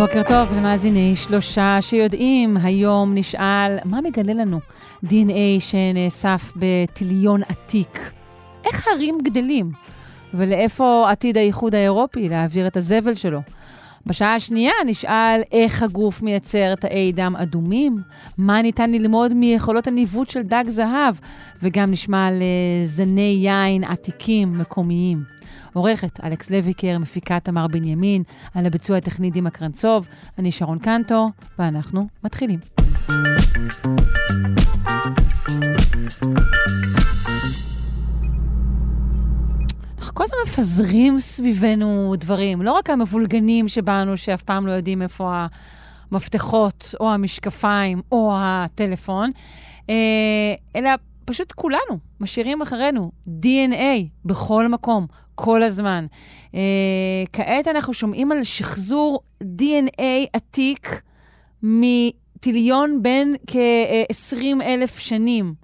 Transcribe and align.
בוקר 0.00 0.22
טוב 0.22 0.52
למאזיני 0.56 1.16
שלושה 1.16 1.76
שיודעים, 1.80 2.56
היום 2.56 3.14
נשאל 3.14 3.78
מה 3.84 4.00
מגלה 4.00 4.32
לנו 4.34 4.60
DNA 5.04 5.60
שנאסף 5.60 6.52
בטיליון 6.56 7.42
עתיק. 7.42 8.12
איך 8.64 8.88
הרים 8.88 9.18
גדלים? 9.22 9.72
ולאיפה 10.34 11.06
עתיד 11.10 11.36
האיחוד 11.36 11.74
האירופי 11.74 12.28
להעביר 12.28 12.66
את 12.66 12.76
הזבל 12.76 13.14
שלו? 13.14 13.40
בשעה 14.06 14.34
השנייה 14.34 14.72
נשאל 14.86 15.40
איך 15.52 15.82
הגוף 15.82 16.22
מייצר 16.22 16.74
תאי 16.74 17.12
דם 17.12 17.34
אדומים, 17.38 17.96
מה 18.38 18.62
ניתן 18.62 18.90
ללמוד 18.90 19.34
מיכולות 19.34 19.86
הניווט 19.86 20.30
של 20.30 20.42
דג 20.42 20.64
זהב, 20.68 21.14
וגם 21.62 21.90
נשמע 21.90 22.26
על 22.26 22.42
זני 22.84 23.38
יין 23.40 23.84
עתיקים 23.84 24.58
מקומיים. 24.58 25.39
עורכת 25.72 26.24
אלכס 26.24 26.50
לויקר, 26.50 26.98
מפיקה 26.98 27.40
תמר 27.40 27.66
בנימין, 27.66 28.22
על 28.54 28.66
הביצוע 28.66 28.96
הטכני 28.96 29.30
דימה 29.30 29.50
קרנצוב, 29.50 30.08
אני 30.38 30.52
שרון 30.52 30.78
קנטו, 30.78 31.30
ואנחנו 31.58 32.06
מתחילים. 32.24 32.58
אנחנו 39.98 40.14
כל 40.14 40.24
הזמן 40.24 40.38
מפזרים 40.46 41.18
סביבנו 41.18 42.14
דברים, 42.18 42.62
לא 42.62 42.72
רק 42.72 42.90
המבולגנים 42.90 43.68
שבנו, 43.68 44.16
שאף 44.16 44.42
פעם 44.42 44.66
לא 44.66 44.72
יודעים 44.72 45.02
איפה 45.02 45.46
המפתחות, 46.12 46.94
או 47.00 47.10
המשקפיים, 47.10 48.00
או 48.12 48.32
הטלפון, 48.34 49.30
אה, 49.90 49.94
אלא 50.76 50.90
פשוט 51.24 51.52
כולנו 51.52 51.98
משאירים 52.20 52.62
אחרינו 52.62 53.10
DNA 53.26 54.08
בכל 54.24 54.68
מקום, 54.68 55.06
כל 55.44 55.62
הזמן. 55.62 56.06
אה, 56.54 56.60
כעת 57.32 57.68
אנחנו 57.68 57.92
שומעים 57.94 58.32
על 58.32 58.44
שחזור 58.44 59.20
DNA 59.42 60.02
עתיק 60.32 61.02
מטיליון 61.62 63.02
בין 63.02 63.34
כ-20 63.46 64.62
אלף 64.62 64.98
שנים. 64.98 65.54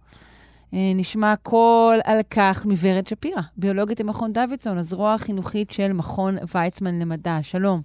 אה, 0.75 0.93
נשמע 0.95 1.35
קול 1.43 2.01
על 2.05 2.21
כך 2.31 2.67
מוורד 2.67 3.07
שפירא, 3.07 3.41
ביולוגית 3.57 4.01
במכון 4.01 4.33
דוידסון, 4.33 4.79
הזרוע 4.79 5.15
החינוכית 5.15 5.71
של 5.71 5.93
מכון 5.93 6.37
ויצמן 6.55 6.99
למדע. 6.99 7.39
שלום. 7.43 7.81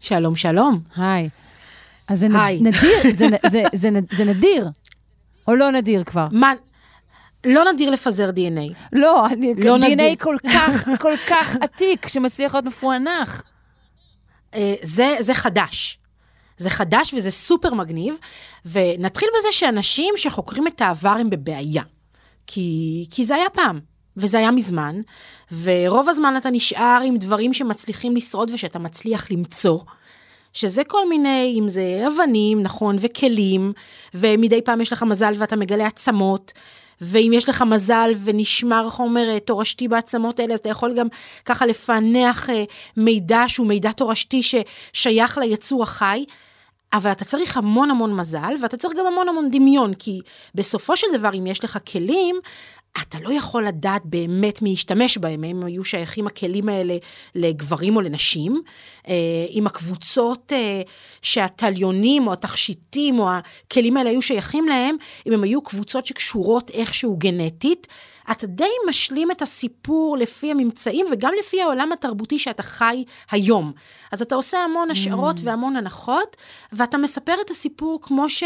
שלום, 0.00 0.36
שלום. 0.36 0.80
היי. 0.96 1.28
אז 2.08 2.20
זה 2.20 2.26
היי. 2.44 2.60
נדיר, 2.60 3.14
זה, 3.14 3.26
זה, 3.26 3.36
זה, 3.50 3.62
זה, 3.74 3.90
זה 4.16 4.24
נדיר, 4.24 4.68
או 5.48 5.54
לא 5.54 5.70
נדיר 5.70 6.04
כבר? 6.04 6.26
מה? 6.32 6.52
לא 7.46 7.72
נדיר 7.72 7.90
לפזר 7.90 8.30
DNA. 8.30 8.74
לא, 8.92 9.26
אני, 9.26 9.54
לא 9.54 9.76
DNA 9.76 9.78
נדיר. 9.78 10.14
כל 10.18 10.36
כך, 10.52 10.88
כל 11.02 11.16
כך 11.28 11.56
עתיק, 11.60 12.08
שמצליח 12.08 12.54
להיות 12.54 12.64
מפוענח. 12.64 13.42
אה, 14.54 14.74
זה, 14.82 15.16
זה 15.20 15.34
חדש. 15.34 15.98
זה 16.58 16.70
חדש 16.70 17.14
וזה 17.14 17.30
סופר 17.30 17.74
מגניב, 17.74 18.14
ונתחיל 18.66 19.28
בזה 19.38 19.48
שאנשים 19.50 20.14
שחוקרים 20.16 20.66
את 20.66 20.80
העבר 20.80 21.16
הם 21.20 21.30
בבעיה. 21.30 21.82
כי, 22.46 23.06
כי 23.10 23.24
זה 23.24 23.34
היה 23.34 23.50
פעם, 23.50 23.80
וזה 24.16 24.38
היה 24.38 24.50
מזמן, 24.50 25.00
ורוב 25.62 26.08
הזמן 26.08 26.34
אתה 26.36 26.50
נשאר 26.50 27.00
עם 27.04 27.16
דברים 27.16 27.54
שמצליחים 27.54 28.16
לשרוד 28.16 28.50
ושאתה 28.50 28.78
מצליח 28.78 29.30
למצוא. 29.30 29.78
שזה 30.52 30.84
כל 30.84 31.08
מיני, 31.08 31.56
אם 31.58 31.68
זה 31.68 32.04
אבנים, 32.06 32.62
נכון, 32.62 32.96
וכלים, 33.00 33.72
ומדי 34.14 34.62
פעם 34.62 34.80
יש 34.80 34.92
לך 34.92 35.02
מזל 35.02 35.32
ואתה 35.36 35.56
מגלה 35.56 35.86
עצמות, 35.86 36.52
ואם 37.00 37.30
יש 37.34 37.48
לך 37.48 37.62
מזל 37.62 38.10
ונשמר 38.24 38.90
חומר 38.90 39.28
אה, 39.28 39.40
תורשתי 39.40 39.88
בעצמות 39.88 40.40
האלה, 40.40 40.54
אז 40.54 40.58
אתה 40.58 40.68
יכול 40.68 40.94
גם 40.94 41.06
ככה 41.44 41.66
לפענח 41.66 42.50
אה, 42.50 42.64
מידע 42.96 43.44
שהוא 43.48 43.66
מידע 43.66 43.92
תורשתי 43.92 44.40
ששייך 44.42 45.38
ליצור 45.38 45.82
החי. 45.82 46.24
אבל 46.92 47.12
אתה 47.12 47.24
צריך 47.24 47.56
המון 47.56 47.90
המון 47.90 48.16
מזל, 48.16 48.54
ואתה 48.62 48.76
צריך 48.76 48.94
גם 48.98 49.06
המון 49.06 49.28
המון 49.28 49.50
דמיון, 49.50 49.94
כי 49.94 50.20
בסופו 50.54 50.96
של 50.96 51.06
דבר, 51.12 51.30
אם 51.34 51.46
יש 51.46 51.64
לך 51.64 51.78
כלים, 51.92 52.36
אתה 53.02 53.18
לא 53.20 53.32
יכול 53.32 53.66
לדעת 53.66 54.02
באמת 54.04 54.62
מי 54.62 54.70
ישתמש 54.70 55.18
בהם, 55.18 55.44
אם 55.44 55.64
היו 55.64 55.84
שייכים 55.84 56.26
הכלים 56.26 56.68
האלה 56.68 56.96
לגברים 57.34 57.96
או 57.96 58.00
לנשים, 58.00 58.62
אם 59.50 59.62
אה, 59.62 59.66
הקבוצות 59.66 60.52
אה, 60.52 60.82
שהתליונים 61.22 62.26
או 62.26 62.32
התכשיטים 62.32 63.18
או 63.18 63.28
הכלים 63.30 63.96
האלה 63.96 64.10
היו 64.10 64.22
שייכים 64.22 64.68
להם, 64.68 64.96
אם 65.26 65.32
הם 65.32 65.42
היו 65.42 65.62
קבוצות 65.62 66.06
שקשורות 66.06 66.70
איכשהו 66.70 67.16
גנטית, 67.16 67.86
אתה 68.30 68.46
די 68.46 68.64
משלים 68.88 69.30
את 69.30 69.42
הסיפור 69.42 70.16
לפי 70.16 70.50
הממצאים 70.50 71.06
וגם 71.12 71.32
לפי 71.40 71.62
העולם 71.62 71.92
התרבותי 71.92 72.38
שאתה 72.38 72.62
חי 72.62 73.04
היום. 73.30 73.72
אז 74.12 74.22
אתה 74.22 74.34
עושה 74.34 74.58
המון 74.58 74.90
השערות 74.90 75.38
mm. 75.38 75.40
והמון 75.44 75.76
הנחות, 75.76 76.36
ואתה 76.72 76.98
מספר 76.98 77.34
את 77.44 77.50
הסיפור 77.50 77.98
כמו 78.02 78.28
ש... 78.28 78.42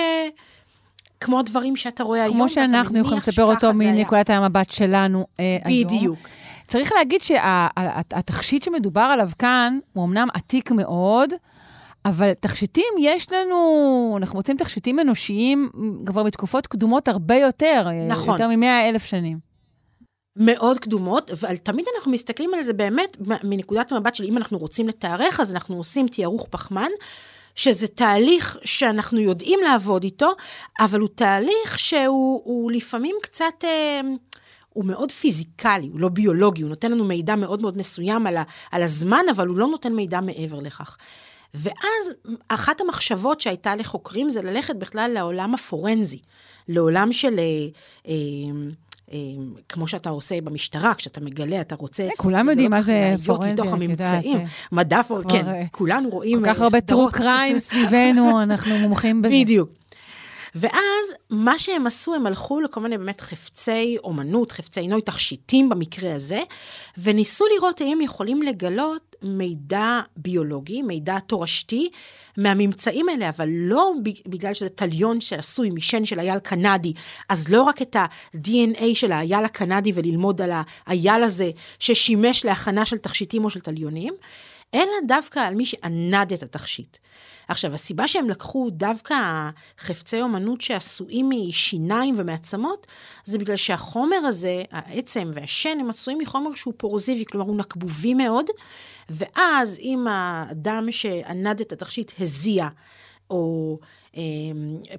כמו 1.20 1.38
הדברים 1.40 1.76
שאתה 1.76 2.02
רואה 2.02 2.22
היום. 2.22 2.34
כמו 2.34 2.48
שאנחנו 2.48 2.98
יכולים 2.98 3.18
לספר 3.18 3.44
אותו 3.44 3.74
מנקודת 3.74 4.30
המבט 4.30 4.70
שלנו 4.70 5.26
אה, 5.40 5.58
היום. 5.64 5.88
בדיוק. 5.88 6.18
צריך 6.66 6.92
להגיד 6.92 7.22
שהתכשיט 7.22 8.62
שה, 8.62 8.70
שמדובר 8.70 9.00
עליו 9.00 9.30
כאן, 9.38 9.78
הוא 9.92 10.04
אמנם 10.04 10.28
עתיק 10.34 10.70
מאוד, 10.70 11.30
אבל 12.04 12.32
תכשיטים 12.32 12.94
יש 13.00 13.32
לנו, 13.32 14.14
אנחנו 14.20 14.36
מוצאים 14.36 14.56
תכשיטים 14.56 15.00
אנושיים 15.00 15.70
כבר 16.06 16.22
בתקופות 16.22 16.66
קדומות 16.66 17.08
הרבה 17.08 17.34
יותר. 17.34 17.86
נכון. 18.08 18.32
יותר 18.32 18.48
מ-100 18.48 18.88
אלף 18.88 19.04
שנים. 19.04 19.50
מאוד 20.36 20.78
קדומות, 20.78 21.30
אבל 21.30 21.56
תמיד 21.56 21.86
אנחנו 21.96 22.12
מסתכלים 22.12 22.54
על 22.54 22.62
זה 22.62 22.72
באמת 22.72 23.16
מנקודת 23.44 23.92
המבט 23.92 24.14
של 24.14 24.24
אם 24.24 24.36
אנחנו 24.36 24.58
רוצים 24.58 24.88
לתארך, 24.88 25.40
אז 25.40 25.54
אנחנו 25.54 25.76
עושים 25.76 26.08
תיארוך 26.08 26.46
פחמן, 26.50 26.90
שזה 27.60 27.88
תהליך 27.88 28.58
שאנחנו 28.64 29.20
יודעים 29.20 29.60
לעבוד 29.64 30.04
איתו, 30.04 30.30
אבל 30.80 31.00
הוא 31.00 31.08
תהליך 31.14 31.78
שהוא 31.78 32.72
לפעמים 32.72 33.16
קצת... 33.22 33.64
אה, 33.64 34.00
הוא 34.68 34.84
מאוד 34.84 35.12
פיזיקלי, 35.12 35.88
הוא 35.92 36.00
לא 36.00 36.08
ביולוגי, 36.08 36.62
הוא 36.62 36.68
נותן 36.68 36.92
לנו 36.92 37.04
מידע 37.04 37.36
מאוד 37.36 37.62
מאוד 37.62 37.78
מסוים 37.78 38.26
על, 38.26 38.36
ה, 38.36 38.42
על 38.70 38.82
הזמן, 38.82 39.22
אבל 39.30 39.46
הוא 39.46 39.56
לא 39.56 39.66
נותן 39.66 39.92
מידע 39.92 40.20
מעבר 40.20 40.58
לכך. 40.58 40.96
ואז 41.54 42.12
אחת 42.48 42.80
המחשבות 42.80 43.40
שהייתה 43.40 43.74
לחוקרים 43.74 44.30
זה 44.30 44.42
ללכת 44.42 44.76
בכלל 44.76 45.10
לעולם 45.14 45.54
הפורנזי, 45.54 46.20
לעולם 46.68 47.12
של... 47.12 47.38
אה, 47.38 47.44
אה, 48.08 48.70
כמו 49.68 49.88
שאתה 49.88 50.10
עושה 50.10 50.40
במשטרה, 50.40 50.94
כשאתה 50.94 51.20
מגלה, 51.20 51.60
אתה 51.60 51.74
רוצה... 51.74 52.02
אה, 52.02 52.08
כולם 52.16 52.48
יודעים 52.48 52.70
מה 52.70 52.82
זה 52.82 53.14
פורנזיה, 53.26 53.52
מתוך 53.52 53.72
הממצאים. 53.72 54.36
אה. 54.36 54.44
פורנזיה, 54.72 55.22
כן, 55.28 55.48
אה, 55.48 55.62
כולנו 55.72 56.08
רואים... 56.10 56.40
כל 56.40 56.46
כך 56.46 56.60
הרבה 56.60 56.80
טרו 56.80 57.08
קריים 57.12 57.58
סביבנו, 57.58 58.40
אנחנו 58.42 58.78
מומחים 58.78 59.22
בזה. 59.22 59.34
בדיוק. 59.40 59.79
ואז 60.54 61.14
מה 61.30 61.58
שהם 61.58 61.86
עשו, 61.86 62.14
הם 62.14 62.26
הלכו 62.26 62.60
לכל 62.60 62.80
מיני 62.80 62.98
באמת 62.98 63.20
חפצי 63.20 63.96
אומנות, 64.04 64.52
חפצי 64.52 64.88
נוי, 64.88 65.02
תכשיטים 65.02 65.68
במקרה 65.68 66.14
הזה, 66.14 66.40
וניסו 66.98 67.44
לראות 67.56 67.80
האם 67.80 68.00
יכולים 68.00 68.42
לגלות 68.42 69.16
מידע 69.22 70.00
ביולוגי, 70.16 70.82
מידע 70.82 71.18
תורשתי, 71.18 71.90
מהממצאים 72.36 73.08
האלה, 73.08 73.28
אבל 73.28 73.48
לא 73.48 73.92
בגלל 74.26 74.54
שזה 74.54 74.68
תליון 74.68 75.20
שעשוי 75.20 75.70
משן 75.70 76.04
של 76.04 76.20
אייל 76.20 76.38
קנדי, 76.38 76.92
אז 77.28 77.48
לא 77.48 77.62
רק 77.62 77.82
את 77.82 77.96
ה-DNA 77.96 78.84
של 78.94 79.12
האייל 79.12 79.44
הקנדי 79.44 79.92
וללמוד 79.94 80.42
על 80.42 80.50
האייל 80.86 81.22
הזה 81.22 81.50
ששימש 81.78 82.44
להכנה 82.44 82.86
של 82.86 82.98
תכשיטים 82.98 83.44
או 83.44 83.50
של 83.50 83.60
תליונים, 83.60 84.14
אלא 84.74 84.92
דווקא 85.06 85.40
על 85.40 85.54
מי 85.54 85.64
שענד 85.64 86.32
את 86.32 86.42
התכשיט. 86.42 86.96
עכשיו, 87.48 87.74
הסיבה 87.74 88.08
שהם 88.08 88.30
לקחו 88.30 88.70
דווקא 88.70 89.50
חפצי 89.78 90.22
אומנות 90.22 90.60
שעשויים 90.60 91.30
משיניים 91.30 92.14
ומעצמות, 92.18 92.86
זה 93.24 93.38
בגלל 93.38 93.56
שהחומר 93.56 94.16
הזה, 94.16 94.62
העצם 94.70 95.30
והשן, 95.34 95.78
הם 95.80 95.90
עשויים 95.90 96.18
מחומר 96.18 96.54
שהוא 96.54 96.74
פורוזיבי, 96.76 97.24
כלומר 97.24 97.46
הוא 97.46 97.56
נקבובי 97.56 98.14
מאוד, 98.14 98.46
ואז 99.08 99.78
אם 99.78 100.06
האדם 100.10 100.92
שענד 100.92 101.60
את 101.60 101.72
התכשיט 101.72 102.12
הזיע, 102.20 102.68
או 103.30 103.78
אה, 104.16 104.22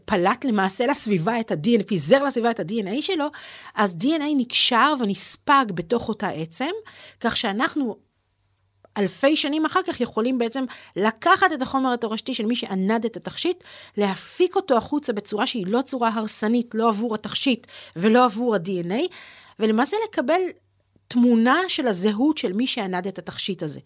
פלט 0.05 0.45
למעשה 0.45 0.85
לסביבה 0.85 1.39
את 1.39 1.51
ה-DNA, 1.51 1.83
פיזר 1.87 2.23
לסביבה 2.23 2.51
את 2.51 2.59
ה-DNA 2.59 3.01
שלו, 3.01 3.25
אז 3.75 3.97
DNA 4.01 4.23
נקשר 4.37 4.93
ונספג 4.99 5.65
בתוך 5.73 6.09
אותה 6.09 6.29
עצם, 6.29 6.71
כך 7.19 7.37
שאנחנו 7.37 7.97
אלפי 8.97 9.35
שנים 9.35 9.65
אחר 9.65 9.79
כך 9.87 10.01
יכולים 10.01 10.37
בעצם 10.37 10.65
לקחת 10.95 11.53
את 11.53 11.61
החומר 11.61 11.93
התורשתי 11.93 12.33
של 12.33 12.45
מי 12.45 12.55
שענד 12.55 13.05
את 13.05 13.17
התכשיט, 13.17 13.63
להפיק 13.97 14.55
אותו 14.55 14.77
החוצה 14.77 15.13
בצורה 15.13 15.47
שהיא 15.47 15.67
לא 15.67 15.81
צורה 15.81 16.09
הרסנית, 16.13 16.75
לא 16.75 16.89
עבור 16.89 17.15
התכשיט 17.15 17.67
ולא 17.95 18.25
עבור 18.25 18.55
ה-DNA, 18.55 19.13
ולמעשה 19.59 19.97
לקבל 20.09 20.41
תמונה 21.07 21.57
של 21.67 21.87
הזהות 21.87 22.37
של 22.37 22.53
מי 22.53 22.67
שענד 22.67 23.07
את 23.07 23.19
התכשיט 23.19 23.63
הזה. 23.63 23.79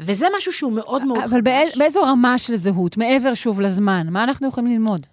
וזה 0.00 0.26
משהו 0.36 0.52
שהוא 0.52 0.72
מאוד 0.72 1.04
מאוד 1.04 1.24
אבל 1.24 1.40
באיז, 1.40 1.78
באיזו 1.78 2.02
רמה 2.02 2.38
של 2.38 2.56
זהות, 2.56 2.96
מעבר 2.96 3.34
שוב 3.34 3.60
לזמן, 3.60 4.06
מה 4.10 4.24
אנחנו 4.24 4.48
יכולים 4.48 4.70
ללמוד? 4.70 5.06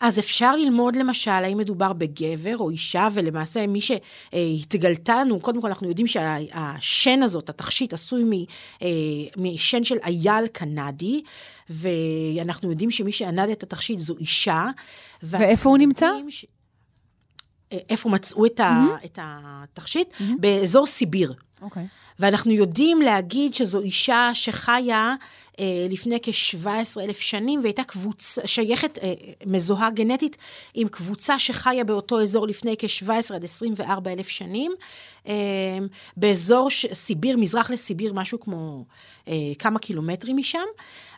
אז 0.00 0.18
אפשר 0.18 0.56
ללמוד 0.56 0.96
למשל 0.96 1.30
האם 1.30 1.58
מדובר 1.58 1.92
בגבר 1.92 2.56
או 2.58 2.70
אישה, 2.70 3.08
ולמעשה 3.12 3.66
מי 3.66 3.80
שהתגלתה 3.80 5.20
לנו, 5.20 5.40
קודם 5.40 5.60
כל 5.60 5.68
אנחנו 5.68 5.88
יודעים 5.88 6.06
שהשן 6.06 7.22
הזאת, 7.22 7.48
התכשיט, 7.48 7.92
עשוי 7.92 8.46
אה, 8.82 8.88
משן 9.36 9.84
של 9.84 9.96
אייל 10.04 10.46
קנדי, 10.46 11.22
ואנחנו 11.70 12.70
יודעים 12.70 12.90
שמי 12.90 13.12
שענד 13.12 13.50
את 13.50 13.62
התכשיט 13.62 13.98
זו 13.98 14.16
אישה. 14.20 14.66
ואיפה 15.22 15.70
הוא 15.70 15.78
נמצא? 15.78 16.10
ש... 16.28 16.46
אה, 17.72 17.78
איפה 17.88 18.08
מצאו 18.08 18.46
את, 18.46 18.60
mm-hmm. 18.60 19.04
את 19.04 19.18
התכשיט? 19.22 20.08
Mm-hmm. 20.10 20.24
באזור 20.40 20.86
סיביר. 20.86 21.34
אוקיי. 21.62 21.82
Okay. 21.82 21.86
ואנחנו 22.18 22.52
יודעים 22.52 23.02
להגיד 23.02 23.54
שזו 23.54 23.80
אישה 23.80 24.30
שחיה 24.34 25.14
לפני 25.90 26.18
כ-17 26.22 27.00
אלף 27.00 27.18
שנים, 27.18 27.60
והייתה 27.62 27.84
קבוצה, 27.84 28.46
שייכת, 28.46 28.98
אה, 28.98 29.12
מזוהה 29.46 29.90
גנטית 29.90 30.36
עם 30.74 30.88
קבוצה 30.88 31.38
שחיה 31.38 31.84
באותו 31.84 32.22
אזור 32.22 32.46
לפני 32.46 32.74
כ-17 32.78 33.34
עד 33.34 33.44
24 33.44 34.12
אלף 34.12 34.28
שנים, 34.28 34.72
אה, 35.26 35.32
באזור 36.16 36.70
ש- 36.70 36.86
סיביר, 36.92 37.36
מזרח 37.36 37.70
לסיביר, 37.70 38.12
משהו 38.12 38.40
כמו 38.40 38.84
אה, 39.28 39.34
כמה 39.58 39.78
קילומטרים 39.78 40.36
משם, 40.36 40.66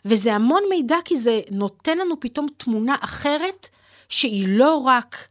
וזה 0.05 0.33
המון 0.33 0.63
מידע 0.69 0.97
כי 1.05 1.17
זה 1.17 1.39
נותן 1.51 1.97
לנו 1.97 2.19
פתאום 2.19 2.47
תמונה 2.57 2.95
אחרת, 3.01 3.69
שהיא 4.09 4.45
לא 4.47 4.75
רק... 4.75 5.27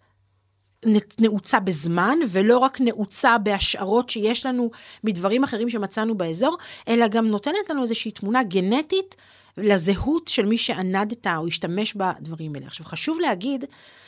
נעוצה 1.19 1.61
בזמן, 1.61 2.19
ולא 2.29 2.59
רק 2.59 2.81
נעוצה 2.81 3.39
בהשערות 3.39 4.11
שיש 4.11 4.47
לנו 4.47 4.71
מדברים 5.05 5.45
אחרים 5.45 5.71
שמצאנו 5.71 6.19
באזור, 6.19 6.59
אלא 6.89 7.09
גם 7.09 7.27
נותנת 7.27 7.71
לנו 7.71 7.83
איזושהי 7.83 8.11
תמונה 8.11 8.43
גנטית 8.43 9.17
לזהות 9.57 10.29
של 10.29 10.47
מי 10.47 10.59
שענד 10.59 11.13
את 11.13 11.27
ה... 11.27 11.37
או 11.37 11.47
השתמש 11.47 11.95
בדברים 11.95 12.55
האלה. 12.55 12.67
עכשיו, 12.67 12.87
חשוב 12.87 13.21
להגיד 13.21 13.65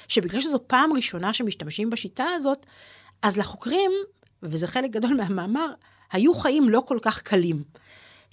שבגלל 0.08 0.40
שזו 0.40 0.58
פעם 0.66 0.92
ראשונה 0.92 1.32
שמשתמשים 1.32 1.90
בשיטה 1.90 2.24
הזאת, 2.24 2.66
אז 3.22 3.36
לחוקרים, 3.36 3.90
וזה 4.42 4.66
חלק 4.66 4.90
גדול 4.90 5.14
מהמאמר, 5.14 5.68
היו 6.12 6.34
חיים 6.34 6.68
לא 6.68 6.82
כל 6.86 6.98
כך 7.02 7.22
קלים. 7.22 7.62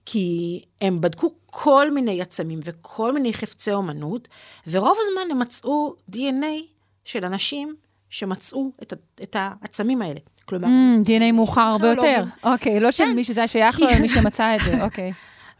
כי 0.05 0.61
הם 0.81 1.01
בדקו 1.01 1.33
כל 1.45 1.91
מיני 1.91 2.21
עצמים 2.21 2.59
וכל 2.63 3.13
מיני 3.13 3.33
חפצי 3.33 3.71
אומנות, 3.71 4.27
ורוב 4.67 4.97
הזמן 5.01 5.31
הם 5.31 5.39
מצאו 5.39 5.95
DNA 6.11 6.63
של 7.05 7.25
אנשים 7.25 7.75
שמצאו 8.09 8.71
את, 8.81 8.93
את 9.23 9.35
העצמים 9.39 10.01
האלה. 10.01 10.19
כלומר... 10.45 10.67
Mm, 10.67 11.05
DNA 11.05 11.31
מאוחר 11.33 11.61
הרבה 11.61 11.87
יותר. 11.87 12.23
אוקיי, 12.43 12.79
לא 12.79 12.91
של 12.91 13.05
כן. 13.05 13.15
מי 13.15 13.23
שזה 13.23 13.39
היה 13.39 13.47
שייך 13.47 13.79
לו, 13.79 13.87
מי 14.01 14.09
שמצא 14.09 14.55
את 14.55 14.61
זה, 14.65 14.81
אוקיי. 14.85 15.11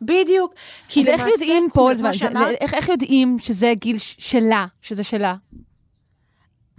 בדיוק. 0.01 0.53
אז 0.99 1.07
איך 1.07 1.27
יודעים 1.27 1.67
פה, 1.73 1.91
איך 2.61 2.89
יודעים 2.89 3.39
שזה 3.39 3.73
גיל 3.75 3.95
שלה, 3.99 4.65
שזה 4.81 5.03
שלה? 5.03 5.35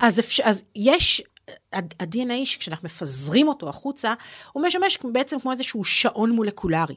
אז 0.01 0.63
יש, 0.77 1.23
ה-DNA, 1.73 2.59
כשאנחנו 2.59 2.87
מפזרים 2.87 3.49
אותו 3.49 3.69
החוצה, 3.69 4.15
הוא 4.53 4.63
משמש 4.67 4.99
בעצם 5.13 5.39
כמו 5.39 5.53
איזשהו 5.53 5.85
שעון 5.85 6.31
מולקולרי. 6.31 6.95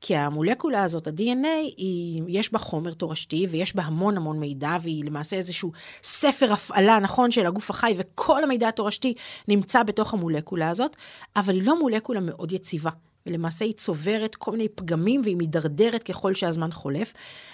כי 0.00 0.16
המולקולה 0.16 0.82
הזאת, 0.82 1.06
ה-DNA, 1.06 1.74
היא, 1.76 2.22
יש 2.28 2.52
בה 2.52 2.58
חומר 2.58 2.92
תורשתי 2.92 3.46
ויש 3.50 3.76
בה 3.76 3.82
המון 3.82 4.16
המון 4.16 4.40
מידע, 4.40 4.76
והיא 4.82 5.04
למעשה 5.04 5.36
איזשהו 5.36 5.72
ספר 6.02 6.52
הפעלה, 6.52 6.98
נכון, 6.98 7.30
של 7.30 7.46
הגוף 7.46 7.70
החי, 7.70 7.94
וכל 7.96 8.44
המידע 8.44 8.68
התורשתי 8.68 9.14
נמצא 9.48 9.82
בתוך 9.82 10.14
המולקולה 10.14 10.70
הזאת, 10.70 10.96
אבל 11.36 11.54
היא 11.54 11.62
לא 11.62 11.78
מולקולה 11.78 12.20
מאוד 12.20 12.52
יציבה. 12.52 12.90
ולמעשה 13.26 13.64
היא 13.64 13.74
צוברת 13.74 14.34
כל 14.34 14.50
מיני 14.50 14.68
פגמים 14.68 15.20
והיא 15.24 15.36
מידרדרת 15.36 16.02
ככל 16.02 16.34
שהזמן 16.34 16.72
חולף. 16.72 17.12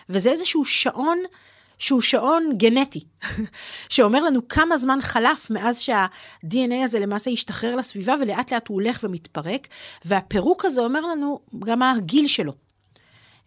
וזה 0.09 0.31
איזשהו 0.31 0.65
שעון 0.65 1.19
שהוא 1.81 2.01
שעון 2.01 2.51
גנטי, 2.57 3.01
שאומר 3.89 4.21
לנו 4.21 4.49
כמה 4.49 4.79
זמן 4.79 4.99
חלף 5.03 5.51
מאז 5.51 5.79
שה-DNA 5.79 6.85
הזה 6.85 6.99
למעשה 6.99 7.31
השתחרר 7.31 7.77
לסביבה, 7.77 8.15
ולאט 8.21 8.53
לאט 8.53 8.69
הוא 8.69 8.75
הולך 8.75 9.01
ומתפרק, 9.03 9.69
והפירוק 10.05 10.65
הזה 10.65 10.81
אומר 10.81 11.01
לנו 11.01 11.41
גם 11.59 11.83
הגיל 11.83 12.27
שלו. 12.27 12.53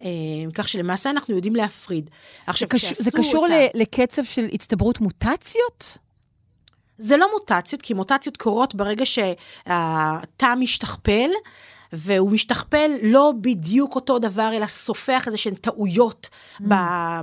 אה, 0.03 0.09
כך 0.53 0.69
שלמעשה 0.69 1.09
אנחנו 1.09 1.35
יודעים 1.35 1.55
להפריד. 1.55 2.09
עכשיו, 2.47 2.67
זה, 2.71 2.77
קש... 2.77 2.93
זה 2.93 3.11
קשור 3.11 3.45
ה... 3.47 3.49
לקצב 3.73 4.23
של 4.23 4.47
הצטברות 4.53 5.01
מוטציות? 5.01 5.97
זה 6.97 7.17
לא 7.17 7.27
מוטציות, 7.31 7.81
כי 7.81 7.93
מוטציות 7.93 8.37
קורות 8.37 8.75
ברגע 8.75 9.05
שהתא 9.05 10.55
משתכפל, 10.59 11.29
והוא 11.95 12.31
משתכפל 12.31 12.91
לא 13.01 13.33
בדיוק 13.41 13.95
אותו 13.95 14.19
דבר, 14.19 14.51
אלא 14.53 14.65
סופח 14.65 15.23
איזה 15.27 15.37
שהן 15.37 15.53
טעויות 15.53 16.29
mm. 16.61 16.65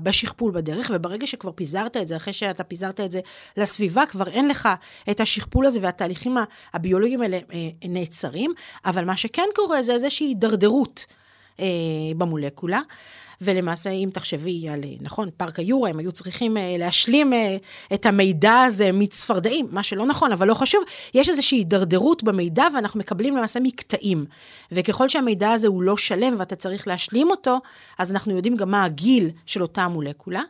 בשכפול 0.03 0.53
בדרך, 0.53 0.91
וברגע 0.95 1.27
שכבר 1.27 1.53
פיזרת 1.53 1.97
את 1.97 2.09
זה, 2.09 2.17
אחרי 2.17 2.33
שאתה 2.33 2.65
פיזרת 2.65 3.01
את 3.01 3.13
זה 3.13 3.21
לסביבה, 3.57 4.07
כבר 4.07 4.29
אין 4.29 4.49
לך 4.49 4.69
את 5.11 5.21
השכפול 5.21 5.67
הזה, 5.67 5.79
והתהליכים 5.83 6.37
הביולוגיים 6.75 7.23
האלה 7.23 7.39
אה, 7.53 7.69
נעצרים, 7.89 8.53
אבל 8.85 9.05
מה 9.05 9.17
שכן 9.17 9.47
קורה 9.55 9.83
זה 9.83 9.93
איזושהי 9.93 10.27
הידרדרות 10.27 11.07
אה, 11.61 11.67
במולקולה. 12.17 12.81
ולמעשה, 13.41 13.91
אם 13.91 14.09
תחשבי 14.13 14.69
על, 14.69 14.81
נכון, 15.01 15.29
פארק 15.37 15.59
היורו, 15.59 15.87
הם 15.87 15.99
היו 15.99 16.13
צריכים 16.13 16.57
אה, 16.57 16.77
להשלים 16.79 17.33
אה, 17.33 17.57
את 17.95 18.07
המידע 18.07 18.61
הזה 18.61 18.93
מצפרדעים, 18.93 19.69
מה 19.71 19.83
שלא 19.83 20.07
נכון, 20.07 20.33
אבל 20.33 20.49
לא 20.49 20.55
חשוב, 20.55 20.83
יש 21.15 21.29
איזושהי 21.29 21.59
הידרדרות 21.59 22.23
במידע, 22.23 22.65
ואנחנו 22.75 23.01
מקבלים 23.01 23.37
למעשה 23.37 23.61
מקטעים. 23.61 24.25
וככל 24.73 25.09
שהמידע 25.09 25.51
הזה 25.51 25.69
הוא 25.69 25.83
לא 25.83 25.97
שלם 25.97 26.35
ואתה 26.39 26.57
צריך 26.57 26.89
להשלים 26.89 27.31
אותו, 27.31 27.59
אז 27.99 28.13
אנחנו 28.13 28.37
יודעים 28.37 28.57
גם 28.57 28.71
מה 28.71 28.85
הגיל 28.85 29.31
של 29.47 29.63
אותה 29.63 29.89
מולקולה. 29.89 30.43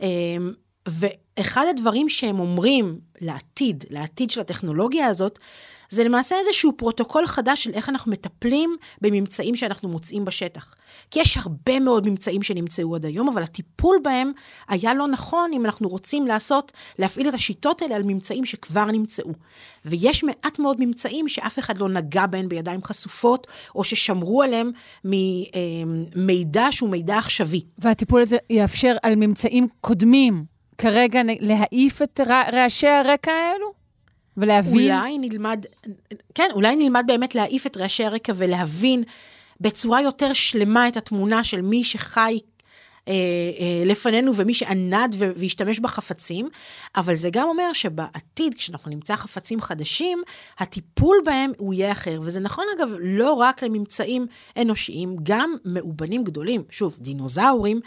אמ, 0.00 0.52
ואחד 0.88 1.66
הדברים 1.70 2.08
שהם 2.08 2.40
אומרים 2.40 2.98
לעתיד, 3.20 3.84
לעתיד 3.90 4.30
של 4.30 4.40
הטכנולוגיה 4.40 5.06
הזאת, 5.06 5.38
זה 5.90 6.04
למעשה 6.04 6.36
איזשהו 6.38 6.72
פרוטוקול 6.76 7.26
חדש 7.26 7.64
של 7.64 7.70
איך 7.74 7.88
אנחנו 7.88 8.12
מטפלים 8.12 8.76
בממצאים 9.00 9.56
שאנחנו 9.56 9.88
מוצאים 9.88 10.24
בשטח. 10.24 10.74
כי 11.10 11.20
יש 11.20 11.36
הרבה 11.36 11.80
מאוד 11.80 12.08
ממצאים 12.08 12.42
שנמצאו 12.42 12.94
עד 12.94 13.04
היום, 13.06 13.28
אבל 13.28 13.42
הטיפול 13.42 13.96
בהם 14.02 14.32
היה 14.68 14.94
לא 14.94 15.08
נכון 15.08 15.50
אם 15.52 15.64
אנחנו 15.64 15.88
רוצים 15.88 16.26
לעשות, 16.26 16.72
להפעיל 16.98 17.28
את 17.28 17.34
השיטות 17.34 17.82
האלה 17.82 17.96
על 17.96 18.02
ממצאים 18.02 18.44
שכבר 18.44 18.84
נמצאו. 18.84 19.32
ויש 19.84 20.24
מעט 20.24 20.58
מאוד 20.58 20.76
ממצאים 20.80 21.28
שאף 21.28 21.58
אחד 21.58 21.78
לא 21.78 21.88
נגע 21.88 22.26
בהם 22.26 22.48
בידיים 22.48 22.82
חשופות, 22.84 23.46
או 23.74 23.84
ששמרו 23.84 24.42
עליהם 24.42 24.70
ממידע 25.04 26.66
שהוא 26.70 26.90
מידע 26.90 27.18
עכשווי. 27.18 27.60
והטיפול 27.78 28.22
הזה 28.22 28.36
יאפשר 28.50 28.96
על 29.02 29.14
ממצאים 29.16 29.68
קודמים. 29.80 30.44
כרגע 30.78 31.20
להעיף 31.40 32.02
את 32.02 32.20
רעשי 32.52 32.88
הרקע 32.88 33.32
האלו? 33.32 33.77
ולהבין... 34.38 34.92
אולי 34.92 35.18
נלמד, 35.18 35.66
כן, 36.34 36.48
אולי 36.52 36.76
נלמד 36.76 37.04
באמת 37.06 37.34
להעיף 37.34 37.66
את 37.66 37.76
רעשי 37.76 38.04
הרקע 38.04 38.32
ולהבין 38.36 39.02
בצורה 39.60 40.02
יותר 40.02 40.32
שלמה 40.32 40.88
את 40.88 40.96
התמונה 40.96 41.44
של 41.44 41.60
מי 41.60 41.84
שחי 41.84 42.38
אה, 43.08 43.12
אה, 43.12 43.82
לפנינו 43.84 44.34
ומי 44.34 44.54
שענד 44.54 45.16
והשתמש 45.18 45.80
בחפצים, 45.80 46.48
אבל 46.96 47.14
זה 47.14 47.30
גם 47.32 47.48
אומר 47.48 47.72
שבעתיד, 47.72 48.54
כשאנחנו 48.54 48.90
נמצא 48.90 49.16
חפצים 49.16 49.60
חדשים, 49.60 50.22
הטיפול 50.58 51.16
בהם 51.24 51.52
הוא 51.58 51.74
יהיה 51.74 51.92
אחר. 51.92 52.20
וזה 52.22 52.40
נכון, 52.40 52.64
אגב, 52.76 52.88
לא 53.00 53.32
רק 53.32 53.62
לממצאים 53.62 54.26
אנושיים, 54.60 55.16
גם 55.22 55.56
מאובנים 55.64 56.24
גדולים, 56.24 56.62
שוב, 56.70 56.96
דינוזאורים, 57.00 57.80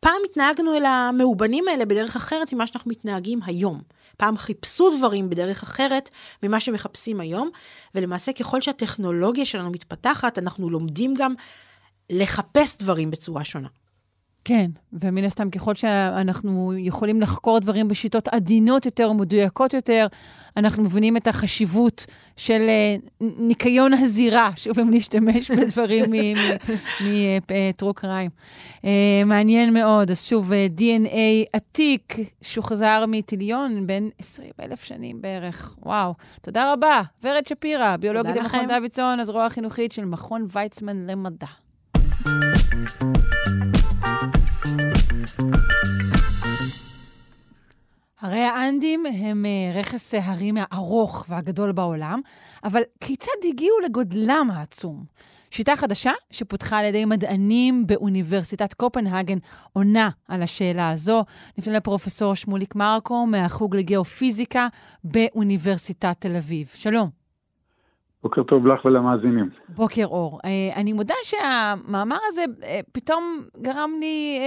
פעם 0.00 0.20
התנהגנו 0.30 0.74
אל 0.74 0.84
המאובנים 0.84 1.68
האלה 1.68 1.84
בדרך 1.84 2.16
אחרת 2.16 2.52
ממה 2.52 2.66
שאנחנו 2.66 2.90
מתנהגים 2.90 3.40
היום. 3.44 3.80
פעם 4.16 4.36
חיפשו 4.36 4.90
דברים 4.98 5.30
בדרך 5.30 5.62
אחרת 5.62 6.10
ממה 6.42 6.60
שמחפשים 6.60 7.20
היום, 7.20 7.50
ולמעשה 7.94 8.32
ככל 8.32 8.60
שהטכנולוגיה 8.60 9.44
שלנו 9.46 9.70
מתפתחת, 9.70 10.38
אנחנו 10.38 10.70
לומדים 10.70 11.14
גם 11.14 11.34
לחפש 12.10 12.76
דברים 12.76 13.10
בצורה 13.10 13.44
שונה. 13.44 13.68
כן, 14.44 14.70
ומן 14.92 15.24
הסתם 15.24 15.50
ככל 15.50 15.74
שאנחנו 15.74 16.72
יכולים 16.78 17.20
לחקור 17.20 17.58
דברים 17.58 17.88
בשיטות 17.88 18.28
עדינות 18.28 18.86
יותר 18.86 19.10
ומדויקות 19.10 19.74
יותר, 19.74 20.06
אנחנו 20.56 20.82
מבינים 20.82 21.16
את 21.16 21.26
החשיבות 21.26 22.06
של 22.36 22.62
אה, 22.68 22.96
ניקיון 23.20 23.94
הזירה, 23.94 24.50
שוב, 24.56 24.78
אם 24.78 24.90
להשתמש 24.90 25.50
בדברים 25.60 26.04
מטרו 27.00 27.94
קריים. 27.94 28.30
אה, 28.84 28.90
אה, 28.90 29.24
מעניין 29.24 29.72
מאוד. 29.74 30.10
אז 30.10 30.24
שוב, 30.24 30.52
DNA 30.52 31.16
עתיק, 31.52 32.16
שוחזר 32.42 33.04
מטיליון, 33.08 33.86
בין 33.86 34.10
20 34.18 34.50
אלף 34.62 34.84
שנים 34.84 35.22
בערך. 35.22 35.74
וואו. 35.82 36.14
תודה 36.40 36.72
רבה. 36.72 37.02
ורד 37.24 37.46
שפירא, 37.46 37.96
ביולוגית 37.96 38.36
במכון 38.36 38.66
דוידסון, 38.68 39.20
הזרוע 39.20 39.46
החינוכית 39.46 39.92
של 39.92 40.04
מכון 40.04 40.46
ויצמן 40.52 41.06
למדע. 41.06 41.46
הרי 48.20 48.40
האנדים 48.40 49.06
הם 49.06 49.46
אה, 49.46 49.80
רכס 49.80 50.14
ההרים 50.14 50.54
הארוך 50.60 51.26
והגדול 51.28 51.72
בעולם, 51.72 52.20
אבל 52.64 52.80
כיצד 53.00 53.32
הגיעו 53.48 53.80
לגודלם 53.84 54.48
העצום? 54.52 55.04
שיטה 55.50 55.76
חדשה 55.76 56.12
שפותחה 56.30 56.78
על 56.78 56.84
ידי 56.84 57.04
מדענים 57.04 57.86
באוניברסיטת 57.86 58.74
קופנהגן 58.74 59.38
עונה 59.72 60.10
על 60.28 60.42
השאלה 60.42 60.90
הזו. 60.90 61.24
נפנה 61.58 61.76
לפרופסור 61.76 62.34
שמוליק 62.34 62.74
מרקו 62.74 63.26
מהחוג 63.26 63.76
לגיאופיזיקה 63.76 64.68
באוניברסיטת 65.04 66.16
תל 66.18 66.36
אביב. 66.36 66.70
שלום. 66.74 67.21
בוקר 68.22 68.42
טוב 68.42 68.66
לך 68.66 68.84
ולמאזינים. 68.84 69.50
בוקר 69.68 70.04
אור. 70.04 70.38
אה, 70.44 70.80
אני 70.80 70.92
מודה 70.92 71.14
שהמאמר 71.22 72.18
הזה 72.28 72.44
אה, 72.64 72.80
פתאום 72.92 73.40
גרם 73.62 73.90
לי 74.00 74.38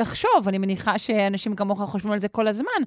לחשוב, 0.00 0.48
אני 0.48 0.58
מניחה 0.58 0.98
שאנשים 0.98 1.56
כמוך 1.56 1.82
חושבים 1.82 2.12
על 2.12 2.18
זה 2.18 2.28
כל 2.28 2.46
הזמן, 2.46 2.82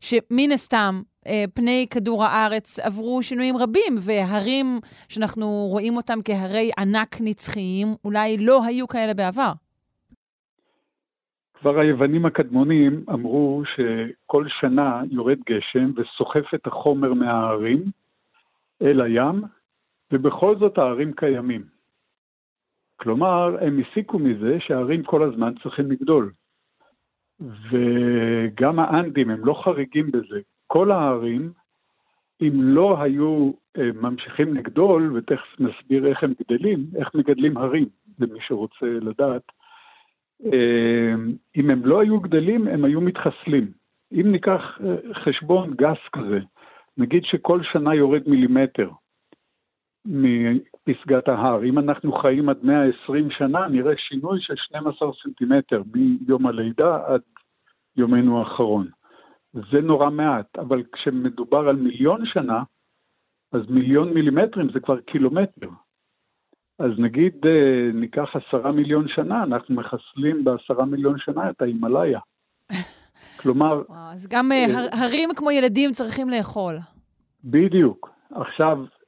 שמן 0.00 0.52
הסתם 0.52 1.00
אה, 1.26 1.44
פני 1.54 1.86
כדור 1.90 2.24
הארץ 2.24 2.78
עברו 2.78 3.22
שינויים 3.22 3.56
רבים, 3.56 3.94
והרים 4.00 4.78
שאנחנו 5.08 5.46
רואים 5.46 5.96
אותם 5.96 6.18
כהרי 6.24 6.70
ענק 6.78 7.16
נצחיים, 7.20 7.88
אולי 8.04 8.36
לא 8.46 8.64
היו 8.64 8.88
כאלה 8.88 9.14
בעבר. 9.14 9.52
כבר 11.60 11.78
היוונים 11.78 12.26
הקדמונים 12.26 13.04
אמרו 13.10 13.62
שכל 13.76 14.44
שנה 14.60 15.02
יורד 15.10 15.38
גשם 15.48 15.90
וסוחף 15.96 16.54
את 16.54 16.66
החומר 16.66 17.14
מההרים 17.14 17.82
אל 18.82 19.00
הים, 19.00 19.42
ובכל 20.12 20.56
זאת 20.58 20.78
ההרים 20.78 21.12
קיימים. 21.12 21.64
כלומר, 22.96 23.56
הם 23.60 23.80
הסיקו 23.80 24.18
מזה 24.18 24.56
שההרים 24.60 25.02
כל 25.02 25.22
הזמן 25.22 25.52
צריכים 25.62 25.90
לגדול. 25.90 26.32
וגם 27.40 28.78
האנדים 28.78 29.30
הם 29.30 29.44
לא 29.44 29.62
חריגים 29.64 30.10
בזה. 30.10 30.40
כל 30.66 30.90
הערים, 30.90 31.52
אם 32.42 32.52
לא 32.54 33.02
היו 33.02 33.52
אה, 33.78 33.90
ממשיכים 33.94 34.54
לגדול, 34.54 35.12
ותכף 35.16 35.60
נסביר 35.60 36.06
איך 36.06 36.24
הם 36.24 36.32
גדלים, 36.40 36.86
איך 36.96 37.14
מגדלים 37.14 37.56
הרים, 37.56 37.88
למי 38.18 38.38
שרוצה 38.46 38.86
לדעת, 38.86 39.42
אה, 40.44 41.14
אם 41.56 41.70
הם 41.70 41.86
לא 41.86 42.00
היו 42.00 42.20
גדלים, 42.20 42.68
הם 42.68 42.84
היו 42.84 43.00
מתחסלים. 43.00 43.72
אם 44.12 44.32
ניקח 44.32 44.80
אה, 44.84 45.14
חשבון 45.14 45.74
גס 45.74 45.98
כזה, 46.12 46.38
נגיד 46.98 47.24
שכל 47.24 47.62
שנה 47.62 47.94
יורד 47.94 48.22
מילימטר 48.26 48.90
מפסגת 50.06 51.28
ההר, 51.28 51.64
אם 51.64 51.78
אנחנו 51.78 52.12
חיים 52.12 52.48
עד 52.48 52.58
120 52.62 53.30
שנה, 53.30 53.68
נראה 53.68 53.92
שינוי 53.96 54.38
של 54.40 54.54
12 54.56 55.10
סנטימטר 55.22 55.82
מיום 55.94 56.46
הלידה 56.46 56.98
עד 57.06 57.20
יומנו 57.96 58.38
האחרון. 58.38 58.88
זה 59.52 59.80
נורא 59.82 60.10
מעט, 60.10 60.58
אבל 60.58 60.82
כשמדובר 60.92 61.68
על 61.68 61.76
מיליון 61.76 62.26
שנה, 62.26 62.62
אז 63.52 63.60
מיליון 63.68 64.14
מילימטרים 64.14 64.70
זה 64.72 64.80
כבר 64.80 65.00
קילומטר. 65.00 65.68
אז 66.78 66.90
נגיד 66.98 67.34
אה, 67.46 67.92
ניקח 67.94 68.28
עשרה 68.34 68.72
מיליון 68.72 69.08
שנה, 69.08 69.42
אנחנו 69.42 69.74
מחסלים 69.74 70.44
בעשרה 70.44 70.84
מיליון 70.84 71.18
שנה 71.18 71.50
את 71.50 71.62
ההימאליה. 71.62 72.20
כלומר... 73.40 73.82
אז 74.12 74.28
גם 74.30 74.52
אה, 74.52 74.64
הר, 74.64 74.86
הרים 74.92 75.28
כמו 75.36 75.50
ילדים 75.50 75.92
צריכים 75.92 76.28
לאכול. 76.30 76.76
בדיוק. 77.44 78.10
עכשיו, 78.34 78.78
אה, 78.80 78.99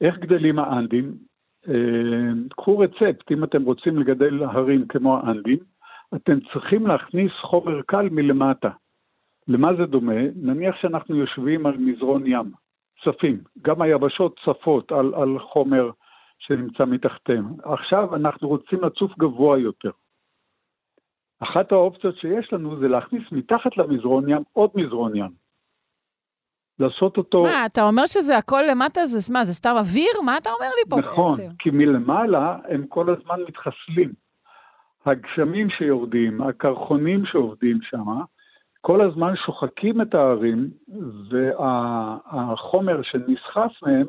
איך 0.00 0.18
גדלים 0.18 0.58
האנדים? 0.58 1.14
קחו 2.56 2.78
רצפט, 2.78 3.32
אם 3.32 3.44
אתם 3.44 3.62
רוצים 3.62 3.98
לגדל 3.98 4.42
הרים 4.44 4.86
כמו 4.86 5.18
האנדים, 5.18 5.58
אתם 6.14 6.38
צריכים 6.52 6.86
להכניס 6.86 7.32
חומר 7.40 7.82
קל 7.82 8.08
מלמטה. 8.10 8.70
למה 9.48 9.74
זה 9.74 9.86
דומה? 9.86 10.22
נניח 10.36 10.76
שאנחנו 10.76 11.16
יושבים 11.16 11.66
על 11.66 11.76
מזרון 11.78 12.26
ים, 12.26 12.50
צפים, 13.04 13.40
גם 13.62 13.82
היבשות 13.82 14.40
צפות 14.44 14.92
על, 14.92 15.14
על 15.14 15.38
חומר 15.38 15.90
שנמצא 16.38 16.84
מתחתיהם. 16.84 17.44
עכשיו 17.62 18.16
אנחנו 18.16 18.48
רוצים 18.48 18.80
לצוף 18.84 19.18
גבוה 19.18 19.58
יותר. 19.58 19.90
אחת 21.40 21.72
האופציות 21.72 22.16
שיש 22.16 22.52
לנו 22.52 22.78
זה 22.78 22.88
להכניס 22.88 23.22
מתחת 23.32 23.76
למזרון 23.76 24.28
ים 24.28 24.42
עוד 24.52 24.70
מזרון 24.74 25.16
ים. 25.16 25.45
לעשות 26.78 27.16
אותו... 27.16 27.42
מה, 27.42 27.66
אתה 27.66 27.82
אומר 27.82 28.06
שזה 28.06 28.38
הכל 28.38 28.62
למטה, 28.70 29.06
זה 29.06 29.32
מה, 29.32 29.44
זה 29.44 29.54
סתם 29.54 29.74
אוויר? 29.78 30.20
מה 30.24 30.38
אתה 30.38 30.50
אומר 30.50 30.70
לי 30.76 30.90
פה 30.90 30.96
נכון, 30.96 31.30
בעצם? 31.30 31.42
נכון, 31.42 31.56
כי 31.58 31.70
מלמעלה 31.70 32.56
הם 32.68 32.86
כל 32.86 33.10
הזמן 33.10 33.36
מתחסלים. 33.48 34.12
הגשמים 35.06 35.70
שיורדים, 35.70 36.42
הקרחונים 36.42 37.26
שעובדים 37.26 37.78
שם, 37.82 38.04
כל 38.80 39.00
הזמן 39.00 39.36
שוחקים 39.36 40.00
את 40.00 40.14
הערים, 40.14 40.70
והחומר 41.30 43.02
שנסחף 43.02 43.72
מהם 43.82 44.06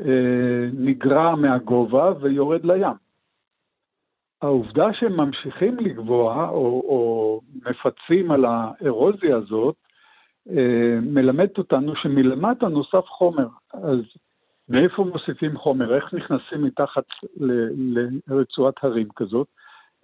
אה, 0.00 0.68
נגרע 0.72 1.34
מהגובה 1.34 2.12
ויורד 2.20 2.64
לים. 2.64 2.96
העובדה 4.42 4.86
שהם 4.92 5.16
ממשיכים 5.16 5.76
לגבוה, 5.76 6.48
או, 6.48 6.82
או 6.88 7.40
מפצים 7.54 8.30
על 8.30 8.44
הארוזיה 8.44 9.36
הזאת, 9.36 9.76
מלמדת 11.02 11.58
אותנו 11.58 11.96
שמלמטה 11.96 12.68
נוסף 12.68 13.04
חומר. 13.06 13.46
אז 13.72 13.98
מאיפה 14.68 15.04
מוסיפים 15.04 15.58
חומר? 15.58 15.94
איך 15.94 16.14
נכנסים 16.14 16.64
מתחת 16.64 17.04
לרצועת 18.28 18.74
הרים 18.82 19.08
כזאת? 19.16 19.46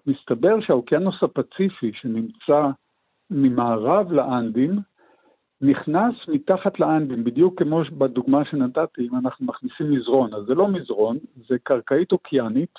מסתבר 0.07 0.61
שהאוקיינוס 0.61 1.23
הפציפי 1.23 1.93
שנמצא 1.95 2.67
ממערב 3.31 4.13
לאנדים, 4.13 4.79
נכנס 5.61 6.15
מתחת 6.29 6.81
לאנדים, 6.81 7.25
בדיוק 7.25 7.63
כמו 7.63 7.83
בדוגמה 7.99 8.45
שנתתי, 8.45 9.09
אם 9.09 9.19
אנחנו 9.19 9.47
מכניסים 9.47 9.93
מזרון. 9.93 10.35
אז 10.35 10.45
זה 10.45 10.55
לא 10.55 10.69
מזרון, 10.69 11.19
זה 11.49 11.57
קרקעית 11.63 12.13
אוקיינית 12.13 12.79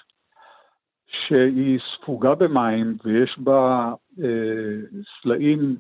שהיא 1.07 1.79
ספוגה 1.95 2.35
במים 2.35 2.97
ויש 3.03 3.39
בה 3.39 3.93
אה, 4.23 4.99
סלעים 5.21 5.75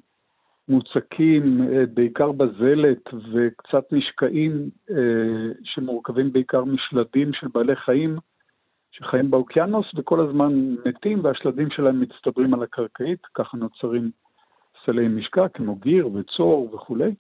מוצקים, 0.67 1.61
אה, 1.61 1.85
בעיקר 1.93 2.31
בזלת 2.31 3.09
וקצת 3.33 3.91
משקעים 3.91 4.69
אה, 4.91 5.51
שמורכבים 5.63 6.33
בעיקר 6.33 6.63
משלדים 6.63 7.33
של 7.33 7.47
בעלי 7.53 7.75
חיים, 7.75 8.17
שחיים 8.91 9.31
באוקיינוס 9.31 9.85
וכל 9.95 10.19
הזמן 10.19 10.75
מתים 10.85 11.23
והשלדים 11.23 11.69
שלהם 11.69 12.01
מצטברים 12.01 12.53
על 12.53 12.63
הקרקעית, 12.63 13.25
ככה 13.33 13.57
נוצרים 13.57 14.11
סלי 14.85 15.07
משקע 15.07 15.47
כמו 15.47 15.75
גיר 15.75 16.09
וצור 16.13 16.69
וכולי. 16.73 17.15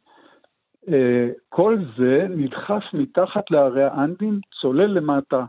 אה, 0.87 1.29
כל 1.49 1.77
זה 1.97 2.27
נדחף 2.29 2.83
מתחת 2.93 3.51
להרי 3.51 3.83
האנדים, 3.83 4.39
צולל 4.61 4.87
למטה 4.87 5.45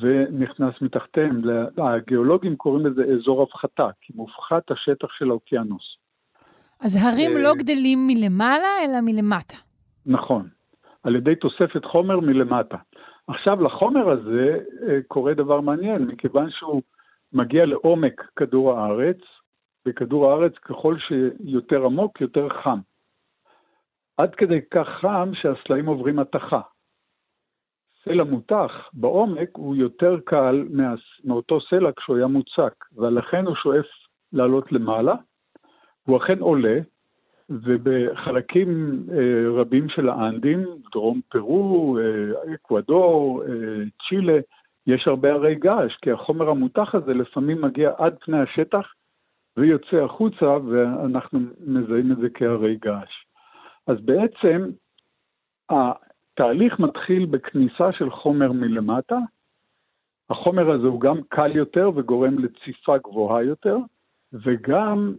ונכנס 0.00 0.74
מתחתיהם. 0.82 1.42
הגיאולוגים 1.78 2.56
קוראים 2.56 2.86
לזה 2.86 3.04
אזור 3.04 3.42
הפחתה, 3.42 3.88
כי 4.00 4.12
מופחת 4.16 4.70
השטח 4.70 5.08
של 5.12 5.30
האוקיינוס. 5.30 6.01
אז 6.84 7.04
הרים 7.04 7.36
לא 7.36 7.54
גדלים 7.54 7.98
מלמעלה, 8.06 8.68
אלא 8.84 9.00
מלמטה. 9.02 9.56
נכון, 10.06 10.48
על 11.02 11.16
ידי 11.16 11.34
תוספת 11.36 11.84
חומר 11.84 12.20
מלמטה. 12.20 12.76
עכשיו, 13.26 13.62
לחומר 13.62 14.10
הזה 14.10 14.58
אה, 14.88 14.98
קורה 15.08 15.34
דבר 15.34 15.60
מעניין, 15.60 16.02
מכיוון 16.02 16.50
שהוא 16.50 16.82
מגיע 17.32 17.66
לעומק 17.66 18.30
כדור 18.36 18.72
הארץ, 18.72 19.18
בכדור 19.86 20.30
הארץ 20.30 20.52
ככל 20.54 20.96
שיותר 20.98 21.84
עמוק, 21.84 22.20
יותר 22.20 22.48
חם. 22.48 22.78
עד 24.16 24.34
כדי 24.34 24.60
כך 24.70 24.88
חם 25.00 25.30
שהסלעים 25.34 25.86
עוברים 25.86 26.18
התכה. 26.18 26.60
סלע 28.04 28.24
מותח 28.24 28.72
בעומק 28.92 29.48
הוא 29.52 29.76
יותר 29.76 30.16
קל 30.24 30.68
מאותו 31.24 31.60
סלע 31.60 31.90
כשהוא 31.96 32.16
היה 32.16 32.26
מוצק, 32.26 32.74
ולכן 32.96 33.46
הוא 33.46 33.54
שואף 33.54 33.86
לעלות 34.32 34.72
למעלה. 34.72 35.14
הוא 36.06 36.16
אכן 36.16 36.38
עולה, 36.38 36.78
ובחלקים 37.50 39.02
אה, 39.12 39.60
רבים 39.60 39.88
של 39.88 40.08
האנדים, 40.08 40.64
דרום 40.92 41.20
פרו, 41.28 41.98
אה, 41.98 42.54
אקוודור, 42.54 43.42
אה, 43.42 43.48
צ'ילה, 44.08 44.38
יש 44.86 45.08
הרבה 45.08 45.32
הרי 45.32 45.54
געש, 45.54 45.96
כי 46.02 46.10
החומר 46.10 46.48
המותח 46.48 46.94
הזה 46.94 47.14
לפעמים 47.14 47.60
מגיע 47.62 47.92
עד 47.98 48.14
פני 48.20 48.38
השטח 48.38 48.92
ויוצא 49.56 49.96
החוצה, 49.96 50.56
ואנחנו 50.66 51.40
מזהים 51.66 52.12
את 52.12 52.16
זה 52.16 52.28
כהרי 52.34 52.76
געש. 52.76 53.24
אז 53.86 53.96
בעצם 54.00 54.70
התהליך 55.70 56.78
מתחיל 56.78 57.26
בכניסה 57.26 57.92
של 57.92 58.10
חומר 58.10 58.52
מלמטה, 58.52 59.18
החומר 60.30 60.70
הזה 60.70 60.86
הוא 60.86 61.00
גם 61.00 61.20
קל 61.28 61.56
יותר 61.56 61.90
וגורם 61.94 62.38
לציפה 62.38 62.98
גבוהה 62.98 63.42
יותר, 63.42 63.76
וגם 64.32 65.14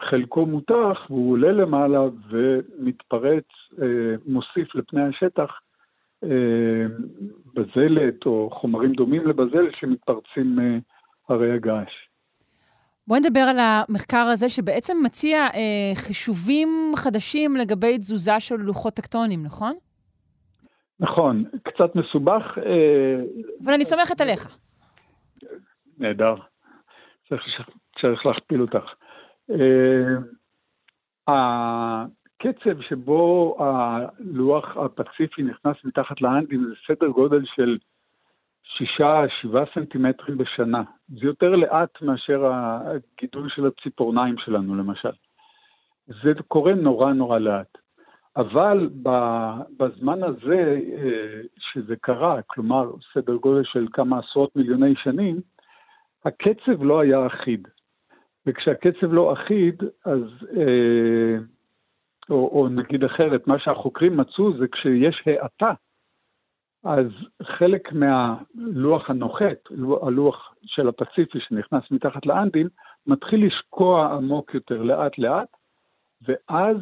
חלקו 0.00 0.46
מותח 0.46 0.98
והוא 1.10 1.32
עולה 1.32 1.52
למעלה 1.52 2.00
ומתפרץ, 2.30 3.44
אה, 3.82 4.14
מוסיף 4.26 4.74
לפני 4.74 5.02
השטח 5.02 5.60
אה, 6.24 6.86
בזלת 7.54 8.26
או 8.26 8.50
חומרים 8.52 8.92
דומים 8.92 9.26
לבזלת 9.26 9.74
שמתפרצים 9.80 10.58
אה, 10.60 10.78
הרי 11.28 11.52
הגעש. 11.52 11.92
בואי 13.06 13.20
נדבר 13.20 13.40
על 13.40 13.56
המחקר 13.58 14.26
הזה, 14.32 14.48
שבעצם 14.48 14.96
מציע 15.04 15.38
אה, 15.38 15.94
חישובים 15.94 16.68
חדשים 16.96 17.56
לגבי 17.56 17.98
תזוזה 17.98 18.40
של 18.40 18.54
לוחות 18.54 18.94
טקטונים, 18.94 19.42
נכון? 19.44 19.74
נכון, 21.00 21.44
קצת 21.62 21.96
מסובך. 21.96 22.58
אה, 22.66 23.24
אבל 23.64 23.72
אני 23.72 23.84
סומכת 23.84 24.20
עליך. 24.20 24.56
נהדר. 25.98 26.34
צריך, 27.28 27.42
צריך 28.00 28.26
להכפיל 28.26 28.60
אותך. 28.60 28.84
אה, 29.50 30.16
הקצב 31.28 32.80
שבו 32.80 33.56
הלוח 33.58 34.76
הפציפי 34.76 35.42
נכנס 35.42 35.76
מתחת 35.84 36.20
לאנדים 36.20 36.64
זה 36.64 36.74
סדר 36.86 37.08
גודל 37.08 37.44
של 37.44 37.78
שישה, 38.64 39.24
שבעה 39.40 39.64
סנטימטרים 39.74 40.38
בשנה. 40.38 40.82
זה 41.08 41.26
יותר 41.26 41.56
לאט 41.56 42.02
מאשר 42.02 42.50
הגידול 42.52 43.48
של 43.48 43.66
הציפורניים 43.66 44.38
שלנו, 44.38 44.74
למשל. 44.74 45.12
זה 46.06 46.32
קורה 46.48 46.74
נורא 46.74 47.12
נורא 47.12 47.38
לאט. 47.38 47.78
אבל 48.36 48.90
בזמן 49.78 50.22
הזה 50.22 50.80
אה, 50.98 51.40
שזה 51.58 51.96
קרה, 51.96 52.42
כלומר 52.42 52.90
סדר 53.14 53.36
גודל 53.36 53.64
של 53.64 53.86
כמה 53.92 54.18
עשרות 54.18 54.56
מיליוני 54.56 54.94
שנים, 54.96 55.40
הקצב 56.24 56.82
לא 56.82 57.00
היה 57.00 57.26
אחיד. 57.26 57.68
וכשהקצב 58.46 59.12
לא 59.12 59.32
אחיד, 59.32 59.82
אז, 60.04 60.20
אה, 60.56 61.36
או, 62.30 62.48
או 62.52 62.68
נגיד 62.68 63.04
אחרת, 63.04 63.46
מה 63.46 63.58
שהחוקרים 63.58 64.16
מצאו 64.16 64.58
זה 64.58 64.68
כשיש 64.68 65.22
האטה, 65.26 65.72
אז 66.84 67.06
חלק 67.42 67.92
מהלוח 67.92 69.10
הנוחת, 69.10 69.58
הלוח 70.02 70.54
של 70.62 70.88
הפציפי 70.88 71.38
שנכנס 71.40 71.82
מתחת 71.90 72.26
לאנדים, 72.26 72.68
מתחיל 73.06 73.46
לשקוע 73.46 74.14
עמוק 74.14 74.54
יותר 74.54 74.82
לאט 74.82 75.18
לאט, 75.18 75.48
ואז 76.22 76.76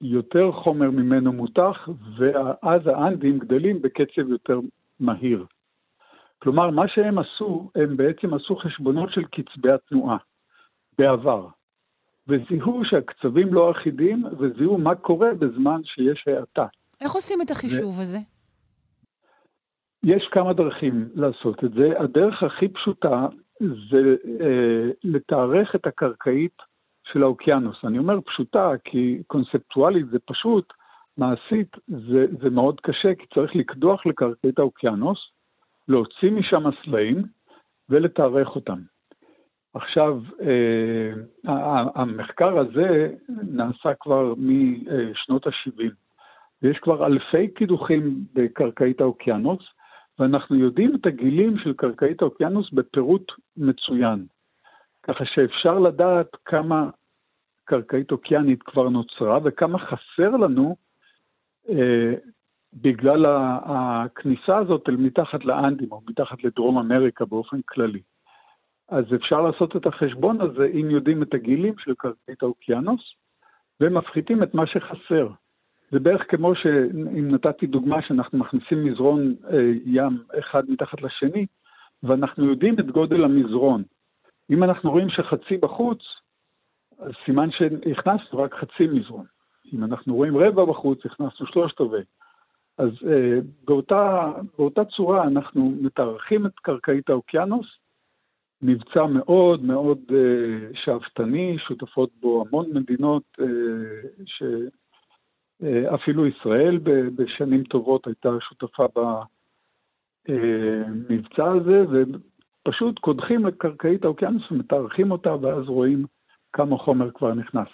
יותר 0.00 0.52
חומר 0.52 0.90
ממנו 0.90 1.32
מותח, 1.32 1.88
ואז 2.18 2.86
האנדים 2.86 3.38
גדלים 3.38 3.82
בקצב 3.82 4.28
יותר 4.28 4.60
מהיר. 5.00 5.44
כלומר, 6.38 6.70
מה 6.70 6.88
שהם 6.88 7.18
עשו, 7.18 7.70
הם 7.74 7.96
בעצם 7.96 8.34
עשו 8.34 8.56
חשבונות 8.56 9.12
של 9.12 9.24
קצבי 9.24 9.72
התנועה 9.72 10.16
בעבר, 10.98 11.46
וזיהו 12.28 12.84
שהקצבים 12.84 13.54
לא 13.54 13.70
אחידים, 13.70 14.24
וזיהו 14.38 14.78
מה 14.78 14.94
קורה 14.94 15.34
בזמן 15.34 15.80
שיש 15.84 16.24
האטה. 16.28 16.66
איך 17.00 17.12
עושים 17.12 17.42
את 17.42 17.50
החישוב 17.50 17.98
ו... 17.98 18.02
הזה? 18.02 18.18
יש 20.02 20.28
כמה 20.30 20.52
דרכים 20.52 21.08
לעשות 21.14 21.64
את 21.64 21.72
זה. 21.72 22.00
הדרך 22.00 22.42
הכי 22.42 22.68
פשוטה 22.68 23.26
זה 23.60 24.16
אה, 24.40 24.90
לתארך 25.04 25.74
את 25.74 25.86
הקרקעית 25.86 26.56
של 27.12 27.22
האוקיינוס. 27.22 27.76
אני 27.84 27.98
אומר 27.98 28.20
פשוטה 28.20 28.70
כי 28.84 29.22
קונספטואלית 29.26 30.06
זה 30.10 30.18
פשוט, 30.18 30.72
מעשית 31.16 31.76
זה, 31.86 32.26
זה 32.42 32.50
מאוד 32.50 32.80
קשה, 32.80 33.14
כי 33.14 33.26
צריך 33.34 33.56
לקדוח 33.56 34.06
לקרקעית 34.06 34.58
האוקיינוס, 34.58 35.18
להוציא 35.88 36.30
משם 36.30 36.62
הסלעים 36.66 37.22
ולתארך 37.88 38.48
אותם. 38.48 38.78
עכשיו, 39.76 40.20
אה, 40.42 41.12
המחקר 41.94 42.58
הזה 42.58 43.14
נעשה 43.28 43.94
כבר 44.00 44.34
משנות 44.36 45.46
ה-70, 45.46 45.92
ויש 46.62 46.78
כבר 46.78 47.06
אלפי 47.06 47.48
קידוחים 47.48 48.24
בקרקעית 48.34 49.00
האוקיינוס, 49.00 49.62
ואנחנו 50.18 50.56
יודעים 50.56 50.94
את 50.94 51.06
הגילים 51.06 51.58
של 51.58 51.72
קרקעית 51.72 52.22
האוקיינוס 52.22 52.70
בפירוט 52.72 53.32
מצוין. 53.56 54.26
ככה 55.02 55.24
שאפשר 55.24 55.78
לדעת 55.78 56.36
כמה 56.44 56.90
קרקעית 57.64 58.10
אוקיינית 58.12 58.62
כבר 58.62 58.88
נוצרה 58.88 59.38
וכמה 59.44 59.78
חסר 59.78 60.30
לנו 60.30 60.76
אה, 61.68 62.14
בגלל 62.72 63.26
הכניסה 63.64 64.58
הזאת 64.58 64.88
אל 64.88 64.96
מתחת 64.96 65.44
לאנדים 65.44 65.92
או 65.92 66.00
מתחת 66.08 66.44
לדרום 66.44 66.78
אמריקה 66.78 67.24
באופן 67.24 67.60
כללי. 67.64 68.00
אז 68.88 69.04
אפשר 69.14 69.40
לעשות 69.40 69.76
את 69.76 69.86
החשבון 69.86 70.40
הזה 70.40 70.66
אם 70.66 70.90
יודעים 70.90 71.22
את 71.22 71.34
הגילים 71.34 71.74
של 71.78 71.94
קרקעית 71.98 72.42
האוקיינוס 72.42 73.14
ומפחיתים 73.80 74.42
את 74.42 74.54
מה 74.54 74.66
שחסר. 74.66 75.28
זה 75.90 75.98
בערך 75.98 76.22
כמו 76.28 76.54
שאם 76.54 77.34
נתתי 77.34 77.66
דוגמה 77.66 78.02
שאנחנו 78.02 78.38
מכניסים 78.38 78.84
מזרון 78.84 79.34
אה, 79.50 79.72
ים 79.84 80.22
אחד 80.38 80.70
מתחת 80.70 81.02
לשני, 81.02 81.46
ואנחנו 82.02 82.44
יודעים 82.44 82.74
את 82.80 82.90
גודל 82.90 83.24
המזרון. 83.24 83.82
אם 84.50 84.64
אנחנו 84.64 84.90
רואים 84.90 85.08
שחצי 85.10 85.56
בחוץ, 85.56 85.98
אז 86.98 87.12
סימן 87.24 87.50
שהכנסנו 87.50 88.38
רק 88.38 88.54
חצי 88.54 88.86
מזרון. 88.86 89.26
אם 89.74 89.84
אנחנו 89.84 90.14
רואים 90.14 90.36
רבע 90.36 90.64
בחוץ, 90.64 91.06
הכנסנו 91.06 91.46
שלושת 91.46 91.80
רבעי. 91.80 92.02
אז 92.78 92.90
אה, 93.06 93.38
באותה, 93.64 94.32
באותה 94.58 94.84
צורה 94.84 95.24
אנחנו 95.24 95.74
מתארחים 95.80 96.46
את 96.46 96.58
קרקעית 96.58 97.10
האוקיינוס, 97.10 97.66
מבצע 98.62 99.06
מאוד 99.06 99.64
מאוד 99.64 99.98
אה, 100.14 100.68
שאפתני, 100.74 101.56
שותפות 101.58 102.10
בו 102.20 102.44
המון 102.48 102.66
מדינות 102.74 103.22
אה, 103.40 103.46
ש... 104.26 104.42
אה, 105.62 105.96
ישראל 106.28 106.78
בשנים 107.16 107.64
טובות 107.64 108.06
הייתה 108.06 108.28
שותפה 108.40 108.86
במבצע 110.28 111.44
הזה, 111.52 111.84
ופשוט 111.90 112.98
קודחים 112.98 113.46
לקרקעית 113.46 114.04
האוקיינוס 114.04 114.52
ומתארחים 114.52 115.10
אותה, 115.10 115.34
ואז 115.40 115.64
רואים 115.68 116.04
כמה 116.52 116.78
חומר 116.78 117.10
כבר 117.10 117.34
נכנס. 117.34 117.68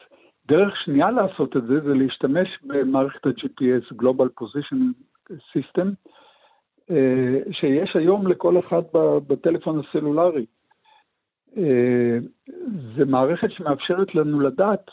דרך 0.46 0.76
שנייה 0.84 1.10
לעשות 1.10 1.56
את 1.56 1.66
זה, 1.66 1.80
זה 1.80 1.94
להשתמש 1.94 2.48
במערכת 2.62 3.26
ה-GPS, 3.26 3.94
Global 4.02 4.28
Position 4.42 4.80
System, 5.30 5.88
שיש 7.52 7.96
היום 7.96 8.26
לכל 8.26 8.58
אחד 8.58 8.82
בטלפון 9.26 9.80
הסלולרי. 9.80 10.46
אה, 11.56 12.18
זה 12.96 13.04
מערכת 13.04 13.50
שמאפשרת 13.50 14.14
לנו 14.14 14.40
לדעת 14.40 14.90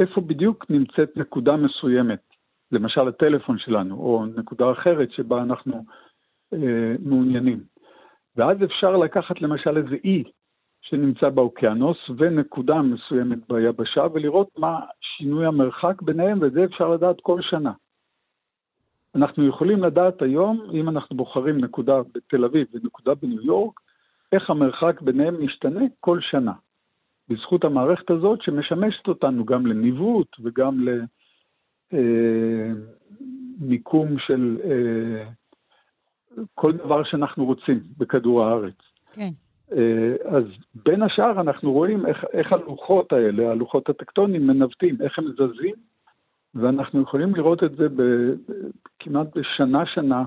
איפה 0.00 0.20
בדיוק 0.20 0.70
נמצאת 0.70 1.16
נקודה 1.16 1.56
מסוימת, 1.56 2.22
למשל 2.72 3.08
הטלפון 3.08 3.58
שלנו, 3.58 3.94
או 3.94 4.26
נקודה 4.26 4.72
אחרת 4.72 5.12
שבה 5.12 5.42
אנחנו 5.42 5.84
אה, 6.52 6.94
מעוניינים. 6.98 7.60
ואז 8.36 8.56
אפשר 8.64 8.96
לקחת 8.96 9.42
למשל 9.42 9.76
איזה 9.76 9.96
אי 10.04 10.24
שנמצא 10.80 11.28
באוקיינוס 11.28 11.98
ונקודה 12.18 12.82
מסוימת 12.82 13.38
ביבשה 13.48 14.06
ולראות 14.12 14.48
מה 14.58 14.80
שינוי 15.00 15.46
המרחק 15.46 16.02
ביניהם, 16.02 16.38
ואת 16.40 16.52
זה 16.52 16.64
אפשר 16.64 16.88
לדעת 16.88 17.16
כל 17.20 17.42
שנה. 17.42 17.72
אנחנו 19.14 19.48
יכולים 19.48 19.84
לדעת 19.84 20.22
היום, 20.22 20.70
אם 20.72 20.88
אנחנו 20.88 21.16
בוחרים 21.16 21.58
נקודה 21.58 22.00
בתל 22.14 22.44
אביב 22.44 22.66
ונקודה 22.72 23.14
בניו 23.14 23.42
יורק, 23.42 23.80
איך 24.32 24.50
המרחק 24.50 25.00
ביניהם 25.00 25.44
משתנה 25.44 25.80
כל 26.00 26.18
שנה. 26.20 26.52
בזכות 27.28 27.64
המערכת 27.64 28.10
הזאת 28.10 28.42
שמשמשת 28.42 29.08
אותנו 29.08 29.44
גם 29.44 29.66
לניווט 29.66 30.36
וגם 30.40 30.86
למיקום 33.60 34.08
אה, 34.08 34.18
של 34.26 34.58
אה, 34.64 35.24
כל 36.54 36.72
דבר 36.72 37.04
שאנחנו 37.04 37.44
רוצים 37.44 37.80
בכדור 37.98 38.44
הארץ. 38.44 38.74
כן. 39.12 39.30
אה, 39.72 40.36
אז 40.36 40.44
בין 40.74 41.02
השאר 41.02 41.40
אנחנו 41.40 41.72
רואים 41.72 42.06
איך, 42.06 42.24
איך 42.32 42.52
הלוחות 42.52 43.12
האלה, 43.12 43.50
הלוחות 43.50 43.88
הטקטונים, 43.88 44.46
מנווטים, 44.46 44.96
איך 45.00 45.18
הם 45.18 45.24
זזים, 45.32 45.74
ואנחנו 46.54 47.02
יכולים 47.02 47.34
לראות 47.34 47.64
את 47.64 47.76
זה 47.76 47.88
ב, 47.88 48.02
כמעט 48.98 49.26
בשנה-שנה, 49.36 50.24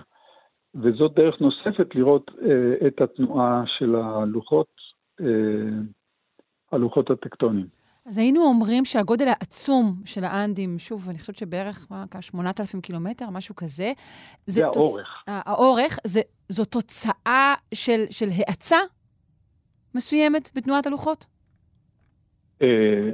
וזאת 0.75 1.13
דרך 1.15 1.41
נוספת 1.41 1.95
לראות 1.95 2.31
אה, 2.41 2.88
את 2.88 3.01
התנועה 3.01 3.63
של 3.77 3.95
הלוחות 3.95 4.67
אה, 5.21 5.25
הלוחות 6.71 7.12
הטקטוניים. 7.12 7.65
אז 8.05 8.17
היינו 8.17 8.41
אומרים 8.41 8.86
שהגודל 8.86 9.27
העצום 9.27 9.95
של 10.05 10.23
האנדים, 10.23 10.79
שוב, 10.79 11.09
אני 11.09 11.19
חושבת 11.19 11.36
שבערך, 11.36 11.88
מה, 11.91 12.05
8,000 12.21 12.81
קילומטר, 12.81 13.29
משהו 13.29 13.55
כזה. 13.55 13.91
זה, 14.45 14.62
זה 14.62 14.62
תוצ... 14.73 14.75
האורך. 14.77 15.23
האורך, 15.27 15.99
זה, 16.07 16.21
זו 16.49 16.65
תוצאה 16.65 17.53
של, 17.73 18.03
של 18.09 18.25
האצה 18.38 18.77
מסוימת 19.95 20.49
בתנועת 20.55 20.88
הלוחות? 20.88 21.25
אה, 22.62 23.09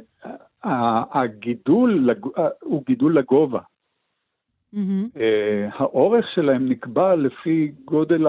הגידול 1.12 2.10
אה, 2.38 2.48
הוא 2.64 2.84
גידול 2.86 3.18
לגובה. 3.20 3.60
Mm-hmm. 4.74 5.20
האורך 5.74 6.26
שלהם 6.36 6.70
נקבע 6.70 7.16
לפי 7.16 7.72
גודל 7.86 8.28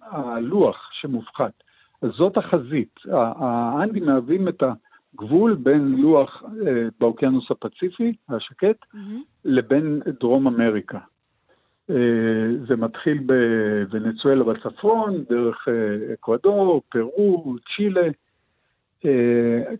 הלוח 0.00 0.90
שמופחת. 0.92 1.52
אז 2.02 2.10
זאת 2.10 2.36
החזית. 2.36 2.94
האנדים 3.12 4.04
מהווים 4.06 4.48
את 4.48 4.62
הגבול 5.14 5.54
בין 5.54 5.94
לוח 5.98 6.42
באוקיינוס 7.00 7.50
הפציפי, 7.50 8.12
השקט, 8.28 8.76
mm-hmm. 8.94 8.98
לבין 9.44 10.00
דרום 10.20 10.46
אמריקה. 10.46 10.98
זה 12.68 12.76
מתחיל 12.78 13.18
בוונצואלה 13.26 14.44
בצפון, 14.44 15.24
דרך 15.30 15.68
אקוודור, 16.14 16.82
פרו, 16.88 17.56
צ'ילה, 17.76 18.08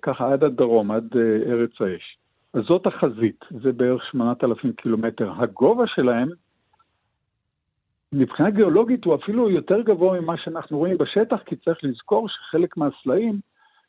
ככה 0.02 0.32
עד 0.32 0.44
הדרום, 0.44 0.90
עד 0.90 1.14
ארץ 1.46 1.70
האש. 1.80 2.18
אז 2.54 2.62
זאת 2.64 2.86
החזית, 2.86 3.44
זה 3.62 3.72
בערך 3.72 4.04
8,000 4.04 4.72
קילומטר. 4.72 5.32
הגובה 5.36 5.86
שלהם, 5.86 6.28
מבחינה 8.12 8.50
גיאולוגית 8.50 9.04
הוא 9.04 9.14
אפילו 9.14 9.50
יותר 9.50 9.80
גבוה 9.80 10.20
ממה 10.20 10.36
שאנחנו 10.36 10.78
רואים 10.78 10.98
בשטח, 10.98 11.42
כי 11.46 11.56
צריך 11.56 11.78
לזכור 11.82 12.28
שחלק 12.28 12.76
מהסלעים 12.76 13.40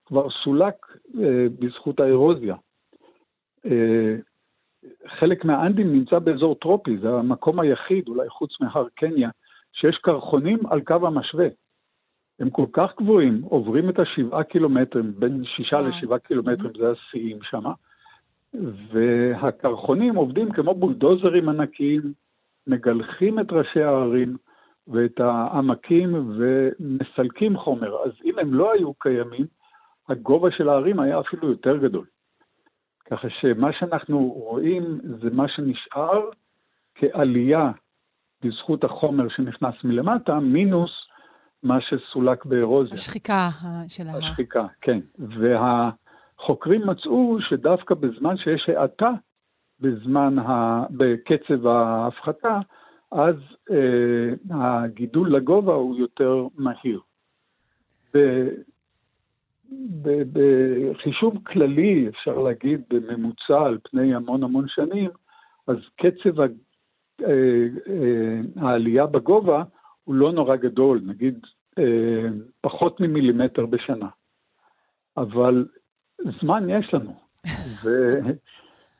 כבר 0.05 0.27
סולק 0.43 0.75
אה, 1.19 1.45
בזכות 1.59 1.99
האירוזיה. 1.99 2.55
אה, 3.65 4.15
חלק 5.19 5.45
מהאנדים 5.45 5.93
נמצא 5.93 6.19
באזור 6.19 6.55
טרופי, 6.55 6.97
זה 6.97 7.09
המקום 7.09 7.59
היחיד, 7.59 8.07
אולי 8.07 8.29
חוץ 8.29 8.61
מהר 8.61 8.85
קניה, 8.95 9.29
שיש 9.73 9.97
קרחונים 9.97 10.59
על 10.69 10.81
קו 10.81 11.07
המשווה. 11.07 11.47
הם 12.39 12.49
כל 12.49 12.65
כך 12.73 12.91
גבוהים, 12.97 13.41
עוברים 13.41 13.89
את 13.89 13.99
השבעה 13.99 14.43
קילומטרים, 14.43 15.13
בין 15.19 15.43
שישה 15.45 15.77
לשבעה 15.81 16.19
קילומטרים, 16.19 16.71
זה 16.77 16.91
השיאים 16.91 17.39
שמה. 17.43 17.73
והקרחונים 18.91 20.15
עובדים 20.15 20.51
כמו 20.51 20.75
בולדוזרים 20.75 21.49
ענקיים, 21.49 22.13
מגלחים 22.67 23.39
את 23.39 23.51
ראשי 23.51 23.81
הערים 23.81 24.37
ואת 24.87 25.19
העמקים 25.19 26.31
ומסלקים 26.37 27.57
חומר. 27.57 28.03
אז 28.05 28.11
אם 28.25 28.39
הם 28.39 28.53
לא 28.53 28.71
היו 28.73 28.93
קיימים, 28.93 29.45
הגובה 30.09 30.51
של 30.51 30.69
הערים 30.69 30.99
היה 30.99 31.19
אפילו 31.19 31.49
יותר 31.49 31.77
גדול. 31.77 32.05
ככה 33.11 33.27
שמה 33.29 33.73
שאנחנו 33.79 34.19
רואים 34.19 34.99
זה 35.21 35.29
מה 35.29 35.47
שנשאר 35.47 36.29
כעלייה 36.95 37.71
בזכות 38.43 38.83
החומר 38.83 39.29
שנכנס 39.29 39.75
מלמטה, 39.83 40.39
מינוס 40.39 40.91
מה 41.63 41.77
שסולק 41.81 42.45
באירוזיה. 42.45 42.93
השחיקה 42.93 43.49
של 43.87 44.07
ההר. 44.07 44.17
השחיקה, 44.17 44.65
כן. 44.81 44.99
וה... 45.19 45.89
חוקרים 46.45 46.87
מצאו 46.87 47.37
שדווקא 47.41 47.95
בזמן 47.95 48.37
שיש 48.37 48.69
האטה 48.69 49.11
בזמן 49.79 50.39
ה... 50.39 50.83
בקצב 50.89 51.67
ההפחתה, 51.67 52.59
אז 53.11 53.35
אה, 53.71 54.29
הגידול 54.49 55.35
לגובה 55.35 55.73
הוא 55.73 55.97
יותר 55.97 56.47
מהיר. 56.57 56.99
בחישוב 60.33 61.37
כללי, 61.43 62.07
אפשר 62.09 62.37
להגיד 62.37 62.81
בממוצע 62.89 63.61
על 63.65 63.77
פני 63.83 64.15
המון 64.15 64.43
המון 64.43 64.65
שנים, 64.67 65.09
אז 65.67 65.77
קצב 65.95 66.41
ה... 66.41 66.45
אה, 67.21 67.67
אה, 67.89 68.39
העלייה 68.55 69.05
בגובה 69.05 69.63
הוא 70.03 70.15
לא 70.15 70.31
נורא 70.31 70.55
גדול, 70.55 71.01
נגיד 71.05 71.39
אה, 71.79 72.29
פחות 72.61 72.99
ממילימטר 72.99 73.65
בשנה. 73.65 74.09
אבל 75.17 75.65
זמן 76.41 76.69
יש 76.69 76.93
לנו. 76.93 77.15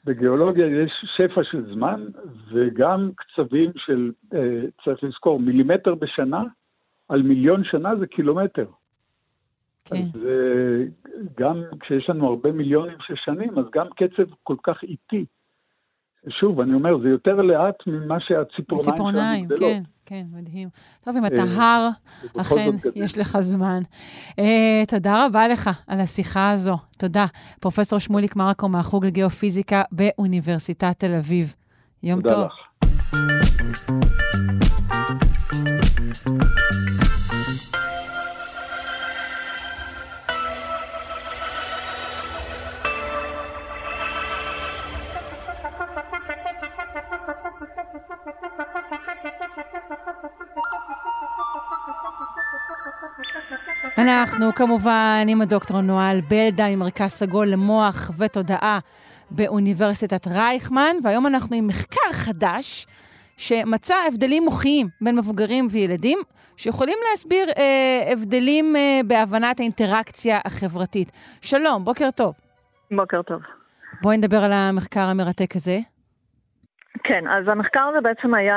ובגיאולוגיה 0.04 0.84
יש 0.84 0.92
שפע 1.18 1.44
של 1.44 1.74
זמן, 1.74 2.06
וגם 2.52 3.12
קצבים 3.16 3.72
של, 3.76 4.12
אה, 4.34 4.62
צריך 4.84 5.04
לזכור, 5.04 5.40
מילימטר 5.40 5.96
בשנה, 5.96 6.44
על 7.10 7.22
מיליון 7.22 7.64
שנה 7.64 7.96
זה 7.96 8.08
קילומטר. 8.08 8.66
כן. 9.86 9.96
אז 9.96 10.22
אה, 10.26 10.86
גם 11.38 11.64
כשיש 11.80 12.10
לנו 12.10 12.28
הרבה 12.28 12.52
מיליונים 12.52 12.98
של 13.02 13.14
שנים, 13.16 13.60
אז 13.60 13.66
גם 13.74 13.88
קצב 13.90 14.34
כל 14.44 14.56
כך 14.64 14.84
איטי. 14.84 15.26
שוב, 16.30 16.62
אני 16.62 16.74
אומר, 16.74 16.98
זה 17.04 17.10
יותר 17.10 17.36
לאט 17.36 17.76
ממה 17.88 18.20
שהציפורניים 18.20 18.98
שלנו 18.98 19.46
גדלות. 19.46 19.60
כן, 19.60 19.82
כן, 20.06 20.24
מדהים. 20.34 20.70
טוב, 21.04 21.18
אם 21.18 21.26
אתה 21.26 21.42
אה, 21.42 21.76
הר, 21.76 21.90
אכן 22.42 22.70
יש 22.96 23.18
לך 23.18 23.38
זמן. 23.40 23.80
Uh, 24.30 24.44
תודה 24.88 25.26
רבה 25.26 25.48
לך 25.48 25.70
על 25.88 26.00
השיחה 26.00 26.52
הזו. 26.52 26.78
תודה. 27.00 27.26
פרופ' 27.60 28.00
שמוליק 28.00 28.36
מרקו 28.36 28.70
מהחוג 28.70 29.06
לגיאופיזיקה 29.06 29.84
באוניברסיטת 29.92 31.00
תל 31.00 31.14
אביב. 31.14 31.56
יום 32.04 32.22
תודה 32.22 32.36
טוב. 32.36 32.48
תודה 33.12 33.36
לך. 37.72 37.85
אנחנו 54.10 54.54
כמובן 54.56 55.26
עם 55.28 55.42
הדוקטור 55.42 55.82
נואל 55.82 56.22
בלדה 56.30 56.76
ממרכז 56.76 57.10
סגול 57.10 57.48
למוח 57.48 58.12
ותודעה 58.20 58.80
באוניברסיטת 59.32 60.28
רייכמן, 60.28 60.96
והיום 61.04 61.28
אנחנו 61.28 61.56
עם 61.56 61.68
מחקר 61.68 62.12
חדש 62.12 62.86
שמצא 63.38 63.96
הבדלים 64.08 64.44
מוחיים 64.44 64.88
בין 65.02 65.16
מבוגרים 65.16 65.68
וילדים, 65.72 66.20
שיכולים 66.58 66.98
להסביר 67.10 67.48
אה, 67.58 68.12
הבדלים 68.12 68.76
אה, 68.76 69.00
בהבנת 69.08 69.60
האינטראקציה 69.60 70.40
החברתית. 70.46 71.12
שלום, 71.42 71.86
בוקר 71.86 72.12
טוב. 72.12 72.34
בוקר 72.92 73.22
טוב. 73.22 73.42
בואי 74.02 74.18
נדבר 74.18 74.38
על 74.38 74.52
המחקר 74.54 75.06
המרתק 75.12 75.56
הזה. 75.56 75.78
כן, 77.04 77.28
אז 77.28 77.48
המחקר 77.48 77.84
הזה 77.90 78.02
בעצם 78.02 78.34
היה 78.34 78.56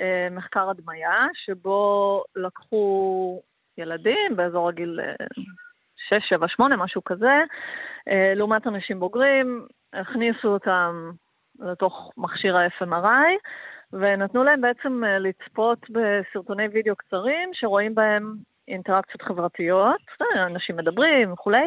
אה, 0.00 0.28
מחקר 0.30 0.70
הדמיה, 0.70 1.26
שבו 1.44 2.22
לקחו 2.36 3.40
ילדים 3.78 4.36
באזור 4.36 4.68
הגיל 4.68 5.00
6, 6.10 6.28
7, 6.28 6.48
8, 6.48 6.76
משהו 6.76 7.04
כזה, 7.04 7.42
אה, 8.08 8.32
לעומת 8.34 8.66
אנשים 8.66 9.00
בוגרים, 9.00 9.66
הכניסו 9.92 10.48
אותם 10.48 11.10
לתוך 11.60 12.12
מכשיר 12.16 12.56
ה-FMRI, 12.56 13.32
ונתנו 13.92 14.44
להם 14.44 14.60
בעצם 14.60 15.04
אה, 15.04 15.18
לצפות 15.18 15.78
בסרטוני 15.90 16.68
וידאו 16.72 16.96
קצרים 16.96 17.50
שרואים 17.52 17.94
בהם 17.94 18.34
אינטראקציות 18.68 19.22
חברתיות, 19.22 20.00
אנשים 20.46 20.76
מדברים 20.76 21.32
וכולי, 21.32 21.66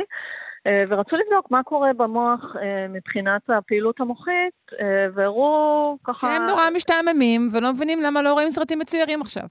אה, 0.67 0.83
ורצו 0.89 1.15
לבדוק 1.15 1.51
מה 1.51 1.63
קורה 1.63 1.93
במוח 1.93 2.55
מבחינת 2.89 3.49
הפעילות 3.49 3.99
המוחית, 3.99 4.71
והראו 5.13 5.97
ככה... 6.03 6.27
שהם 6.27 6.47
נורא 6.47 6.63
משתעממים 6.75 7.41
ולא 7.53 7.71
מבינים 7.73 7.99
למה 8.01 8.21
לא 8.21 8.33
רואים 8.33 8.49
סרטים 8.49 8.79
מצוירים 8.79 9.21
עכשיו. 9.21 9.43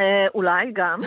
אה, 0.00 0.26
אולי 0.34 0.72
גם, 0.72 1.00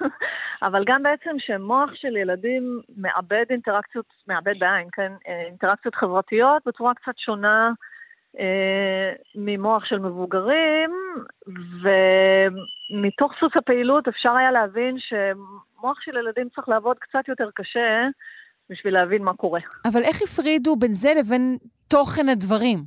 אבל 0.66 0.84
גם 0.86 1.02
בעצם 1.02 1.36
שמוח 1.38 1.90
של 1.94 2.16
ילדים 2.16 2.80
מאבד 2.96 3.44
אינטראקציות, 3.50 4.06
מאבד 4.28 4.58
בעין, 4.58 4.88
כן, 4.92 5.12
אה, 5.28 5.42
אינטראקציות 5.46 5.94
חברתיות 5.94 6.62
בצורה 6.66 6.94
קצת 6.94 7.18
שונה 7.18 7.72
אה, 8.38 9.12
ממוח 9.34 9.84
של 9.84 9.98
מבוגרים, 9.98 10.90
ומתוך 11.82 13.32
סוס 13.40 13.52
הפעילות 13.56 14.08
אפשר 14.08 14.32
היה 14.36 14.50
להבין 14.50 14.96
שמוח 14.98 16.00
של 16.00 16.16
ילדים 16.16 16.48
צריך 16.54 16.68
לעבוד 16.68 16.96
קצת 16.98 17.28
יותר 17.28 17.48
קשה 17.54 18.08
בשביל 18.70 18.94
להבין 18.94 19.22
מה 19.22 19.34
קורה. 19.34 19.60
אבל 19.84 20.02
איך 20.02 20.22
הפרידו 20.22 20.76
בין 20.76 20.92
זה 20.92 21.12
לבין 21.18 21.56
תוכן 21.88 22.28
הדברים? 22.28 22.78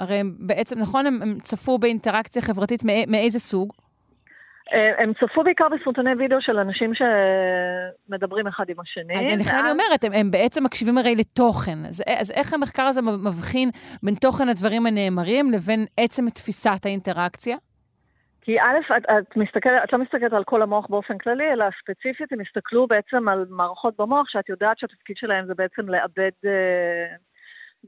הרי 0.00 0.14
הם 0.14 0.34
בעצם, 0.38 0.78
נכון, 0.78 1.06
הם, 1.06 1.22
הם 1.22 1.34
צפו 1.40 1.78
באינטראקציה 1.78 2.42
חברתית 2.42 2.80
מאיזה 3.08 3.38
סוג? 3.38 3.72
אה, 4.72 5.02
הם 5.02 5.12
צפו 5.14 5.44
בעיקר 5.44 5.68
בסרטוני 5.68 6.10
וידאו 6.18 6.38
של 6.40 6.58
אנשים 6.58 6.92
שמדברים 6.94 8.46
אחד 8.46 8.64
עם 8.68 8.80
השני. 8.80 9.20
אז 9.20 9.40
לכן. 9.40 9.56
אני 9.56 9.70
אומרת, 9.70 10.04
הם, 10.04 10.12
הם 10.14 10.30
בעצם 10.30 10.64
מקשיבים 10.64 10.98
הרי 10.98 11.16
לתוכן. 11.16 11.78
אז, 11.88 12.02
אז 12.20 12.32
איך 12.36 12.54
המחקר 12.54 12.82
הזה 12.82 13.00
מבחין 13.02 13.68
בין 14.02 14.14
תוכן 14.14 14.48
הדברים 14.48 14.86
הנאמרים 14.86 15.46
לבין 15.52 15.80
עצם 15.96 16.28
תפיסת 16.28 16.86
האינטראקציה? 16.86 17.56
כי 18.40 18.60
א', 18.60 18.96
את, 18.96 19.02
את, 19.10 19.36
מסתכל, 19.36 19.68
את 19.84 19.92
לא 19.92 19.98
מסתכלת 19.98 20.32
על 20.32 20.44
כל 20.44 20.62
המוח 20.62 20.86
באופן 20.90 21.18
כללי, 21.18 21.52
אלא 21.52 21.64
ספציפית 21.82 22.32
הם 22.32 22.40
הסתכלו 22.40 22.86
בעצם 22.86 23.28
על 23.28 23.46
מערכות 23.48 23.94
במוח, 23.98 24.28
שאת 24.28 24.48
יודעת 24.48 24.78
שהתפקיד 24.78 25.16
שלהם 25.16 25.46
זה 25.46 25.54
בעצם 25.54 25.88
לאבד 25.88 26.30
אה, 26.44 27.16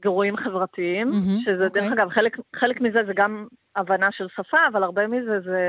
גירויים 0.01 0.37
חברתיים, 0.37 1.09
mm-hmm, 1.09 1.43
שזה 1.45 1.67
okay. 1.67 1.73
דרך 1.73 1.83
אוקיי. 1.83 2.03
אגב, 2.03 2.09
חלק, 2.09 2.37
חלק 2.55 2.81
מזה 2.81 2.99
זה 3.07 3.13
גם 3.15 3.47
הבנה 3.75 4.07
של 4.11 4.27
שפה, 4.35 4.57
אבל 4.71 4.83
הרבה 4.83 5.07
מזה 5.07 5.39
זה 5.39 5.61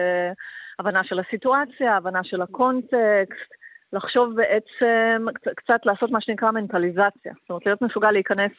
הבנה 0.78 1.04
של 1.04 1.20
הסיטואציה, 1.20 1.96
הבנה 1.96 2.24
של 2.24 2.42
הקונטקסט, 2.42 3.50
לחשוב 3.92 4.34
בעצם, 4.34 5.26
קצת 5.56 5.80
לעשות 5.84 6.10
מה 6.10 6.20
שנקרא 6.20 6.50
מנטליזציה. 6.50 7.32
זאת 7.40 7.50
אומרת, 7.50 7.66
להיות 7.66 7.82
מסוגל 7.82 8.10
להיכנס 8.10 8.52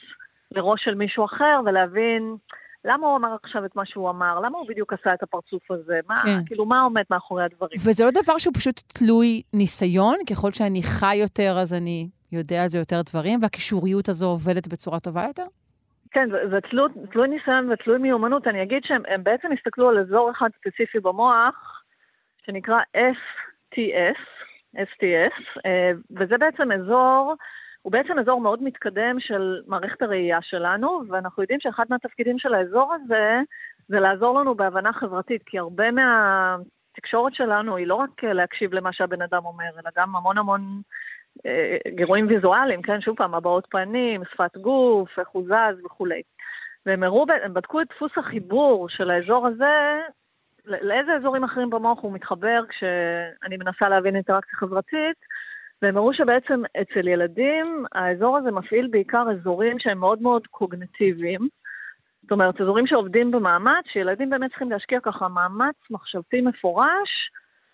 לראש 0.52 0.84
של 0.84 0.96
מישהו 0.96 1.26
אחר 1.26 1.60
ולהבין 1.66 2.36
למה 2.86 3.08
הוא 3.08 3.18
אמר 3.18 3.36
עכשיו 3.44 3.66
את 3.66 3.76
מה 3.76 3.86
שהוא 3.86 4.10
אמר, 4.10 4.40
למה 4.40 4.58
הוא 4.58 4.68
בדיוק 4.68 4.94
עשה 4.94 5.14
את 5.14 5.24
הפרצוף 5.24 5.72
הזה, 5.72 6.00
מה, 6.10 6.18
כן. 6.20 6.46
כאילו, 6.46 6.66
מה 6.66 6.82
עומד 6.82 7.04
מאחורי 7.10 7.44
הדברים. 7.44 7.78
וזה 7.78 8.06
לא 8.06 8.12
דבר 8.12 8.38
שהוא 8.38 8.54
פשוט 8.54 8.82
תלוי 8.88 9.42
ניסיון, 9.54 10.16
ככל 10.30 10.52
שאני 10.52 10.82
חי 10.84 11.16
יותר 11.16 11.58
אז 11.62 11.74
אני 11.74 12.10
יודע 12.32 12.62
על 12.62 12.68
זה 12.68 12.78
יותר 12.78 13.02
דברים, 13.10 13.40
והקישוריות 13.42 14.10
הזו 14.10 14.28
עובדת 14.28 14.68
בצורה 14.68 15.00
טובה 15.00 15.24
יותר? 15.28 15.46
כן, 16.12 16.30
זה, 16.32 16.38
זה 16.50 16.62
תלו, 16.70 16.88
תלוי 17.12 17.28
ניסיון 17.28 17.72
ותלוי 17.72 17.98
מיומנות. 17.98 18.48
אני 18.48 18.64
אגיד 18.64 18.84
שהם 18.84 19.24
בעצם 19.24 19.48
הסתכלו 19.52 19.90
על 19.90 20.00
אזור 20.00 20.32
אחד 20.32 20.50
ספציפי 20.60 21.00
במוח, 21.00 21.75
שנקרא 22.46 22.80
STS, 22.98 24.22
STS, 24.76 25.60
אה, 25.66 25.92
וזה 26.12 26.38
בעצם 26.38 26.72
אזור, 26.72 27.36
הוא 27.82 27.92
בעצם 27.92 28.20
אזור 28.20 28.42
מאוד 28.42 28.64
מתקדם 28.64 29.20
של 29.20 29.62
מערכת 29.68 30.02
הראייה 30.02 30.42
שלנו, 30.42 31.02
ואנחנו 31.10 31.44
יודעים 31.44 31.60
שאחד 31.60 31.86
מהתפקידים 31.90 32.40
של 32.40 32.54
האזור 32.54 32.94
הזה 32.94 33.40
זה 33.88 34.00
לעזור 34.00 34.40
לנו 34.40 34.56
בהבנה 34.56 34.94
חברתית, 34.94 35.44
כי 35.46 35.60
הרבה 35.60 35.92
מהתקשורת 35.92 37.34
שלנו 37.36 37.76
היא 37.76 37.88
לא 37.88 37.96
רק 37.96 38.24
להקשיב 38.24 38.74
למה 38.74 38.94
שהבן 38.94 39.22
אדם 39.22 39.46
אומר, 39.46 39.70
אלא 39.74 39.90
גם 39.98 40.16
המון 40.16 40.38
המון 40.38 40.82
אה, 41.46 41.78
גירויים 41.96 42.28
ויזואליים, 42.28 42.82
כן, 42.82 43.02
שוב 43.02 43.18
פעם, 43.18 43.36
הבעות 43.36 43.68
פנים, 43.70 44.22
שפת 44.32 44.58
גוף, 44.58 45.20
איך 45.20 45.30
הוא 45.30 45.44
זז 45.44 45.86
וכולי. 45.86 46.22
והם 46.86 47.04
הראו, 47.04 47.26
הם 47.44 47.54
בדקו 47.54 47.82
את 47.82 47.88
דפוס 47.96 48.12
החיבור 48.18 48.90
של 48.90 49.10
האזור 49.10 49.48
הזה, 49.48 50.00
לאיזה 50.68 51.12
אזורים 51.20 51.44
אחרים 51.44 51.70
במוח 51.70 52.00
הוא 52.02 52.14
מתחבר 52.14 52.62
כשאני 52.70 53.58
מנסה 53.58 53.90
להבין 53.90 54.16
אינטראקציה 54.16 54.60
חברתית, 54.60 55.18
והם 55.82 55.98
הראו 55.98 56.14
שבעצם 56.14 56.62
אצל 56.82 57.08
ילדים 57.08 57.86
האזור 57.96 58.38
הזה 58.38 58.52
מפעיל 58.52 58.88
בעיקר 58.92 59.24
אזורים 59.32 59.80
שהם 59.80 59.98
מאוד 60.00 60.22
מאוד 60.22 60.48
קוגנטיביים. 60.48 61.48
זאת 62.22 62.32
אומרת, 62.32 62.62
אזורים 62.62 62.88
שעובדים 62.88 63.32
במאמץ, 63.32 63.86
שילדים 63.94 64.30
באמת 64.30 64.50
צריכים 64.50 64.72
להשקיע 64.72 65.00
ככה 65.04 65.28
מאמץ 65.28 65.76
מחשבתי 65.90 66.42
מפורש, 66.42 67.10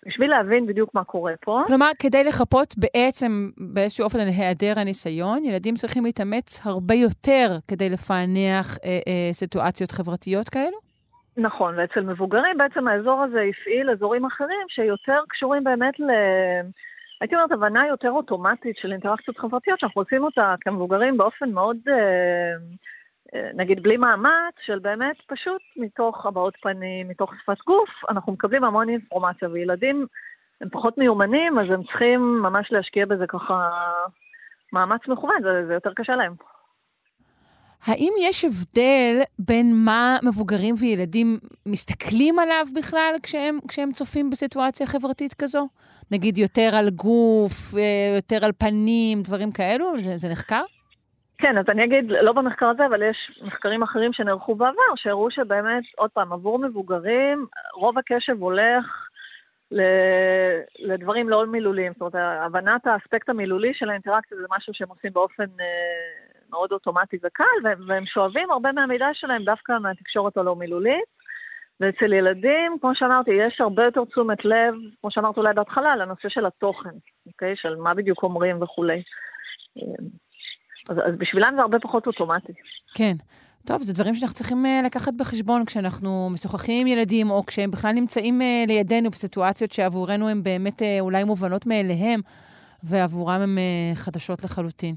בשביל 0.06 0.30
להבין 0.30 0.66
בדיוק 0.66 0.94
מה 0.94 1.04
קורה 1.04 1.32
פה. 1.40 1.62
כלומר, 1.66 1.90
כדי 1.98 2.24
לחפות 2.24 2.74
בעצם 2.76 3.50
באיזשהו 3.74 4.04
אופן 4.04 4.18
על 4.20 4.28
היעדר 4.28 4.80
הניסיון, 4.80 5.44
ילדים 5.44 5.74
צריכים 5.74 6.04
להתאמץ 6.04 6.66
הרבה 6.66 6.94
יותר 6.94 7.58
כדי 7.68 7.90
לפענח 7.90 8.78
אה, 8.84 8.98
אה, 9.08 9.32
סיטואציות 9.32 9.90
חברתיות 9.92 10.48
כאלו? 10.48 10.91
נכון, 11.36 11.78
ואצל 11.78 12.00
מבוגרים 12.00 12.58
בעצם 12.58 12.88
האזור 12.88 13.22
הזה 13.22 13.42
הפעיל 13.42 13.90
אזורים 13.90 14.24
אחרים 14.24 14.66
שיותר 14.68 15.20
קשורים 15.28 15.64
באמת 15.64 16.00
ל... 16.00 16.10
הייתי 17.20 17.34
אומרת, 17.34 17.52
הבנה 17.52 17.86
יותר 17.86 18.10
אוטומטית 18.10 18.76
של 18.76 18.92
אינטראקציות 18.92 19.38
חברתיות, 19.38 19.80
שאנחנו 19.80 20.00
עושים 20.00 20.24
אותה 20.24 20.54
כמבוגרים 20.60 21.16
באופן 21.16 21.50
מאוד... 21.50 21.76
אה, 21.88 22.52
נגיד 23.54 23.82
בלי 23.82 23.96
מאמץ, 23.96 24.54
של 24.64 24.78
באמת 24.78 25.16
פשוט 25.26 25.62
מתוך 25.76 26.26
הבעות 26.26 26.56
פנים, 26.62 27.08
מתוך 27.08 27.32
שפת 27.42 27.58
גוף, 27.66 27.90
אנחנו 28.08 28.32
מקבלים 28.32 28.64
המון 28.64 28.88
אינפורמציה, 28.88 29.48
וילדים 29.48 30.06
הם 30.60 30.68
פחות 30.68 30.98
מיומנים, 30.98 31.58
אז 31.58 31.70
הם 31.70 31.82
צריכים 31.82 32.20
ממש 32.42 32.72
להשקיע 32.72 33.06
בזה 33.06 33.26
ככה 33.26 33.70
מאמץ 34.72 35.00
מכוון, 35.08 35.42
זה, 35.42 35.66
זה 35.66 35.74
יותר 35.74 35.94
קשה 35.94 36.16
להם. 36.16 36.34
האם 37.86 38.12
יש 38.20 38.44
הבדל 38.44 39.22
בין 39.38 39.66
מה 39.84 40.16
מבוגרים 40.28 40.74
וילדים 40.80 41.38
מסתכלים 41.66 42.38
עליו 42.38 42.64
בכלל 42.76 43.14
כשהם, 43.22 43.58
כשהם 43.68 43.92
צופים 43.92 44.30
בסיטואציה 44.30 44.86
חברתית 44.86 45.34
כזו? 45.34 45.68
נגיד 46.12 46.38
יותר 46.38 46.70
על 46.78 46.90
גוף, 46.90 47.74
אה, 47.78 48.16
יותר 48.16 48.44
על 48.44 48.52
פנים, 48.52 49.22
דברים 49.24 49.52
כאלו? 49.52 50.00
זה, 50.00 50.16
זה 50.16 50.28
נחקר? 50.32 50.62
כן, 51.38 51.58
אז 51.58 51.64
אני 51.68 51.84
אגיד, 51.84 52.04
לא 52.08 52.32
במחקר 52.32 52.66
הזה, 52.66 52.86
אבל 52.86 53.02
יש 53.02 53.40
מחקרים 53.42 53.82
אחרים 53.82 54.12
שנערכו 54.12 54.54
בעבר, 54.54 54.92
שהראו 54.96 55.30
שבאמת, 55.30 55.82
עוד 55.96 56.10
פעם, 56.10 56.32
עבור 56.32 56.58
מבוגרים, 56.58 57.46
רוב 57.74 57.98
הקשב 57.98 58.36
הולך 58.40 59.08
לדברים 60.78 61.28
לא 61.28 61.46
מילוליים. 61.46 61.92
זאת 61.92 62.00
אומרת, 62.00 62.14
הבנת 62.40 62.86
האספקט 62.86 63.28
המילולי 63.28 63.74
של 63.74 63.90
האינטראקציה 63.90 64.36
זה 64.36 64.46
משהו 64.56 64.74
שהם 64.74 64.88
עושים 64.88 65.12
באופן 65.12 65.44
אה, 65.60 66.31
מאוד 66.52 66.72
אוטומטי 66.72 67.16
וקל, 67.24 67.84
והם 67.86 68.06
שואבים 68.06 68.50
הרבה 68.50 68.72
מהמידע 68.72 69.06
שלהם 69.12 69.44
דווקא 69.44 69.72
מהתקשורת 69.82 70.36
הלא 70.36 70.56
מילולית. 70.56 71.22
ואצל 71.80 72.12
ילדים, 72.12 72.76
כמו 72.80 72.90
שאמרתי, 72.94 73.30
יש 73.30 73.60
הרבה 73.60 73.84
יותר 73.84 74.04
תשומת 74.04 74.44
לב, 74.44 74.74
כמו 75.00 75.10
שאמרת 75.10 75.36
אולי 75.36 75.54
בהתחלה, 75.54 75.96
לנושא 75.96 76.28
של 76.28 76.46
התוכן, 76.46 76.90
אוקיי? 77.26 77.54
של 77.56 77.76
מה 77.76 77.94
בדיוק 77.94 78.22
אומרים 78.22 78.62
וכולי. 78.62 79.02
אז, 80.88 80.96
אז 80.98 81.14
בשבילם 81.18 81.52
זה 81.56 81.62
הרבה 81.62 81.78
פחות 81.78 82.06
אוטומטי. 82.06 82.52
כן. 82.94 83.12
טוב, 83.66 83.82
זה 83.82 83.92
דברים 83.94 84.14
שאנחנו 84.14 84.34
צריכים 84.34 84.64
uh, 84.64 84.86
לקחת 84.86 85.12
בחשבון 85.18 85.64
כשאנחנו 85.64 86.30
משוחחים 86.32 86.86
עם 86.86 86.92
ילדים, 86.92 87.30
או 87.30 87.46
כשהם 87.46 87.70
בכלל 87.70 87.92
נמצאים 87.92 88.40
uh, 88.40 88.68
לידינו 88.68 89.10
בסיטואציות 89.10 89.72
שעבורנו 89.72 90.28
הן 90.28 90.42
באמת 90.42 90.82
uh, 90.82 90.84
אולי 91.00 91.24
מובנות 91.24 91.66
מאליהם, 91.66 92.20
ועבורם 92.82 93.40
הן 93.40 93.58
חדשות 93.94 94.44
לחלוטין. 94.44 94.94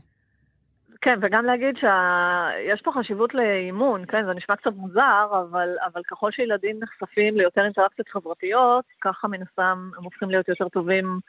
כן, 1.05 1.19
וגם 1.21 1.45
להגיד 1.45 1.75
שיש 1.77 2.81
פה 2.81 2.91
חשיבות 2.91 3.33
לאימון, 3.33 4.05
כן, 4.07 4.25
זה 4.25 4.33
נשמע 4.33 4.55
קצת 4.55 4.73
מוזר, 4.75 5.27
אבל, 5.31 5.75
אבל 5.85 6.01
ככל 6.11 6.31
שילדים 6.31 6.79
נחשפים 6.79 7.37
ליותר 7.37 7.63
אינטראקציות 7.63 8.09
חברתיות, 8.09 8.85
ככה 9.01 9.27
מן 9.27 9.41
הסתם 9.41 9.89
הם 9.97 10.03
הופכים 10.03 10.29
להיות 10.29 10.47
יותר 10.47 10.69
טובים 10.69 11.19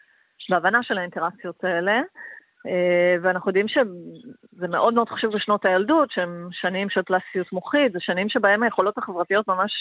בהבנה 0.48 0.82
של 0.82 0.98
האינטראקציות 0.98 1.64
האלה. 1.64 2.00
אה, 2.66 3.16
ואנחנו 3.22 3.50
יודעים 3.50 3.68
שזה 3.68 4.68
מאוד 4.68 4.94
מאוד 4.94 5.08
חשוב 5.08 5.34
בשנות 5.34 5.66
הילדות, 5.66 6.10
שהן 6.10 6.48
שנים 6.52 6.90
של 6.90 7.02
פלסטיות 7.02 7.52
מוחית, 7.52 7.92
זה 7.92 8.00
שנים 8.00 8.28
שבהן 8.28 8.62
היכולות 8.62 8.98
החברתיות 8.98 9.48
ממש 9.48 9.72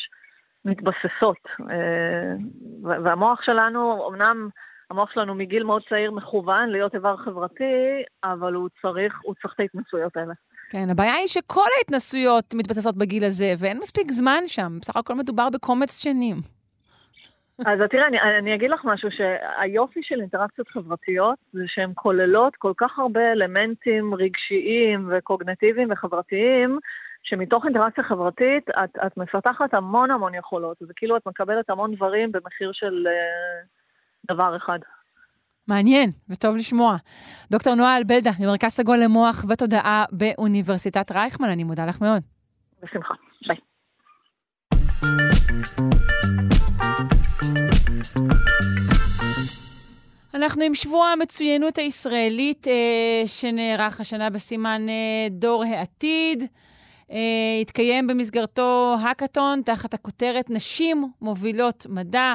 מתבססות. 0.65 1.47
אה, 1.69 2.35
והמוח 2.83 3.41
שלנו, 3.41 4.09
אמנם 4.09 4.49
המוח 4.95 5.11
שלנו 5.13 5.35
מגיל 5.35 5.63
מאוד 5.63 5.81
צעיר 5.89 6.11
מכוון 6.11 6.69
להיות 6.69 6.95
איבר 6.95 7.17
חברתי, 7.17 8.03
אבל 8.23 8.53
הוא 8.53 8.69
צריך, 8.81 9.13
הוא 9.23 9.35
צריך 9.41 9.53
את 9.53 9.59
ההתנסויות 9.59 10.17
האלה. 10.17 10.33
כן, 10.69 10.87
הבעיה 10.91 11.13
היא 11.13 11.27
שכל 11.27 11.69
ההתנסויות 11.77 12.53
מתבססות 12.53 12.95
בגיל 12.97 13.23
הזה, 13.23 13.53
ואין 13.59 13.77
מספיק 13.77 14.11
זמן 14.11 14.43
שם. 14.47 14.77
בסך 14.81 14.97
הכל 14.97 15.13
מדובר 15.15 15.47
בקומץ 15.53 16.03
שנים. 16.03 16.35
אז 17.65 17.79
תראה, 17.89 18.07
אני, 18.07 18.17
אני 18.39 18.55
אגיד 18.55 18.69
לך 18.69 18.85
משהו, 18.85 19.09
שהיופי 19.11 19.99
של 20.03 20.21
אינטראקציות 20.21 20.67
חברתיות 20.67 21.35
זה 21.53 21.63
שהן 21.67 21.91
כוללות 21.95 22.55
כל 22.55 22.73
כך 22.77 22.99
הרבה 22.99 23.31
אלמנטים 23.31 24.13
רגשיים 24.13 25.09
וקוגנטיביים 25.11 25.91
וחברתיים, 25.91 26.79
שמתוך 27.23 27.65
אינטראקציה 27.65 28.03
חברתית 28.03 28.69
את, 28.69 28.97
את 29.05 29.17
מפתחת 29.17 29.73
המון 29.73 30.11
המון 30.11 30.35
יכולות. 30.35 30.77
זה 30.79 30.93
כאילו 30.95 31.17
את 31.17 31.27
מקבלת 31.27 31.69
המון 31.69 31.95
דברים 31.95 32.31
במחיר 32.31 32.71
של 32.73 33.07
uh, 33.07 33.67
דבר 34.31 34.57
אחד. 34.57 34.79
מעניין 35.67 36.09
וטוב 36.29 36.55
לשמוע. 36.55 36.97
דוקטור 37.51 37.75
נועה 37.75 37.97
אלבלדה, 37.97 38.31
ממרכז 38.39 38.71
סגול 38.71 38.97
למוח 38.97 39.45
ותודעה 39.49 40.05
באוניברסיטת 40.11 41.11
רייכמן, 41.11 41.49
אני 41.49 41.63
מודה 41.63 41.85
לך 41.85 42.01
מאוד. 42.01 42.21
בשמחה, 42.83 43.13
ביי. 43.47 43.57
אנחנו 50.33 50.63
עם 50.63 50.75
שבוע 50.75 51.07
המצוינות 51.07 51.77
הישראלית 51.77 52.67
אה, 52.67 53.27
שנערך 53.27 54.01
השנה 54.01 54.29
בסימן 54.29 54.81
אה, 54.89 55.27
דור 55.31 55.63
העתיד. 55.63 56.43
אה, 57.11 57.17
התקיים 57.61 58.07
במסגרתו 58.07 58.95
האקתון 59.01 59.61
תחת 59.65 59.93
הכותרת 59.93 60.49
נשים 60.49 61.11
מובילות 61.21 61.85
מדע. 61.89 62.33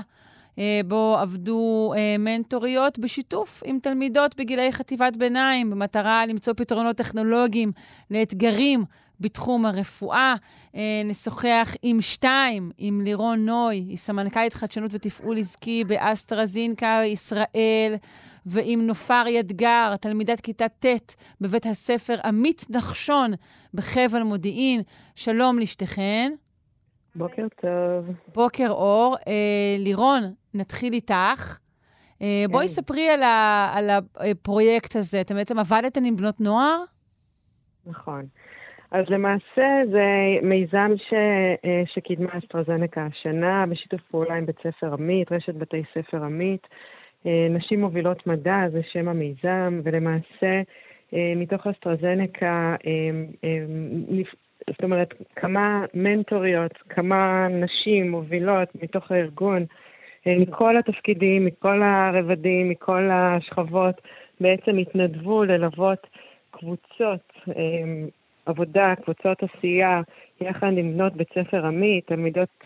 אה, 0.59 0.81
בו 0.87 1.17
עבדו 1.21 1.93
אה, 1.97 2.17
מנטוריות 2.19 2.99
בשיתוף 2.99 3.63
עם 3.67 3.79
תלמידות 3.83 4.37
בגילי 4.37 4.73
חטיבת 4.73 5.17
ביניים, 5.17 5.71
במטרה 5.71 6.27
למצוא 6.27 6.53
פתרונות 6.57 6.97
טכנולוגיים 6.97 7.73
לאתגרים 8.11 8.85
בתחום 9.21 9.67
הרפואה. 9.67 10.35
אה, 10.75 11.03
נשוחח 11.05 11.75
עם 11.83 12.01
שתיים, 12.01 12.71
עם 12.79 13.01
לירון 13.01 13.45
נוי, 13.45 13.77
היא 13.77 13.97
סמנכ"לית 13.97 14.55
חדשנות 14.55 14.91
ותפעול 14.95 15.39
עסקי 15.39 15.85
באסטרזינקה 15.85 17.01
ישראל, 17.07 17.95
ועם 18.47 18.87
נופר 18.87 19.25
ידגר, 19.29 19.97
תלמידת 20.01 20.41
כיתה 20.41 20.69
ט' 20.69 21.15
בבית 21.41 21.67
הספר 21.67 22.17
עמית 22.25 22.67
נחשון 22.71 23.33
בחבל 23.75 24.23
מודיעין. 24.23 24.83
שלום 25.15 25.59
לשתיכן. 25.59 26.33
בוקר 27.15 27.47
טוב. 27.61 28.15
בוקר 28.35 28.69
אור. 28.69 29.17
אה, 29.29 29.77
לירון, 29.79 30.23
נתחיל 30.55 30.93
איתך. 30.93 31.59
אה, 32.23 32.45
בואי 32.51 32.67
כן. 32.67 32.73
ספרי 32.73 33.09
על, 33.09 33.23
ה, 33.23 33.71
על 33.75 33.91
הפרויקט 33.91 34.97
הזה. 34.97 35.21
אתם 35.21 35.35
בעצם 35.35 35.59
עבדתם 35.59 36.01
עם 36.05 36.17
בנות 36.17 36.41
נוער? 36.41 36.83
נכון. 37.87 38.27
אז 38.91 39.05
למעשה 39.09 39.81
זה 39.91 40.07
מיזם 40.43 40.93
ש, 40.97 41.13
אה, 41.65 41.83
שקידמה 41.95 42.39
אסטרזנקה 42.39 43.07
השנה, 43.07 43.65
בשיתוף 43.67 44.01
פעולה 44.11 44.35
עם 44.35 44.47
בית 44.47 44.57
ספר 44.59 44.93
עמית, 44.93 45.33
רשת 45.33 45.55
בתי 45.55 45.83
ספר 45.95 46.25
עמית. 46.25 46.67
אה, 47.27 47.47
נשים 47.51 47.81
מובילות 47.81 48.27
מדע, 48.27 48.69
זה 48.73 48.81
שם 48.93 49.09
המיזם, 49.09 49.81
ולמעשה 49.85 50.63
אה, 51.15 51.33
מתוך 51.37 51.67
אסטרזנקה, 51.67 52.77
זאת 54.69 54.85
אומרת, 54.85 55.15
כמה 55.37 55.85
מנטוריות, 55.95 56.73
כמה 56.89 57.49
נשים 57.49 58.11
מובילות 58.11 58.69
מתוך 58.83 59.11
הארגון, 59.13 59.65
מכל 60.27 60.77
התפקידים, 60.77 61.45
מכל 61.45 61.83
הרבדים, 61.83 62.69
מכל 62.69 63.09
השכבות, 63.13 64.01
בעצם 64.41 64.79
התנדבו 64.79 65.45
ללוות 65.45 66.07
קבוצות 66.51 67.33
עבודה, 68.47 68.95
קבוצות 69.05 69.43
עשייה, 69.43 70.01
יחד 70.41 70.73
עם 70.77 70.93
בנות 70.93 71.17
בית 71.17 71.29
ספר 71.35 71.67
עמית, 71.67 72.07
תלמידות 72.07 72.65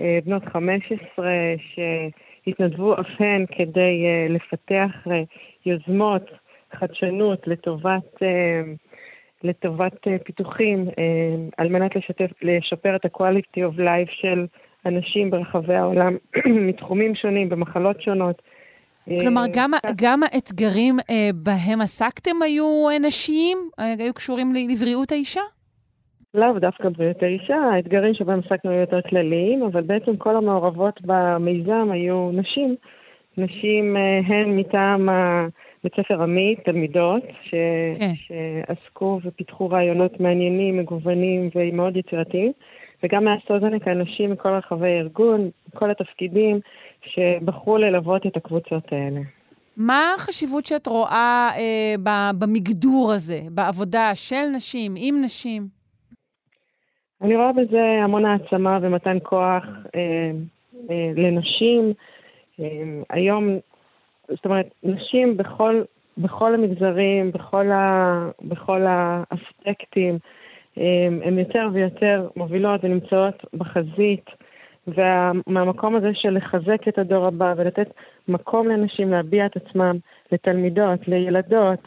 אה, 0.00 0.18
בנות 0.24 0.42
15 0.44 1.30
שהתנדבו 1.74 2.94
אף 2.94 3.06
הן 3.18 3.46
כדי 3.46 4.04
אה, 4.06 4.26
לפתח 4.28 5.06
אה, 5.10 5.22
יוזמות, 5.66 6.30
חדשנות 6.72 7.46
לטובת, 7.46 8.22
לטובת 9.44 9.92
פיתוחים, 10.24 10.88
על 11.56 11.68
מנת 11.68 11.96
לשתף, 11.96 12.30
לשפר 12.42 12.96
את 12.96 13.04
ה-quality 13.04 13.58
of 13.58 13.78
life 13.78 14.10
של 14.10 14.46
אנשים 14.86 15.30
ברחבי 15.30 15.74
העולם 15.74 16.16
מתחומים 16.68 17.14
שונים, 17.14 17.48
במחלות 17.48 18.02
שונות. 18.02 18.42
כלומר, 19.20 19.42
גם, 19.56 19.70
גם 20.02 20.20
האתגרים 20.22 20.96
בהם 21.34 21.80
עסקתם 21.80 22.42
היו 22.42 22.86
נשיים? 23.00 23.58
היו 23.78 24.14
קשורים 24.14 24.52
לבריאות 24.54 25.12
האישה? 25.12 25.40
לאו 26.34 26.58
דווקא 26.58 26.88
בריאות 26.88 27.22
האישה, 27.22 27.56
האתגרים 27.56 28.14
שבהם 28.14 28.40
עסקנו 28.46 28.70
היו 28.70 28.80
יותר 28.80 29.00
כלליים, 29.10 29.62
אבל 29.62 29.82
בעצם 29.82 30.16
כל 30.16 30.36
המעורבות 30.36 31.00
במיזם 31.04 31.88
היו 31.92 32.30
נשים. 32.32 32.76
נשים 33.38 33.96
אה, 33.96 34.18
הן 34.26 34.58
מטעם 34.58 35.08
בית 35.84 35.92
ספר 35.96 36.22
עמית, 36.22 36.60
תלמידות, 36.64 37.22
ש... 37.42 37.54
כן. 37.98 38.12
שעסקו 38.14 39.20
ופיתחו 39.24 39.68
רעיונות 39.70 40.20
מעניינים, 40.20 40.78
מגוונים 40.78 41.50
ומאוד 41.54 41.96
יצירתיים, 41.96 42.52
וגם 43.02 43.24
מהסוזנק 43.24 43.88
האנשים 43.88 44.30
מכל 44.30 44.48
רחבי 44.48 44.88
הארגון, 44.88 45.50
כל 45.74 45.90
התפקידים, 45.90 46.60
שבחרו 47.04 47.78
ללוות 47.78 48.26
את 48.26 48.36
הקבוצות 48.36 48.92
האלה. 48.92 49.20
מה 49.76 50.12
החשיבות 50.16 50.66
שאת 50.66 50.86
רואה 50.86 51.50
אה, 51.56 52.32
במגדור 52.38 53.12
הזה, 53.14 53.40
בעבודה 53.50 54.10
של 54.14 54.46
נשים, 54.56 54.94
עם 54.96 55.20
נשים? 55.24 55.62
אני 57.22 57.36
רואה 57.36 57.52
בזה 57.52 57.82
המון 58.04 58.24
העצמה 58.24 58.78
ומתן 58.82 59.18
כוח 59.22 59.64
אה, 59.94 60.30
אה, 60.90 61.12
לנשים. 61.16 61.92
אה, 62.60 62.66
היום, 63.10 63.58
זאת 64.36 64.44
אומרת, 64.44 64.74
נשים 64.82 65.36
בכל, 65.36 65.82
בכל 66.18 66.54
המגזרים, 66.54 67.32
בכל, 67.32 67.70
ה, 67.70 68.28
בכל 68.42 68.82
האספקטים, 68.86 70.18
הן 71.22 71.38
יותר 71.38 71.68
ויותר 71.72 72.28
מובילות 72.36 72.84
ונמצאות 72.84 73.44
בחזית. 73.54 74.30
ומהמקום 74.86 75.96
הזה 75.96 76.10
של 76.14 76.30
לחזק 76.30 76.88
את 76.88 76.98
הדור 76.98 77.26
הבא 77.26 77.54
ולתת 77.56 77.88
מקום 78.28 78.68
לנשים 78.68 79.10
להביע 79.10 79.46
את 79.46 79.56
עצמם, 79.56 79.96
לתלמידות, 80.32 81.08
לילדות, 81.08 81.78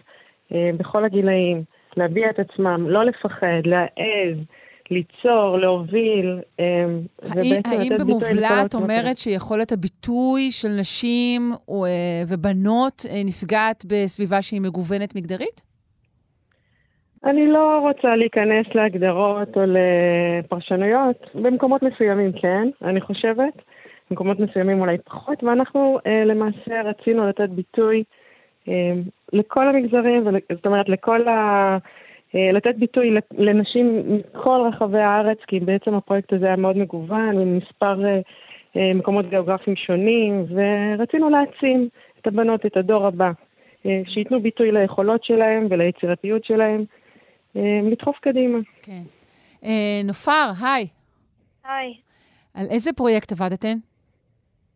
אה, 0.53 0.69
בכל 0.77 1.05
הגילאים, 1.05 1.63
להביע 1.97 2.29
את 2.29 2.39
עצמם, 2.39 2.89
לא 2.89 3.05
לפחד, 3.05 3.61
להעז, 3.65 4.37
ליצור, 4.91 5.57
להוביל, 5.57 6.39
אמ, 6.59 6.65
ובעצם 7.23 7.69
האם 7.69 7.91
במובלע 7.99 8.65
את 8.65 8.73
אומרת 8.73 9.17
שיכולת 9.17 9.71
הביטוי 9.71 10.51
של 10.51 10.69
נשים 10.79 11.51
אה, 11.69 12.23
ובנות 12.29 13.01
אה, 13.09 13.21
נפגעת 13.25 13.85
בסביבה 13.85 14.41
שהיא 14.41 14.61
מגוונת 14.61 15.15
מגדרית? 15.15 15.61
אני 17.25 17.47
לא 17.47 17.79
רוצה 17.81 18.15
להיכנס 18.15 18.65
להגדרות 18.75 19.57
או 19.57 19.61
לפרשנויות. 19.65 21.27
במקומות 21.35 21.83
מסוימים 21.83 22.31
כן, 22.31 22.67
אני 22.81 23.01
חושבת. 23.01 23.53
במקומות 24.09 24.39
מסוימים 24.39 24.81
אולי 24.81 24.97
פחות, 24.97 25.43
ואנחנו 25.43 25.99
אה, 26.07 26.25
למעשה 26.25 26.81
רצינו 26.81 27.29
לתת 27.29 27.49
ביטוי 27.49 28.03
אה, 28.67 28.93
לכל 29.33 29.67
המגזרים, 29.67 30.23
זאת 30.55 30.65
אומרת 30.65 30.89
לכל 30.89 31.27
ה... 31.27 31.77
אה, 32.35 32.51
לתת 32.51 32.75
ביטוי 32.75 33.17
לנשים 33.31 34.01
מכל 34.07 34.69
רחבי 34.69 34.99
הארץ, 34.99 35.37
כי 35.47 35.59
בעצם 35.59 35.93
הפרויקט 35.93 36.33
הזה 36.33 36.45
היה 36.45 36.55
מאוד 36.55 36.77
מגוון, 36.77 37.41
עם 37.41 37.57
מספר 37.57 38.05
אה, 38.05 38.19
אה, 38.77 38.93
מקומות 38.93 39.29
גיאוגרפיים 39.29 39.75
שונים, 39.75 40.45
ורצינו 40.49 41.29
להעצים 41.29 41.89
את 42.21 42.27
הבנות, 42.27 42.65
את 42.65 42.77
הדור 42.77 43.07
הבא, 43.07 43.31
שייתנו 44.05 44.41
ביטוי 44.41 44.71
ליכולות 44.71 45.23
שלהם 45.23 45.67
וליצירתיות 45.69 46.45
שלהם, 46.45 46.83
לדחוף 47.55 48.17
קדימה. 48.19 48.57
כן. 48.81 49.01
נופר, 50.05 50.51
היי. 50.61 50.87
היי. 51.63 51.93
על 52.53 52.65
איזה 52.71 52.93
פרויקט 52.93 53.31
עבדתן? 53.31 53.77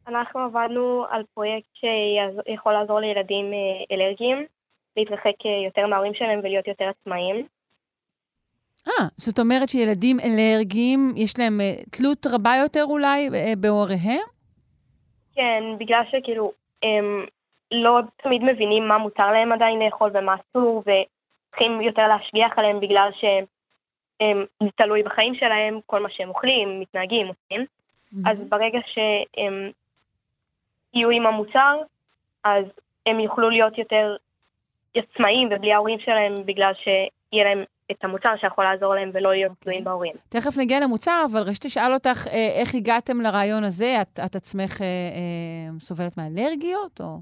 אנחנו 0.08 0.40
עבדנו 0.40 1.06
על 1.10 1.24
פרויקט 1.34 1.68
שיכול 1.74 2.74
לעזור 2.74 3.00
לילדים 3.00 3.46
אלרגיים. 3.92 4.46
להתרחק 4.98 5.46
אה, 5.46 5.66
יותר 5.66 5.88
מההורים 5.88 6.14
שלהם 6.14 6.40
ולהיות 6.40 6.68
יותר 6.68 6.90
עצמאיים. 6.90 7.46
אה, 8.88 9.08
זאת 9.18 9.40
אומרת 9.40 9.70
שילדים 9.70 10.18
אלרגיים, 10.20 11.14
יש 11.16 11.40
להם 11.40 11.60
uh, 11.60 11.90
תלות 11.90 12.28
רבה 12.28 12.54
יותר 12.62 12.84
אולי 12.84 13.28
uh, 13.28 13.56
בהוריהם? 13.58 14.26
כן, 15.36 15.64
בגלל 15.78 16.02
שכאילו 16.12 16.52
הם 16.84 17.26
לא 17.72 18.00
תמיד 18.24 18.44
מבינים 18.44 18.88
מה 18.88 18.98
מותר 18.98 19.32
להם 19.32 19.52
עדיין 19.52 19.80
לאכול 19.80 20.12
ומה 20.14 20.36
אסור, 20.36 20.84
וצריכים 20.84 21.82
יותר 21.82 22.08
להשגיח 22.08 22.60
עליהם 22.60 22.80
בגלל 22.80 23.10
שזה 23.20 24.70
תלוי 24.76 25.04
בחיים 25.04 25.36
שלהם, 25.36 25.80
כל 25.86 26.04
מה 26.04 26.10
שהם 26.10 26.30
אוכלים, 26.30 26.80
מתנהגים, 26.80 27.28
עושים. 27.28 27.66
Mm-hmm. 27.66 28.32
אז 28.32 28.44
ברגע 28.50 28.80
שהם 28.86 29.72
יהיו 30.94 31.10
עם 31.10 31.26
המוצר, 31.26 31.78
אז 32.44 32.66
הם 33.06 33.20
יוכלו 33.20 33.50
להיות 33.50 33.78
יותר 33.78 34.16
עצמאים 34.96 35.50
ובלי 35.52 35.74
ההורים 35.74 36.00
שלהם 36.00 36.36
בגלל 36.46 36.72
שיהיה 36.84 37.46
להם 37.46 37.64
את 37.92 38.04
המוצר 38.04 38.30
שיכול 38.42 38.64
לעזור 38.64 38.96
להם 38.96 39.12
ולא 39.14 39.32
להיות 39.32 39.50
אוקיי. 39.50 39.62
תלויים 39.64 39.82
okay. 39.82 39.86
בהורים. 39.86 40.14
תכף 40.30 40.58
נגיע 40.58 40.80
למוצר, 40.80 41.24
אבל 41.32 41.42
רציתי 41.42 41.68
לשאול 41.68 41.94
אותך, 41.94 42.28
אה, 42.28 42.62
איך 42.62 42.76
הגעתם 42.76 43.22
לרעיון 43.22 43.64
הזה? 43.64 44.02
את, 44.02 44.20
את 44.26 44.36
עצמך 44.36 44.82
אה, 44.82 44.86
אה, 44.86 45.80
סובלת 45.80 46.18
מאלרגיות, 46.18 47.02
או? 47.02 47.18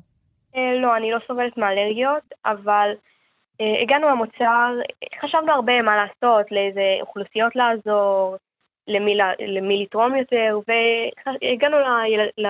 אה, 0.56 0.82
לא, 0.82 0.97
אני 0.97 1.12
לא 1.12 1.17
סובלת 1.27 1.58
מאלרגיות, 1.58 2.23
אבל 2.45 2.89
אה, 3.62 3.82
הגענו 3.82 4.10
למוצר, 4.10 4.73
חשבנו 5.21 5.51
הרבה 5.51 5.82
מה 5.82 5.95
לעשות, 5.95 6.51
לאיזה 6.51 6.97
אוכלוסיות 7.01 7.56
לעזור, 7.56 8.36
למי, 8.88 9.17
למי 9.47 9.84
לתרום 9.84 10.15
יותר, 10.15 10.60
והגענו 10.67 11.77
ליל, 11.77 12.47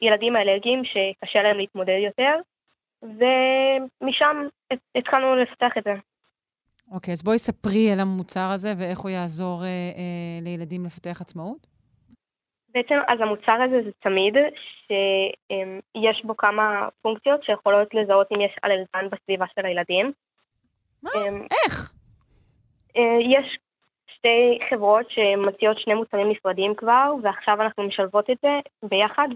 לילדים 0.00 0.36
האלרגיים 0.36 0.82
שקשה 0.84 1.42
להם 1.42 1.56
להתמודד 1.56 1.98
יותר. 2.04 2.34
ומשם 3.02 4.48
התחלנו 4.94 5.36
לפתח 5.36 5.72
את 5.78 5.84
זה. 5.84 5.94
אוקיי, 6.92 7.12
okay, 7.12 7.14
אז 7.14 7.22
בואי 7.22 7.38
ספרי 7.38 7.92
על 7.92 8.00
המוצר 8.00 8.48
הזה 8.54 8.68
ואיך 8.78 8.98
הוא 8.98 9.10
יעזור 9.10 9.62
אה, 9.62 9.68
אה, 9.68 10.38
לילדים 10.42 10.84
לפתח 10.84 11.20
עצמאות. 11.20 11.66
בעצם, 12.74 12.94
אז 13.08 13.20
המוצר 13.20 13.52
הזה 13.52 13.82
זה 13.84 13.90
צמיד 14.02 14.34
שיש 14.86 16.24
בו 16.24 16.36
כמה 16.36 16.88
פונקציות 17.02 17.44
שיכולות 17.44 17.94
לזהות 17.94 18.26
אם 18.32 18.40
יש 18.40 18.56
אלרגן 18.64 19.10
בסביבה 19.10 19.44
של 19.54 19.66
הילדים. 19.66 20.12
מה? 21.02 21.10
איך? 21.64 21.92
אה, 22.96 23.18
יש 23.20 23.58
שתי 24.06 24.58
חברות 24.70 25.06
שמציעות 25.10 25.78
שני 25.80 25.94
מוצרים 25.94 26.30
נפרדים 26.30 26.74
כבר, 26.74 27.12
ועכשיו 27.22 27.62
אנחנו 27.62 27.82
משלבות 27.82 28.30
את 28.30 28.36
זה 28.42 28.60
ביחד 28.82 29.28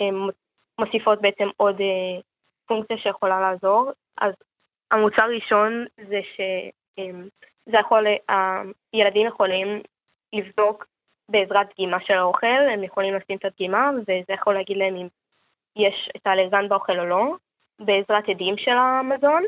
ומוסיפות 0.00 1.20
בעצם 1.20 1.48
עוד 1.56 1.80
אה, 1.80 2.20
פונקציה 2.66 2.98
שיכולה 2.98 3.40
לעזור. 3.40 3.90
אז 4.20 4.32
המוצר 4.90 5.22
הראשון 5.22 5.86
זה 5.96 6.20
שזה 6.34 7.78
יכול, 7.80 8.06
הילדים 8.92 9.26
יכולים 9.26 9.82
לבדוק 10.32 10.86
בעזרת 11.28 11.68
דגימה 11.74 12.00
של 12.00 12.14
האוכל, 12.14 12.46
הם 12.72 12.84
יכולים 12.84 13.14
לשים 13.14 13.36
את 13.36 13.44
הדגימה, 13.44 13.90
וזה 14.02 14.32
יכול 14.32 14.54
להגיד 14.54 14.76
להם 14.76 14.96
אם 14.96 15.08
יש 15.76 16.08
את 16.16 16.26
האלרגן 16.26 16.68
באוכל 16.68 16.98
או 16.98 17.06
לא, 17.06 17.34
בעזרת 17.78 18.28
עדים 18.28 18.54
של 18.58 18.70
המזון, 18.70 19.42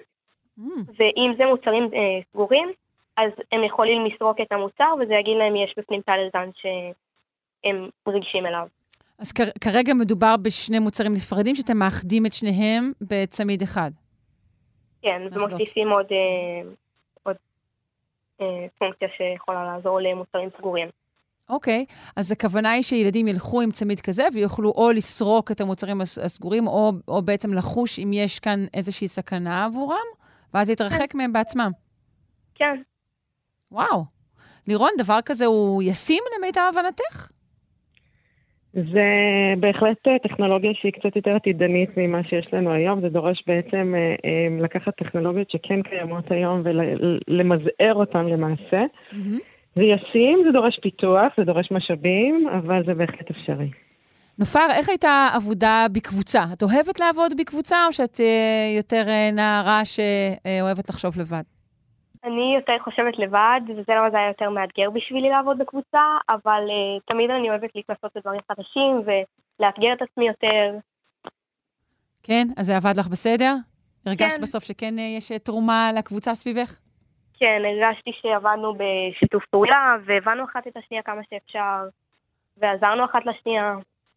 mm. 0.58 0.62
ואם 0.98 1.32
זה 1.36 1.46
מוצרים 1.46 1.90
אה, 1.94 2.20
סגורים, 2.32 2.72
אז 3.16 3.30
הם 3.52 3.64
יכולים 3.64 4.06
לסרוק 4.06 4.40
את 4.40 4.52
המוצר, 4.52 4.94
וזה 5.00 5.14
יגיד 5.14 5.36
להם 5.36 5.56
אם 5.56 5.64
יש 5.64 5.74
בפנים 5.76 6.00
את 6.00 6.08
האלרגן 6.08 6.50
שהם 6.54 7.88
רגישים 8.08 8.46
אליו. 8.46 8.66
אז 9.18 9.32
כרגע 9.60 9.94
מדובר 9.94 10.36
בשני 10.36 10.78
מוצרים 10.78 11.12
נפרדים, 11.12 11.54
שאתם 11.54 11.76
מאחדים 11.76 12.26
את 12.26 12.32
שניהם 12.32 12.92
בצמיד 13.00 13.62
אחד. 13.62 13.90
כן, 15.02 15.22
ומוסיפים 15.32 15.90
עוד, 15.90 16.06
אה, 16.10 16.70
עוד 17.22 17.36
אה, 18.40 18.66
פונקציה 18.78 19.08
שיכולה 19.16 19.64
לעזור 19.64 20.00
למוצרים 20.00 20.48
סגורים. 20.58 20.88
אוקיי, 21.48 21.86
okay, 21.88 22.12
אז 22.16 22.32
הכוונה 22.32 22.70
היא 22.70 22.82
שילדים 22.82 23.28
ילכו 23.28 23.60
עם 23.60 23.70
צמיד 23.70 24.00
כזה 24.00 24.26
ויוכלו 24.34 24.70
או 24.70 24.90
לסרוק 24.90 25.50
את 25.50 25.60
המוצרים 25.60 26.00
הסגורים, 26.00 26.66
או, 26.66 26.92
או 27.08 27.22
בעצם 27.22 27.54
לחוש 27.54 27.98
אם 27.98 28.10
יש 28.12 28.38
כאן 28.38 28.64
איזושהי 28.74 29.08
סכנה 29.08 29.64
עבורם, 29.64 30.06
ואז 30.54 30.68
להתרחק 30.68 31.12
כן. 31.12 31.18
מהם 31.18 31.32
בעצמם. 31.32 31.70
כן. 32.54 32.82
וואו. 33.72 34.04
לירון, 34.66 34.90
דבר 34.98 35.18
כזה 35.24 35.46
הוא 35.46 35.82
ישים 35.82 36.24
למיטב 36.36 36.60
הבנתך? 36.68 37.37
זה 38.74 39.08
בהחלט 39.60 40.08
אה, 40.08 40.18
טכנולוגיה 40.18 40.70
שהיא 40.74 40.92
קצת 40.92 41.16
יותר 41.16 41.34
עתידנית 41.36 41.90
ממה 41.96 42.24
שיש 42.24 42.48
לנו 42.52 42.72
היום. 42.72 43.00
זה 43.00 43.08
דורש 43.08 43.44
בעצם 43.46 43.94
אה, 43.96 44.14
אה, 44.24 44.62
לקחת 44.64 44.96
טכנולוגיות 44.96 45.50
שכן 45.50 45.82
קיימות 45.82 46.30
היום 46.30 46.62
ולמזער 46.64 47.94
אותן 47.94 48.26
למעשה. 48.26 48.84
Mm-hmm. 49.12 49.40
זה 49.74 49.84
ישים, 49.84 50.38
זה 50.46 50.52
דורש 50.52 50.78
פיתוח, 50.82 51.32
זה 51.36 51.44
דורש 51.44 51.70
משאבים, 51.70 52.48
אבל 52.58 52.82
זה 52.86 52.94
בהחלט 52.94 53.30
אפשרי. 53.30 53.70
נופר, 54.38 54.66
איך 54.76 54.88
הייתה 54.88 55.28
עבודה 55.34 55.86
בקבוצה? 55.92 56.44
את 56.52 56.62
אוהבת 56.62 57.00
לעבוד 57.00 57.32
בקבוצה, 57.38 57.76
או 57.86 57.92
שאת 57.92 58.20
יותר 58.76 59.02
נערה 59.32 59.82
שאוהבת 59.84 60.88
לחשוב 60.88 61.18
לבד? 61.18 61.57
אני 62.24 62.54
יותר 62.54 62.76
חושבת 62.84 63.18
לבד, 63.18 63.60
וזה 63.68 63.92
למה 63.96 64.10
זה 64.10 64.16
היה 64.16 64.28
יותר 64.28 64.50
מאתגר 64.50 64.90
בשבילי 64.90 65.28
לעבוד 65.28 65.58
בקבוצה, 65.58 66.02
אבל 66.28 66.62
uh, 66.68 67.02
תמיד 67.06 67.30
אני 67.30 67.50
אוהבת 67.50 67.70
להתנסות 67.74 68.10
בדברים 68.16 68.40
חדשים 68.52 69.02
ולאתגר 69.04 69.92
את 69.92 70.02
עצמי 70.02 70.28
יותר. 70.28 70.74
כן? 72.22 72.46
אז 72.56 72.66
זה 72.66 72.76
עבד 72.76 72.96
לך 72.98 73.08
בסדר? 73.08 73.54
הרגשת 74.06 74.36
כן. 74.36 74.42
בסוף 74.42 74.64
שכן 74.64 74.94
uh, 74.96 75.00
יש 75.00 75.32
uh, 75.32 75.38
תרומה 75.38 75.90
לקבוצה 75.98 76.34
סביבך? 76.34 76.78
כן, 77.38 77.62
הרגשתי 77.64 78.10
שעבדנו 78.22 78.74
בשיתוף 78.74 79.44
פעולה, 79.50 79.96
והבנו 80.06 80.44
אחת 80.44 80.66
את 80.66 80.76
השנייה 80.76 81.02
כמה 81.02 81.20
שאפשר, 81.30 81.88
ועזרנו 82.56 83.04
אחת 83.04 83.20
לשנייה. 83.26 83.74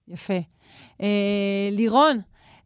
יפה. 0.07 0.39
אה, 1.01 1.67
לירון, 1.71 2.17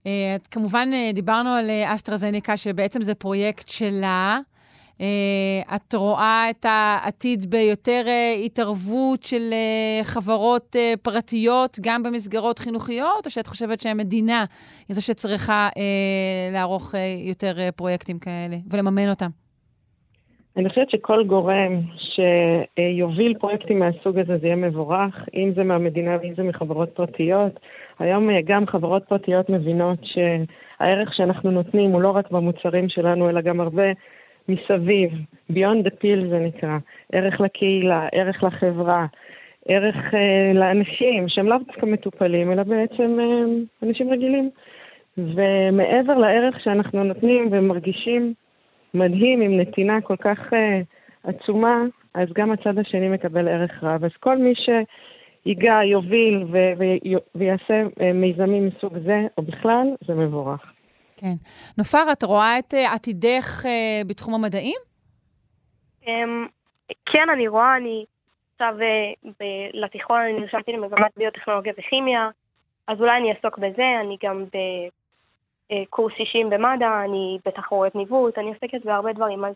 אה, 0.08 0.36
כמובן 0.52 0.90
דיברנו 1.14 1.50
על 1.50 1.70
אסטרזניקה, 1.86 2.58
שבעצם 2.58 3.02
זה 3.02 3.16
פרויקט 3.16 3.70
שלה. 3.70 4.40
Uh, 5.00 5.76
את 5.76 5.94
רואה 5.96 6.46
את 6.50 6.66
העתיד 6.70 7.40
ביותר 7.50 8.02
uh, 8.06 8.46
התערבות 8.46 9.24
של 9.24 9.50
uh, 9.52 10.04
חברות 10.04 10.76
פרטיות, 11.02 11.78
גם 11.82 12.04
במסגרות 12.04 12.60
חינוכיות, 12.60 13.26
או 13.26 13.32
שאת 13.32 13.48
חושבת 13.48 13.82
שהמדינה 13.82 14.46
היא 14.88 14.96
זו 14.96 15.06
שצריכה 15.06 15.70
לערוך 16.54 16.94
יותר 17.30 17.54
פרויקטים 17.76 18.20
כאלה 18.20 18.56
ולממן 18.72 19.10
אותם? 19.10 19.28
אני 20.58 20.70
חושבת 20.70 20.90
שכל 20.90 21.24
גורם 21.24 21.82
שיוביל 21.98 23.34
פרויקטים 23.40 23.80
מהסוג 23.80 24.20
הזה, 24.20 24.38
זה 24.38 24.48
יהיה 24.48 24.56
מבורך, 24.56 25.26
אם 25.34 25.52
זה 25.56 25.64
מהמדינה 25.64 26.18
ואם 26.22 26.34
זה 26.38 26.44
מחברות 26.44 26.90
פרטיות. 26.90 27.60
היום 28.00 28.30
גם 28.46 28.68
חברות 28.68 29.04
פרטיות 29.08 29.50
מבינות 29.50 30.00
שהערך 30.04 31.14
שאנחנו 31.14 31.52
נותנים 31.52 31.92
הוא 31.92 32.02
לא 32.02 32.10
רק 32.10 32.32
במוצרים 32.32 32.90
שלנו, 32.90 33.30
אלא 33.30 33.42
גם 33.42 33.60
הרבה 33.60 33.84
מסביב, 34.50 35.12
Beyond 35.52 35.88
the 35.88 35.92
Pill 36.02 36.30
זה 36.30 36.40
נקרא, 36.40 36.78
ערך 37.12 37.42
לקהילה, 37.42 38.08
ערך 38.12 38.44
לחברה, 38.44 39.06
ערך 39.68 39.96
uh, 39.96 40.58
לאנשים 40.58 41.30
שהם 41.30 41.48
לאו 41.48 41.58
דווקא 41.68 41.86
מטופלים, 41.86 42.52
אלא 42.52 42.64
בעצם 42.64 43.18
uh, 43.20 43.86
אנשים 43.86 44.12
רגילים. 44.12 44.50
ומעבר 45.18 46.18
לערך 46.18 46.60
שאנחנו 46.64 47.04
נותנים 47.04 47.48
ומרגישים 47.52 48.34
מדהים 48.94 49.42
עם 49.42 49.60
נתינה 49.60 50.02
כל 50.02 50.16
כך 50.16 50.40
uh, 50.54 51.30
עצומה, 51.30 51.84
אז 52.14 52.28
גם 52.34 52.52
הצד 52.52 52.78
השני 52.78 53.10
מקבל 53.10 53.48
ערך 53.48 53.84
רב. 53.84 54.04
אז 54.04 54.12
כל 54.20 54.38
מי 54.38 54.54
שיגע, 54.56 55.80
יוביל 55.84 56.44
ו- 56.52 56.74
ויעשה 57.36 57.84
uh, 57.84 58.04
מיזמים 58.14 58.68
מסוג 58.68 58.98
זה, 58.98 59.22
או 59.38 59.44
בכלל, 59.44 59.88
זה 60.08 60.14
מבורך. 60.14 60.75
כן. 61.18 61.36
נופר, 61.78 62.12
את 62.12 62.24
רואה 62.24 62.60
את 62.60 62.74
uh, 62.74 62.78
עתידך 62.78 63.66
uh, 63.66 64.08
בתחום 64.08 64.34
המדעים? 64.34 64.78
Um, 66.04 66.08
כן, 67.06 67.30
אני 67.34 67.48
רואה, 67.48 67.78
אני 67.78 68.06
עכשיו 68.54 68.74
uh, 68.80 69.30
ב- 69.40 69.70
לתיכון, 69.74 70.20
אני 70.20 70.40
נרשמתי 70.40 70.72
למגמת 70.72 71.12
ביוטכנולוגיה 71.18 71.74
וכימיה, 71.80 72.30
אז 72.88 73.00
אולי 73.00 73.18
אני 73.18 73.34
אעסוק 73.34 73.58
בזה, 73.58 73.84
אני 74.02 74.18
גם 74.24 74.46
בקורס 75.72 76.14
60 76.18 76.50
במד"א, 76.50 77.06
אני 77.06 77.38
בתחרויות 77.46 77.96
ניווט, 77.96 78.38
אני 78.38 78.48
עוסקת 78.48 78.86
בהרבה 78.86 79.14
דברים, 79.14 79.46
אז 79.46 79.54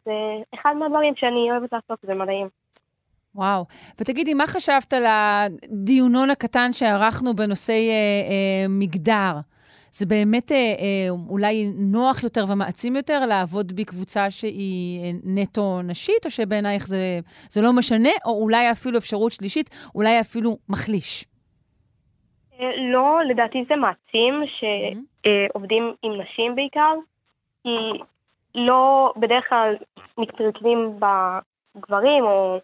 אחד 0.56 0.74
מהדברים 0.80 1.14
שאני 1.16 1.52
אוהבת 1.52 1.74
לעסוק 1.74 2.00
זה 2.06 2.14
מדעים. 2.14 2.48
וואו. 3.36 3.66
ותגידי, 4.02 4.34
מה 4.34 4.48
חשבת 4.48 4.94
על 4.94 5.04
הדיונון 5.06 6.30
הקטן 6.30 6.74
שערכנו 6.74 7.36
בנושאי 7.36 7.90
אה, 7.90 7.94
אה, 7.94 8.66
מגדר? 8.70 9.34
זה 9.92 10.06
באמת 10.06 10.52
אה, 10.52 10.58
אה, 10.58 11.10
אולי 11.30 11.72
נוח 11.92 12.24
יותר 12.24 12.42
ומעצים 12.52 12.96
יותר 12.96 13.26
לעבוד 13.26 13.72
בקבוצה 13.76 14.30
שהיא 14.30 15.04
אה, 15.04 15.12
נטו 15.24 15.82
נשית, 15.84 16.26
או 16.26 16.30
שבעינייך 16.30 16.88
זה, 16.88 17.20
זה 17.50 17.62
לא 17.62 17.74
משנה, 17.74 18.10
או 18.26 18.44
אולי 18.44 18.72
אפילו 18.72 18.98
אפשרות 18.98 19.32
שלישית, 19.32 19.70
אולי 19.96 20.20
אפילו 20.22 20.58
מחליש? 20.70 21.26
אה, 22.60 22.72
לא, 22.94 23.20
לדעתי 23.30 23.64
זה 23.70 23.76
מעצים 23.76 24.34
שעובדים. 24.60 25.94
עם 26.04 26.22
נשים 26.22 26.56
בעיקר, 26.56 26.94
כי 27.64 27.70
לא 28.56 29.14
בדרך 29.18 29.50
כלל 29.50 29.76
מתרכזים 30.18 31.00
בגברים, 31.00 32.24
או 32.24 32.60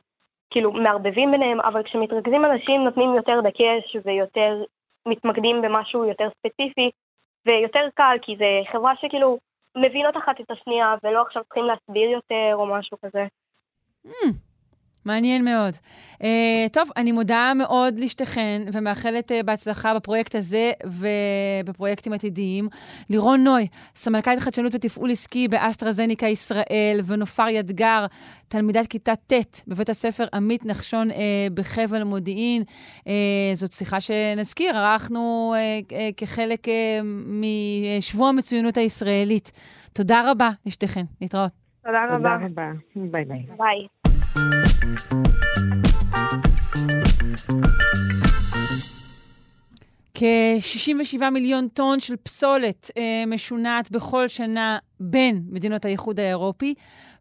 כאילו 0.49 0.71
מערבבים 0.71 1.31
ביניהם, 1.31 1.61
אבל 1.61 1.83
כשמתרכזים 1.83 2.45
אנשים 2.45 2.83
נותנים 2.83 3.15
יותר 3.15 3.41
דגש 3.41 3.95
ויותר 4.05 4.63
מתמקדים 5.05 5.61
במשהו 5.61 6.05
יותר 6.05 6.27
ספציפי, 6.39 6.91
ויותר 7.45 7.87
קל, 7.93 8.17
כי 8.21 8.35
זה 8.37 8.45
חברה 8.71 8.93
שכאילו 9.01 9.39
מבינות 9.75 10.17
אחת 10.17 10.41
את 10.41 10.51
השנייה, 10.51 10.95
ולא 11.03 11.21
עכשיו 11.21 11.43
צריכים 11.43 11.63
להסביר 11.63 12.09
יותר 12.09 12.51
או 12.53 12.65
משהו 12.65 12.97
כזה. 13.05 13.25
Mm, 14.07 14.31
מעניין 15.05 15.45
מאוד. 15.45 15.73
Uh, 16.13 16.25
טוב, 16.71 16.89
אני 16.97 17.11
מודה 17.11 17.51
מאוד 17.55 17.99
לשתיכן, 17.99 18.61
ומאחלת 18.73 19.31
uh, 19.31 19.43
בהצלחה 19.43 19.93
בפרויקט 19.93 20.35
הזה 20.35 20.71
ובפרויקטים 21.63 22.13
עתידיים. 22.13 22.67
לירון 23.09 23.43
נוי, 23.43 23.67
סמנכ"לית 23.95 24.39
חדשנות 24.39 24.75
ותפעול 24.75 25.11
עסקי 25.11 25.47
באסטרזניקה 25.47 26.27
ישראל, 26.27 26.99
ונופר 27.05 27.47
ידגר, 27.49 28.05
תלמידת 28.47 28.87
כיתה 28.87 29.15
ט' 29.15 29.61
בבית 29.67 29.89
הספר 29.89 30.25
עמית 30.33 30.65
נחשון 30.65 31.11
uh, 31.11 31.13
בחבל 31.53 32.03
מודיעין. 32.03 32.63
Uh, 32.99 33.07
זאת 33.53 33.71
שיחה 33.71 33.97
שנזכיר, 34.01 34.77
ערכנו 34.77 35.53
uh, 35.55 35.91
uh, 35.91 35.95
כחלק 36.17 36.67
uh, 36.67 36.71
משבוע 37.27 38.29
המצוינות 38.29 38.77
הישראלית. 38.77 39.51
תודה 39.93 40.31
רבה 40.31 40.49
לשתיכן, 40.65 41.03
להתראות. 41.21 41.51
תודה 41.85 41.97
רבה. 42.09 42.17
תודה 42.17 42.35
רבה. 42.45 42.71
ביי 42.95 43.25
ביי. 43.25 43.45
ביי. 43.57 44.64
כ-67 50.15 51.29
מיליון 51.31 51.67
טון 51.67 51.99
של 51.99 52.15
פסולת 52.15 52.91
אה, 52.97 53.23
משונעת 53.27 53.91
בכל 53.91 54.27
שנה 54.27 54.77
בין 54.99 55.43
מדינות 55.49 55.85
האיחוד 55.85 56.19
האירופי, 56.19 56.73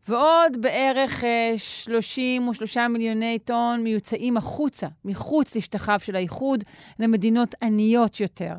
ועוד 0.09 0.57
בערך 0.61 1.25
אה, 1.25 1.55
33 1.57 2.77
מיליוני 2.77 3.39
טון 3.39 3.83
מיוצאים 3.83 4.37
החוצה, 4.37 4.87
מחוץ 5.05 5.57
לשטחיו 5.57 6.01
של 6.01 6.17
האיחוד, 6.17 6.65
למדינות 6.99 7.55
עניות 7.63 8.21
יותר. 8.21 8.55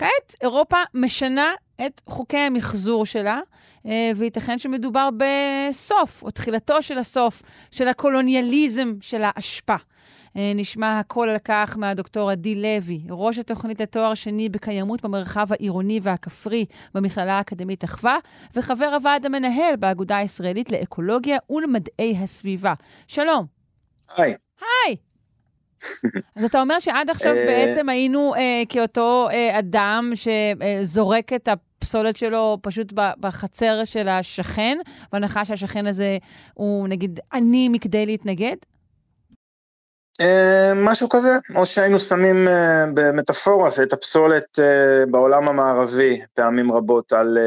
כעת 0.00 0.34
אירופה 0.42 0.76
משנה 0.94 1.52
את 1.86 2.00
חוקי 2.06 2.38
המחזור 2.38 3.06
שלה, 3.06 3.40
אה, 3.86 4.10
וייתכן 4.16 4.58
שמדובר 4.58 5.08
בסוף, 5.16 6.22
או 6.22 6.30
תחילתו 6.30 6.82
של 6.82 6.98
הסוף, 6.98 7.42
של 7.70 7.88
הקולוניאליזם 7.88 8.92
של 9.00 9.22
האשפה. 9.24 9.76
אה, 10.36 10.52
נשמע 10.54 10.98
הכל 10.98 11.28
על 11.28 11.38
כך 11.44 11.76
מהדוקטור 11.78 12.30
עדי 12.30 12.54
לוי, 12.54 13.00
ראש 13.10 13.38
התוכנית 13.38 13.80
לתואר 13.80 14.14
שני 14.14 14.48
בקיימות 14.48 15.02
במרחב 15.02 15.52
העירוני 15.52 16.00
והכפרי 16.02 16.64
במכללה 16.94 17.34
האקדמית 17.38 17.84
אחווה, 17.84 18.18
וחבר 18.54 18.94
הוועד 18.94 19.26
המנהל 19.26 19.76
באגודה 19.76 20.16
הישראלית 20.16 20.70
לאקולוגיה 20.70 21.38
ולמדעי 21.50 22.16
הסביבה. 22.22 22.74
שלום. 23.06 23.46
היי. 24.16 24.34
היי. 24.60 25.09
אז 26.36 26.44
אתה 26.44 26.60
אומר 26.60 26.78
שעד 26.78 27.10
עכשיו 27.10 27.36
אה, 27.36 27.44
בעצם 27.46 27.88
היינו 27.88 28.34
אה, 28.34 28.62
כאותו 28.68 29.28
אה, 29.32 29.58
אדם 29.58 30.12
שזורק 30.14 31.32
את 31.32 31.48
הפסולת 31.48 32.16
שלו 32.16 32.58
פשוט 32.62 32.92
בחצר 33.20 33.84
של 33.84 34.08
השכן, 34.08 34.78
בהנחה 35.12 35.44
שהשכן 35.44 35.86
הזה 35.86 36.18
הוא 36.54 36.88
נגיד 36.88 37.20
עני 37.32 37.68
מכדי 37.68 38.06
להתנגד? 38.06 38.56
משהו 40.74 41.08
כזה, 41.08 41.38
או 41.56 41.66
שהיינו 41.66 41.98
שמים 41.98 42.36
במטאפורה 42.94 43.70
את 43.82 43.92
הפסולת 43.92 44.58
בעולם 45.10 45.48
המערבי 45.48 46.20
פעמים 46.34 46.72
רבות 46.72 47.12
על, 47.12 47.38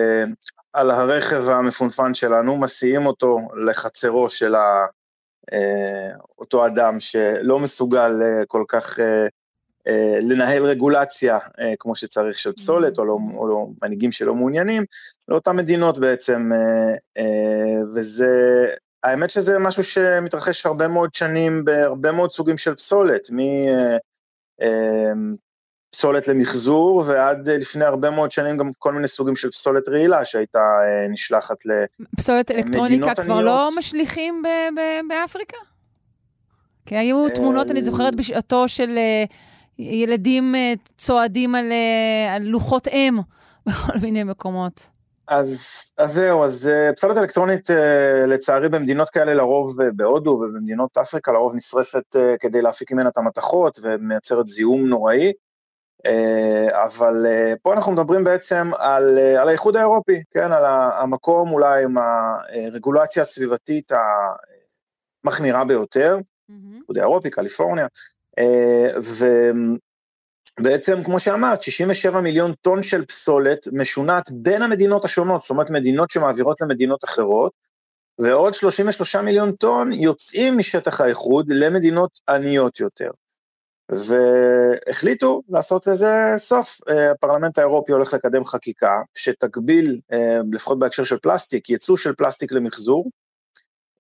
על 0.74 0.92
הרכב 0.92 1.50
המפונפן 1.50 2.14
שלנו, 2.14 2.58
מסיעים 2.58 3.06
אותו 3.06 3.38
לחצרו 3.66 4.30
של 4.30 4.56
ה... 4.56 4.86
אה, 5.54 6.10
אותו 6.40 6.66
אדם 6.66 7.00
שלא 7.00 7.60
מסוגל 7.60 8.22
אה, 8.22 8.46
כל 8.46 8.64
כך 8.68 9.00
אה, 9.00 9.28
לנהל 10.22 10.64
רגולציה 10.64 11.40
כמו 11.80 11.96
שצריך 11.96 12.40
של 12.40 12.52
פסולת, 12.54 12.98
או, 12.98 13.06
לא, 13.06 13.18
או 13.36 13.48
לא 13.48 13.68
מנהיגים 13.82 14.12
שלא 14.12 14.36
מעוניינים, 14.36 14.84
לאותן 15.28 15.56
מדינות 15.56 16.00
בעצם, 16.00 16.52
וזה, 17.96 18.68
האמת 19.04 19.30
שזה 19.30 19.60
משהו 19.60 19.84
שמתרחש 19.84 20.66
הרבה 20.66 20.88
מאוד 20.88 21.14
שנים 21.14 21.66
בהרבה 21.66 22.12
מאוד 22.12 22.32
סוגים 22.32 22.58
של 22.58 22.76
פסולת, 22.76 23.28
פסולת 25.94 26.28
למחזור, 26.28 27.04
ועד 27.08 27.50
אה, 27.50 27.58
לפני 27.58 27.86
הרבה 27.86 28.10
מאוד 28.10 28.32
שנים 28.32 28.58
גם 28.58 28.72
כל 28.80 28.94
מיני 28.94 29.08
סוגים 29.08 29.36
של 29.36 29.50
פסולת 29.52 29.90
רעילה 29.90 30.26
שהייתה 30.26 30.60
אה, 30.60 31.08
נשלחת 31.10 31.66
ל... 31.66 31.70
פסולת 32.18 32.52
אלקטרוניקה 32.52 33.16
כבר 33.16 33.24
עניות. 33.24 33.46
לא 33.46 33.70
משליכים 33.78 34.42
ב- 34.44 34.80
ב- 34.80 35.08
באפריקה? 35.10 35.58
כי 36.86 36.98
היו 36.98 37.30
תמונות, 37.30 37.72
אני 37.72 37.84
זוכרת 37.84 38.16
בשעתו, 38.16 38.68
של 38.68 38.98
אה, 38.98 39.24
ילדים 39.80 40.56
אה, 40.56 40.74
צועדים 40.98 41.56
על, 41.56 41.72
אה, 41.72 42.36
על 42.36 42.44
לוחות 42.44 42.88
אם 42.88 43.18
בכל 43.68 43.94
מיני 44.02 44.24
מקומות. 44.24 44.90
אז, 45.28 45.60
אז 45.98 46.14
זהו, 46.14 46.44
אז 46.44 46.68
אה, 46.68 46.94
פסולת 46.94 47.18
אלקטרונית 47.18 47.72
אה, 47.72 48.26
לצערי 48.28 48.70
במדינות 48.70 49.10
כאלה 49.10 49.34
לרוב 49.34 49.82
אה, 49.82 49.88
בהודו 49.96 50.30
ובמדינות 50.30 50.98
אפריקה 50.98 51.32
לרוב 51.32 51.56
נשרפת 51.56 52.16
אה, 52.16 52.36
כדי 52.40 52.62
להפיק 52.62 52.92
ממנה 52.92 53.10
את 53.10 53.18
המתכות 53.18 53.80
ומייצרת 53.84 54.48
זיהום 54.48 54.86
נוראי. 54.86 55.32
אה, 56.06 56.86
אבל 56.86 57.26
אה, 57.26 57.54
פה 57.62 57.74
אנחנו 57.74 57.92
מדברים 57.92 58.24
בעצם 58.24 58.72
על, 58.78 59.18
אה, 59.20 59.42
על 59.42 59.50
האיחוד 59.50 59.76
האירופי, 59.76 60.24
כן, 60.32 60.52
על 60.52 60.66
המקום 60.66 61.52
אולי 61.52 61.84
עם 61.84 61.96
הרגולציה 61.98 63.24
הסביבתית 63.24 63.92
המחמירה 65.24 65.66
ביותר, 65.66 66.18
האיחוד 66.50 66.98
האירופי, 66.98 67.30
קליפורניה, 67.30 67.88
ובעצם, 70.60 71.04
כמו 71.04 71.20
שאמרת, 71.20 71.62
67 71.62 72.22
מיליון 72.22 72.54
טון 72.54 72.84
של 72.84 73.06
פסולת 73.06 73.68
משונעת 73.72 74.32
בין 74.32 74.62
המדינות 74.62 75.06
השונות, 75.06 75.42
זאת 75.42 75.50
אומרת 75.50 75.70
מדינות 75.70 76.10
שמעבירות 76.10 76.62
למדינות 76.62 77.04
אחרות, 77.04 77.52
ועוד 78.20 78.54
33 78.54 79.16
מיליון 79.16 79.52
טון 79.52 79.94
יוצאים 79.94 80.58
משטח 80.58 81.02
האיחוד 81.02 81.50
למדינות 81.50 82.20
עניות 82.30 82.80
יותר. 82.80 83.10
והחליטו 83.96 85.42
לעשות 85.50 85.88
לזה 85.88 86.34
סוף. 86.38 86.80
אה, 86.90 87.12
הפרלמנט 87.12 87.58
האירופי 87.58 87.92
הולך 87.92 88.14
לקדם 88.14 88.46
חקיקה 88.46 89.02
שתגביל, 89.16 90.00
אה, 90.14 90.38
לפחות 90.52 90.80
בהקשר 90.80 91.04
של 91.04 91.18
פלסטיק, 91.18 91.70
ייצוא 91.70 91.98
של 91.98 92.14
פלסטיק 92.14 92.52
למחזור, 92.52 93.10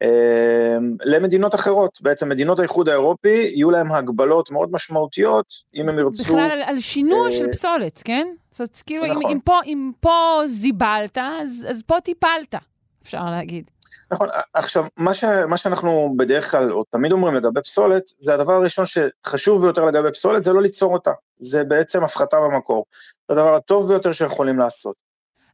אה, 0.02 0.78
למדינות 1.06 1.56
אחרות. 1.56 2.02
בעצם 2.02 2.30
מדינות 2.30 2.60
האיחוד 2.60 2.90
האירופי, 2.90 3.52
יהיו 3.56 3.72
להם 3.72 3.92
הגבלות 3.92 4.52
מאוד 4.52 4.70
משמעותיות, 4.72 5.46
אם 5.76 5.90
הם 5.90 6.00
ירצו... 6.00 6.24
בכלל 6.24 6.50
על, 6.52 6.62
על 6.62 6.80
שינוע 6.80 7.32
של 7.32 7.52
פסולת, 7.52 8.02
כן? 8.06 8.28
זאת 8.52 8.60
אומרת, 8.60 8.82
כאילו, 8.86 9.06
אם, 9.06 9.12
נכון. 9.12 9.32
אם, 9.32 9.40
פה, 9.40 9.60
אם 9.66 9.92
פה 10.00 10.42
זיבלת, 10.46 11.18
אז, 11.18 11.68
אז 11.70 11.84
פה 11.84 12.00
טיפלת, 12.00 12.56
אפשר 13.04 13.26
להגיד. 13.26 13.70
נכון, 14.12 14.30
עכשיו, 14.54 14.86
מה, 14.98 15.14
ש, 15.14 15.24
מה 15.24 15.58
שאנחנו 15.58 16.14
בדרך 16.18 16.52
כלל, 16.52 16.72
או 16.72 16.84
תמיד 16.84 17.12
אומרים 17.12 17.36
לגבי 17.36 17.62
פסולת, 17.62 18.04
זה 18.20 18.34
הדבר 18.34 18.54
הראשון 18.54 18.86
שחשוב 18.86 19.62
ביותר 19.62 19.86
לגבי 19.86 20.12
פסולת, 20.12 20.44
זה 20.44 20.54
לא 20.54 20.62
ליצור 20.62 20.94
אותה. 20.94 21.12
זה 21.38 21.64
בעצם 21.64 22.04
הפחתה 22.04 22.38
במקור. 22.40 22.86
זה 23.28 23.34
הדבר 23.34 23.56
הטוב 23.56 23.88
ביותר 23.88 24.12
שיכולים 24.12 24.60
לעשות. 24.60 24.96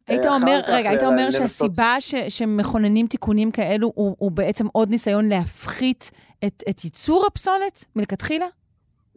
היית 0.07 0.25
אחר 0.25 0.33
אומר, 0.33 0.61
רגע, 0.67 0.89
היית 0.89 1.03
אה, 1.03 1.07
אומר 1.07 1.31
שהסיבה 1.31 1.95
ש, 1.99 2.15
שמכוננים 2.29 3.07
תיקונים 3.07 3.51
כאלו 3.51 3.91
הוא, 3.95 4.15
הוא 4.19 4.31
בעצם 4.31 4.67
עוד 4.71 4.89
ניסיון 4.89 5.29
להפחית 5.29 6.11
את, 6.45 6.63
את 6.69 6.83
ייצור 6.83 7.25
הפסולת 7.27 7.85
מלכתחילה? 7.95 8.45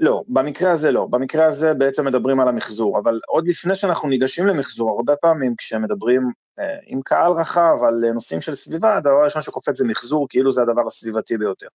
לא, 0.02 0.22
במקרה 0.28 0.70
הזה 0.70 0.90
לא. 0.92 1.06
במקרה 1.10 1.46
הזה 1.46 1.74
בעצם 1.74 2.06
מדברים 2.06 2.40
על 2.40 2.48
המחזור, 2.48 2.98
אבל 2.98 3.20
עוד 3.28 3.48
לפני 3.48 3.74
שאנחנו 3.74 4.08
ניגשים 4.08 4.46
למחזור, 4.46 4.90
הרבה 4.90 5.16
פעמים 5.16 5.54
כשמדברים 5.58 6.30
אה, 6.58 6.64
עם 6.86 7.00
קהל 7.04 7.32
רחב 7.32 7.74
על 7.88 8.10
נושאים 8.14 8.40
של 8.40 8.54
סביבה, 8.54 8.96
הדבר 8.96 9.20
הראשון 9.20 9.42
שקופץ 9.42 9.78
זה 9.78 9.84
מחזור, 9.84 10.26
כאילו 10.28 10.52
זה 10.52 10.62
הדבר 10.62 10.86
הסביבתי 10.86 11.38
ביותר. 11.38 11.66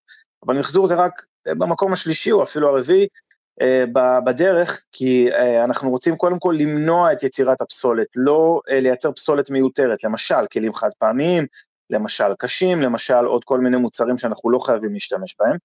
אבל 0.45 0.59
מחזור 0.59 0.87
זה 0.87 0.95
רק 0.95 1.21
אה, 1.47 1.55
במקום 1.55 1.93
השלישי 1.93 2.31
או 2.31 2.43
אפילו 2.43 2.69
הרביעי 2.69 3.07
אה, 3.61 3.83
בדרך, 4.25 4.85
כי 4.91 5.31
אה, 5.31 5.63
אנחנו 5.63 5.89
רוצים 5.89 6.15
קודם 6.15 6.39
כל 6.39 6.55
למנוע 6.59 7.13
את 7.13 7.23
יצירת 7.23 7.61
הפסולת, 7.61 8.07
לא 8.15 8.61
אה, 8.69 8.79
לייצר 8.79 9.11
פסולת 9.11 9.49
מיותרת, 9.49 10.03
למשל 10.03 10.47
כלים 10.53 10.73
חד 10.73 10.89
פעמיים, 10.97 11.45
למשל 11.89 12.35
קשים, 12.39 12.81
למשל 12.81 13.25
עוד 13.25 13.43
כל 13.43 13.59
מיני 13.59 13.77
מוצרים 13.77 14.17
שאנחנו 14.17 14.49
לא 14.49 14.59
חייבים 14.59 14.93
להשתמש 14.93 15.35
בהם. 15.39 15.57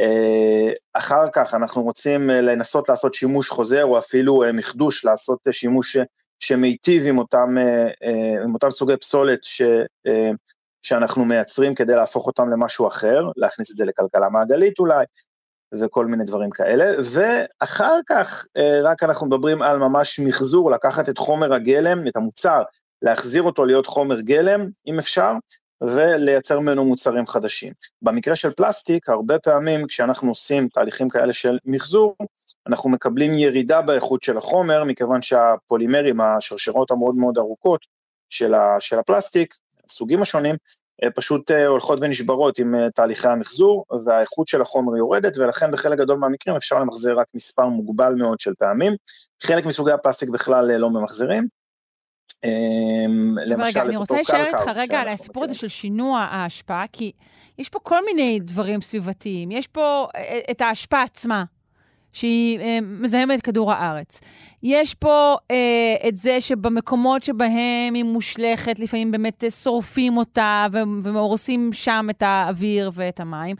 אה, 0.00 0.72
אחר 0.92 1.24
כך 1.32 1.54
אנחנו 1.54 1.82
רוצים 1.82 2.30
אה, 2.30 2.40
לנסות 2.40 2.88
לעשות 2.88 3.14
שימוש 3.14 3.48
חוזר 3.48 3.84
או 3.84 3.98
אפילו 3.98 4.44
אה, 4.44 4.52
מחדוש, 4.52 5.04
לעשות 5.04 5.38
שימוש 5.50 5.96
שמיטיב 6.38 7.02
עם 7.06 7.18
אותם, 7.18 7.56
עם 8.44 8.54
אותם 8.54 8.70
סוגי 8.70 8.96
פסולת 8.96 9.44
ש, 9.44 9.62
שאנחנו 10.82 11.24
מייצרים 11.24 11.74
כדי 11.74 11.94
להפוך 11.94 12.26
אותם 12.26 12.48
למשהו 12.48 12.88
אחר, 12.88 13.20
להכניס 13.36 13.70
את 13.70 13.76
זה 13.76 13.84
לכלכלה 13.84 14.28
מעגלית 14.28 14.78
אולי, 14.78 15.04
וכל 15.80 16.06
מיני 16.06 16.24
דברים 16.24 16.50
כאלה, 16.50 16.84
ואחר 17.12 17.98
כך 18.06 18.46
רק 18.82 19.02
אנחנו 19.02 19.26
מדברים 19.26 19.62
על 19.62 19.78
ממש 19.78 20.20
מחזור, 20.20 20.70
לקחת 20.70 21.08
את 21.08 21.18
חומר 21.18 21.54
הגלם, 21.54 22.08
את 22.08 22.16
המוצר, 22.16 22.62
להחזיר 23.02 23.42
אותו 23.42 23.64
להיות 23.64 23.86
חומר 23.86 24.20
גלם, 24.20 24.68
אם 24.86 24.98
אפשר, 24.98 25.32
ולייצר 25.80 26.60
ממנו 26.60 26.84
מוצרים 26.84 27.26
חדשים. 27.26 27.72
במקרה 28.02 28.34
של 28.34 28.50
פלסטיק, 28.50 29.08
הרבה 29.08 29.38
פעמים 29.38 29.86
כשאנחנו 29.86 30.28
עושים 30.28 30.68
תהליכים 30.68 31.08
כאלה 31.08 31.32
של 31.32 31.58
מחזור, 31.64 32.16
אנחנו 32.66 32.90
מקבלים 32.90 33.38
ירידה 33.38 33.82
באיכות 33.82 34.22
של 34.22 34.38
החומר, 34.38 34.84
מכיוון 34.84 35.22
שהפולימרים, 35.22 36.20
השרשרות 36.20 36.90
המאוד 36.90 37.14
מאוד 37.14 37.38
ארוכות 37.38 37.86
של, 38.28 38.54
ה, 38.54 38.76
של 38.80 38.98
הפלסטיק, 38.98 39.54
הסוגים 39.84 40.22
השונים, 40.22 40.56
אה, 41.04 41.10
פשוט 41.10 41.50
אה, 41.50 41.66
הולכות 41.66 41.98
ונשברות 42.02 42.58
עם 42.58 42.74
אה, 42.74 42.90
תהליכי 42.90 43.28
המחזור, 43.28 43.84
והאיכות 44.04 44.48
של 44.48 44.62
החומר 44.62 44.96
יורדת, 44.96 45.38
ולכן 45.38 45.70
בחלק 45.70 45.98
גדול 45.98 46.18
מהמקרים 46.18 46.56
אפשר 46.56 46.78
למחזר 46.78 47.18
רק 47.18 47.26
מספר 47.34 47.66
מוגבל 47.66 48.14
מאוד 48.14 48.40
של 48.40 48.52
פעמים. 48.58 48.92
חלק 49.42 49.66
מסוגי 49.66 49.92
הפלסטיק 49.92 50.28
בכלל 50.28 50.76
לא 50.76 50.90
ממחזרים. 50.90 51.48
אמ, 52.44 53.34
למשל, 53.46 53.78
רגע, 53.78 53.82
אני 53.82 53.96
רוצה 53.96 54.14
להישאר 54.14 54.46
איתך 54.46 54.68
רגע 54.74 55.00
על 55.00 55.08
הסיפור 55.08 55.44
הזה. 55.44 55.54
של 55.54 55.68
שינוע 55.68 56.20
האשפה, 56.30 56.82
כי 56.92 57.12
יש 57.58 57.68
פה 57.68 57.78
כל 57.82 58.04
מיני 58.04 58.40
דברים 58.40 58.80
סביבתיים. 58.80 59.50
יש 59.50 59.66
פה 59.66 60.06
אה, 60.16 60.38
את 60.50 60.60
האשפה 60.60 61.02
עצמה, 61.02 61.44
שהיא 62.16 62.58
אה, 62.60 62.78
מזהמת 62.82 63.38
את 63.38 63.44
כדור 63.44 63.72
הארץ. 63.72 64.20
יש 64.62 64.94
פה 64.94 65.36
אה, 65.50 66.08
את 66.08 66.16
זה 66.16 66.40
שבמקומות 66.40 67.22
שבהם 67.22 67.94
היא 67.94 68.04
מושלכת, 68.04 68.78
לפעמים 68.78 69.10
באמת 69.10 69.44
אה, 69.44 69.50
שורפים 69.50 70.16
אותה 70.16 70.66
ו- 70.72 71.02
והורסים 71.02 71.72
שם 71.72 72.06
את 72.10 72.22
האוויר 72.22 72.90
ואת 72.94 73.20
המים. 73.20 73.56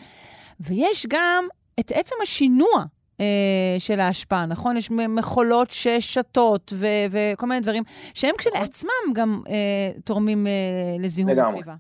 ויש 0.61 1.07
גם 1.09 1.45
את 1.81 1.93
עצם 1.95 2.15
השינוע. 2.23 2.85
אה, 3.21 3.77
של 3.79 4.01
ההשפעה, 4.01 4.47
נכון? 4.47 4.77
יש 4.77 4.91
מכולות 4.91 5.71
ששתות 5.71 6.73
ו- 6.77 6.87
וכל 7.11 7.47
מיני 7.47 7.61
דברים, 7.61 7.83
שהם 8.15 8.35
כשלעצמם 8.39 9.13
גם 9.13 9.43
אה, 9.49 10.01
תורמים 10.05 10.47
אה, 10.47 10.53
לזיהום 10.99 11.31
לגמרי. 11.31 11.49
הסביבה. 11.49 11.73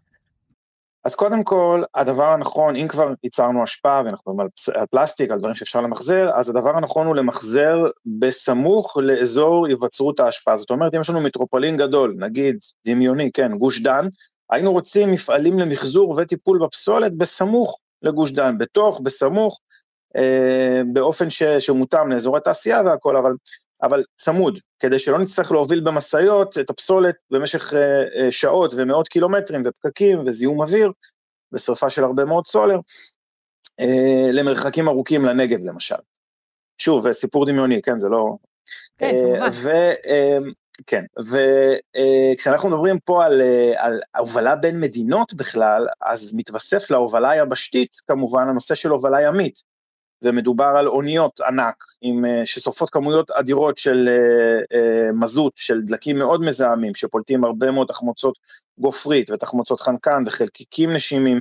אז 1.05 1.15
קודם 1.15 1.45
כל, 1.45 1.83
הדבר 1.95 2.25
הנכון, 2.25 2.77
אם 2.77 2.89
כבר 2.89 3.09
ייצרנו 3.25 3.63
השפעה, 3.63 4.03
ואנחנו 4.05 4.33
מדברים 4.33 4.41
על, 4.41 4.49
פס- 4.57 4.69
על 4.69 4.87
פלסטיק, 4.91 5.31
על 5.31 5.39
דברים 5.39 5.55
שאפשר 5.55 5.81
למחזר, 5.81 6.31
אז 6.35 6.49
הדבר 6.49 6.77
הנכון 6.77 7.07
הוא 7.07 7.17
למחזר 7.17 7.85
בסמוך 8.19 8.97
לאזור 8.97 9.67
היווצרות 9.67 10.21
ההשפעה. 10.21 10.57
זאת 10.57 10.71
אומרת, 10.71 10.95
אם 10.95 11.01
יש 11.01 11.11
לנו 11.11 11.21
מטרופולין 11.21 11.77
גדול, 11.77 12.17
נגיד 12.19 12.57
דמיוני, 12.87 13.31
כן, 13.35 13.53
גוש 13.59 13.83
דן, 13.83 14.09
היינו 14.51 14.73
רוצים 14.73 15.13
מפעלים 15.13 15.59
למחזור 15.59 16.11
וטיפול 16.11 16.59
בפסולת 16.59 17.17
בסמוך 17.17 17.81
לגוש 18.03 18.33
דן, 18.33 18.59
בתוך, 18.59 19.01
בסמוך, 19.01 19.61
באופן 20.93 21.31
ש, 21.31 21.43
שמותאם 21.43 22.13
לאזורי 22.13 22.41
תעשייה 22.41 22.83
והכל, 22.83 23.17
אבל, 23.17 23.33
אבל 23.83 24.05
צמוד, 24.17 24.59
כדי 24.79 24.99
שלא 24.99 25.19
נצטרך 25.19 25.53
להוביל 25.53 25.81
במשאיות 25.81 26.59
את 26.59 26.71
הפסולת 26.71 27.15
במשך 27.31 27.75
אה, 27.75 28.05
אה, 28.17 28.31
שעות 28.31 28.73
ומאות 28.77 29.09
קילומטרים 29.09 29.63
ופקקים 29.65 30.19
וזיהום 30.27 30.61
אוויר 30.61 30.93
ושרפה 31.53 31.91
של 31.91 32.05
הרבה 32.05 32.25
מאוד 32.25 32.47
סולר, 32.47 32.79
אה, 33.81 34.33
למרחקים 34.33 34.89
ארוכים 34.89 35.25
לנגב 35.25 35.65
למשל. 35.65 35.97
שוב, 36.79 37.13
סיפור 37.13 37.47
דמיוני, 37.47 37.83
כן, 37.83 37.99
זה 37.99 38.09
לא... 38.09 38.37
כן, 38.99 39.07
אה, 39.07 39.39
כמובן. 39.39 39.51
ו, 39.63 39.71
אה, 40.07 40.39
כן, 40.87 41.05
וכשאנחנו 42.37 42.69
מדברים 42.69 42.99
פה 42.99 43.25
על, 43.25 43.41
אה, 43.41 43.85
על 43.85 44.01
הובלה 44.17 44.57
בין 44.57 44.81
מדינות 44.81 45.35
בכלל, 45.35 45.87
אז 46.01 46.35
מתווסף 46.37 46.91
להובלה 46.91 47.31
היבשתית 47.31 47.97
כמובן 48.07 48.49
הנושא 48.49 48.75
של 48.75 48.89
הובלה 48.89 49.23
ימית, 49.23 49.63
ומדובר 50.23 50.75
על 50.79 50.89
אוניות 50.89 51.41
ענק 51.41 51.85
עם, 52.03 52.25
אה, 52.25 52.43
ששורפות 52.45 52.91
כמויות 52.91 53.31
אדירות 53.31 53.79
של 53.79 54.09
אה, 54.09 54.79
אה, 54.79 55.13
מזוט, 55.13 55.53
של 55.57 55.83
דלקים 55.83 56.19
מאוד 56.19 56.45
מזהמים, 56.45 56.95
שפולטים 56.95 57.45
הרבה 57.45 57.71
מאוד 57.71 57.87
תחמוצות 57.87 58.35
גופרית 58.79 59.31
ותחמוצות 59.31 59.81
חנקן 59.81 60.23
וחלקיקים 60.27 60.93
נשימים 60.93 61.41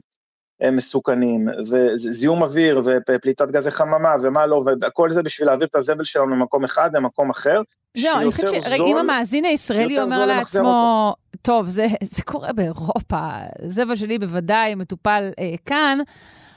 אה, 0.63 0.71
מסוכנים, 0.71 1.47
וזיהום 1.71 2.43
אוויר 2.43 2.81
ופליטת 2.85 3.51
גזי 3.51 3.71
חממה 3.71 4.15
ומה 4.21 4.45
לא, 4.45 4.63
וכל 4.81 5.09
זה 5.09 5.23
בשביל 5.23 5.47
להעביר 5.47 5.67
את 5.67 5.75
הזבל 5.75 6.03
שלנו 6.03 6.35
ממקום 6.35 6.63
אחד 6.63 6.95
למקום 6.95 7.29
אחר. 7.29 7.61
זהו, 7.97 8.17
אני 8.19 8.31
חושבת 8.31 8.49
שיותר 8.49 8.69
ש... 8.69 8.73
רגע, 8.73 8.83
אם 8.83 8.89
זול- 8.89 8.99
המאזין 8.99 9.45
הישראלי 9.45 9.99
אומר 9.99 10.25
לעצמו, 10.25 11.13
טוב, 11.41 11.67
זה, 11.67 11.87
זה 12.03 12.23
קורה 12.23 12.53
באירופה, 12.53 13.19
הזבל 13.61 13.95
שלי 13.95 14.19
בוודאי 14.19 14.75
מטופל 14.75 15.29
אה, 15.39 15.53
כאן, 15.65 15.99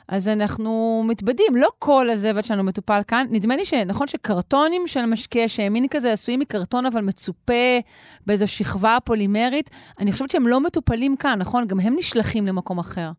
אז 0.09 0.29
אנחנו 0.29 1.03
מתבדים. 1.07 1.57
לא 1.57 1.69
כל 1.79 2.11
הזבל 2.11 2.43
שלנו 2.43 2.65
מטופל 2.65 3.01
כאן. 3.09 3.27
נדמה 3.31 3.57
לי 3.57 3.65
שנכון 3.65 4.07
שקרטונים 4.07 4.87
של 4.87 5.05
משקה, 5.07 5.49
שהם 5.49 5.73
מין 5.73 5.89
כזה 5.89 6.13
עשויים 6.13 6.41
מקרטון, 6.41 6.87
אבל 6.87 7.01
מצופה 7.01 7.79
באיזו 8.27 8.49
שכבה 8.49 8.99
פולימרית, 9.05 9.71
אני 9.99 10.13
חושבת 10.13 10.31
שהם 10.31 10.47
לא 10.47 10.61
מטופלים 10.61 11.17
כאן, 11.17 11.39
נכון? 11.39 11.67
גם 11.67 11.81
הם 11.81 11.95
נשלחים 11.99 12.47
למקום 12.47 12.79
אחר. 12.79 13.11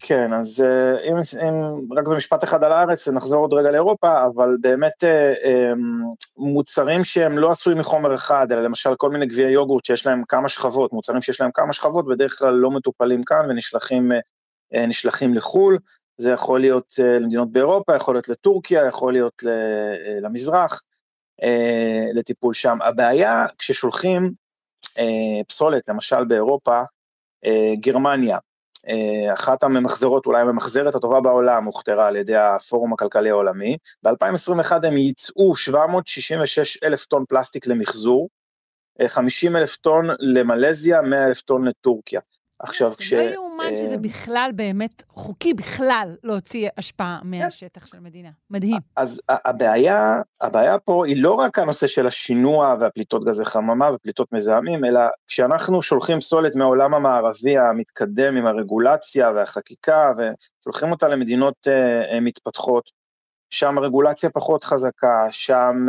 כן, 0.00 0.32
אז 0.32 0.64
אה, 0.66 1.08
אם, 1.08 1.16
אם 1.16 1.54
רק 1.98 2.08
במשפט 2.08 2.44
אחד 2.44 2.64
על 2.64 2.72
הארץ, 2.72 3.08
נחזור 3.08 3.40
עוד 3.40 3.52
רגע 3.52 3.70
לאירופה, 3.70 4.26
אבל 4.26 4.56
באמת 4.60 5.04
אה, 5.04 5.34
אה, 5.44 5.72
מוצרים 6.36 7.04
שהם 7.04 7.38
לא 7.38 7.50
עשויים 7.50 7.78
מחומר 7.78 8.14
אחד, 8.14 8.52
אלא 8.52 8.62
למשל 8.62 8.94
כל 8.96 9.10
מיני 9.10 9.26
גביעי 9.26 9.52
יוגורט 9.52 9.84
שיש 9.84 10.06
להם 10.06 10.22
כמה 10.28 10.48
שכבות, 10.48 10.92
מוצרים 10.92 11.20
שיש 11.20 11.40
להם 11.40 11.50
כמה 11.54 11.72
שכבות, 11.72 12.06
בדרך 12.06 12.38
כלל 12.38 12.54
לא 12.54 12.70
מטופלים 12.70 13.22
כאן 13.22 13.50
ונשלחים 13.50 14.12
נשלחים 14.72 15.34
לחו"ל, 15.34 15.78
זה 16.16 16.32
יכול 16.32 16.60
להיות 16.60 16.94
למדינות 16.98 17.52
באירופה, 17.52 17.96
יכול 17.96 18.14
להיות 18.14 18.28
לטורקיה, 18.28 18.86
יכול 18.86 19.12
להיות 19.12 19.42
למזרח, 20.22 20.82
לטיפול 22.14 22.54
שם. 22.54 22.78
הבעיה 22.82 23.46
כששולחים 23.58 24.32
פסולת, 25.48 25.88
למשל 25.88 26.24
באירופה, 26.24 26.82
גרמניה, 27.80 28.38
אה, 28.88 29.34
אחת 29.34 29.62
הממחזרות, 29.62 30.26
אולי 30.26 30.40
הממחזרת 30.40 30.94
הטובה 30.94 31.20
בעולם, 31.20 31.64
הוכתרה 31.64 32.08
על 32.08 32.16
ידי 32.16 32.36
הפורום 32.36 32.92
הכלכלי 32.92 33.30
העולמי. 33.30 33.76
ב-2021 34.02 34.86
הם 34.86 34.96
ייצאו 34.96 35.56
766 35.56 36.82
אלף 36.82 37.04
טון 37.04 37.24
פלסטיק 37.28 37.66
למחזור, 37.66 38.28
50 39.06 39.56
אה, 39.56 39.60
אלף 39.60 39.76
טון 39.76 40.06
למלזיה, 40.20 41.02
100 41.02 41.26
אלף 41.26 41.42
טון 41.42 41.68
לטורקיה. 41.68 42.20
עכשיו, 42.60 42.90
כש... 42.98 43.12
לא 43.12 43.22
יאומן 43.22 43.76
שזה 43.76 43.94
אה, 43.94 43.98
בכלל 43.98 44.50
באמת 44.54 45.02
חוקי 45.08 45.54
בכלל 45.54 46.16
להוציא 46.22 46.68
השפעה 46.76 47.18
מהשטח 47.22 47.86
של 47.86 48.00
מדינה. 48.00 48.30
מדהים. 48.50 48.78
אז 48.96 49.20
הבעיה, 49.28 50.20
הבעיה 50.40 50.78
פה 50.78 51.06
היא 51.06 51.22
לא 51.22 51.32
רק 51.32 51.58
הנושא 51.58 51.86
של 51.86 52.06
השינוע 52.06 52.76
והפליטות 52.80 53.24
גזי 53.24 53.44
חממה 53.44 53.90
ופליטות 53.94 54.32
מזהמים, 54.32 54.84
אלא 54.84 55.00
כשאנחנו 55.26 55.82
שולחים 55.82 56.20
פסולת 56.20 56.56
מהעולם 56.56 56.94
המערבי 56.94 57.58
המתקדם 57.58 58.36
עם 58.36 58.46
הרגולציה 58.46 59.30
והחקיקה, 59.30 60.12
ושולחים 60.16 60.90
אותה 60.90 61.08
למדינות 61.08 61.54
uh, 61.66 62.20
מתפתחות, 62.20 62.90
שם 63.50 63.78
הרגולציה 63.78 64.30
פחות 64.30 64.64
חזקה, 64.64 65.26
שם 65.30 65.86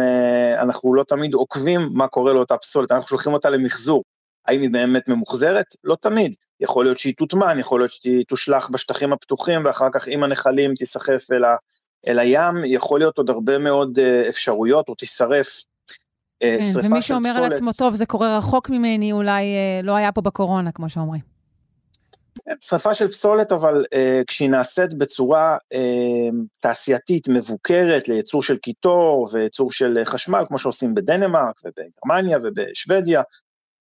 אנחנו 0.62 0.94
לא 0.94 1.04
תמיד 1.04 1.34
עוקבים 1.34 1.82
מה 1.94 2.08
קורה 2.08 2.34
לאותה 2.34 2.58
פסולת, 2.58 2.92
אנחנו 2.92 3.08
שולחים 3.08 3.34
אותה 3.34 3.50
למחזור. 3.50 4.04
האם 4.50 4.62
היא 4.62 4.70
באמת 4.70 5.10
ממוחזרת? 5.10 5.66
לא 5.84 5.96
תמיד. 6.02 6.36
יכול 6.60 6.86
להיות 6.86 6.98
שהיא 6.98 7.14
תוטמן, 7.18 7.60
יכול 7.60 7.80
להיות 7.80 7.92
שהיא 7.92 8.26
תושלך 8.28 8.70
בשטחים 8.70 9.14
הפתוחים, 9.14 9.66
ואחר 9.66 9.88
כך 9.94 10.08
עם 10.08 10.24
הנחלים 10.24 10.76
תיסחף 10.76 11.32
אל, 11.32 11.44
ה, 11.44 11.56
אל 12.08 12.20
הים, 12.20 12.56
יכול 12.66 13.00
להיות 13.00 13.18
עוד 13.18 13.30
הרבה 13.30 13.58
מאוד 13.58 14.00
אה, 14.00 14.30
אפשרויות, 14.30 14.90
או 14.90 14.96
תישרף 14.96 15.64
אה, 16.44 16.58
כן, 16.74 16.88
ומי 16.88 17.02
שאומר 17.02 17.30
על 17.30 17.54
עצמו, 17.54 17.74
טוב, 17.74 17.96
זה 17.96 18.06
קורה 18.06 18.38
רחוק 18.38 18.70
ממני, 18.70 19.12
אולי 19.12 19.44
אה, 19.44 19.82
לא 19.84 19.96
היה 19.96 20.12
פה 20.12 20.22
בקורונה, 20.22 20.72
כמו 20.72 20.90
שאומרים. 20.90 21.22
כן, 22.46 22.56
שרפה 22.62 22.94
של 22.94 23.08
פסולת, 23.08 23.52
אבל 23.52 23.84
uh, 23.84 23.98
כשהיא 24.28 24.50
נעשית 24.50 24.94
בצורה 24.94 25.58
uh, 25.74 25.78
תעשייתית 26.62 27.28
מבוקרת 27.30 28.08
לייצור 28.08 28.44
של 28.44 28.58
קיטור 28.58 29.30
וייצור 29.34 29.72
של 29.72 29.98
חשמל, 30.06 30.44
כמו 30.48 30.58
שעושים 30.58 30.96
בדנמרק 30.96 31.62
ובגרמניה 31.66 32.38
ובשוודיה, 32.44 33.22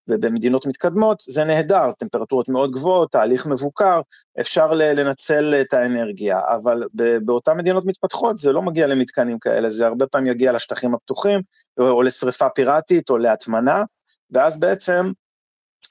ובמדינות 0.09 0.67
מתקדמות 0.67 1.23
זה 1.29 1.45
נהדר, 1.45 1.93
טמפרטורות 1.93 2.49
מאוד 2.49 2.71
גבוהות, 2.71 3.13
תהליך 3.13 3.47
מבוקר, 3.47 4.01
אפשר 4.41 4.73
לנצל 4.73 5.55
את 5.61 5.75
האנרגיה, 5.75 6.41
אבל 6.57 6.83
באותן 7.25 7.57
מדינות 7.57 7.85
מתפתחות 7.87 8.39
זה 8.39 8.53
לא 8.53 8.63
מגיע 8.63 8.87
למתקנים 8.87 9.39
כאלה, 9.39 9.71
זה 9.71 9.87
הרבה 9.87 10.07
פעמים 10.07 10.33
יגיע 10.33 10.53
לשטחים 10.53 10.95
הפתוחים, 10.95 11.41
או 11.79 12.03
לשריפה 12.03 12.49
פיראטית, 12.49 13.11
או 13.11 13.19
להטמנה, 13.19 13.85
ואז 14.31 14.61
בעצם, 14.61 15.13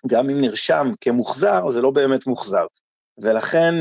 גם 0.08 0.30
אם 0.30 0.42
נרשם 0.42 0.92
כמוחזר, 1.02 1.70
זה 1.70 1.82
לא 1.82 1.92
באמת 1.92 2.28
מוחזר. 2.28 2.66
ולכן 3.18 3.74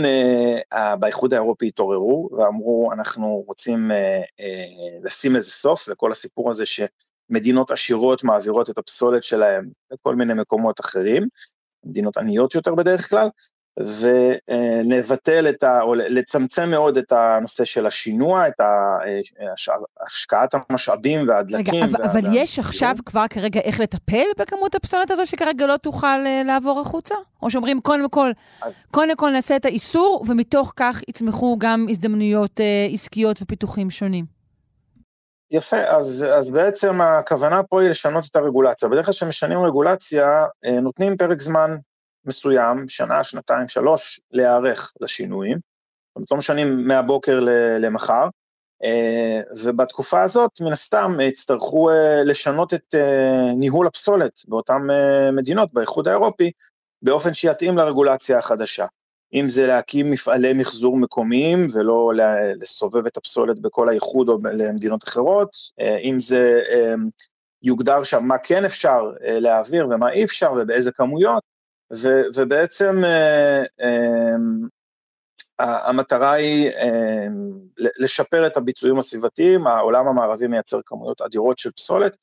uh, 0.74 0.96
באיחוד 0.96 1.34
האירופי 1.34 1.66
התעוררו 1.66 2.28
ואמרו, 2.32 2.90
אנחנו 2.92 3.44
רוצים 3.46 3.90
uh, 3.90 3.94
uh, 4.40 5.04
לשים 5.04 5.36
איזה 5.36 5.50
סוף 5.50 5.88
לכל 5.88 6.12
הסיפור 6.12 6.50
הזה 6.50 6.66
ש... 6.66 6.80
מדינות 7.30 7.70
עשירות 7.70 8.24
מעבירות 8.24 8.70
את 8.70 8.78
הפסולת 8.78 9.22
שלהם 9.22 9.68
לכל 9.90 10.14
מיני 10.14 10.34
מקומות 10.34 10.80
אחרים, 10.80 11.22
מדינות 11.84 12.16
עניות 12.16 12.54
יותר 12.54 12.74
בדרך 12.74 13.10
כלל, 13.10 13.28
ונבטל 13.78 15.48
את 15.48 15.62
ה... 15.62 15.82
או 15.82 15.94
לצמצם 15.94 16.70
מאוד 16.70 16.96
את 16.96 17.12
הנושא 17.12 17.64
של 17.64 17.86
השינוע, 17.86 18.48
את 18.48 18.60
השקעת 20.06 20.54
המשאבים 20.54 21.28
והדלקים. 21.28 21.74
רגע, 21.74 21.84
אבל, 21.84 22.02
אבל 22.04 22.20
יש 22.32 22.58
עכשיו 22.58 22.94
כבר 23.06 23.24
כרגע 23.30 23.60
איך 23.60 23.80
לטפל 23.80 24.24
בכמות 24.38 24.74
הפסולת 24.74 25.10
הזו 25.10 25.26
שכרגע 25.26 25.66
לא 25.66 25.76
תוכל 25.76 26.26
אה, 26.26 26.42
לעבור 26.44 26.80
החוצה? 26.80 27.14
או 27.42 27.50
שאומרים, 27.50 27.80
קודם 27.80 28.08
כל, 28.08 28.30
אז... 28.62 28.72
קודם 28.90 29.16
כל 29.16 29.30
נעשה 29.30 29.56
את 29.56 29.64
האיסור, 29.64 30.24
ומתוך 30.28 30.72
כך 30.76 31.00
יצמחו 31.08 31.56
גם 31.58 31.86
הזדמנויות 31.90 32.60
אה, 32.60 32.88
עסקיות 32.92 33.42
ופיתוחים 33.42 33.90
שונים. 33.90 34.35
יפה, 35.50 35.76
אז, 35.76 36.26
אז 36.38 36.50
בעצם 36.50 37.00
הכוונה 37.00 37.62
פה 37.62 37.82
היא 37.82 37.90
לשנות 37.90 38.24
את 38.30 38.36
הרגולציה. 38.36 38.88
בדרך 38.88 39.04
כלל 39.04 39.14
כשמשנים 39.14 39.58
רגולציה, 39.58 40.44
אה, 40.64 40.80
נותנים 40.80 41.16
פרק 41.16 41.40
זמן 41.40 41.76
מסוים, 42.24 42.88
שנה, 42.88 43.24
שנתיים, 43.24 43.68
שלוש, 43.68 44.20
להיערך 44.32 44.92
לשינויים. 45.00 45.58
זאת 45.58 46.16
אומרת, 46.16 46.30
לא 46.30 46.36
משנים 46.36 46.88
מהבוקר 46.88 47.40
למחר, 47.78 48.28
אה, 48.84 49.40
ובתקופה 49.62 50.22
הזאת, 50.22 50.60
מן 50.60 50.72
הסתם, 50.72 51.16
יצטרכו 51.20 51.90
אה, 51.90 52.22
לשנות 52.24 52.74
את 52.74 52.94
ניהול 53.56 53.86
הפסולת 53.86 54.32
באותן 54.48 54.82
מדינות, 55.32 55.72
באיחוד 55.72 56.08
האירופי, 56.08 56.50
באופן 57.02 57.32
שיתאים 57.32 57.76
לרגולציה 57.76 58.38
החדשה. 58.38 58.86
אם 59.34 59.48
זה 59.48 59.66
להקים 59.66 60.10
מפעלי 60.10 60.52
מחזור 60.52 60.96
מקומיים 60.96 61.66
ולא 61.74 62.12
לסובב 62.60 63.06
את 63.06 63.16
הפסולת 63.16 63.60
בכל 63.60 63.88
האיחוד 63.88 64.28
או 64.28 64.38
למדינות 64.52 65.04
אחרות, 65.04 65.56
אה, 65.80 65.98
אם 65.98 66.18
זה 66.18 66.62
אה, 66.70 66.94
יוגדר 67.62 68.02
שם 68.02 68.24
מה 68.24 68.38
כן 68.38 68.64
אפשר 68.64 69.02
אה, 69.24 69.40
להעביר 69.40 69.86
ומה 69.86 70.12
אי 70.12 70.24
אפשר 70.24 70.52
ובאיזה 70.52 70.92
כמויות, 70.92 71.42
ו, 71.92 72.08
ובעצם 72.34 73.02
המטרה 75.58 76.32
היא 76.32 76.70
לשפר 77.76 78.46
את 78.46 78.56
הביצועים 78.56 78.98
הסביבתיים, 78.98 79.66
העולם 79.66 80.08
המערבי 80.08 80.46
מייצר 80.46 80.80
כמויות 80.86 81.20
אדירות 81.20 81.58
של 81.58 81.70
פסולת, 81.70 82.16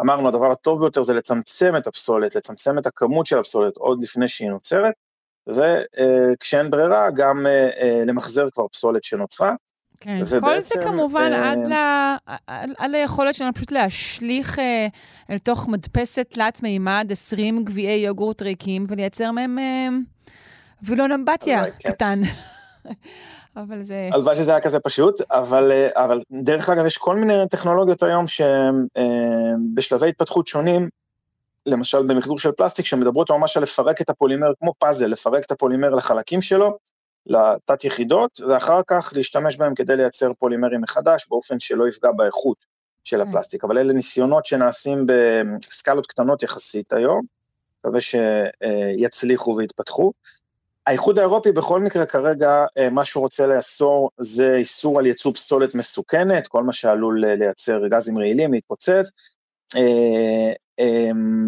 אמרנו 0.00 0.28
הדבר 0.28 0.52
הטוב 0.52 0.80
ביותר 0.80 1.02
זה 1.02 1.14
לצמצם 1.14 1.76
את 1.76 1.86
הפסולת, 1.86 2.34
לצמצם 2.36 2.78
את 2.78 2.86
הכמות 2.86 3.26
של 3.26 3.38
הפסולת 3.38 3.76
עוד 3.76 4.00
לפני 4.00 4.28
שהיא 4.28 4.50
נוצרת, 4.50 4.94
וכשאין 5.46 6.70
ברירה, 6.70 7.10
גם 7.10 7.46
אה, 7.46 7.68
אה, 7.80 8.02
למחזר 8.06 8.48
כבר 8.52 8.68
פסולת 8.68 9.04
שנוצרה. 9.04 9.54
כן, 10.00 10.20
ובעצם, 10.20 10.40
כל 10.40 10.60
זה 10.60 10.74
כמובן 10.84 11.30
אה, 11.32 11.52
עד, 11.52 11.58
ל, 11.58 11.72
עד, 12.46 12.70
עד 12.78 12.90
ליכולת 12.90 13.34
שלנו 13.34 13.54
פשוט 13.54 13.72
להשליך 13.72 14.58
אה, 14.58 14.86
אל 15.30 15.38
תוך 15.38 15.68
מדפסת 15.68 16.26
תלת 16.30 16.62
מימד 16.62 17.06
20 17.10 17.64
גביעי 17.64 18.00
יוגורט 18.00 18.42
ריקים 18.42 18.84
ולייצר 18.88 19.30
מהם 19.30 19.58
אה, 19.58 19.88
וילון 20.82 21.12
אמבטיה 21.12 21.64
כן. 21.70 21.90
קטן. 21.90 22.20
אבל 23.56 23.82
זה... 23.82 24.08
הלוואי 24.12 24.36
שזה 24.36 24.50
היה 24.50 24.60
כזה 24.60 24.80
פשוט, 24.80 25.20
אבל, 25.30 25.72
אה, 25.72 26.04
אבל 26.04 26.18
דרך 26.32 26.68
אגב, 26.68 26.86
יש 26.86 26.96
כל 26.96 27.16
מיני 27.16 27.34
טכנולוגיות 27.50 28.02
היום 28.02 28.26
שהן 28.26 28.86
אה, 28.96 29.52
בשלבי 29.74 30.08
התפתחות 30.08 30.46
שונים, 30.46 30.88
למשל 31.66 32.02
במחזור 32.02 32.38
של 32.38 32.52
פלסטיק, 32.52 32.86
שמדברות 32.86 33.30
ממש 33.30 33.56
על 33.56 33.62
לפרק 33.62 34.00
את 34.00 34.10
הפולימר 34.10 34.52
כמו 34.60 34.74
פאזל, 34.78 35.06
לפרק 35.06 35.44
את 35.44 35.50
הפולימר 35.50 35.88
לחלקים 35.88 36.40
שלו, 36.40 36.78
לתת 37.26 37.84
יחידות, 37.84 38.40
ואחר 38.48 38.80
כך 38.86 39.12
להשתמש 39.16 39.56
בהם 39.56 39.74
כדי 39.74 39.96
לייצר 39.96 40.32
פולימרים 40.38 40.80
מחדש, 40.80 41.26
באופן 41.28 41.58
שלא 41.58 41.88
יפגע 41.88 42.12
באיכות 42.12 42.56
של 43.04 43.24
כן. 43.24 43.28
הפלסטיק. 43.28 43.64
אבל 43.64 43.78
אלה 43.78 43.92
ניסיונות 43.92 44.44
שנעשים 44.44 45.06
בסקלות 45.06 46.06
קטנות 46.06 46.42
יחסית 46.42 46.92
היום, 46.92 47.22
מקווה 47.84 48.00
שיצליחו 48.00 49.56
ויתפתחו. 49.58 50.12
האיחוד 50.86 51.18
האירופי 51.18 51.52
בכל 51.52 51.80
מקרה 51.80 52.06
כרגע, 52.06 52.64
אה, 52.78 52.90
מה 52.90 53.04
שהוא 53.04 53.22
רוצה 53.22 53.46
לאסור 53.46 54.10
זה 54.18 54.56
איסור 54.56 54.98
על 54.98 55.06
ייצוא 55.06 55.32
פסולת 55.32 55.74
מסוכנת, 55.74 56.46
כל 56.46 56.62
מה 56.62 56.72
שעלול 56.72 57.24
לייצר 57.26 57.88
גזים 57.88 58.18
רעילים, 58.18 58.52
להתפוצץ, 58.52 58.90
אה, 58.90 59.02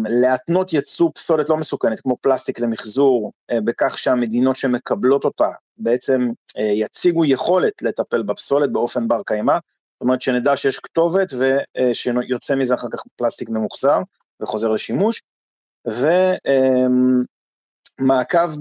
להתנות 0.09 0.73
ייצוא 0.73 1.09
פסולת 1.15 1.49
לא 1.49 1.57
מסוכנת, 1.57 1.99
כמו 1.99 2.17
פלסטיק 2.21 2.59
למחזור, 2.59 3.31
אה, 3.51 3.61
בכך 3.61 3.97
שהמדינות 3.97 4.55
שמקבלות 4.55 5.25
אותה 5.25 5.49
בעצם 5.77 6.31
אה, 6.57 6.63
יציגו 6.63 7.25
יכולת 7.25 7.81
לטפל 7.81 8.23
בפסולת 8.23 8.71
באופן 8.71 9.07
בר 9.07 9.21
קיימא, 9.25 9.53
זאת 9.53 10.01
אומרת 10.01 10.21
שנדע 10.21 10.57
שיש 10.57 10.79
כתובת 10.79 11.33
ושיוצא 11.37 12.55
מזה 12.55 12.75
אחר 12.75 12.87
כך 12.91 13.03
פלסטיק 13.15 13.49
ממוחזר 13.49 13.99
וחוזר 14.41 14.69
לשימוש, 14.69 15.21
ו... 15.87 16.07
אמ, 16.47 17.23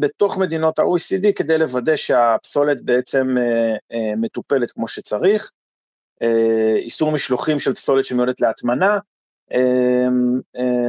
בתוך 0.01 0.39
מדינות 0.39 0.79
ה-OECD 0.79 1.33
כדי 1.37 1.59
לוודא 1.59 1.97
שהפסולת 1.97 2.83
בעצם 2.85 3.37
מטופלת 4.17 4.71
כמו 4.71 4.89
שצריך. 4.89 5.51
איסור 6.77 7.13
משלוחים 7.13 7.59
של 7.59 7.75
פסולת 7.75 8.05
שמיועדת 8.05 8.41
להטמנה, 8.41 8.99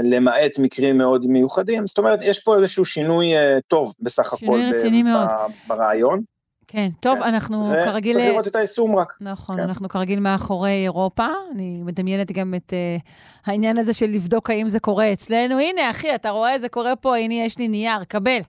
למעט 0.03 0.59
מקרים 0.59 0.97
מאוד 0.97 1.25
מיוחדים, 1.27 1.87
זאת 1.87 1.97
אומרת, 1.97 2.19
יש 2.21 2.43
פה 2.43 2.55
איזשהו 2.55 2.85
שינוי 2.85 3.31
טוב 3.67 3.93
בסך 3.99 4.33
הכל. 4.33 4.59
שינוי 4.81 5.03
מאוד. 5.03 5.27
ברעיון. 5.67 6.36
כן, 6.69 6.89
טוב, 6.99 7.17
כן. 7.17 7.23
אנחנו 7.23 7.69
ו- 7.69 7.85
כרגיל... 7.85 8.15
וצריך 8.15 8.31
לראות 8.31 8.47
את 8.47 8.55
היישום 8.55 8.95
רק. 8.95 9.17
נכון, 9.21 9.55
כן. 9.55 9.61
אנחנו 9.61 9.89
כרגיל 9.89 10.19
מאחורי 10.19 10.83
אירופה. 10.83 11.27
אני 11.55 11.81
מדמיינת 11.83 12.31
גם 12.31 12.53
את 12.55 12.73
uh, 12.73 13.03
העניין 13.45 13.77
הזה 13.77 13.93
של 13.93 14.05
לבדוק 14.05 14.49
האם 14.49 14.69
זה 14.69 14.79
קורה 14.79 15.13
אצלנו. 15.13 15.59
הנה, 15.59 15.91
אחי, 15.91 16.15
אתה 16.15 16.29
רואה, 16.29 16.59
זה 16.59 16.69
קורה 16.69 16.95
פה, 16.95 17.17
הנה, 17.17 17.33
יש 17.33 17.57
לי 17.57 17.67
נייר, 17.67 18.03
קבל. 18.03 18.39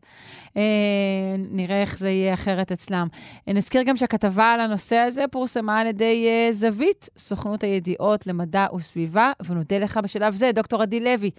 Uh, 0.49 0.55
נראה 1.51 1.81
איך 1.81 1.99
זה 1.99 2.11
יהיה 2.11 2.35
אחרת 2.35 2.73
אצלם. 2.73 3.07
Uh, 3.13 3.53
נזכיר 3.53 3.83
גם 3.83 3.97
שהכתבה 3.97 4.53
על 4.53 4.61
הנושא 4.61 4.97
הזה 4.97 5.25
פורסמה 5.31 5.81
על 5.81 5.87
ידי 5.87 6.29
uh, 6.29 6.53
זווית, 6.53 7.09
סוכנות 7.19 7.63
הידיעות 7.63 8.27
למדע 8.27 8.67
וסביבה, 8.77 9.33
ונודה 9.47 9.79
לך 9.79 10.01
בשלב 10.03 10.35
זה, 10.35 10.51
דוקטור 10.55 10.83
עדי 10.83 11.01
לוי, 11.01 11.31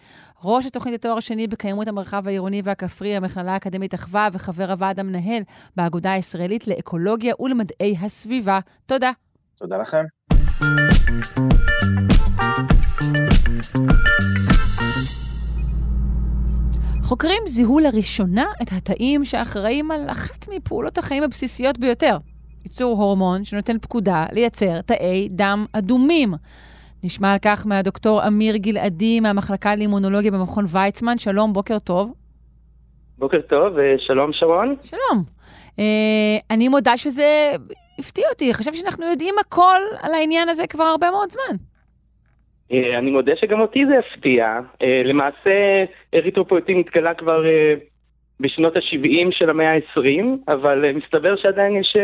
ראש 0.43 0.65
התוכנית 0.65 0.93
לתואר 0.93 1.19
שני 1.19 1.47
בקיימות 1.47 1.87
המרחב 1.87 2.27
העירוני 2.27 2.61
והכפרי, 2.63 3.15
המכללה 3.15 3.53
האקדמית 3.53 3.93
אחווה 3.93 4.29
וחבר 4.33 4.71
הוועד 4.71 4.99
המנהל 4.99 5.43
באגודה 5.75 6.11
הישראלית 6.11 6.68
לאקולוגיה 6.69 7.33
ולמדעי 7.39 7.95
הסביבה. 8.01 8.59
תודה. 8.85 9.11
תודה 9.57 9.77
לכם. 9.77 10.03
חוקרים 17.03 17.43
זיהו 17.47 17.79
לראשונה 17.79 18.45
את 18.61 18.67
התאים 18.71 19.25
שאחראים 19.25 19.91
על 19.91 20.09
אחת 20.09 20.47
מפעולות 20.51 20.97
החיים 20.97 21.23
הבסיסיות 21.23 21.79
ביותר, 21.79 22.17
ייצור 22.63 23.01
הורמון 23.01 23.43
שנותן 23.43 23.79
פקודה 23.81 24.25
לייצר 24.31 24.81
תאי 24.81 25.29
דם 25.31 25.65
אדומים. 25.73 26.33
נשמע 27.03 27.33
על 27.33 27.39
כך 27.41 27.65
מהדוקטור 27.67 28.27
אמיר 28.27 28.55
גלעדי 28.55 29.19
מהמחלקה 29.19 29.75
לאימונולוגיה 29.75 30.31
במכון 30.31 30.65
ויצמן. 30.67 31.17
שלום, 31.17 31.53
בוקר 31.53 31.79
טוב. 31.79 32.13
בוקר 33.19 33.41
טוב, 33.41 33.73
ושלום 33.75 34.33
שרון. 34.33 34.75
שלום. 34.81 35.23
Uh, 35.77 35.81
אני 36.51 36.67
מודה 36.67 36.97
שזה 36.97 37.51
הפתיע 37.99 38.25
אותי, 38.29 38.53
חשבתי 38.53 38.77
שאנחנו 38.77 39.05
יודעים 39.05 39.35
הכל 39.39 39.79
על 40.01 40.11
העניין 40.13 40.49
הזה 40.49 40.67
כבר 40.67 40.83
הרבה 40.83 41.11
מאוד 41.11 41.29
זמן. 41.29 41.55
Uh, 42.71 42.97
אני 42.97 43.11
מודה 43.11 43.31
שגם 43.35 43.59
אותי 43.59 43.79
זה 43.85 43.93
הפתיע. 43.99 44.59
Uh, 44.59 44.85
למעשה, 45.05 45.85
אריתרופויטין 46.13 46.79
התגלה 46.79 47.13
כבר 47.13 47.43
בשנות 48.39 48.75
ה-70 48.75 49.27
של 49.31 49.49
המאה 49.49 49.73
ה-20, 49.73 50.51
אבל 50.53 50.91
מסתבר 50.91 51.35
שעדיין 51.35 51.75
יש 51.75 51.97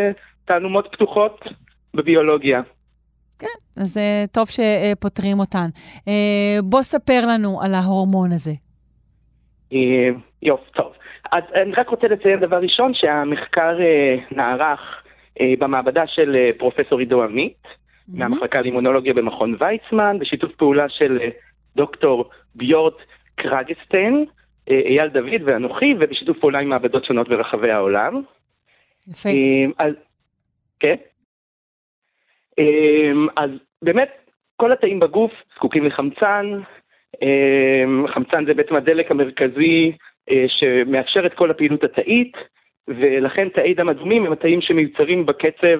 תעלומות 0.45 0.88
פתוחות 0.91 1.39
בביולוגיה. 1.93 2.61
כן, 3.39 3.82
אז 3.82 3.99
טוב 4.32 4.47
שפותרים 4.49 5.39
אותן. 5.39 5.68
בוא 6.63 6.82
ספר 6.82 7.26
לנו 7.28 7.61
על 7.61 7.74
ההורמון 7.74 8.32
הזה. 8.32 8.51
יופי, 10.41 10.72
טוב. 10.72 10.95
אז 11.36 11.44
אני 11.56 11.72
רק 11.72 11.90
רוצה 11.90 12.08
לציין 12.08 12.40
דבר 12.40 12.58
ראשון, 12.58 12.94
שהמחקר 12.94 13.82
אה, 13.82 14.16
נערך 14.32 15.04
אה, 15.42 15.54
במעבדה 15.60 16.08
של 16.08 16.36
אה, 16.36 16.50
פרופסור 16.58 17.00
עידו 17.00 17.24
עמית, 17.24 17.64
mm-hmm. 17.64 18.20
מהמחלקה 18.20 18.62
לאימונולוגיה 18.62 19.14
במכון 19.14 19.56
ויצמן, 19.60 20.20
בשיתוף 20.20 20.52
פעולה 20.56 20.90
של 20.90 21.20
אה, 21.22 21.30
דוקטור 21.76 22.30
ביורט 22.56 22.94
קרגסטיין, 23.36 24.26
אה, 24.70 24.80
אייל 24.80 25.08
דוד 25.08 25.42
ואנוכי, 25.46 25.96
ובשיתוף 26.00 26.38
פעולה 26.40 26.60
עם 26.60 26.70
מעבדות 26.70 27.06
שונות 27.06 27.30
ברחבי 27.30 27.72
העולם. 27.72 28.22
יפה. 29.08 29.30
אה, 29.30 29.86
אז, 29.86 29.94
כן. 30.80 30.96
אה, 32.60 33.12
אז 33.36 33.50
באמת, 33.82 34.10
כל 34.56 34.72
התאים 34.72 35.00
בגוף 35.00 35.32
זקוקים 35.56 35.86
לחמצן, 35.86 36.60
אה, 37.24 38.08
חמצן 38.14 38.46
זה 38.46 38.54
בעצם 38.54 38.76
הדלק 38.76 39.12
המרכזי 39.12 39.92
שמאפשר 40.48 41.26
את 41.26 41.34
כל 41.34 41.52
הפעילות 41.52 41.84
התאית, 41.84 42.38
ולכן 42.88 43.50
תאי 43.50 43.74
דם 43.74 43.90
אדומים 43.90 44.26
הם 44.26 44.32
התאים 44.32 44.62
שמיוצרים 44.62 45.26
בקצב 45.26 45.80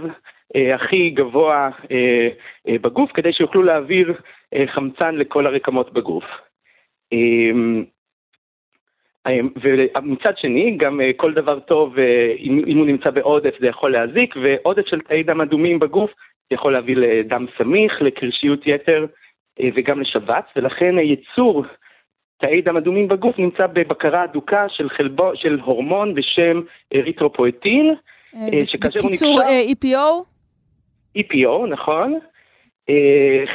אה, 0.56 0.76
הכי 0.76 1.10
גבוה 1.10 1.70
אה, 1.92 2.30
אה, 2.68 2.78
בגוף, 2.82 3.12
כדי 3.12 3.34
שיוכלו 3.34 3.64
להעביר 3.64 4.14
אה, 4.54 4.64
חמצן 4.68 5.16
לכל 5.16 5.48
הרקמות 5.48 5.94
בגוף. 5.94 6.24
אה, 7.14 7.52
אה, 9.28 9.40
ומצד 9.62 10.38
שני, 10.38 10.78
גם 10.78 11.02
אה, 11.02 11.12
כל 11.18 11.34
דבר 11.34 11.60
טוב, 11.60 12.00
אה, 12.00 12.34
אם, 12.40 12.78
הוא 12.78 12.86
נמצא 12.86 13.10
בעודף 13.10 13.56
זה 13.60 13.68
יכול 13.68 13.92
להזיק, 13.92 14.36
ועודף 14.42 14.88
של 14.88 15.02
תאי 15.02 15.24
דם 15.24 15.42
אדומים 15.42 15.80
בגוף 15.80 16.12
יכול 16.52 16.74
להביא 16.74 16.96
לדם 16.96 17.46
סמיך, 17.58 18.02
לקרשיות 18.02 18.60
יתר 18.66 19.06
וגם 19.76 20.02
לשבץ, 20.02 20.46
ולכן 20.56 21.00
ייצור 21.00 21.66
תאי 22.38 22.62
דם 22.62 22.78
אדומים 22.78 23.08
בגוף 23.08 23.40
נמצא 23.40 23.68
בבקרה 23.68 24.24
הדוקה 24.24 24.66
של, 24.70 24.90
חלבו, 24.90 25.32
של 25.36 25.60
הורמון 25.64 26.16
בשם 26.16 26.62
אריתרופואטין, 26.96 27.96
אה, 28.36 28.40
אה, 28.54 28.66
שכאשר 28.66 29.00
הוא 29.02 29.12
נקשר... 29.12 29.26
בקיצור, 29.26 29.42
אה, 29.42 29.62
EPO? 29.72 30.24
EPO, 31.18 31.68
נכון. 31.68 32.20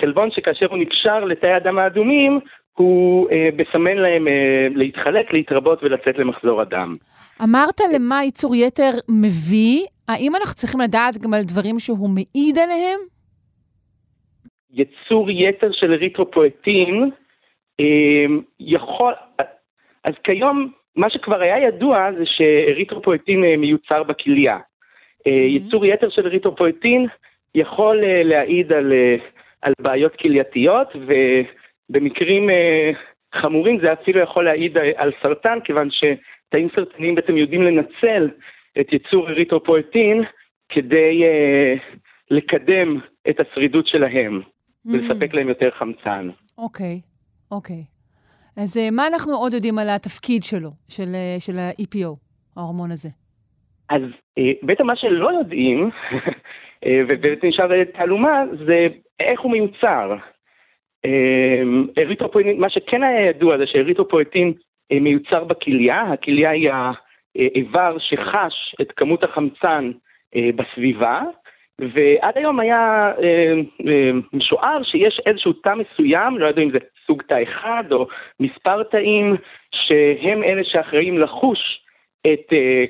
חלבון 0.00 0.30
שכאשר 0.30 0.66
הוא 0.70 0.78
נקשר 0.78 1.24
לתאי 1.24 1.52
הדם 1.52 1.78
האדומים, 1.78 2.40
הוא 2.72 3.28
מסמן 3.56 3.96
להם 3.96 4.26
להתחלק, 4.74 5.32
להתרבות 5.32 5.82
ולצאת 5.82 6.18
למחזור 6.18 6.60
הדם. 6.60 6.92
אמרת 7.42 7.80
למה 7.94 8.24
ייצור 8.24 8.54
יתר 8.56 8.90
מביא, 9.08 9.86
האם 10.08 10.36
אנחנו 10.36 10.54
צריכים 10.54 10.80
לדעת 10.80 11.18
גם 11.18 11.34
על 11.34 11.42
דברים 11.42 11.78
שהוא 11.78 12.10
מעיד 12.10 12.58
עליהם? 12.58 13.00
יצור 14.72 15.30
יתר 15.30 15.70
של 15.72 15.92
אריתרופואטין 15.92 17.10
יכול, 18.60 19.12
אז 20.04 20.14
כיום, 20.24 20.72
מה 20.96 21.10
שכבר 21.10 21.40
היה 21.40 21.58
ידוע 21.58 22.08
זה 22.18 22.24
שאריתרופואטין 22.26 23.44
אה, 23.44 23.56
מיוצר 23.56 24.02
בכליה. 24.02 24.58
Mm-hmm. 24.58 25.30
ייצור 25.30 25.86
יתר 25.86 26.10
של 26.10 26.26
אריתרופואטין 26.26 27.06
יכול 27.54 28.04
אה, 28.04 28.22
להעיד 28.22 28.72
על, 28.72 28.92
על 29.62 29.72
בעיות 29.80 30.16
כלייתיות, 30.16 30.88
ובמקרים 31.90 32.50
חמורים 33.34 33.80
זה 33.80 33.92
אפילו 33.92 34.20
יכול 34.20 34.44
להעיד 34.44 34.78
על 34.96 35.12
סרטן, 35.22 35.58
כיוון 35.64 35.88
שתאים 35.90 36.68
סרטניים 36.74 37.14
בעצם 37.14 37.36
יודעים 37.36 37.62
לנצל 37.62 38.30
את 38.80 38.92
ייצור 38.92 39.28
אריתרופואטין 39.28 40.22
כדי 40.68 41.22
לקדם 42.30 42.98
את 43.30 43.40
השרידות 43.40 43.86
שלהם 43.86 44.40
mm-hmm. 44.40 44.90
ולספק 44.92 45.34
להם 45.34 45.48
יותר 45.48 45.70
חמצן. 45.70 46.28
אוקיי. 46.58 47.00
Okay. 47.04 47.09
אוקיי. 47.50 47.84
אז 48.56 48.76
אה, 48.76 48.90
מה 48.92 49.06
אנחנו 49.06 49.32
עוד 49.32 49.52
יודעים 49.54 49.78
על 49.78 49.88
התפקיד 49.88 50.44
שלו, 50.44 50.70
של, 50.88 51.14
אה, 51.14 51.36
של 51.38 51.58
ה-EPO, 51.58 52.16
ההורמון 52.56 52.90
הזה? 52.90 53.08
אז 53.90 54.02
אה, 54.38 54.52
בעצם 54.62 54.86
מה 54.86 54.96
שלא 54.96 55.30
יודעים, 55.38 55.90
ובעצם 57.08 57.46
נשאר 57.46 57.84
תעלומה, 57.84 58.42
זה 58.66 58.86
איך 59.20 59.40
הוא 59.40 59.52
מיוצר. 59.52 60.16
אריתרופואטין, 61.98 62.60
מה 62.60 62.70
שכן 62.70 63.02
היה 63.02 63.28
ידוע 63.28 63.58
זה 63.58 63.66
שאריתרופואטין 63.66 64.52
מיוצר 64.92 65.44
בכליה, 65.44 66.02
הכליה 66.02 66.50
היא 66.50 66.70
האיבר 67.34 67.96
שחש 67.98 68.74
את 68.80 68.92
כמות 68.96 69.24
החמצן 69.24 69.90
בסביבה, 70.36 71.22
ועד 71.94 72.38
היום 72.38 72.60
היה 72.60 73.12
אה, 73.22 73.52
אה, 73.88 74.10
משוער 74.32 74.82
שיש 74.82 75.20
איזשהו 75.26 75.52
תא 75.52 75.74
מסוים, 75.74 76.38
לא 76.38 76.46
יודע 76.46 76.62
אם 76.62 76.70
זה 76.70 76.78
סוג 77.06 77.22
תא 77.22 77.42
אחד 77.42 77.84
או 77.92 78.06
מספר 78.40 78.82
תאים, 78.82 79.36
שהם 79.74 80.42
אלה 80.42 80.62
שאחראים 80.64 81.18
לחוש 81.18 81.80
את 82.26 82.52
אה, 82.52 82.84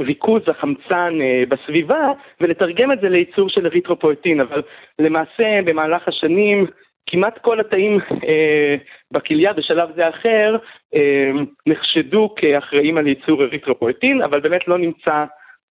ריכוז 0.00 0.42
החמצן 0.46 1.18
בסביבה 1.48 2.12
ולתרגם 2.40 2.92
את 2.92 3.00
זה 3.00 3.08
לייצור 3.08 3.48
של 3.48 3.66
אריתרופואטין, 3.66 4.40
אבל 4.40 4.62
למעשה 4.98 5.60
במהלך 5.64 6.08
השנים 6.08 6.66
כמעט 7.10 7.38
כל 7.38 7.60
התאים 7.60 7.98
אה, 8.28 8.76
בכליה 9.10 9.52
בשלב 9.52 9.88
זה 9.96 10.08
אחר 10.08 10.56
אה, 10.94 11.30
נחשדו 11.66 12.34
כאחראים 12.36 12.98
על 12.98 13.06
ייצור 13.06 13.42
אריתרופואטין, 13.42 14.22
אבל 14.22 14.40
באמת 14.40 14.68
לא 14.68 14.78
נמצא 14.78 15.24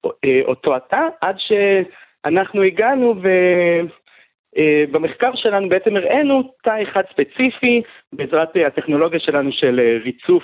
אה, 0.05 0.41
אותו 0.45 0.76
התא 0.76 1.01
עד 1.22 1.36
ש... 1.39 1.51
אנחנו 2.26 2.61
הגענו 2.63 3.15
ובמחקר 4.55 5.28
אה, 5.28 5.38
שלנו 5.38 5.70
בעצם 5.70 5.95
הראינו 5.95 6.43
תא 6.63 6.84
אחד 6.84 7.01
ספציפי, 7.11 7.82
בעזרת 8.13 8.57
אה, 8.57 8.67
הטכנולוגיה 8.67 9.20
שלנו 9.20 9.51
של 9.51 9.80
אה, 9.80 9.97
ריצוף 10.03 10.43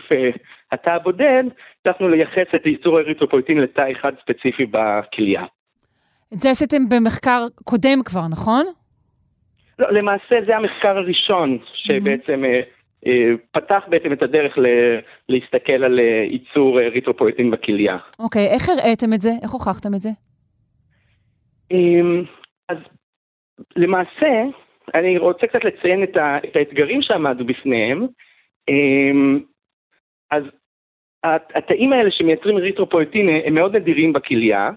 התא 0.72 0.90
הבודד, 0.90 1.44
הצלחנו 1.80 2.10
לייחס 2.10 2.48
את 2.56 2.66
ייצור 2.66 3.00
אריתרופויטין 3.00 3.58
לתא 3.58 3.92
אחד 3.92 4.12
ספציפי 4.22 4.66
בכליה. 4.72 5.44
את 6.34 6.40
זה 6.40 6.50
עשיתם 6.50 6.90
במחקר 6.90 7.46
קודם 7.64 8.04
כבר, 8.06 8.28
נכון? 8.32 8.66
לא, 9.80 9.92
למעשה 9.92 10.36
זה 10.48 10.56
המחקר 10.56 10.98
הראשון 10.98 11.58
שבעצם 11.74 12.44
mm-hmm. 12.44 13.10
פתח 13.52 13.84
בעצם 13.88 14.14
את 14.14 14.22
הדרך 14.22 14.58
להסתכל 15.30 15.84
על 15.84 16.00
ייצור 16.32 16.80
אריתרופויטין 16.80 17.52
בכליה. 17.52 17.98
אוקיי, 18.20 18.48
איך 18.48 18.70
הראיתם 18.70 19.14
את 19.14 19.22
זה? 19.22 19.30
איך 19.44 19.52
הוכחתם 19.52 19.94
את 19.96 20.02
זה? 20.02 20.10
אמ, 21.72 22.24
אז 22.70 22.78
למעשה, 23.76 24.44
אני 24.94 25.18
רוצה 25.18 25.48
קצת 25.48 25.64
לציין 25.64 26.04
את, 26.04 26.18
ה, 26.18 26.38
את 26.38 26.56
האתגרים 26.56 27.02
שעמדו 27.02 27.46
בפניהם. 27.46 28.08
אמ, 28.70 29.40
אז 30.32 30.44
התאים 31.54 31.94
האלה 31.94 32.12
שמייצרים 32.12 32.58
אריתרופויטין 32.58 33.30
הם 33.46 33.54
מאוד 33.54 33.76
נדירים 33.76 34.14
בכליה, 34.14 34.70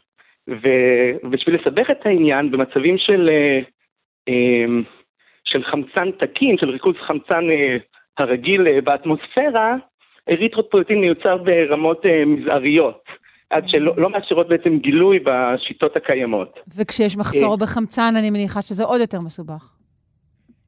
ובשביל 0.49 1.55
לסבך 1.55 1.91
את 1.91 2.07
העניין 2.07 2.51
במצבים 2.51 2.99
של, 2.99 3.30
אה, 3.32 3.61
אמ, 4.28 4.82
של 5.45 5.64
חמצן 5.64 6.11
תקין, 6.11 6.59
של 6.59 6.70
ריכוז 6.70 6.95
חמצן 7.07 7.51
אה, 7.51 7.76
הרגיל 8.18 8.66
אה, 8.66 8.80
באטמוספירה, 8.80 9.76
אריתרופויטין 10.30 11.01
מיוצר 11.01 11.36
ברמות 11.36 12.07
מזעריות. 12.26 13.05
עד 13.51 13.68
שלא 13.68 13.92
לא 13.96 14.11
מאפשרות 14.11 14.49
בעצם 14.49 14.78
גילוי 14.78 15.18
בשיטות 15.18 15.96
הקיימות. 15.96 16.61
וכשיש 16.78 17.16
מחסור 17.16 17.57
בחמצן, 17.57 18.12
אני 18.18 18.30
מניחה 18.30 18.62
שזה 18.62 18.84
עוד 18.84 19.01
יותר 19.01 19.18
מסובך. 19.24 19.74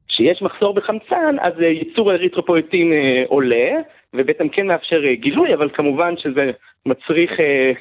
כשיש 0.07 0.41
מחסור 0.41 0.73
בחמצן, 0.73 1.35
אז 1.41 1.53
ייצור 1.59 2.11
אריתרופויטין 2.11 2.93
עולה, 3.27 3.69
ובעצם 4.13 4.49
כן 4.49 4.67
מאפשר 4.67 5.01
גילוי, 5.13 5.53
אבל 5.53 5.69
כמובן 5.73 6.13
שזה 6.17 6.51
מצריך 6.85 7.31
אה, 7.39 7.71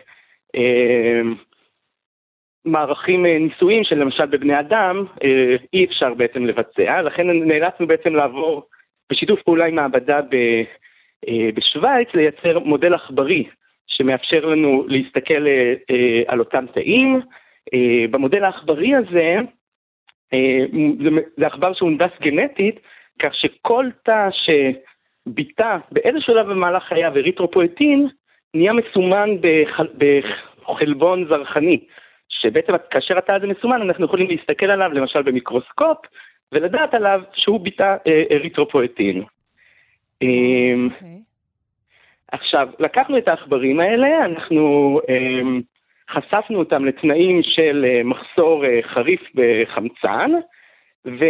אה, 0.57 1.21
מערכים 2.65 3.27
אה, 3.27 3.39
ניסויים 3.39 3.85
שלמשל 3.85 4.27
בבני 4.27 4.61
אדם 4.61 5.05
אה, 5.25 5.57
אי 5.73 5.85
אפשר 5.85 6.15
בעצם 6.15 6.47
לבצע, 6.47 7.03
לכן 7.03 7.27
נאלצנו 7.31 7.87
בעצם 7.87 8.15
לעבור 8.15 8.63
בשיתוף 9.11 9.43
פעולה 9.43 9.67
עם 9.67 9.75
מעבדה 9.75 10.21
אה, 11.29 11.51
בשוויץ 11.55 12.09
לייצר 12.15 12.59
מודל 12.59 12.95
עכברי 12.95 13.45
שמאפשר 13.91 14.45
לנו 14.45 14.85
להסתכל 14.89 15.47
על 16.27 16.39
אותם 16.39 16.67
תאים. 16.75 17.21
במודל 18.11 18.45
העכברי 18.45 18.95
הזה, 18.95 19.37
זה 21.39 21.47
עכבר 21.47 21.75
שהונדס 21.75 22.11
גנטית, 22.21 22.81
כך 23.23 23.35
שכל 23.35 23.87
תא 24.03 24.29
שביטא 24.33 25.77
באיזה 25.93 26.21
שלב 26.21 26.47
במהלך 26.47 26.83
חייו 26.83 27.13
אריתרופואטין, 27.17 28.09
נהיה 28.55 28.73
מסומן 28.73 29.31
בחלבון 29.99 31.29
זרחני. 31.29 31.81
שבעצם 32.29 32.73
כאשר 32.91 33.19
התא 33.19 33.33
הזה 33.33 33.47
מסומן 33.47 33.83
אנחנו 33.83 34.05
יכולים 34.05 34.27
להסתכל 34.31 34.71
עליו 34.71 34.91
למשל 34.93 35.23
במיקרוסקופ 35.23 35.99
ולדעת 36.53 36.95
עליו 36.95 37.21
שהוא 37.35 37.61
ביטא 37.61 37.97
אה, 38.07 38.23
אריתרופואטין. 38.31 39.23
Okay. 40.25 41.30
אמ. 42.35 42.39
עכשיו, 42.39 42.69
לקחנו 42.79 43.19
את 43.19 43.29
העכברים 43.29 43.81
האלה, 43.81 44.25
אנחנו 44.25 45.01
um, 45.03 45.63
חשפנו 46.11 46.59
אותם 46.59 46.85
לתנאים 46.85 47.43
של 47.43 47.87
uh, 47.87 48.07
מחסור 48.07 48.65
uh, 48.65 48.89
חריף 48.89 49.21
בחמצן, 49.35 50.31
ו, 51.07 51.25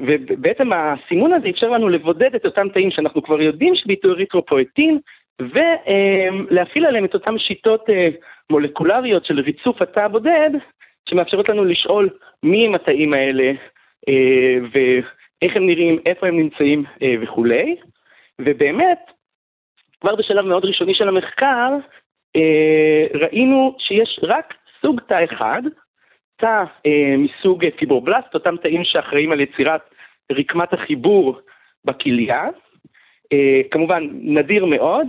ובעצם 0.00 0.70
הסימון 0.72 1.32
הזה 1.32 1.48
אפשר 1.48 1.70
לנו 1.70 1.88
לבודד 1.88 2.34
את 2.34 2.46
אותם 2.46 2.68
תאים 2.68 2.90
שאנחנו 2.90 3.22
כבר 3.22 3.40
יודעים 3.40 3.74
שביטאו 3.76 4.10
אריתרופואטין, 4.10 4.98
ולהפעיל 5.40 6.86
עליהם 6.86 7.04
את 7.04 7.14
אותן 7.14 7.38
שיטות 7.38 7.90
אה, 7.90 8.08
מולקולריות 8.50 9.24
של 9.24 9.40
ריצוף 9.40 9.82
התא 9.82 10.00
הבודד, 10.00 10.50
שמאפשרות 11.08 11.48
לנו 11.48 11.64
לשאול 11.64 12.08
מי 12.42 12.66
הם 12.66 12.74
התאים 12.74 13.14
האלה 13.14 13.52
אה, 14.08 14.58
ואיך 14.72 15.56
הם 15.56 15.66
נראים, 15.66 15.98
איפה 16.06 16.26
הם 16.26 16.36
נמצאים 16.36 16.84
אה, 17.02 17.14
וכולי. 17.20 17.76
ובאמת, 18.40 18.98
כבר 20.00 20.14
בשלב 20.14 20.44
מאוד 20.44 20.64
ראשוני 20.64 20.94
של 20.94 21.08
המחקר, 21.08 21.70
ראינו 23.14 23.76
שיש 23.78 24.20
רק 24.22 24.54
סוג 24.82 25.00
תא 25.00 25.24
אחד, 25.24 25.62
תא 26.36 26.64
מסוג 27.18 27.64
פיברובלסט, 27.76 28.34
אותם 28.34 28.56
תאים 28.56 28.84
שאחראים 28.84 29.32
על 29.32 29.40
יצירת 29.40 29.80
רקמת 30.32 30.72
החיבור 30.72 31.40
בכליה, 31.84 32.48
אה, 33.32 33.60
כמובן 33.70 34.08
נדיר 34.12 34.64
מאוד, 34.64 35.06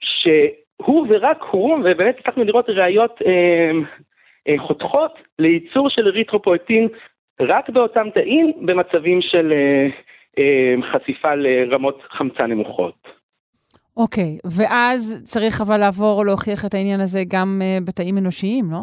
שהוא 0.00 1.06
ורק 1.08 1.42
הוא, 1.50 1.74
ובאמת 1.74 2.18
הצלחנו 2.18 2.44
לראות 2.44 2.68
ראיות 2.68 3.22
אה, 3.26 3.70
אה, 4.48 4.54
חותכות 4.58 5.18
לייצור 5.38 5.88
של 5.88 6.06
אריתרופואטין 6.06 6.88
רק 7.40 7.70
באותם 7.70 8.10
תאים 8.10 8.52
במצבים 8.66 9.22
של 9.22 9.52
אה, 9.52 9.88
אה, 10.38 10.74
חשיפה 10.92 11.34
לרמות 11.34 12.02
חמצן 12.08 12.50
נמוכות. 12.50 13.17
אוקיי, 13.98 14.38
okay, 14.44 14.48
ואז 14.58 15.22
צריך 15.24 15.60
אבל 15.60 15.76
לעבור 15.76 16.26
להוכיח 16.26 16.64
את 16.64 16.74
העניין 16.74 17.00
הזה 17.00 17.20
גם 17.28 17.60
uh, 17.60 17.84
בתאים 17.88 18.18
אנושיים, 18.18 18.64
לא? 18.72 18.80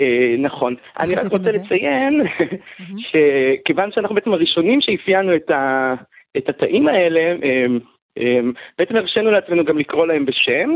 Uh, 0.00 0.04
נכון. 0.38 0.74
אני 1.00 1.14
רק 1.14 1.32
רוצה 1.32 1.50
לציין 1.50 2.22
שכיוון 3.08 3.92
שאנחנו 3.92 4.14
בעצם 4.14 4.32
הראשונים 4.32 4.80
שאפיינו 4.80 5.36
את, 5.36 5.50
ה, 5.50 5.94
את 6.36 6.48
התאים 6.48 6.88
האלה, 6.88 7.20
uh, 7.40 7.84
אמ, 8.16 8.52
בעצם 8.78 8.96
הרשינו 8.96 9.30
לעצמנו 9.30 9.64
גם 9.64 9.78
לקרוא 9.78 10.06
להם 10.06 10.26
בשם. 10.26 10.70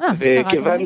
אה, 0.00 0.06
וכיוון... 0.18 0.80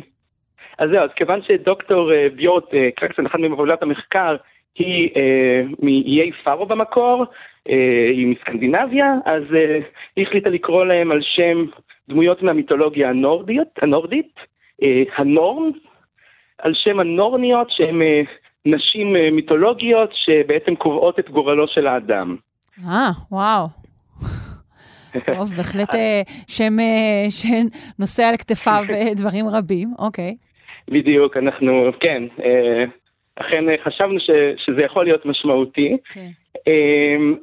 אז 0.78 0.90
זהו, 0.90 1.02
אז 1.04 1.10
כיוון 1.16 1.40
שדוקטור 1.42 2.12
אה, 2.12 2.26
ביוט 2.36 2.74
אה, 2.74 2.88
קרקסון, 2.96 3.26
אחת 3.26 3.38
ממובילות 3.38 3.82
המחקר, 3.82 4.36
היא 4.78 5.10
אה, 5.16 5.62
מאיי 5.82 6.30
פארו 6.44 6.66
במקור, 6.66 7.24
אה, 7.68 8.08
היא 8.12 8.26
מסקנדינביה, 8.26 9.14
אז 9.24 9.42
אה, 9.54 9.78
היא 10.16 10.26
החליטה 10.26 10.48
לקרוא 10.48 10.84
להם 10.84 11.12
על 11.12 11.20
שם 11.22 11.64
דמויות 12.08 12.42
מהמיתולוגיה 12.42 13.08
הנורדית, 13.08 13.68
הנורדית 13.82 14.34
אה, 14.82 15.02
הנורן, 15.16 15.70
על 16.58 16.72
שם 16.74 17.00
הנורניות 17.00 17.70
שהן 17.70 18.02
אה, 18.02 18.22
נשים 18.66 19.16
אה, 19.16 19.30
מיתולוגיות 19.30 20.10
שבעצם 20.14 20.74
קובעות 20.74 21.18
את 21.18 21.30
גורלו 21.30 21.68
של 21.68 21.86
האדם. 21.86 22.36
אה, 22.86 23.10
וואו. 23.30 23.66
טוב, 25.26 25.54
בהחלט 25.56 25.94
שם 26.48 26.72
שנושא 27.30 28.22
על 28.22 28.36
כתפיו 28.36 28.84
דברים 29.16 29.46
רבים, 29.48 29.88
אוקיי. 29.98 30.36
בדיוק, 30.88 31.36
אנחנו, 31.36 31.90
כן, 32.00 32.22
אכן 33.36 33.64
חשבנו 33.84 34.20
ש, 34.20 34.30
שזה 34.56 34.82
יכול 34.82 35.04
להיות 35.04 35.26
משמעותי. 35.26 35.96
Okay. 35.96 36.14
כן. 36.14 36.28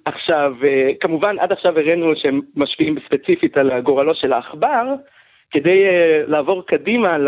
עכשיו, 0.05 0.55
כמובן, 0.99 1.39
עד 1.39 1.51
עכשיו 1.51 1.79
הראינו 1.79 2.15
שהם 2.15 2.41
משפיעים 2.55 2.95
ספציפית 3.05 3.57
על 3.57 3.81
גורלו 3.81 4.15
של 4.15 4.33
העכבר, 4.33 4.83
כדי 5.51 5.83
לעבור 6.27 6.65
קדימה 6.65 7.17
ל... 7.17 7.27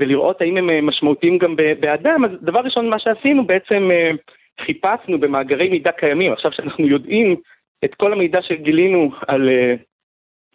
ולראות 0.00 0.40
האם 0.40 0.56
הם 0.56 0.86
משמעותיים 0.86 1.38
גם 1.38 1.56
באדם, 1.80 2.24
אז 2.24 2.30
דבר 2.42 2.60
ראשון, 2.60 2.88
מה 2.88 2.98
שעשינו, 2.98 3.46
בעצם 3.46 3.90
חיפשנו 4.60 5.20
במאגרי 5.20 5.68
מידע 5.68 5.92
קיימים, 5.92 6.32
עכשיו 6.32 6.52
שאנחנו 6.52 6.86
יודעים 6.86 7.36
את 7.84 7.94
כל 7.94 8.12
המידע 8.12 8.42
שגילינו 8.42 9.10
על 9.26 9.48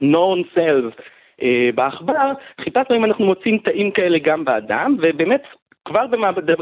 uh, 0.03 0.07
סלס 0.55 0.93
uh, 1.41 1.43
בעכבר, 1.75 2.31
חיפשנו 2.61 2.95
אם 2.95 3.05
אנחנו 3.05 3.25
מוצאים 3.25 3.57
תאים 3.57 3.91
כאלה 3.91 4.19
גם 4.19 4.45
באדם, 4.45 4.95
ובאמת 4.99 5.43
כבר 5.89 6.07
במעבד, 6.07 6.49
uh, 6.49 6.53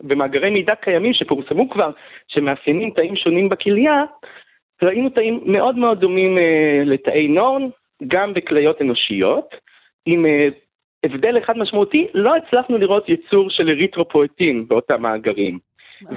במאגרי 0.00 0.50
מידע 0.50 0.74
קיימים 0.74 1.14
שפורסמו 1.14 1.70
כבר, 1.70 1.90
שמאפיינים 2.28 2.90
תאים 2.90 3.16
שונים 3.16 3.48
בכליה, 3.48 4.04
ראינו 4.84 5.10
תאים 5.10 5.40
מאוד 5.46 5.76
מאוד 5.76 6.00
דומים 6.00 6.38
uh, 6.38 6.40
לתאי 6.84 7.28
נורן, 7.28 7.68
גם 8.08 8.34
בכליות 8.34 8.82
אנושיות, 8.82 9.54
עם 10.06 10.26
הבדל 11.04 11.38
אחד 11.38 11.58
משמעותי, 11.58 12.06
לא 12.14 12.36
הצלחנו 12.36 12.78
לראות 12.78 13.08
ייצור 13.08 13.50
של 13.50 13.68
אריתרופואטין 13.68 14.68
באותם 14.68 15.02
מאגרים. 15.02 15.58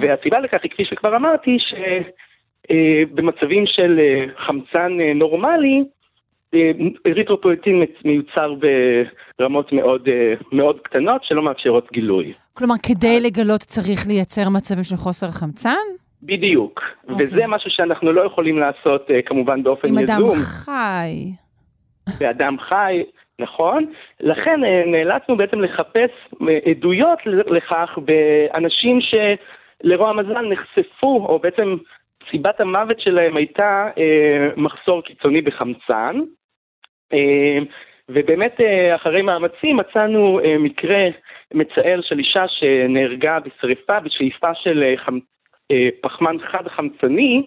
והסיבה 0.00 0.40
לכך 0.40 0.62
היא, 0.62 0.70
כפי 0.70 0.84
שכבר 0.84 1.16
אמרתי, 1.16 1.58
ש... 1.58 1.74
אה, 2.70 3.02
במצבים 3.14 3.66
של 3.66 3.98
אה, 3.98 4.24
חמצן 4.36 5.00
אה, 5.00 5.14
נורמלי, 5.14 5.84
אריתרופואטין 7.06 7.84
מיוצר 8.04 8.54
ברמות 9.38 9.72
מאוד, 9.72 10.08
מאוד 10.52 10.80
קטנות 10.80 11.24
שלא 11.24 11.42
מאפשרות 11.42 11.92
גילוי. 11.92 12.32
כלומר, 12.52 12.74
כדי 12.82 13.20
לגלות 13.20 13.60
צריך 13.60 13.98
לייצר 14.08 14.48
מצבים 14.48 14.84
של 14.84 14.96
חוסר 14.96 15.26
חמצן? 15.30 15.84
בדיוק, 16.22 16.80
okay. 16.80 17.10
אוקיי. 17.10 17.26
וזה 17.26 17.46
משהו 17.46 17.70
שאנחנו 17.70 18.12
לא 18.12 18.26
יכולים 18.26 18.58
לעשות 18.58 19.10
כמובן 19.26 19.62
באופן 19.62 19.88
יזום. 19.88 19.98
עם 19.98 20.04
אדם 20.04 20.32
חי. 20.34 21.30
באדם 22.20 22.56
חי, 22.58 23.02
נכון. 23.38 23.86
לכן 24.20 24.60
נאלצנו 24.86 25.36
בעצם 25.36 25.60
לחפש 25.60 26.10
עדויות 26.70 27.18
לכך 27.26 27.98
באנשים 28.04 28.98
שלרוע 29.00 30.10
המזל 30.10 30.46
נחשפו, 30.48 31.26
או 31.28 31.38
בעצם 31.38 31.76
סיבת 32.30 32.60
המוות 32.60 33.00
שלהם 33.00 33.36
הייתה 33.36 33.88
אה, 33.98 34.48
מחסור 34.56 35.02
קיצוני 35.02 35.40
בחמצן, 35.40 36.16
אה, 36.16 36.20
ובאמת 38.08 38.60
אה, 38.60 38.94
אחרי 38.94 39.22
מאמצים 39.22 39.76
מצאנו 39.76 40.40
אה, 40.44 40.58
מקרה 40.58 41.08
מצער 41.54 42.00
של 42.02 42.18
אישה 42.18 42.44
שנהרגה 42.48 43.38
בשריפה 43.40 44.00
בשאיפה 44.00 44.54
של 44.54 44.82
אה, 44.82 44.94
חמ, 44.96 45.18
פחמן 46.00 46.36
חד 46.52 46.68
חמצני, 46.68 47.46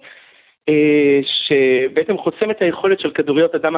שבעצם 1.22 2.18
חוסם 2.18 2.52
את 2.52 2.62
היכולת 2.62 3.00
של 3.00 3.12
כדוריות 3.12 3.56
הדם 3.56 3.76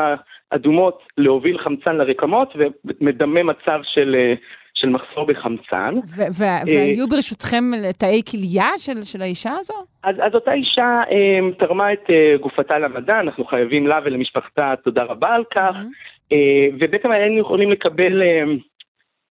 האדומות 0.52 1.04
להוביל 1.18 1.58
חמצן 1.58 1.98
לרקמות 1.98 2.56
ומדמה 2.56 3.44
מצב 3.44 3.80
של, 3.84 4.34
של 4.80 4.90
מחסור 4.90 5.26
בחמצן. 5.26 5.96
ו- 6.18 6.42
והיו 6.68 7.08
ברשותכם 7.08 7.64
תאי 8.00 8.22
כליה 8.32 8.68
של, 8.78 9.02
של 9.04 9.22
האישה 9.22 9.52
הזו? 9.60 9.74
אז, 10.04 10.16
אז 10.20 10.36
אותה 10.36 10.54
אישה 10.54 11.02
אה, 11.12 11.40
תרמה 11.60 11.94
את 11.94 12.10
אה, 12.10 12.38
גופתה 12.42 12.80
למדע, 12.80 13.20
אנחנו 13.20 13.46
חייבים 13.46 13.88
לה 13.88 14.00
ולמשפחתה 14.06 14.74
תודה 14.84 15.04
רבה 15.04 15.30
על 15.30 15.44
כך, 15.56 15.76
mm-hmm. 15.76 16.32
אה, 16.34 16.68
ובעצם 16.80 17.12
היינו 17.12 17.40
יכולים 17.40 17.72
לקבל 17.72 18.22
אה, 18.22 18.44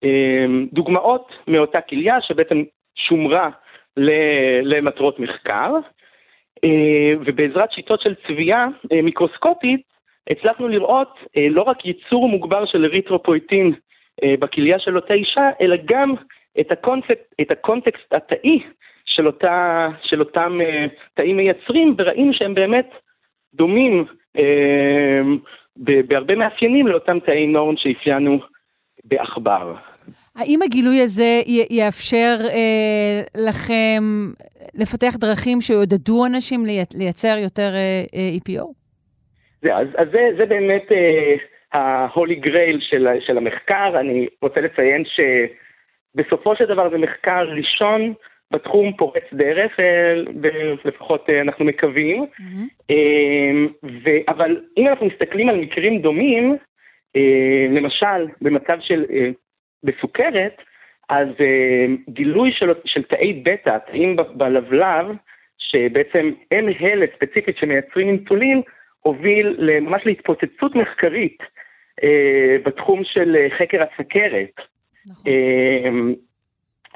אה, 0.04 0.46
דוגמאות 0.74 1.32
מאותה 1.48 1.82
כליה 1.82 2.22
שבעצם 2.22 2.64
שומרה 2.96 3.50
למטרות 4.64 5.20
מחקר, 5.20 5.74
אה, 6.66 7.14
ובעזרת 7.26 7.72
שיטות 7.72 8.02
של 8.02 8.16
צביעה 8.28 8.68
אה, 8.92 9.02
מיקרוסקופית 9.02 9.82
הצלחנו 10.30 10.68
לראות 10.68 11.20
אה, 11.38 11.48
לא 11.50 11.62
רק 11.62 11.86
ייצור 11.86 12.30
מוגבר 12.30 12.66
של 12.66 12.86
אריתרופויטין 12.86 13.74
בכליה 14.40 14.80
של 14.80 14.96
אותה 14.96 15.14
אישה, 15.14 15.50
אלא 15.62 15.76
גם 15.86 16.14
את, 16.60 16.72
הקונטקסט, 16.72 17.36
את 17.42 17.52
הקונטקסט 17.52 18.14
התאי 18.14 18.60
של, 19.06 19.28
אותה, 19.28 19.88
של 20.04 20.20
אותם 20.20 20.60
תאים 21.14 21.38
מייצרים, 21.38 21.96
וראינו 21.98 22.34
שהם 22.34 22.54
באמת 22.54 22.90
דומים 23.54 24.06
בהרבה 25.78 26.36
מאפיינים 26.36 26.88
לאותם 26.88 27.20
תאי 27.20 27.48
נורן 27.48 27.78
שאפיינו 27.78 28.40
בעכבר. 29.04 29.76
האם 30.36 30.60
הגילוי 30.62 31.02
הזה 31.02 31.42
יאפשר 31.70 32.36
אה, 32.50 33.22
לכם 33.48 34.04
לפתח 34.76 35.16
דרכים 35.20 35.62
שיעודדו 35.62 36.26
אנשים 36.26 36.66
לייצר 36.96 37.36
יותר 37.44 37.72
אה, 37.74 38.04
אה 38.16 38.30
EPO? 38.38 38.66
זה, 39.62 39.76
אז, 39.76 39.88
אז 39.98 40.08
זה, 40.12 40.20
זה 40.38 40.46
באמת 40.46 40.92
ה-holy 40.92 41.51
אה, 41.76 42.08
grail 42.44 42.78
של, 42.80 43.08
של 43.20 43.38
המחקר. 43.38 44.00
אני 44.00 44.28
רוצה 44.42 44.62
לציין 44.62 45.04
שבסופו 45.06 46.56
של 46.56 46.66
דבר 46.66 46.90
זה 46.90 46.98
מחקר 46.98 47.48
ראשון 47.58 48.14
בתחום 48.52 48.94
פורץ 48.98 49.24
דרך, 49.34 49.80
אה, 49.80 50.14
לפחות 50.86 51.30
אה, 51.30 51.42
אנחנו 51.42 51.66
מקווים. 51.66 52.26
Mm-hmm. 52.26 52.92
ו, 53.84 54.10
אבל 54.28 54.62
אם 54.78 54.88
אנחנו 54.88 55.06
מסתכלים 55.06 55.50
על 55.50 55.56
מקרים 55.56 56.02
דומים, 56.02 56.58
למשל 57.70 58.28
במצב 58.42 58.78
של 58.82 59.06
בסוכרת, 59.84 60.62
אז 61.10 61.28
גילוי 62.10 62.52
של, 62.52 62.72
של 62.86 63.04
תאי 63.04 63.34
בטא, 63.34 63.78
תאים 63.92 64.16
בלבלב, 64.34 65.06
שבעצם 65.58 66.32
הם 66.52 66.66
הלת 66.80 67.12
ספציפית 67.16 67.58
שמייצרים 67.58 68.08
אינסולין, 68.08 68.62
הוביל 69.00 69.80
ממש 69.82 70.02
להתפוצצות 70.06 70.76
מחקרית 70.76 71.44
בתחום 72.66 73.02
של 73.04 73.36
uh, 73.36 73.60
חקר 73.60 73.78
הסכרת. 73.84 74.56
נכון. 75.06 76.14
Uh, 76.14 76.16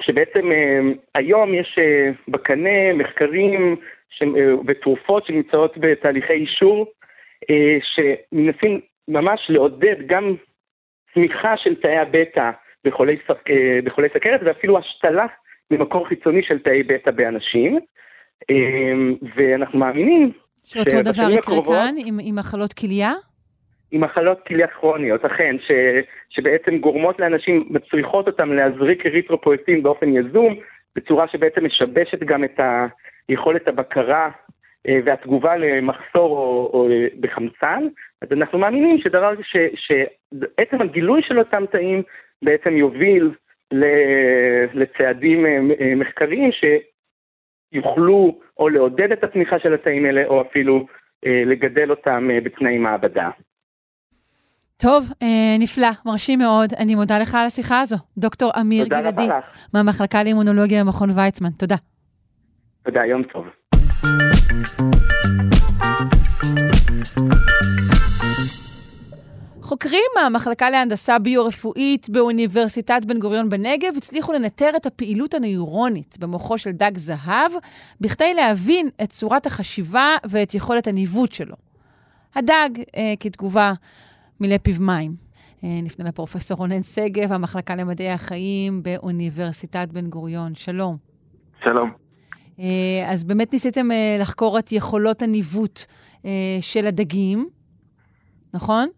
שבעצם 0.02 0.50
היום 1.14 1.54
יש 1.54 1.78
בקנה 2.28 2.92
מחקרים 2.94 3.76
ותרופות 4.66 5.26
שנמצאות 5.26 5.72
בתהליכי 5.78 6.32
אישור, 6.32 6.86
שמנסים 7.80 8.80
ממש 9.08 9.40
לעודד 9.48 9.96
גם 10.06 10.34
צמיחה 11.14 11.54
של 11.56 11.74
תאי 11.74 11.96
הבטא 11.96 12.50
בחולי, 12.84 13.16
אה, 13.30 13.78
בחולי 13.84 14.08
סכרת 14.08 14.40
ואפילו 14.44 14.78
השתלה 14.78 15.26
ממקור 15.70 16.08
חיצוני 16.08 16.42
של 16.42 16.58
תאי 16.58 16.82
בטא 16.82 17.10
באנשים. 17.10 17.78
ואנחנו 19.36 19.78
מאמינים 19.78 20.32
שאותו 20.64 21.02
דבר 21.04 21.30
יקרה 21.30 21.64
כאן 21.64 21.94
עם, 22.06 22.18
עם 22.22 22.34
מחלות 22.36 22.72
כליה? 22.72 23.12
עם 23.90 24.00
מחלות 24.00 24.46
כליה 24.46 24.66
כרוניות, 24.66 25.24
אכן, 25.24 25.56
ש, 25.58 25.70
שבעצם 26.30 26.78
גורמות 26.78 27.20
לאנשים, 27.20 27.68
מצריכות 27.70 28.26
אותם 28.26 28.52
להזריק 28.52 29.06
אריתרופואטין 29.06 29.82
באופן 29.82 30.16
יזום, 30.16 30.56
בצורה 30.96 31.28
שבעצם 31.28 31.64
משבשת 31.64 32.18
גם 32.18 32.44
את 32.44 32.60
היכולת 33.28 33.68
הבקרה 33.68 34.30
אה, 34.88 34.98
והתגובה 35.04 35.56
למחסור 35.56 36.38
או, 36.38 36.70
או 36.72 36.88
בחמצן, 37.20 37.84
אז 38.22 38.28
אנחנו 38.32 38.58
מאמינים 38.58 38.98
שדבר, 38.98 39.34
שעצם 39.74 40.80
הגילוי 40.80 41.22
של 41.22 41.38
אותם 41.38 41.64
תאים 41.70 42.02
בעצם 42.42 42.76
יוביל 42.76 43.30
לצעדים 44.74 45.46
אה, 45.46 45.58
אה, 45.80 45.94
מחקריים 45.94 46.50
שיוכלו 47.72 48.40
או 48.58 48.68
לעודד 48.68 49.12
את 49.12 49.24
התמיכה 49.24 49.58
של 49.58 49.74
התאים 49.74 50.04
האלה 50.04 50.26
או 50.26 50.40
אפילו 50.40 50.86
לגדל 51.22 51.90
אותם 51.90 52.28
בתנאי 52.44 52.78
מעבדה. 52.78 53.30
טוב, 54.82 55.12
נפלא, 55.58 55.88
מרשים 56.06 56.38
מאוד. 56.38 56.74
אני 56.74 56.94
מודה 56.94 57.18
לך 57.18 57.34
על 57.34 57.46
השיחה 57.46 57.80
הזו. 57.80 57.96
דוקטור 58.18 58.52
אמיר 58.60 58.86
גלעדי, 58.86 59.28
מהמחלקה 59.74 60.22
לאימונולוגיה 60.22 60.84
במכון 60.84 61.10
ויצמן. 61.10 61.50
תודה. 61.50 61.76
תודה, 62.84 63.00
יום 63.04 63.22
טוב. 63.22 63.44
חוקרים 69.62 70.10
מהמחלקה 70.16 70.70
להנדסה 70.70 71.18
ביו-רפואית 71.18 72.10
באוניברסיטת 72.10 73.04
בן 73.06 73.18
גוריון 73.18 73.48
בנגב 73.48 73.96
הצליחו 73.96 74.32
לנטר 74.32 74.70
את 74.76 74.86
הפעילות 74.86 75.34
הנוירונית 75.34 76.18
במוחו 76.20 76.58
של 76.58 76.70
דג 76.70 76.92
זהב, 76.96 77.52
בכדי 78.00 78.34
להבין 78.34 78.88
את 79.02 79.10
צורת 79.10 79.46
החשיבה 79.46 80.16
ואת 80.24 80.54
יכולת 80.54 80.86
הניווט 80.86 81.32
שלו. 81.32 81.56
הדג, 82.34 82.68
אה, 82.96 83.14
כתגובה, 83.20 83.72
מילא 84.40 84.58
פיו 84.58 84.74
מים. 84.80 85.10
אה, 85.64 85.68
נפנה 85.82 86.08
לפרופסור 86.08 86.58
רונן 86.58 86.82
שגב, 86.82 87.32
המחלקה 87.32 87.74
למדעי 87.74 88.10
החיים 88.10 88.82
באוניברסיטת 88.82 89.88
בן 89.92 90.06
גוריון. 90.06 90.54
שלום. 90.54 90.96
שלום. 91.64 91.90
אה, 92.60 93.12
אז 93.12 93.24
באמת 93.24 93.52
ניסיתם 93.52 93.90
אה, 93.90 94.16
לחקור 94.20 94.58
את 94.58 94.72
יכולות 94.72 95.22
הניווט 95.22 95.80
של 96.60 96.86
הדגים, 96.86 97.48
נכון? 98.54 98.88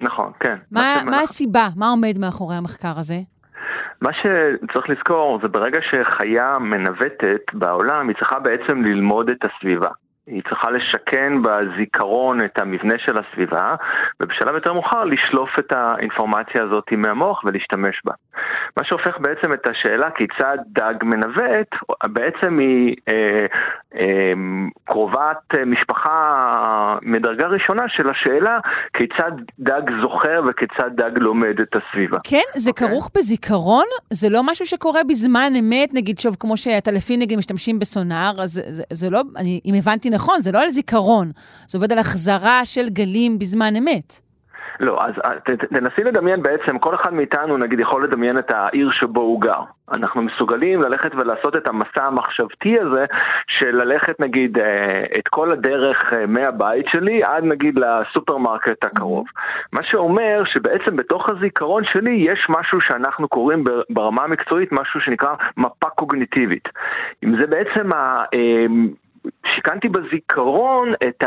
נכון, 0.00 0.32
כן. 0.40 0.56
מה, 0.70 0.96
מה 1.04 1.20
הסיבה? 1.20 1.68
מה 1.76 1.88
עומד 1.90 2.18
מאחורי 2.20 2.56
המחקר 2.56 2.98
הזה? 2.98 3.14
מה 4.00 4.10
שצריך 4.12 4.90
לזכור 4.90 5.38
זה 5.42 5.48
ברגע 5.48 5.78
שחיה 5.82 6.58
מנווטת 6.58 7.40
בעולם, 7.52 8.08
היא 8.08 8.16
צריכה 8.16 8.38
בעצם 8.38 8.82
ללמוד 8.82 9.30
את 9.30 9.44
הסביבה. 9.44 9.90
היא 10.30 10.42
צריכה 10.48 10.70
לשכן 10.70 11.32
בזיכרון 11.42 12.44
את 12.44 12.58
המבנה 12.58 12.94
של 12.98 13.18
הסביבה, 13.18 13.74
ובשלב 14.20 14.54
יותר 14.54 14.72
מאוחר 14.72 15.04
לשלוף 15.04 15.58
את 15.58 15.72
האינפורמציה 15.72 16.62
הזאת 16.62 16.92
מהמוח 16.92 17.44
ולהשתמש 17.44 18.02
בה. 18.04 18.12
מה 18.76 18.84
שהופך 18.84 19.18
בעצם 19.20 19.52
את 19.52 19.66
השאלה 19.66 20.10
כיצד 20.10 20.58
דג 20.66 20.94
מנווט, 21.02 21.74
בעצם 22.04 22.58
היא 22.58 22.96
אה, 23.08 23.46
אה, 23.94 24.32
קרובת 24.84 25.54
משפחה 25.66 26.96
מדרגה 27.02 27.46
ראשונה 27.46 27.82
של 27.88 28.10
השאלה 28.10 28.58
כיצד 28.92 29.32
דג 29.58 29.82
זוכר 30.02 30.40
וכיצד 30.48 30.90
דג 30.96 31.18
לומד 31.18 31.60
את 31.60 31.76
הסביבה. 31.76 32.18
כן, 32.24 32.36
זה 32.54 32.70
okay. 32.70 32.72
אוקיי? 32.72 32.88
כרוך 32.88 33.10
בזיכרון? 33.16 33.84
זה 34.10 34.28
לא 34.30 34.42
משהו 34.42 34.66
שקורה 34.66 35.00
בזמן 35.08 35.52
אמת, 35.58 35.94
נגיד, 35.94 36.18
שוב, 36.18 36.36
כמו 36.40 36.56
שהטלפינגים 36.56 37.38
משתמשים 37.38 37.78
בסונאר, 37.78 38.32
אז 38.42 38.50
זה, 38.50 38.62
זה, 38.66 38.82
זה 38.92 39.10
לא, 39.10 39.22
אני, 39.36 39.60
אם 39.64 39.74
הבנתי 39.78 40.10
נכון, 40.10 40.40
זה 40.40 40.52
לא 40.52 40.62
על 40.62 40.68
זיכרון, 40.68 41.30
זה 41.68 41.78
עובד 41.78 41.92
על 41.92 41.98
החזרה 41.98 42.60
של 42.64 42.88
גלים 42.88 43.38
בזמן 43.38 43.76
אמת. 43.76 44.27
לא, 44.80 44.98
אז 45.04 45.14
אה, 45.24 45.56
תנסי 45.56 46.04
לדמיין 46.04 46.42
בעצם, 46.42 46.78
כל 46.78 46.94
אחד 46.94 47.14
מאיתנו 47.14 47.56
נגיד 47.56 47.80
יכול 47.80 48.04
לדמיין 48.04 48.38
את 48.38 48.50
העיר 48.50 48.90
שבו 48.92 49.20
הוא 49.20 49.40
גר. 49.40 49.60
אנחנו 49.92 50.22
מסוגלים 50.22 50.82
ללכת 50.82 51.14
ולעשות 51.14 51.56
את 51.56 51.68
המסע 51.68 52.04
המחשבתי 52.04 52.80
הזה 52.80 53.04
של 53.46 53.76
ללכת 53.76 54.20
נגיד 54.20 54.58
אה, 54.58 55.04
את 55.18 55.28
כל 55.28 55.52
הדרך 55.52 56.12
אה, 56.12 56.26
מהבית 56.26 56.86
שלי 56.88 57.22
עד 57.24 57.44
נגיד 57.44 57.78
לסופרמרקט 57.78 58.84
הקרוב. 58.84 59.26
Mm-hmm. 59.26 59.68
מה 59.72 59.82
שאומר 59.82 60.42
שבעצם 60.44 60.96
בתוך 60.96 61.28
הזיכרון 61.28 61.82
שלי 61.84 62.26
יש 62.30 62.46
משהו 62.48 62.80
שאנחנו 62.80 63.28
קוראים 63.28 63.64
ברמה 63.90 64.22
המקצועית 64.24 64.72
משהו 64.72 65.00
שנקרא 65.00 65.34
מפה 65.56 65.88
קוגניטיבית. 65.88 66.68
אם 67.24 67.40
זה 67.40 67.46
בעצם 67.46 67.92
ה... 67.92 68.24
שיכנתי 69.46 69.88
בזיכרון 69.88 70.92
את 71.08 71.24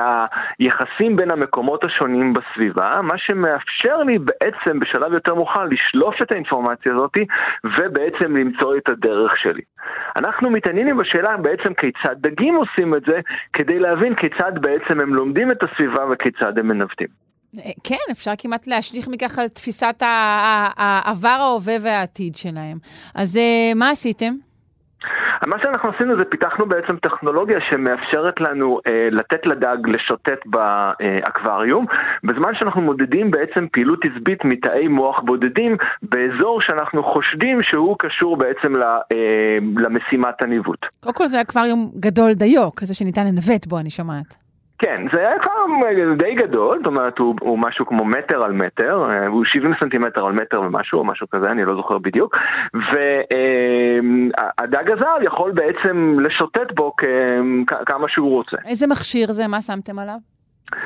היחסים 0.60 1.16
בין 1.16 1.32
המקומות 1.32 1.84
השונים 1.84 2.34
בסביבה, 2.34 3.00
מה 3.04 3.18
שמאפשר 3.18 3.98
לי 3.98 4.18
בעצם 4.20 4.80
בשלב 4.80 5.14
יותר 5.14 5.36
מאוחר 5.36 5.64
לשלוף 5.64 6.16
את 6.22 6.32
האינפורמציה 6.32 6.92
הזאת 6.94 7.18
ובעצם 7.64 8.38
למצוא 8.38 8.78
את 8.78 8.90
הדרך 8.90 9.38
שלי. 9.38 9.62
אנחנו 10.16 10.50
מתעניינים 10.50 10.98
בשאלה 10.98 11.38
בעצם 11.38 11.74
כיצד 11.74 12.16
דגים 12.16 12.56
עושים 12.56 12.96
את 12.96 13.02
זה, 13.08 13.20
כדי 13.54 13.80
להבין 13.80 14.16
כיצד 14.16 14.52
בעצם 14.62 15.00
הם 15.02 15.16
לומדים 15.16 15.52
את 15.52 15.64
הסביבה 15.64 16.06
וכיצד 16.12 16.60
הם 16.60 16.68
מנווטים. 16.68 17.08
כן, 17.84 18.12
אפשר 18.12 18.32
כמעט 18.38 18.68
להשליך 18.68 19.08
מכך 19.08 19.40
על 19.40 19.48
תפיסת 19.48 19.96
העבר, 20.78 21.28
ההווה 21.28 21.76
והעתיד 21.82 22.36
שלהם. 22.36 22.78
אז 23.16 23.38
אה, 23.38 23.74
מה 23.76 23.90
עשיתם? 23.90 24.34
מה 25.48 25.56
שאנחנו 25.62 25.90
עשינו 25.90 26.18
זה 26.18 26.26
פיתחנו 26.26 26.66
בעצם 26.66 26.98
טכנולוגיה 26.98 27.60
שמאפשרת 27.70 28.42
לנו 28.42 28.80
אה, 28.88 29.08
לתת 29.12 29.46
לדג 29.46 29.78
לשוטט 29.88 30.40
באקווריום, 30.46 31.86
בזמן 32.24 32.52
שאנחנו 32.56 32.82
מודדים 32.82 33.32
בעצם 33.32 33.68
פעילות 33.72 34.00
עצבית 34.06 34.46
מתאי 34.46 34.88
מוח 34.88 35.20
בודדים 35.20 35.78
באזור 36.02 36.62
שאנחנו 36.62 37.04
חושדים 37.04 37.64
שהוא 37.64 37.96
קשור 38.00 38.38
בעצם 38.38 38.76
ל, 38.76 38.84
אה, 38.84 39.58
למשימת 39.78 40.42
הניווט. 40.42 40.86
קודם 41.00 41.16
כל 41.16 41.28
זה 41.28 41.42
אקווריום 41.42 41.92
גדול 42.00 42.34
דיו, 42.34 42.70
כזה 42.76 42.94
שניתן 42.94 43.28
לנווט 43.28 43.66
בו, 43.68 43.80
אני 43.80 43.90
שומעת. 43.90 44.51
כן, 44.82 45.02
זה 45.14 45.20
היה 45.20 45.40
כבר 45.42 45.52
די 46.18 46.36
גדול, 46.36 46.78
זאת 46.78 46.88
אומרת 46.88 47.18
הוא, 47.18 47.36
הוא 47.42 47.60
משהו 47.60 47.86
כמו 47.86 48.06
מטר 48.06 48.44
על 48.44 48.52
מטר, 48.52 49.06
אה, 49.10 49.28
הוא 49.28 49.46
70 49.46 49.74
סנטימטר 49.80 50.26
על 50.26 50.34
מטר 50.34 50.62
ומשהו, 50.62 51.00
או 51.00 51.04
משהו 51.04 51.30
כזה, 51.30 51.52
אני 51.52 51.66
לא 51.66 51.76
זוכר 51.76 51.98
בדיוק, 51.98 52.36
והדג 52.74 52.92
הזהב 54.92 55.24
יכול 55.24 55.52
בעצם 55.52 56.18
לשוטט 56.20 56.72
בו 56.76 56.94
כמה 57.86 58.10
שהוא 58.10 58.32
רוצה. 58.32 58.58
איזה 58.66 58.88
מכשיר 58.88 59.32
זה? 59.32 59.48
מה 59.48 59.62
שמתם 59.62 60.00
עליו? 60.00 60.31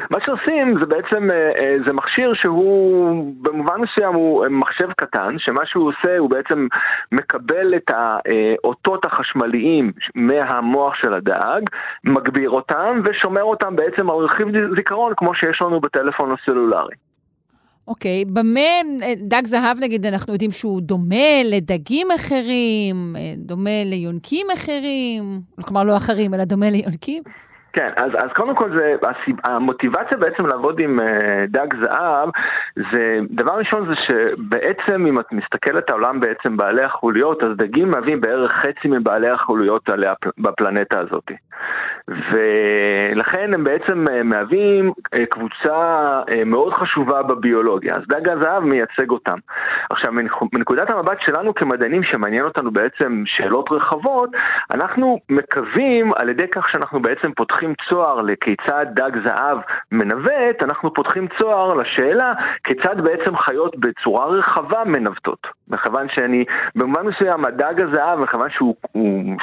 מה 0.09 0.17
שעושים 0.26 0.80
זה 0.80 0.86
בעצם, 0.86 1.32
אה, 1.32 1.51
אה, 1.59 1.76
זה 1.88 1.93
מכשיר 1.93 2.34
שהוא 2.34 3.34
במובן 3.41 3.82
מסוים 3.82 4.13
הוא 4.13 4.45
מחשב 4.49 4.91
קטן, 4.97 5.36
שמה 5.38 5.61
שהוא 5.65 5.89
עושה 5.89 6.17
הוא 6.17 6.30
בעצם 6.30 6.67
מקבל 7.11 7.76
את 7.76 7.91
האותות 7.93 9.05
החשמליים 9.05 9.91
מהמוח 10.15 10.93
של 10.95 11.13
הדג, 11.13 11.61
מגביר 12.03 12.49
אותם 12.49 13.01
ושומר 13.05 13.43
אותם 13.43 13.76
בעצם 13.76 14.09
על 14.09 14.15
רכיב 14.15 14.47
זיכרון 14.76 15.13
כמו 15.17 15.36
שיש 15.36 15.61
לנו 15.61 15.80
בטלפון 15.80 16.32
הסלולרי. 16.32 16.95
אוקיי, 17.88 18.23
okay, 18.28 18.34
במה 18.34 18.69
דג 19.17 19.45
זהב 19.45 19.78
נגיד, 19.82 20.05
אנחנו 20.05 20.34
יודעים 20.34 20.51
שהוא 20.51 20.82
דומה 20.82 21.43
לדגים 21.45 22.07
אחרים, 22.15 23.15
דומה 23.38 23.84
ליונקים 23.86 24.47
אחרים, 24.53 25.41
כלומר 25.61 25.84
לא 25.84 25.97
אחרים, 25.97 26.34
אלא 26.34 26.43
דומה 26.43 26.69
ליונקים? 26.69 27.23
כן, 27.76 27.89
אז, 27.95 28.11
אז 28.17 28.30
קודם 28.36 28.55
כל 28.55 28.69
זה, 28.78 28.95
המוטיבציה 29.43 30.17
בעצם 30.17 30.45
לעבוד 30.45 30.80
עם 30.80 30.99
אה, 30.99 31.45
דג 31.47 31.67
זהב, 31.82 32.30
זה, 32.91 33.19
דבר 33.30 33.51
ראשון 33.51 33.88
זה 33.88 33.93
שבעצם 34.07 35.05
אם 35.05 35.19
את 35.19 35.32
מסתכלת 35.32 35.89
על 35.89 36.05
העולם 36.05 36.19
בעצם 36.19 36.57
בעלי 36.57 36.84
החוליות, 36.84 37.43
אז 37.43 37.57
דגים 37.57 37.91
מהווים 37.91 38.21
בערך 38.21 38.51
חצי 38.51 38.88
מבעלי 38.88 39.30
החוליות 39.30 39.89
עליה 39.89 40.13
בפלנטה 40.38 40.99
הזאת. 40.99 41.32
ולכן 42.07 43.53
הם 43.53 43.63
בעצם 43.63 44.05
אה, 44.07 44.23
מהווים 44.23 44.91
אה, 45.13 45.26
קבוצה 45.26 46.21
מאוד 46.45 46.73
חשובה 46.73 47.23
בביולוגיה, 47.23 47.95
אז 47.95 48.01
דג 48.07 48.30
הזהב 48.30 48.63
מייצג 48.63 49.09
אותם. 49.09 49.38
עכשיו, 49.89 50.11
מנקודת 50.53 50.89
המבט 50.89 51.17
שלנו 51.21 51.55
כמדענים 51.55 52.03
שמעניין 52.03 52.45
אותנו 52.45 52.71
בעצם 52.71 53.23
שאלות 53.26 53.71
רחבות, 53.71 54.30
אנחנו 54.71 55.19
מקווים 55.30 56.13
על 56.15 56.30
ידי 56.30 56.47
כך 56.47 56.69
שאנחנו 56.69 57.01
בעצם 57.01 57.32
פותחים 57.32 57.64
פותחים 57.66 57.89
צוהר 57.89 58.22
לכיצד 58.22 58.86
דג 58.93 59.11
זהב 59.26 59.57
מנווט, 59.91 60.63
אנחנו 60.63 60.93
פותחים 60.93 61.28
צוהר 61.39 61.74
לשאלה 61.74 62.34
כיצד 62.63 63.01
בעצם 63.01 63.38
חיות 63.38 63.76
בצורה 63.80 64.26
רחבה 64.26 64.84
מנווטות. 64.86 65.47
מכיוון 65.68 66.07
שאני, 66.09 66.45
במובן 66.76 67.05
מסוים, 67.05 67.45
הדג 67.45 67.82
הזהב, 67.82 68.20
מכיוון 68.20 68.49
שהוא 68.49 68.76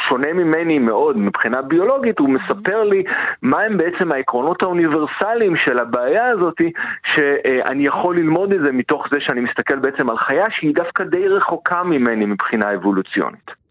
שונה 0.09 0.33
ממני 0.33 0.79
מאוד 0.79 1.19
מבחינה 1.19 1.63
ביולוגית, 1.63 2.19
הוא 2.19 2.29
מספר 2.29 2.85
לי 2.85 3.05
מהם 3.43 3.77
בעצם 3.77 4.13
העקרונות 4.13 4.63
האוניברסליים 4.63 5.57
של 5.57 5.79
הבעיה 5.79 6.29
הזאת, 6.29 6.61
שאני 7.07 7.87
יכול 7.87 8.17
ללמוד 8.17 8.53
את 8.53 8.61
זה 8.65 8.73
מתוך 8.73 9.07
זה 9.11 9.21
שאני 9.21 9.41
מסתכל 9.41 9.79
בעצם 9.79 10.11
על 10.11 10.19
חיה 10.19 10.45
שהיא 10.51 10.75
דווקא 10.75 11.05
די 11.05 11.29
רחוקה 11.29 11.83
ממני 11.83 12.27
מבחינה 12.27 12.75
אבולוציונית. 12.75 13.62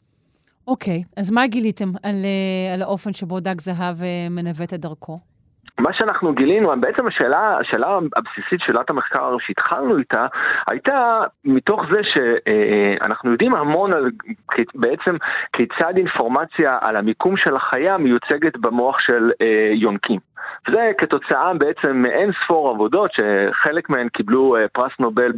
אוקיי, 0.71 1.03
אז 1.17 1.31
מה 1.31 1.47
גיליתם 1.47 1.89
על, 2.03 2.15
uh, 2.15 2.73
על 2.73 2.81
האופן 2.81 3.13
שבו 3.13 3.39
דג 3.39 3.59
זהב 3.59 3.95
uh, 4.01 4.29
מנווט 4.29 4.73
את 4.73 4.79
דרכו? 4.79 5.17
מה 5.79 5.93
שאנחנו 5.93 6.33
גילינו, 6.33 6.73
בעצם 6.79 7.07
השאלה, 7.07 7.57
השאלה 7.57 7.87
הבסיסית, 8.15 8.59
שאלת 8.65 8.89
המחקר 8.89 9.35
שהתחלנו 9.39 9.97
איתה, 9.97 10.27
הייתה 10.69 11.19
מתוך 11.45 11.81
זה 11.91 11.99
שאנחנו 12.03 13.29
אה, 13.29 13.33
יודעים 13.33 13.55
המון 13.55 13.93
על 13.93 14.09
בעצם 14.75 15.15
כיצד 15.53 15.93
אינפורמציה 15.97 16.77
על 16.81 16.95
המיקום 16.95 17.37
של 17.37 17.55
החיה 17.55 17.97
מיוצגת 17.97 18.57
במוח 18.57 18.99
של 18.99 19.31
יונקים. 19.73 20.19
וזה 20.67 20.91
כתוצאה 20.97 21.53
בעצם 21.53 21.97
מאין 21.97 22.31
ספור 22.43 22.69
עבודות 22.69 23.11
שחלק 23.11 23.89
מהן 23.89 24.09
קיבלו 24.09 24.55
אה, 24.57 24.67
פרס 24.67 24.91
נובל 24.99 25.31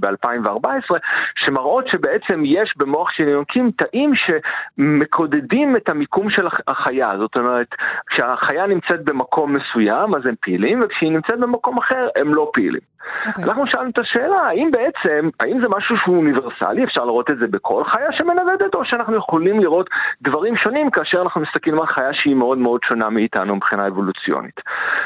ב-2014, 0.00 0.66
אה, 0.66 0.98
שמראות 1.36 1.88
שבעצם 1.88 2.42
יש 2.44 2.74
במוח 2.76 3.10
של 3.10 3.28
יונקים 3.28 3.70
תאים 3.70 4.12
שמקודדים 4.14 5.76
את 5.76 5.88
המיקום 5.88 6.30
של 6.30 6.46
החיה. 6.68 7.12
זאת 7.18 7.36
אומרת, 7.36 7.66
כשהחיה 8.06 8.66
נמצאת 8.66 9.04
במקום 9.04 9.56
מסוים 9.56 10.14
אז 10.14 10.26
הם 10.26 10.34
פעילים, 10.40 10.80
וכשהיא 10.82 11.10
נמצאת 11.10 11.40
במקום 11.40 11.78
אחר 11.78 12.08
הם 12.16 12.34
לא 12.34 12.50
פעילים. 12.54 12.95
Okay. 13.06 13.28
אוקיי. 13.28 13.44
אנחנו 13.44 13.66
שאלנו 13.66 13.90
את 13.90 13.98
השאלה, 13.98 14.36
האם 14.36 14.70
בעצם, 14.70 15.28
האם 15.40 15.60
זה 15.60 15.68
משהו 15.68 15.96
שהוא 15.96 16.16
אוניברסלי, 16.16 16.84
אפשר 16.84 17.04
לראות 17.04 17.30
את 17.30 17.38
זה 17.38 17.46
בכל 17.46 17.84
חיה 17.84 18.12
שמנוודת, 18.12 18.74
או 18.74 18.84
שאנחנו 18.84 19.16
יכולים 19.16 19.60
לראות 19.60 19.90
דברים 20.22 20.56
שונים 20.56 20.90
כאשר 20.90 21.22
אנחנו 21.22 21.40
מסתכלים 21.40 21.80
על 21.80 21.86
חיה 21.86 22.10
שהיא 22.12 22.34
מאוד 22.34 22.58
מאוד 22.58 22.80
שונה 22.84 23.10
מאיתנו 23.10 23.56
מבחינה 23.56 23.86
אבולוציונית. 23.86 24.60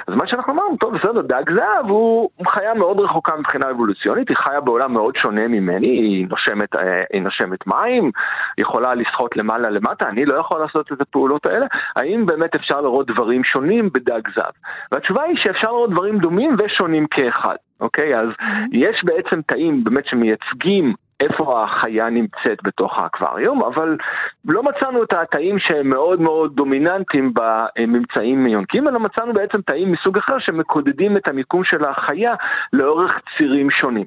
אז 0.08 0.14
מה 0.14 0.26
שאנחנו 0.26 0.52
אמרנו, 0.52 0.76
טוב, 0.76 0.94
בסדר, 0.94 1.20
דג 1.20 1.50
זהב 1.54 1.90
הוא 1.90 2.30
חיה 2.48 2.74
מאוד 2.74 3.00
רחוקה 3.00 3.36
מבחינה 3.36 3.70
אבולוציונית, 3.70 4.28
היא 4.28 4.36
חיה 4.36 4.60
בעולם 4.60 4.92
מאוד 4.92 5.16
שונה 5.16 5.48
ממני, 5.48 5.86
היא 5.86 6.26
נושמת, 6.30 6.76
אה, 6.76 7.02
היא 7.12 7.22
נושמת 7.22 7.66
מים, 7.66 8.10
יכולה 8.58 8.94
לשחות 8.94 9.36
למעלה 9.36 9.70
למטה, 9.70 10.08
אני 10.08 10.24
לא 10.24 10.34
יכול 10.34 10.60
לעשות 10.60 10.92
את 10.92 11.00
הפעולות 11.00 11.46
האלה, 11.46 11.66
האם 11.96 12.26
באמת 12.26 12.54
אפשר 12.54 12.80
לראות 12.80 13.06
דברים 13.06 13.44
שונים 13.44 13.90
בדג 13.94 14.20
זהב? 14.34 14.52
והתשובה 14.92 15.22
היא 15.22 15.36
שאפשר 15.36 15.68
לראות 15.68 15.90
דברים 15.90 16.18
דומים 16.18 16.56
ושונים 16.58 17.06
כאחד. 17.10 17.56
אוקיי? 17.80 18.16
אז. 18.16 18.28
יש 18.72 19.04
בעצם 19.04 19.42
תאים 19.42 19.84
באמת 19.84 20.06
שמייצגים 20.06 20.94
איפה 21.20 21.64
החיה 21.64 22.10
נמצאת 22.10 22.58
בתוך 22.62 22.98
האקווריום, 22.98 23.62
אבל 23.62 23.96
לא 24.44 24.62
מצאנו 24.62 25.02
את 25.02 25.12
התאים 25.12 25.58
שהם 25.58 25.88
מאוד 25.88 26.20
מאוד 26.20 26.56
דומיננטיים 26.56 27.34
בממצאים 27.34 28.44
מיונקים, 28.44 28.88
אלא 28.88 28.98
מצאנו 28.98 29.32
בעצם 29.32 29.60
תאים 29.60 29.92
מסוג 29.92 30.18
אחר 30.18 30.38
שמקודדים 30.38 31.16
את 31.16 31.28
המיקום 31.28 31.64
של 31.64 31.84
החיה 31.84 32.34
לאורך 32.72 33.12
צירים 33.36 33.70
שונים. 33.70 34.04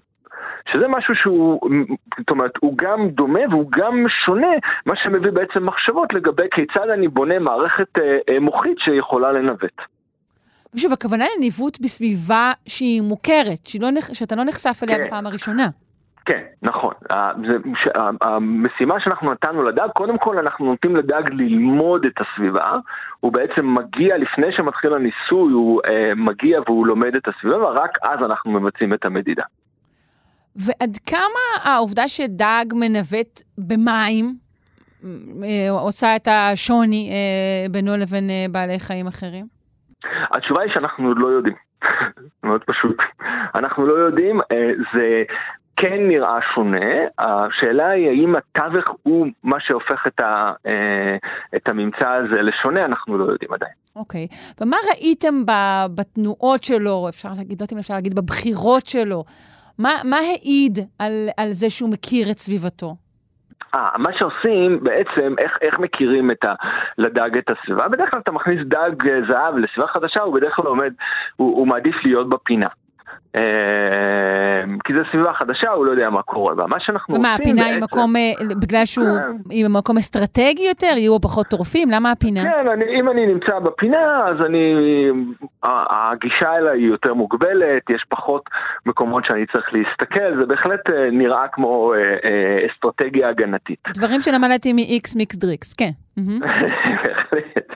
שזה 0.72 0.88
משהו 0.88 1.16
שהוא, 1.16 1.60
זאת 2.20 2.30
אומרת, 2.30 2.52
הוא 2.60 2.78
גם 2.78 3.10
דומה 3.10 3.40
והוא 3.50 3.72
גם 3.72 4.06
שונה, 4.26 4.54
מה 4.86 4.94
שמביא 4.96 5.32
בעצם 5.32 5.66
מחשבות 5.66 6.14
לגבי 6.14 6.48
כיצד 6.52 6.90
אני 6.94 7.08
בונה 7.08 7.40
מערכת 7.40 8.00
אה, 8.00 8.18
אה, 8.30 8.40
מוחית 8.40 8.78
שיכולה 8.80 9.32
לנווט. 9.32 9.82
ושוב, 10.76 10.94
הכוונה 10.94 11.26
לניווט 11.38 11.80
בסביבה 11.82 12.52
שהיא 12.68 13.02
מוכרת, 13.02 13.68
שהיא 13.68 13.82
לא, 13.82 13.90
שאתה 14.14 14.36
לא 14.36 14.44
נחשף 14.44 14.80
אליה 14.84 14.98
כן. 14.98 15.04
בפעם 15.08 15.28
הראשונה. 15.28 15.68
כן, 16.26 16.42
נכון. 16.62 16.94
המשימה 18.22 18.96
שאנחנו 19.00 19.32
נתנו 19.32 19.64
לדג, 19.64 19.88
קודם 19.94 20.18
כל 20.18 20.38
אנחנו 20.38 20.66
נותנים 20.66 20.96
לדג 20.96 21.24
ללמוד 21.30 22.06
את 22.06 22.14
הסביבה, 22.22 22.78
הוא 23.20 23.34
בעצם 23.34 23.76
מגיע, 23.76 24.18
לפני 24.18 24.48
שמתחיל 24.58 24.94
הניסוי, 24.94 25.54
הוא 25.54 25.82
אה, 25.86 26.16
מגיע 26.16 26.60
והוא 26.68 26.88
לומד 26.88 27.16
את 27.16 27.28
הסביבה, 27.28 27.58
ורק 27.58 27.98
אז 28.04 28.20
אנחנו 28.26 28.52
מבצעים 28.52 28.94
את 28.94 29.06
המדידה. 29.06 29.44
ועד 30.56 30.98
כמה 31.06 31.72
העובדה 31.72 32.08
שדג 32.08 32.66
מנווט 32.74 33.42
במים 33.58 34.36
אה, 35.44 35.70
עושה 35.70 36.16
את 36.16 36.28
השוני 36.32 37.12
אה, 37.14 37.70
בינו 37.72 37.98
לבין 37.98 38.30
בעלי 38.52 38.80
חיים 38.80 39.08
אחרים? 39.08 39.63
התשובה 40.32 40.62
היא 40.62 40.74
שאנחנו 40.74 41.08
עוד 41.08 41.18
לא 41.20 41.28
יודעים. 41.28 41.56
מאוד 42.44 42.64
פשוט. 42.64 42.98
אנחנו 43.56 43.86
לא 43.86 43.94
יודעים, 43.94 44.40
אה, 44.52 44.72
זה 44.94 45.24
כן 45.76 46.08
נראה 46.08 46.40
שונה, 46.56 46.90
השאלה 47.20 47.90
היא 47.90 48.08
האם 48.08 48.36
התווך 48.36 48.86
הוא 49.04 49.28
מה 49.44 49.58
שהופך 49.60 50.08
את, 50.08 50.20
ה, 50.20 50.54
אה, 50.68 51.16
את 51.56 51.70
הממצא 51.70 52.10
הזה 52.10 52.42
לשונה, 52.42 52.86
אנחנו 52.86 53.18
לא 53.18 53.24
יודעים 53.24 53.54
עדיין. 53.54 53.72
אוקיי, 53.96 54.28
okay. 54.32 54.62
ומה 54.62 54.78
ראיתם 54.92 55.44
בתנועות 55.96 56.64
שלו, 56.64 57.10
אפשר 57.10 57.30
להגיד, 57.38 57.52
לא 57.52 57.54
יודעת 57.54 57.74
אם 57.74 57.78
אפשר 57.78 57.94
להגיד, 57.94 58.16
בבחירות 58.16 58.86
שלו? 58.86 59.24
מה, 59.80 59.90
מה 60.04 60.18
העיד 60.18 60.80
על, 61.00 61.30
על 61.38 61.52
זה 61.52 61.70
שהוא 61.70 61.90
מכיר 61.90 62.32
את 62.32 62.40
סביבתו? 62.40 62.96
אה, 63.76 63.90
מה 63.98 64.10
שעושים 64.18 64.84
בעצם, 64.84 65.36
איך, 65.38 65.58
איך 65.62 65.80
מכירים 65.80 66.32
את 66.32 66.46
ה, 66.46 66.54
לדג 66.98 67.38
את 67.38 67.52
הסביבה? 67.52 67.88
בדרך 67.88 68.12
כלל 68.12 68.20
אתה 68.20 68.32
מכניס 68.32 68.60
דג 68.66 69.08
אה, 69.08 69.20
זהב 69.30 69.58
לסביבה 69.58 69.88
חדשה, 69.88 70.22
הוא 70.22 70.34
בדרך 70.36 70.56
כלל 70.56 70.66
עומד, 70.66 70.94
הוא, 71.36 71.58
הוא 71.58 71.68
מעדיף 71.68 71.96
להיות 72.04 72.30
בפינה. 72.30 72.68
אה, 73.36 74.64
כי 74.84 74.94
זו 74.94 75.00
סביבה 75.12 75.34
חדשה, 75.34 75.70
הוא 75.70 75.86
לא 75.86 75.92
יודע 75.92 76.10
מה 76.10 76.22
קורה 76.22 76.56
בה. 76.56 76.68
מה 76.68 76.78
שאנחנו 76.80 77.16
ומה, 77.16 77.32
עושים 77.32 77.56
בעצם... 77.56 77.58
ומה, 77.58 77.64
הפינה 77.64 77.76
היא 77.76 77.84
מקום, 77.84 78.16
אה, 78.16 78.56
בגלל 78.62 78.86
שהוא 78.86 79.06
כן. 79.06 79.38
היא 79.50 79.66
במקום 79.66 79.98
אסטרטגי 79.98 80.68
יותר? 80.68 80.98
יהיו 80.98 81.22
פחות 81.22 81.48
טורפים? 81.48 81.90
למה 81.92 82.12
הפינה? 82.12 82.42
כן, 82.42 82.68
אני, 82.74 82.86
אם 83.00 83.10
אני 83.10 83.26
נמצא 83.26 83.60
בפינה, 83.60 84.28
אז 84.28 84.46
אני... 84.46 84.74
הגישה 85.64 86.56
אליי 86.58 86.80
היא 86.80 86.88
יותר 86.88 87.14
מוגבלת, 87.14 87.90
יש 87.90 88.06
פחות 88.10 88.50
מקומות 88.86 89.26
שאני 89.26 89.46
צריך 89.46 89.74
להסתכל, 89.74 90.40
זה 90.40 90.46
בהחלט 90.46 90.90
אה, 90.90 91.10
נראה 91.12 91.48
כמו 91.48 91.94
אסטרטגיה 92.72 93.30
הגנתית. 93.30 93.80
דברים 93.94 94.22
שלמדתי 94.22 94.74
מ-X 94.74 95.18
מיקס 95.18 95.36
דריקס, 95.38 95.74
כן. 95.74 95.92
בהחלט. 97.04 97.73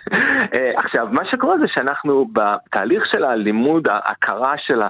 עכשיו, 1.07 1.23
מה 1.23 1.31
שקורה 1.31 1.57
זה 1.57 1.65
שאנחנו 1.67 2.25
בתהליך 2.33 3.03
של 3.11 3.23
הלימוד, 3.23 3.87
ההכרה 3.87 4.53
של 4.57 4.81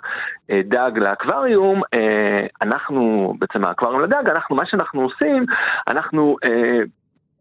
הדג 0.50 0.92
לאקווריום, 0.96 1.82
אה, 1.94 2.46
אנחנו, 2.62 3.34
בעצם 3.40 3.66
האקווריום 3.66 4.02
לדג, 4.02 4.30
אנחנו, 4.30 4.56
מה 4.56 4.66
שאנחנו 4.66 5.02
עושים, 5.02 5.46
אנחנו 5.88 6.36
אה, 6.44 6.80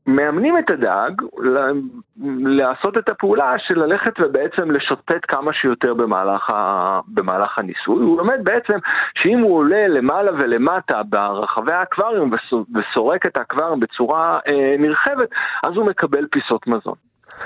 מאמנים 0.07 0.59
את 0.59 0.71
הדג 0.71 1.11
לעשות 2.43 2.99
את 2.99 3.09
הפעולה 3.09 3.55
של 3.59 3.79
ללכת 3.79 4.13
ובעצם 4.21 4.71
לשוטט 4.71 5.25
כמה 5.29 5.53
שיותר 5.53 5.95
במהלך, 5.95 6.51
ה, 6.51 7.01
במהלך 7.09 7.59
הניסוי. 7.59 8.03
הוא 8.03 8.19
לומד 8.19 8.41
בעצם 8.45 8.79
שאם 9.19 9.39
הוא 9.39 9.57
עולה 9.57 9.89
למעלה 9.89 10.33
ולמטה 10.33 11.03
ברחבי 11.03 11.73
האקווריום 11.73 12.31
וסורק 12.75 13.27
את 13.27 13.37
האקווריום 13.37 13.81
בצורה 13.81 14.39
אה, 14.49 14.77
נרחבת, 14.79 15.29
אז 15.63 15.77
הוא 15.77 15.87
מקבל 15.87 16.27
פיסות 16.31 16.67
מזון. 16.67 16.95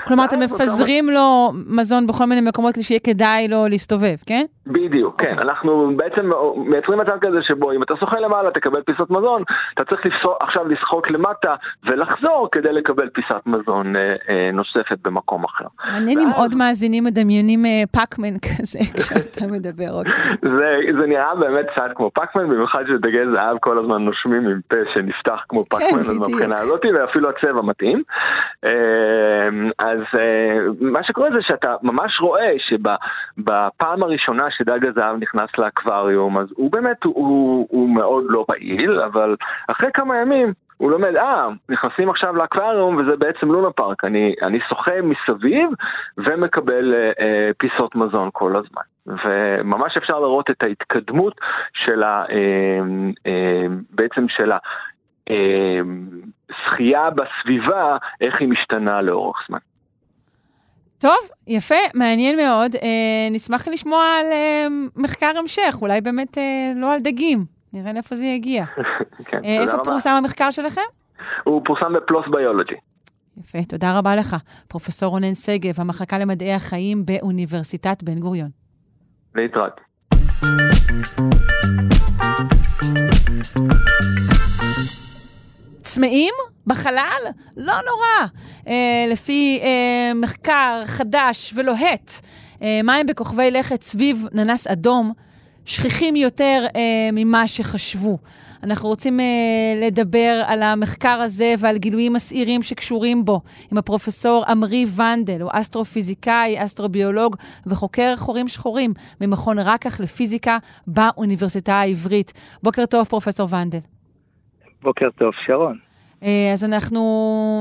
כלומר, 0.07 0.25
אתם 0.25 0.39
מפזרים 0.39 1.09
לו 1.09 1.51
מזון 1.67 2.07
בכל 2.07 2.25
מיני 2.25 2.41
מקומות 2.41 2.75
שיהיה 2.81 2.99
כדאי 2.99 3.47
לו 3.47 3.67
להסתובב, 3.67 4.15
כן? 4.25 4.45
בדיוק, 4.67 5.21
okay. 5.21 5.25
כן. 5.25 5.33
אוקיי. 5.33 5.43
אנחנו 5.47 5.91
בעצם 5.95 6.29
מייצרים 6.55 6.99
מצב 6.99 7.17
כזה 7.21 7.37
שבו 7.41 7.71
אם 7.71 7.83
אתה 7.83 7.93
שוחה 7.99 8.19
למעלה 8.19 8.51
תקבל 8.51 8.81
פיסות 8.81 9.11
מזון, 9.11 9.43
אתה 9.73 9.83
צריך 9.85 10.01
עכשיו 10.39 10.67
לשחוק 10.67 11.11
למטה 11.11 11.55
ולחזור 11.83 12.49
כדי 12.51 12.73
לקבל 12.73 13.09
פיסת 13.09 13.45
מזון 13.45 13.95
אה, 13.95 14.15
אה, 14.29 14.49
נוספת 14.53 14.97
במקום 15.03 15.43
אחר. 15.43 15.65
מעניין 15.93 16.19
אם 16.19 16.29
עוד 16.37 16.55
מאזינים 16.55 17.03
מדמיינים 17.03 17.65
אה, 17.65 17.83
פאקמן 17.91 18.33
כזה 18.39 18.79
כשאתה 18.97 19.45
מדבר, 19.51 19.91
אוקיי. 19.91 20.13
זה, 20.41 20.77
זה 20.99 21.07
נראה 21.07 21.35
באמת 21.35 21.65
קצת 21.75 21.91
כמו 21.95 22.11
פאקמן, 22.13 22.49
במיוחד 22.49 22.83
שדגי 22.87 23.25
זהב 23.35 23.57
כל 23.59 23.79
הזמן 23.79 24.05
נושמים 24.05 24.47
עם 24.47 24.59
פה 24.67 24.77
שנפתח 24.93 25.39
כמו 25.49 25.65
פאקמן, 25.65 26.03
כן, 26.03 26.09
בדיוק. 26.09 26.29
מבחינה 26.29 26.55
הזאת, 26.59 26.81
ואפילו 26.95 27.29
הצבע 27.29 27.61
מתאים. 27.61 28.03
אה, 29.81 29.91
אז 29.91 29.99
אה, 30.19 30.57
מה 30.79 31.03
שקורה 31.03 31.29
זה 31.31 31.41
שאתה 31.41 31.75
ממש 31.83 32.19
רואה 32.21 32.51
שבפעם 32.57 34.03
הראשונה 34.03 34.51
שדג 34.51 34.85
הזהב 34.85 35.15
נכנס 35.19 35.49
לאקווריום, 35.57 36.37
אז 36.37 36.47
הוא 36.55 36.71
באמת, 36.71 37.03
הוא, 37.03 37.67
הוא 37.69 37.89
מאוד 37.89 38.23
לא 38.29 38.45
פעיל, 38.47 38.99
אבל 38.99 39.35
אחרי 39.67 39.89
כמה 39.93 40.17
ימים 40.17 40.53
הוא 40.77 40.91
לומד, 40.91 41.15
אה, 41.15 41.47
נכנסים 41.69 42.09
עכשיו 42.09 42.35
לאקווריום 42.35 42.97
וזה 42.97 43.17
בעצם 43.17 43.51
לונה 43.51 43.71
פארק, 43.71 44.03
אני, 44.03 44.33
אני 44.43 44.59
שוחה 44.69 44.93
מסביב 45.01 45.69
ומקבל 46.17 46.93
אה, 46.93 47.11
אה, 47.19 47.51
פיסות 47.57 47.95
מזון 47.95 48.29
כל 48.33 48.55
הזמן. 48.55 48.81
וממש 49.07 49.97
אפשר 49.97 50.19
לראות 50.19 50.49
את 50.49 50.63
ההתקדמות 50.63 51.33
של 51.73 52.03
ה... 52.03 52.25
אה, 52.29 52.79
אה, 53.27 53.65
בעצם 53.89 54.25
של 54.29 54.51
ה... 54.51 54.57
שחייה 56.51 57.09
בסביבה, 57.09 57.97
איך 58.21 58.39
היא 58.39 58.49
משתנה 58.49 59.01
לאורך 59.01 59.37
זמן. 59.47 59.59
טוב, 61.01 61.17
יפה, 61.47 61.75
מעניין 61.93 62.35
מאוד. 62.37 62.75
אה, 62.75 63.27
נשמח 63.31 63.67
לשמוע 63.67 64.05
על 64.05 64.25
אה, 64.31 64.67
מחקר 64.95 65.31
המשך, 65.39 65.77
אולי 65.81 66.01
באמת 66.01 66.37
אה, 66.37 66.71
לא 66.75 66.93
על 66.93 66.99
דגים. 66.99 67.45
נראה 67.73 67.93
לאיפה 67.93 68.15
זה 68.15 68.25
יגיע. 68.25 68.65
כן, 69.25 69.41
אה, 69.45 69.61
איפה 69.61 69.73
רבה. 69.73 69.83
פורסם 69.83 70.09
המחקר 70.09 70.51
שלכם? 70.51 70.81
הוא 71.43 71.61
פורסם 71.65 71.93
בפלוס 71.93 72.25
ביולוגי. 72.31 72.75
יפה, 73.37 73.57
תודה 73.69 73.97
רבה 73.97 74.15
לך. 74.15 74.35
פרופ' 74.67 75.03
רונן 75.03 75.33
שגב, 75.33 75.73
המחלקה 75.77 76.17
למדעי 76.17 76.53
החיים 76.53 77.05
באוניברסיטת 77.05 78.03
בן 78.03 78.19
גוריון. 78.19 78.49
להתראות. 79.35 79.81
צמאים 85.81 86.33
בחלל? 86.67 87.21
לא 87.57 87.73
נורא. 87.73 88.27
אה, 88.67 89.05
לפי 89.09 89.59
אה, 89.63 90.13
מחקר 90.15 90.81
חדש 90.85 91.53
ולוהט, 91.55 92.11
אה, 92.61 92.79
מים 92.83 93.05
בכוכבי 93.07 93.51
לכת 93.51 93.81
סביב 93.81 94.27
ננס 94.33 94.67
אדום 94.67 95.13
שכיחים 95.65 96.15
יותר 96.15 96.65
אה, 96.75 97.09
ממה 97.13 97.47
שחשבו. 97.47 98.17
אנחנו 98.63 98.89
רוצים 98.89 99.19
אה, 99.19 99.25
לדבר 99.87 100.41
על 100.47 100.63
המחקר 100.63 101.19
הזה 101.21 101.53
ועל 101.59 101.77
גילויים 101.77 102.13
מסעירים 102.13 102.61
שקשורים 102.61 103.25
בו 103.25 103.41
עם 103.71 103.77
הפרופסור 103.77 104.45
עמרי 104.47 104.85
ונדל, 104.95 105.41
הוא 105.41 105.51
אסטרופיזיקאי, 105.53 106.63
אסטרוביולוג 106.65 107.35
וחוקר 107.65 108.13
חורים 108.15 108.47
שחורים 108.47 108.93
ממכון 109.21 109.59
רקח 109.59 109.99
לפיזיקה 109.99 110.57
באוניברסיטה 110.87 111.73
העברית. 111.73 112.33
בוקר 112.63 112.85
טוב, 112.85 113.07
פרופסור 113.07 113.47
ונדל. 113.51 113.79
בוקר 114.81 115.09
טוב, 115.17 115.31
שרון. 115.45 115.90
אה, 116.23 116.49
אז 116.53 116.65
אנחנו 116.65 117.01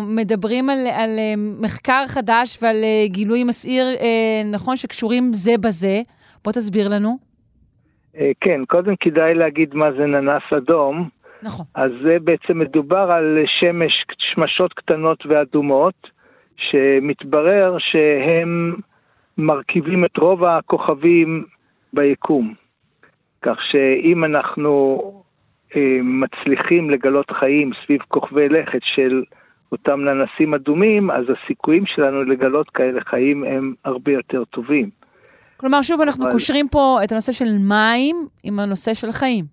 מדברים 0.06 0.70
על, 0.70 0.78
על 0.78 1.18
אה, 1.18 1.34
מחקר 1.60 2.04
חדש 2.06 2.58
ועל 2.62 2.76
אה, 2.84 3.06
גילוי 3.06 3.44
מסעיר, 3.44 3.84
נכון, 4.52 4.76
שקשורים 4.76 5.32
זה 5.32 5.52
בזה. 5.60 6.02
בוא 6.44 6.52
תסביר 6.52 6.88
לנו. 6.88 7.18
כן, 8.40 8.64
קודם 8.68 8.94
כדאי 9.00 9.34
להגיד 9.34 9.74
מה 9.74 9.92
זה 9.92 10.06
ננס 10.06 10.42
אדום. 10.56 11.08
נכון. 11.42 11.66
אז 11.74 11.90
זה 12.02 12.16
בעצם 12.24 12.58
מדובר 12.58 13.10
על 13.12 13.38
שמש, 13.46 14.04
שמשות 14.18 14.72
קטנות 14.72 15.26
ואדומות, 15.26 15.94
שמתברר 16.56 17.76
שהם 17.78 18.76
מרכיבים 19.38 20.04
את 20.04 20.16
רוב 20.16 20.44
הכוכבים 20.44 21.44
ביקום. 21.92 22.54
כך 23.42 23.56
שאם 23.70 24.24
אנחנו 24.24 25.00
מצליחים 26.02 26.90
לגלות 26.90 27.30
חיים 27.30 27.70
סביב 27.84 28.00
כוכבי 28.08 28.48
לכת 28.48 28.80
של 28.82 29.22
אותם 29.72 30.00
ננסים 30.00 30.54
אדומים, 30.54 31.10
אז 31.10 31.24
הסיכויים 31.30 31.86
שלנו 31.86 32.24
לגלות 32.24 32.70
כאלה 32.70 33.00
חיים 33.00 33.44
הם 33.44 33.74
הרבה 33.84 34.12
יותר 34.12 34.44
טובים. 34.44 34.90
כלומר, 35.56 35.82
שוב, 35.82 36.00
אנחנו 36.00 36.24
אבל... 36.24 36.32
קושרים 36.32 36.68
פה 36.68 36.98
את 37.04 37.12
הנושא 37.12 37.32
של 37.32 37.58
מים 37.68 38.16
עם 38.44 38.60
הנושא 38.60 38.94
של 38.94 39.12
חיים. 39.12 39.44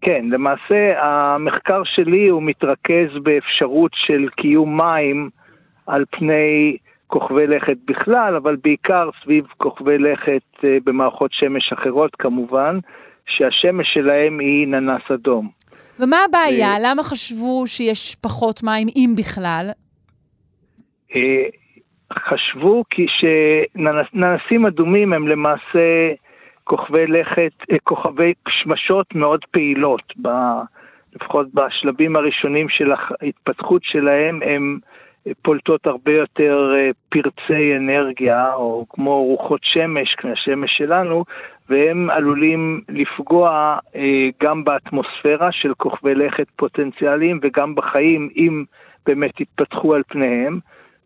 כן, 0.00 0.24
למעשה 0.30 1.02
המחקר 1.02 1.82
שלי 1.84 2.28
הוא 2.28 2.42
מתרכז 2.42 3.08
באפשרות 3.22 3.90
של 3.94 4.28
קיום 4.36 4.80
מים 4.80 5.30
על 5.86 6.04
פני 6.10 6.76
כוכבי 7.06 7.46
לכת 7.46 7.76
בכלל, 7.84 8.36
אבל 8.36 8.56
בעיקר 8.64 9.10
סביב 9.22 9.44
כוכבי 9.56 9.98
לכת 9.98 10.64
אה, 10.64 10.76
במערכות 10.84 11.32
שמש 11.32 11.72
אחרות 11.72 12.16
כמובן. 12.16 12.78
שהשמש 13.26 13.86
שלהם 13.94 14.38
היא 14.38 14.68
ננס 14.68 15.02
אדום. 15.14 15.50
ומה 16.00 16.16
הבעיה? 16.28 16.68
אה, 16.68 16.76
למה 16.82 17.02
חשבו 17.02 17.66
שיש 17.66 18.14
פחות 18.14 18.62
מים, 18.62 18.88
אם 18.96 19.14
בכלל? 19.16 19.70
אה, 21.16 21.46
חשבו 22.12 22.84
כי 22.90 23.06
שננסים 23.08 24.66
אדומים 24.66 25.12
הם 25.12 25.28
למעשה 25.28 26.12
כוכבי 26.64 27.06
לכת, 27.06 27.52
אה, 27.72 27.78
כוכבי 27.82 28.32
שמשות 28.48 29.14
מאוד 29.14 29.40
פעילות. 29.50 30.12
ב, 30.22 30.28
לפחות 31.14 31.46
בשלבים 31.54 32.16
הראשונים 32.16 32.68
של 32.68 32.92
ההתפתחות 32.92 33.82
שלהם, 33.84 34.40
הם 34.42 34.78
פולטות 35.42 35.86
הרבה 35.86 36.12
יותר 36.12 36.72
פרצי 37.08 37.76
אנרגיה, 37.76 38.54
או 38.54 38.86
כמו 38.88 39.24
רוחות 39.24 39.60
שמש, 39.62 40.14
כמו 40.14 40.30
השמש 40.30 40.76
שלנו, 40.76 41.24
והם 41.68 42.10
עלולים 42.10 42.80
לפגוע 42.88 43.78
אה, 43.96 44.28
גם 44.42 44.64
באטמוספירה 44.64 45.52
של 45.52 45.74
כוכבי 45.74 46.14
לכת 46.14 46.46
פוטנציאליים 46.56 47.40
וגם 47.42 47.74
בחיים 47.74 48.28
אם 48.36 48.64
באמת 49.06 49.40
יתפתחו 49.40 49.94
על 49.94 50.02
פניהם, 50.08 50.58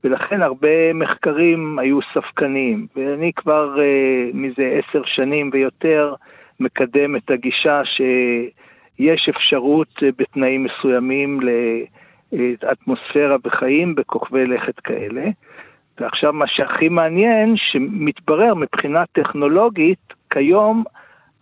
ולכן 0.05 0.43
הרבה 0.43 0.93
מחקרים 0.95 1.79
היו 1.79 1.99
ספקניים. 2.15 2.87
ואני 2.97 3.33
כבר 3.33 3.81
אה, 3.81 4.31
מזה 4.35 4.81
עשר 4.81 5.03
שנים 5.05 5.51
ויותר 5.53 6.15
מקדם 6.61 7.17
את 7.17 7.31
הגישה 7.31 7.83
שיש 7.85 9.29
אפשרות 9.29 9.89
אה, 10.03 10.09
בתנאים 10.19 10.65
מסוימים 10.65 11.41
לאטמוספירה 12.33 13.37
וחיים 13.45 13.95
בכוכבי 13.95 14.47
לכת 14.47 14.81
כאלה. 14.81 15.25
ועכשיו 16.01 16.33
מה 16.33 16.45
שהכי 16.49 16.89
מעניין, 16.89 17.55
שמתברר 17.57 18.55
מבחינה 18.55 19.05
טכנולוגית, 19.13 20.18
כיום 20.31 20.85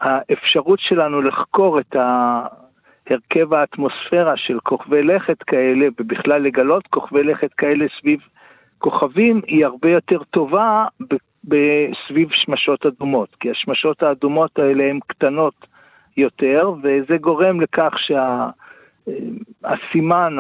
האפשרות 0.01 0.81
שלנו 0.81 1.23
לחקור 1.23 1.81
את 1.81 1.97
הרכב 1.97 3.55
האטמוספירה 3.55 4.37
של 4.37 4.61
כוכבי 4.61 5.03
לכת 5.03 5.43
כאלה, 5.43 5.87
ובכלל 6.01 6.43
לגלות 6.43 6.87
כוכבי 6.87 7.23
לכת 7.23 7.53
כאלה 7.55 7.87
סביב 8.01 8.21
כוכבים, 8.79 9.41
היא 9.47 9.67
הרבה 9.67 9.91
יותר 9.91 10.23
טובה 10.25 10.87
בסביב 11.45 12.29
שמשות 12.31 12.87
אדומות, 12.87 13.37
כי 13.41 13.51
השמשות 13.51 14.03
האדומות 14.03 14.59
האלה 14.59 14.85
הן 14.85 14.99
קטנות 15.07 15.67
יותר, 16.17 16.73
וזה 16.83 17.17
גורם 17.17 17.61
לכך 17.61 17.95
שהסימן, 19.07 20.37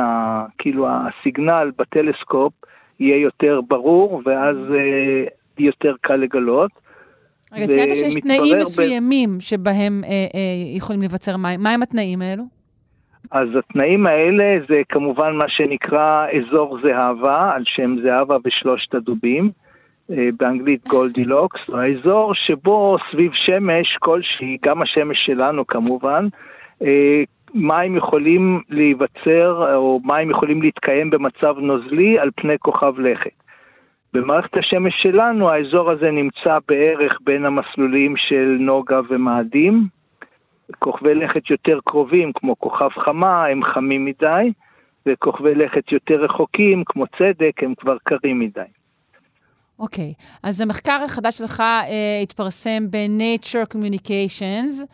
כאילו 0.59 0.89
הסיגנל 0.89 1.70
בטלסקופ, 1.78 2.52
יהיה 3.01 3.16
יותר 3.16 3.60
ברור, 3.68 4.23
ואז 4.24 4.56
אה, 4.74 5.24
יותר 5.59 5.94
קל 6.01 6.16
לגלות. 6.16 6.85
רגע, 7.52 7.66
ציינת 7.66 7.97
שיש 7.97 8.14
תנאים 8.14 8.59
מסוימים 8.60 9.39
ב... 9.39 9.40
שבהם 9.40 10.02
אה, 10.05 10.10
אה, 10.10 10.77
יכולים 10.77 11.02
לבצר 11.02 11.36
מים. 11.36 11.60
מהם 11.62 11.82
התנאים 11.82 12.23
האלו? 12.23 12.43
אז 13.31 13.48
התנאים 13.59 14.06
האלה 14.06 14.59
זה 14.68 14.82
כמובן 14.89 15.35
מה 15.35 15.48
שנקרא 15.48 16.27
אזור 16.31 16.78
זהבה, 16.82 17.52
על 17.55 17.62
שם 17.66 17.97
זהבה 18.02 18.36
ושלושת 18.44 18.94
הדובים, 18.94 19.51
אה, 20.10 20.28
באנגלית 20.39 20.89
גולדילוקס, 20.89 21.60
האזור 21.74 22.35
שבו 22.35 22.97
סביב 23.10 23.32
שמש 23.35 23.97
כלשהי, 23.98 24.56
גם 24.64 24.82
השמש 24.82 25.18
שלנו 25.27 25.66
כמובן, 25.66 26.27
אה, 26.82 27.23
מים 27.55 27.97
יכולים 27.97 28.60
להיווצר 28.70 29.74
או 29.74 30.01
מים 30.05 30.31
יכולים 30.31 30.62
להתקיים 30.62 31.10
במצב 31.10 31.55
נוזלי 31.59 32.18
על 32.18 32.31
פני 32.36 32.59
כוכב 32.59 32.98
לכת. 32.98 33.45
במערכת 34.12 34.57
השמש 34.57 34.95
שלנו 35.03 35.51
האזור 35.51 35.91
הזה 35.91 36.11
נמצא 36.11 36.59
בערך 36.69 37.19
בין 37.24 37.45
המסלולים 37.45 38.15
של 38.16 38.57
נוגה 38.61 39.01
ומאדים. 39.09 39.89
כוכבי 40.78 41.15
לכת 41.15 41.51
יותר 41.51 41.78
קרובים, 41.85 42.33
כמו 42.35 42.59
כוכב 42.59 42.89
חמה, 43.05 43.47
הם 43.47 43.65
חמים 43.65 44.05
מדי, 44.05 44.53
וכוכבי 45.07 45.55
לכת 45.55 45.93
יותר 45.93 46.24
רחוקים, 46.24 46.83
כמו 46.87 47.05
צדק, 47.07 47.53
הם 47.62 47.74
כבר 47.77 47.97
קרים 48.05 48.41
מדי. 48.41 48.61
אוקיי, 49.78 50.15
okay. 50.19 50.39
אז 50.43 50.61
המחקר 50.61 51.01
החדש 51.05 51.39
שלך 51.39 51.61
אה, 51.61 52.20
התפרסם 52.23 52.91
ב-Nature 52.91 53.74
Communications. 53.74 54.87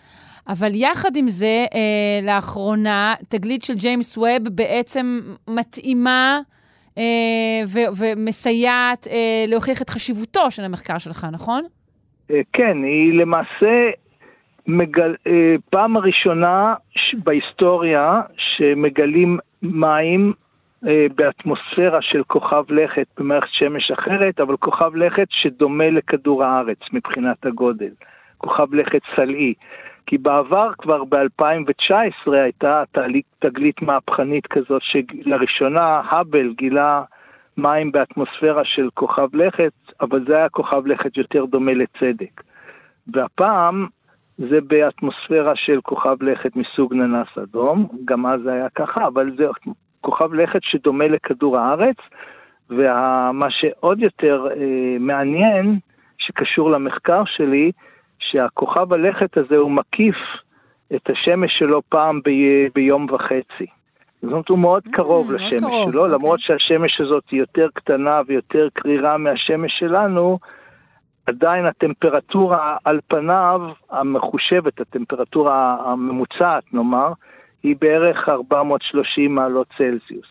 אבל 0.49 0.75
יחד 0.75 1.17
עם 1.17 1.29
זה, 1.29 1.67
אה, 1.75 2.27
לאחרונה, 2.27 3.15
תגלית 3.29 3.63
של 3.63 3.75
ג'יימס 3.75 4.19
ווב 4.19 4.49
בעצם 4.51 5.21
מתאימה 5.49 6.41
ו- 7.67 7.91
ומסייעת 7.99 9.07
אה, 9.11 9.45
להוכיח 9.49 9.83
את 9.83 9.91
חשיבותו 9.91 10.51
של 10.51 10.65
המחקר 10.65 10.99
שלך, 10.99 11.27
נכון? 11.33 11.65
אה, 12.31 12.41
כן, 12.53 12.83
היא 12.83 13.13
למעשה 13.13 13.91
מגל... 14.67 15.15
אה, 15.27 15.55
פעם 15.71 15.97
הראשונה 15.97 16.75
בהיסטוריה 17.15 18.21
שמגלים 18.37 19.39
מים 19.63 20.33
אה, 20.87 21.07
באטמוספירה 21.15 22.03
של 22.03 22.23
כוכב 22.27 22.65
לכת 22.69 23.07
במערכת 23.19 23.49
שמש 23.53 23.91
אחרת, 23.91 24.41
אבל 24.41 24.57
כוכב 24.57 24.97
לכת 24.97 25.27
שדומה 25.31 25.91
לכדור 25.91 26.45
הארץ 26.45 26.79
מבחינת 26.93 27.47
הגודל. 27.47 27.91
כוכב 28.39 28.75
לכת 28.75 29.01
סלעי. 29.17 29.55
כי 30.07 30.19
בעבר 30.19 30.71
כבר 30.79 31.05
ב-2019 31.05 32.33
הייתה 32.33 32.83
תגלית 33.39 33.83
מהפכנית 33.83 34.47
כזאת 34.47 34.83
שלראשונה 34.83 36.01
האבל 36.05 36.53
גילה 36.57 37.03
מים 37.57 37.93
באטמוספירה 37.93 38.65
של 38.65 38.89
כוכב 38.95 39.29
לכת, 39.37 39.73
אבל 40.01 40.25
זה 40.27 40.37
היה 40.37 40.49
כוכב 40.49 40.87
לכת 40.87 41.17
יותר 41.17 41.45
דומה 41.45 41.73
לצדק. 41.75 42.43
והפעם 43.07 43.87
זה 44.39 44.61
באטמוספירה 44.61 45.57
של 45.57 45.81
כוכב 45.81 46.23
לכת 46.23 46.57
מסוג 46.57 46.95
ננס 46.95 47.39
אדום, 47.43 47.89
גם 48.05 48.27
אז 48.27 48.41
זה 48.43 48.53
היה 48.53 48.69
ככה, 48.69 49.07
אבל 49.07 49.31
זה 49.37 49.47
כוכב 50.01 50.35
לכת 50.35 50.61
שדומה 50.63 51.09
לכדור 51.09 51.59
הארץ, 51.59 51.97
ומה 52.71 53.51
שעוד 53.51 54.01
יותר 54.01 54.47
אה, 54.51 54.97
מעניין, 55.01 55.79
שקשור 56.19 56.71
למחקר 56.71 57.23
שלי, 57.27 57.73
שהכוכב 58.31 58.93
הלכת 58.93 59.37
הזה 59.37 59.57
הוא 59.57 59.71
מקיף 59.71 60.17
את 60.95 61.11
השמש 61.11 61.59
שלו 61.59 61.83
פעם 61.89 62.21
ב- 62.21 62.69
ביום 62.75 63.07
וחצי. 63.11 63.67
זאת 64.23 64.33
אומרת, 64.33 64.49
הוא 64.49 64.59
מאוד 64.59 64.83
mm, 64.87 64.91
קרוב 64.91 65.31
mm, 65.31 65.35
לשמש 65.35 65.61
קרוב, 65.61 65.93
שלו, 65.93 66.07
okay. 66.07 66.09
למרות 66.09 66.41
אוקיי. 66.41 66.59
שהשמש 66.59 67.01
הזאת 67.01 67.25
היא 67.31 67.41
יותר 67.41 67.69
קטנה 67.75 68.21
ויותר 68.27 68.69
קרירה 68.75 69.19
מהשמש 69.19 69.73
שלנו, 69.79 70.39
עדיין 71.27 71.67
הטמפרטורה 71.67 72.77
על 72.85 73.01
פניו, 73.09 73.61
המחושבת, 73.91 74.81
הטמפרטורה 74.81 75.77
הממוצעת 75.85 76.75
נאמר, 76.75 77.13
היא 77.63 77.77
בערך 77.81 78.29
430 78.29 79.35
מעלות 79.35 79.67
צלזיוס. 79.79 80.27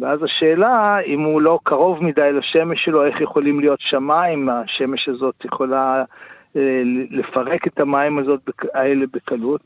ואז 0.00 0.22
השאלה, 0.22 0.98
אם 1.06 1.20
הוא 1.20 1.42
לא 1.42 1.58
קרוב 1.62 2.04
מדי 2.04 2.32
לשמש 2.32 2.84
שלו, 2.84 3.06
איך 3.06 3.20
יכולים 3.20 3.60
להיות 3.60 3.80
שמיים, 3.80 4.48
השמש 4.48 5.08
הזאת 5.08 5.44
יכולה 5.44 6.04
לפרק 7.10 7.66
את 7.66 7.80
המים 7.80 8.18
הזאת, 8.18 8.40
האלה 8.74 9.06
בקלות. 9.12 9.60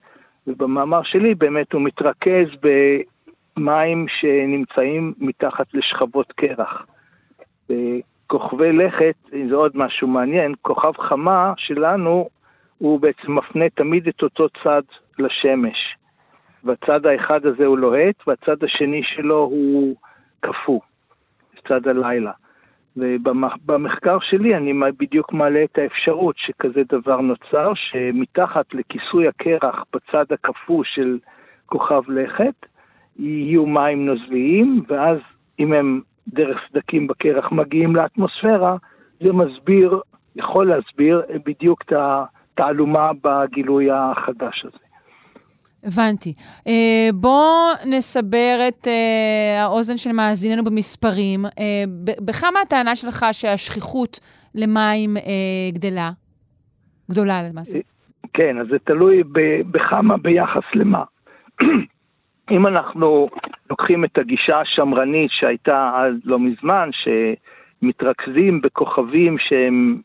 ובמאמר 0.46 1.02
שלי 1.02 1.34
באמת 1.34 1.72
הוא 1.72 1.82
מתרכז 1.82 2.48
במים 3.56 4.06
שנמצאים 4.08 5.14
מתחת 5.18 5.74
לשכבות 5.74 6.32
קרח. 6.32 6.86
כוכבי 8.26 8.72
לכת, 8.72 9.14
זה 9.48 9.54
עוד 9.54 9.72
משהו 9.74 10.08
מעניין, 10.08 10.54
כוכב 10.62 10.92
חמה 10.98 11.52
שלנו, 11.56 12.28
הוא 12.78 13.00
בעצם 13.00 13.34
מפנה 13.34 13.68
תמיד 13.68 14.08
את 14.08 14.22
אותו 14.22 14.48
צד 14.64 14.82
לשמש. 15.18 15.96
והצד 16.64 17.06
האחד 17.06 17.46
הזה 17.46 17.66
הוא 17.66 17.78
לוהט, 17.78 18.14
והצד 18.26 18.64
השני 18.64 19.02
שלו 19.04 19.38
הוא 19.38 19.96
קפוא, 20.40 20.80
צד 21.68 21.88
הלילה. 21.88 22.32
ובמחקר 23.00 24.18
שלי 24.20 24.56
אני 24.56 24.72
בדיוק 24.98 25.32
מעלה 25.32 25.64
את 25.64 25.78
האפשרות 25.78 26.34
שכזה 26.38 26.82
דבר 26.92 27.20
נוצר, 27.20 27.72
שמתחת 27.74 28.74
לכיסוי 28.74 29.28
הקרח 29.28 29.84
בצד 29.92 30.24
הקפוא 30.30 30.84
של 30.84 31.18
כוכב 31.66 32.02
לכת, 32.08 32.66
יהיו 33.18 33.66
מים 33.66 34.06
נוזליים, 34.06 34.82
ואז 34.88 35.18
אם 35.58 35.72
הם 35.72 36.00
דרך 36.28 36.58
סדקים 36.68 37.06
בקרח 37.06 37.52
מגיעים 37.52 37.96
לאטמוספירה, 37.96 38.76
זה 39.20 39.32
מסביר, 39.32 40.00
יכול 40.36 40.68
להסביר 40.68 41.22
בדיוק 41.46 41.82
את 41.82 41.92
התעלומה 41.96 43.10
בגילוי 43.24 43.90
החדש 43.90 44.64
הזה. 44.64 44.89
הבנתי. 45.84 46.34
Uh, 46.58 46.70
בואו 47.14 47.72
נסבר 47.86 48.58
את 48.68 48.86
uh, 48.86 49.60
האוזן 49.60 49.96
של 49.96 50.12
מאזיננו 50.12 50.64
במספרים. 50.64 51.46
Uh, 51.46 51.50
בכמה 52.24 52.60
הטענה 52.60 52.96
שלך 52.96 53.26
שהשכיחות 53.32 54.20
למים 54.54 55.16
uh, 55.16 55.20
גדלה? 55.74 56.10
גדולה 57.10 57.42
למעשה. 57.42 57.78
כן, 58.32 58.58
אז 58.60 58.66
זה 58.70 58.78
תלוי 58.78 59.22
בכמה 59.70 60.16
ביחס 60.16 60.62
למה. 60.74 61.04
אם 62.50 62.66
אנחנו 62.66 63.28
לוקחים 63.70 64.04
את 64.04 64.18
הגישה 64.18 64.60
השמרנית 64.60 65.30
שהייתה 65.30 65.92
אז 65.96 66.14
לא 66.24 66.38
מזמן, 66.38 66.90
שמתרכזים 67.82 68.60
בכוכבים 68.60 69.36
שהם 69.38 70.00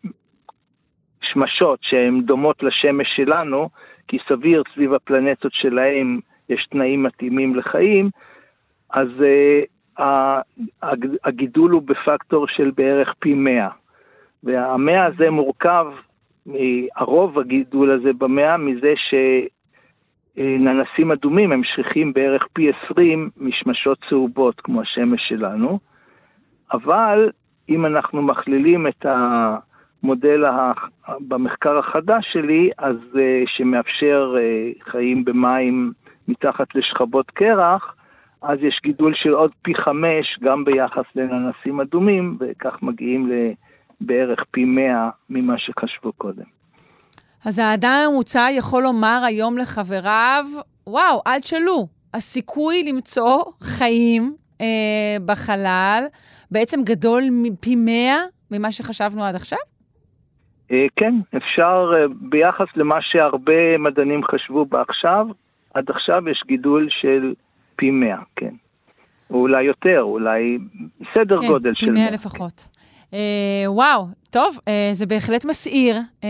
שמשות, 1.21 1.79
שהן 1.81 2.21
דומות 2.21 2.63
לשמש 2.63 3.07
שלנו, 3.15 3.69
כי 4.07 4.17
סביר 4.27 4.63
סביב 4.73 4.93
הפלנטות 4.93 5.53
שלהם 5.53 6.19
יש 6.49 6.67
תנאים 6.71 7.03
מתאימים 7.03 7.55
לחיים, 7.55 8.09
אז 8.89 9.07
uh, 9.07 10.03
הגידול 11.23 11.71
הוא 11.71 11.81
בפקטור 11.81 12.47
של 12.47 12.71
בערך 12.75 13.13
פי 13.19 13.33
100. 13.33 13.69
והמאה 14.43 15.05
הזה 15.05 15.29
מורכב, 15.29 15.87
הרוב 16.95 17.39
הגידול 17.39 17.91
הזה 17.91 18.13
במאה, 18.13 18.57
מזה 18.57 18.93
שננסים 20.37 21.11
אדומים 21.11 21.51
הם 21.51 21.63
שכיחים 21.63 22.13
בערך 22.13 22.47
פי 22.53 22.71
20 22.91 23.29
משמשות 23.37 23.97
צהובות 24.09 24.61
כמו 24.61 24.81
השמש 24.81 25.21
שלנו, 25.29 25.79
אבל 26.73 27.31
אם 27.69 27.85
אנחנו 27.85 28.21
מכלילים 28.21 28.87
את 28.87 29.05
ה... 29.05 29.57
המודל 30.05 30.43
במחקר 31.27 31.77
החדש 31.77 32.25
שלי, 32.33 32.69
אז 32.77 32.95
uh, 33.13 33.17
שמאפשר 33.57 34.35
uh, 34.35 34.91
חיים 34.91 35.25
במים 35.25 35.93
מתחת 36.27 36.67
לשכבות 36.75 37.31
קרח, 37.31 37.95
אז 38.41 38.57
יש 38.61 38.79
גידול 38.83 39.13
של 39.15 39.29
עוד 39.29 39.51
פי 39.61 39.75
חמש 39.75 40.39
גם 40.41 40.65
ביחס 40.65 41.03
לננסים 41.15 41.81
אדומים, 41.81 42.37
וכך 42.39 42.73
מגיעים 42.81 43.31
לבערך 43.31 44.39
פי 44.51 44.65
מאה 44.65 45.09
ממה 45.29 45.53
שחשבו 45.57 46.13
קודם. 46.13 46.43
אז 47.45 47.59
האדם 47.59 48.05
הממוצע 48.07 48.47
יכול 48.51 48.83
לומר 48.83 49.21
היום 49.27 49.57
לחבריו, 49.57 50.45
וואו, 50.87 51.21
אל 51.27 51.39
תשאלו, 51.39 51.87
הסיכוי 52.13 52.83
למצוא 52.83 53.43
חיים 53.61 54.35
אה, 54.61 55.17
בחלל 55.25 56.03
בעצם 56.51 56.83
גדול 56.83 57.23
פי 57.59 57.75
מאה 57.75 58.17
ממה 58.51 58.71
שחשבנו 58.71 59.23
עד 59.23 59.35
עכשיו? 59.35 59.59
אה, 60.71 60.85
כן, 60.95 61.15
אפשר, 61.37 61.91
אה, 61.95 62.05
ביחס 62.21 62.67
למה 62.75 62.95
שהרבה 63.01 63.77
מדענים 63.79 64.21
חשבו 64.23 64.65
בעכשיו, 64.65 65.27
עד 65.73 65.89
עכשיו 65.89 66.29
יש 66.29 66.43
גידול 66.47 66.87
של 66.89 67.33
פי 67.75 67.91
מאה, 67.91 68.19
כן. 68.35 68.53
או 69.29 69.35
אולי 69.35 69.63
יותר, 69.63 70.01
אולי 70.01 70.57
סדר 71.13 71.37
כן, 71.37 71.47
גודל 71.47 71.73
של. 71.73 71.85
כן, 71.85 71.93
פי 71.93 71.99
מאה 71.99 72.11
לפחות. 72.11 72.67
Uh, 73.11 73.15
וואו, 73.67 74.07
טוב, 74.29 74.57
uh, 74.59 74.69
זה 74.93 75.05
בהחלט 75.05 75.45
מסעיר, 75.45 75.95
uh, 76.21 76.25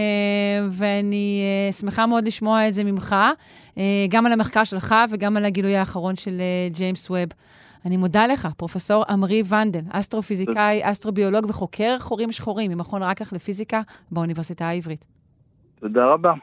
ואני 0.72 1.44
uh, 1.70 1.74
שמחה 1.74 2.06
מאוד 2.06 2.26
לשמוע 2.26 2.68
את 2.68 2.74
זה 2.74 2.84
ממך, 2.84 3.16
uh, 3.76 3.80
גם 4.10 4.26
על 4.26 4.32
המחקר 4.32 4.64
שלך 4.64 4.96
וגם 5.12 5.38
על 5.38 5.46
הגילוי 5.46 5.76
האחרון 5.76 6.16
של 6.16 6.32
uh, 6.32 6.78
ג'יימס 6.78 7.10
ווב. 7.10 7.30
אני 7.86 7.98
מודה 7.98 8.28
לך, 8.28 8.48
פרופ' 8.58 8.92
עמרי 9.10 9.42
ונדל, 9.50 9.82
אסטרופיזיקאי, 9.90 10.82
אסטרוביולוג 10.84 11.46
וחוקר 11.50 11.96
חורים 12.00 12.32
שחורים 12.32 12.72
ממכון 12.72 13.04
רקח 13.04 13.34
לפיזיקה 13.34 13.82
באוניברסיטה 14.12 14.68
העברית. 14.68 15.06
תודה 15.80 16.06
רבה. 16.06 16.34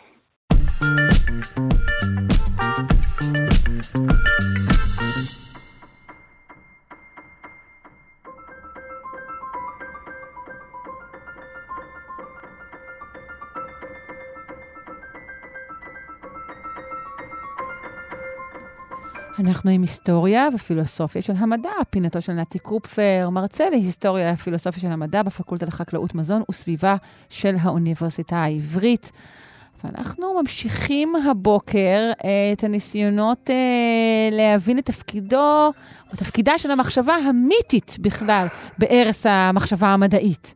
אנחנו 19.39 19.71
עם 19.71 19.81
היסטוריה 19.81 20.49
ופילוסופיה 20.55 21.23
של 21.23 21.33
המדע, 21.37 21.71
פינתו 21.91 22.21
של 22.21 22.33
נתי 22.33 22.59
קופפר, 22.59 23.29
מרצה 23.33 23.71
להיסטוריה 23.71 24.33
ופילוסופיה 24.35 24.81
של 24.83 24.93
המדע 24.93 25.23
בפקולטה 25.23 25.67
לחקלאות 25.67 26.15
מזון 26.15 26.43
וסביבה 26.51 26.97
של 27.29 27.55
האוניברסיטה 27.61 28.37
העברית. 28.37 29.13
ואנחנו 29.85 30.41
ממשיכים 30.41 31.13
הבוקר 31.31 32.11
אה, 32.25 32.53
את 32.53 32.65
הניסיונות 32.65 33.51
אה, 33.51 34.29
להבין 34.33 34.79
את 34.79 34.87
תפקידו, 34.87 35.73
או 36.11 36.17
תפקידה 36.17 36.59
של 36.59 36.71
המחשבה 36.71 37.15
המיתית 37.15 37.97
בכלל, 38.01 38.47
בערש 38.79 39.27
המחשבה 39.27 39.89
המדעית. 39.89 40.55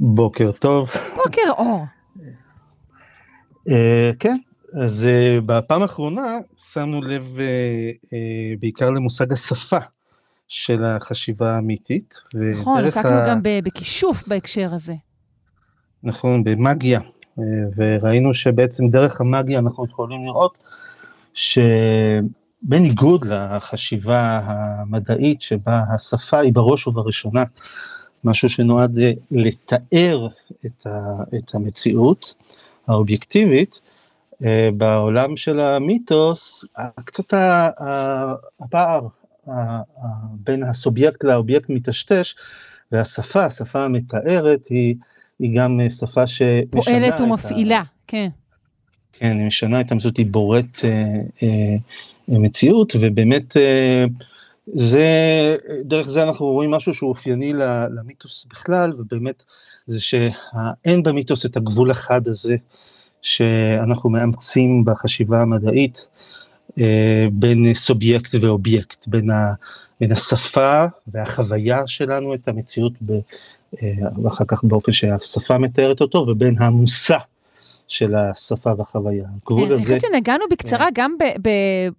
בוקר 0.00 0.52
טוב. 0.52 0.88
בוקר 1.16 1.50
אור. 1.58 1.84
אה, 3.68 4.10
כן, 4.20 4.36
אז 4.82 5.02
uh, 5.02 5.40
בפעם 5.46 5.82
האחרונה 5.82 6.38
שמנו 6.72 7.02
לב 7.02 7.22
uh, 7.36 7.40
uh, 8.06 8.10
בעיקר 8.60 8.90
למושג 8.90 9.32
השפה 9.32 9.78
של 10.48 10.84
החשיבה 10.84 11.56
האמיתית. 11.56 12.14
נכון, 12.52 12.84
עסקנו 12.84 13.10
ה... 13.10 13.28
גם 13.28 13.40
בכישוף 13.42 14.28
בהקשר 14.28 14.68
הזה. 14.72 14.94
נכון, 16.02 16.44
במאגיה, 16.44 17.00
וראינו 17.76 18.34
שבעצם 18.34 18.88
דרך 18.88 19.20
המאגיה 19.20 19.58
אנחנו 19.58 19.84
יכולים 19.84 20.24
לראות 20.24 20.58
שבניגוד 21.34 23.24
לחשיבה 23.24 24.40
המדעית 24.44 25.42
שבה 25.42 25.82
השפה 25.94 26.38
היא 26.38 26.52
בראש 26.52 26.86
ובראשונה 26.86 27.44
משהו 28.24 28.48
שנועד 28.48 28.98
לתאר 29.30 30.28
את, 30.66 30.86
ה, 30.86 30.90
את 31.38 31.54
המציאות 31.54 32.34
האובייקטיבית, 32.86 33.80
אה, 33.83 33.83
בעולם 34.76 35.36
של 35.36 35.60
המיתוס, 35.60 36.64
קצת 37.04 37.34
הפער 38.60 39.06
בין 40.30 40.62
הסובייקט 40.62 41.24
לאובייקט 41.24 41.70
מטשטש, 41.70 42.34
והשפה, 42.92 43.44
השפה 43.44 43.84
המתארת, 43.84 44.66
היא, 44.70 44.94
היא 45.38 45.58
גם 45.58 45.80
שפה 45.90 46.26
שמשנה 46.26 46.82
פועלת 46.84 47.20
ומפעילה, 47.20 47.78
ה... 47.78 47.82
כן. 48.06 48.28
כן, 49.18 49.38
היא 49.38 49.46
משנה 49.46 49.80
את 49.80 49.92
המציאות, 49.92 50.16
היא 50.16 50.26
בוראת 50.26 50.78
אה, 50.84 50.90
אה, 51.42 52.38
מציאות, 52.38 52.92
ובאמת 53.00 53.56
אה, 53.56 54.04
זה, 54.66 55.06
דרך 55.84 56.08
זה 56.08 56.22
אנחנו 56.22 56.46
רואים 56.46 56.70
משהו 56.70 56.94
שהוא 56.94 57.10
אופייני 57.10 57.52
למיתוס 57.98 58.46
בכלל, 58.50 58.92
ובאמת 58.98 59.42
זה 59.86 60.00
שאין 60.00 61.02
במיתוס 61.02 61.46
את 61.46 61.56
הגבול 61.56 61.90
החד 61.90 62.28
הזה 62.28 62.56
שאנחנו 63.24 64.10
מאמצים 64.10 64.84
בחשיבה 64.84 65.42
המדעית 65.42 65.98
אה, 66.80 67.26
בין 67.32 67.74
סובייקט 67.74 68.34
ואובייקט, 68.40 69.06
בין, 69.06 69.30
ה, 69.30 69.52
בין 70.00 70.12
השפה 70.12 70.84
והחוויה 71.06 71.82
שלנו 71.86 72.34
את 72.34 72.48
המציאות, 72.48 72.92
ב, 73.02 73.12
אה, 73.82 73.88
ואחר 74.22 74.44
כך 74.48 74.64
באופן 74.64 74.92
שהשפה 74.92 75.58
מתארת 75.58 76.00
אותו, 76.00 76.18
ובין 76.18 76.54
המושא 76.58 77.16
של 77.88 78.14
השפה 78.14 78.70
והחוויה. 78.78 79.24
כן, 79.48 79.72
אני 79.72 79.84
חושבת 79.84 80.00
שנגענו 80.00 80.44
בקצרה 80.50 80.86
כן. 80.86 80.92
גם 80.94 81.14
ב, 81.18 81.48
ב, 81.48 81.50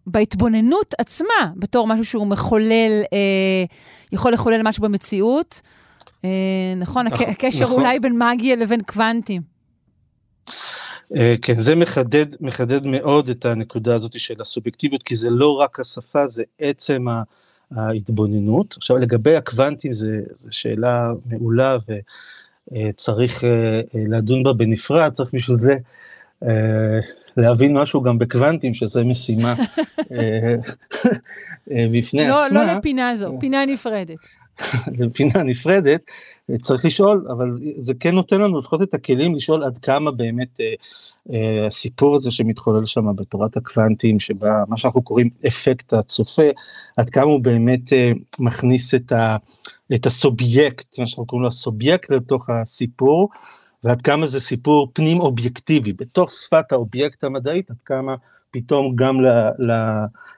בהתבוננות 0.07 0.93
עצמה, 0.97 1.51
בתור 1.55 1.87
משהו 1.87 2.05
שהוא 2.05 2.27
מחולל, 2.27 3.01
אה, 3.13 3.63
יכול 4.11 4.33
לחולל 4.33 4.61
משהו 4.63 4.83
במציאות. 4.83 5.61
אה, 6.25 6.29
נכון, 6.77 7.05
נכון, 7.05 7.27
הקשר 7.29 7.65
נכון. 7.65 7.81
אולי 7.81 7.99
בין 7.99 8.19
מגיה 8.19 8.55
לבין 8.55 8.81
קוונטים. 8.81 9.41
אה, 11.15 11.35
כן, 11.41 11.61
זה 11.61 11.75
מחדד, 11.75 12.25
מחדד 12.41 12.87
מאוד 12.87 13.29
את 13.29 13.45
הנקודה 13.45 13.95
הזאת 13.95 14.19
של 14.19 14.41
הסובייקטיביות, 14.41 15.03
כי 15.03 15.15
זה 15.15 15.29
לא 15.29 15.53
רק 15.59 15.79
השפה, 15.79 16.27
זה 16.27 16.43
עצם 16.59 17.05
ההתבוננות. 17.71 18.73
עכשיו 18.77 18.97
לגבי 18.97 19.35
הקוונטים 19.35 19.93
זו 19.93 20.07
שאלה 20.49 21.11
מעולה 21.25 21.77
וצריך 22.71 23.43
אה, 23.43 23.49
אה, 23.95 24.03
לדון 24.07 24.43
בה 24.43 24.53
בנפרד, 24.53 25.13
צריך 25.13 25.29
בשביל 25.33 25.57
זה 25.57 25.75
להבין 27.37 27.77
משהו 27.77 28.01
גם 28.01 28.19
בקוונטים, 28.19 28.73
שזה 28.73 29.03
משימה 29.03 29.55
בפני 31.67 32.27
לא, 32.27 32.45
עצמה. 32.45 32.65
לא 32.65 32.73
לפינה 32.73 33.15
זו, 33.15 33.37
פינה 33.39 33.65
נפרדת. 33.65 34.17
לפינה 34.99 35.43
נפרדת, 35.43 36.01
צריך 36.61 36.85
לשאול, 36.85 37.25
אבל 37.29 37.59
זה 37.81 37.93
כן 37.99 38.15
נותן 38.15 38.41
לנו 38.41 38.59
לפחות 38.59 38.81
את 38.81 38.93
הכלים 38.93 39.35
לשאול 39.35 39.63
עד 39.63 39.77
כמה 39.77 40.11
באמת 40.11 40.59
אה, 40.59 40.73
אה, 41.33 41.67
הסיפור 41.67 42.15
הזה 42.15 42.31
שמתחולל 42.31 42.85
שם 42.85 43.15
בתורת 43.15 43.57
הקוונטים, 43.57 44.19
שבה 44.19 44.63
מה 44.67 44.77
שאנחנו 44.77 45.01
קוראים 45.01 45.29
אפקט 45.47 45.93
הצופה, 45.93 46.49
עד 46.97 47.09
כמה 47.09 47.25
הוא 47.25 47.39
באמת 47.39 47.93
אה, 47.93 48.11
מכניס 48.39 48.93
את, 48.93 49.11
ה, 49.11 49.37
את 49.95 50.05
הסובייקט, 50.05 50.99
מה 50.99 51.07
שאנחנו 51.07 51.25
קוראים 51.25 51.41
לו 51.43 51.47
הסובייקט 51.47 52.09
לתוך 52.09 52.49
הסיפור, 52.49 53.29
ועד 53.83 54.01
כמה 54.01 54.27
זה 54.27 54.39
סיפור 54.39 54.87
פנים 54.93 55.19
אובייקטיבי, 55.19 55.93
בתוך 55.93 56.31
שפת 56.31 56.71
האובייקט 56.71 57.23
המדעית, 57.23 57.71
עד 57.71 57.77
כמה 57.85 58.15
פתאום 58.55 58.95
גם 58.95 59.21
ל, 59.21 59.27
ל, 59.59 59.71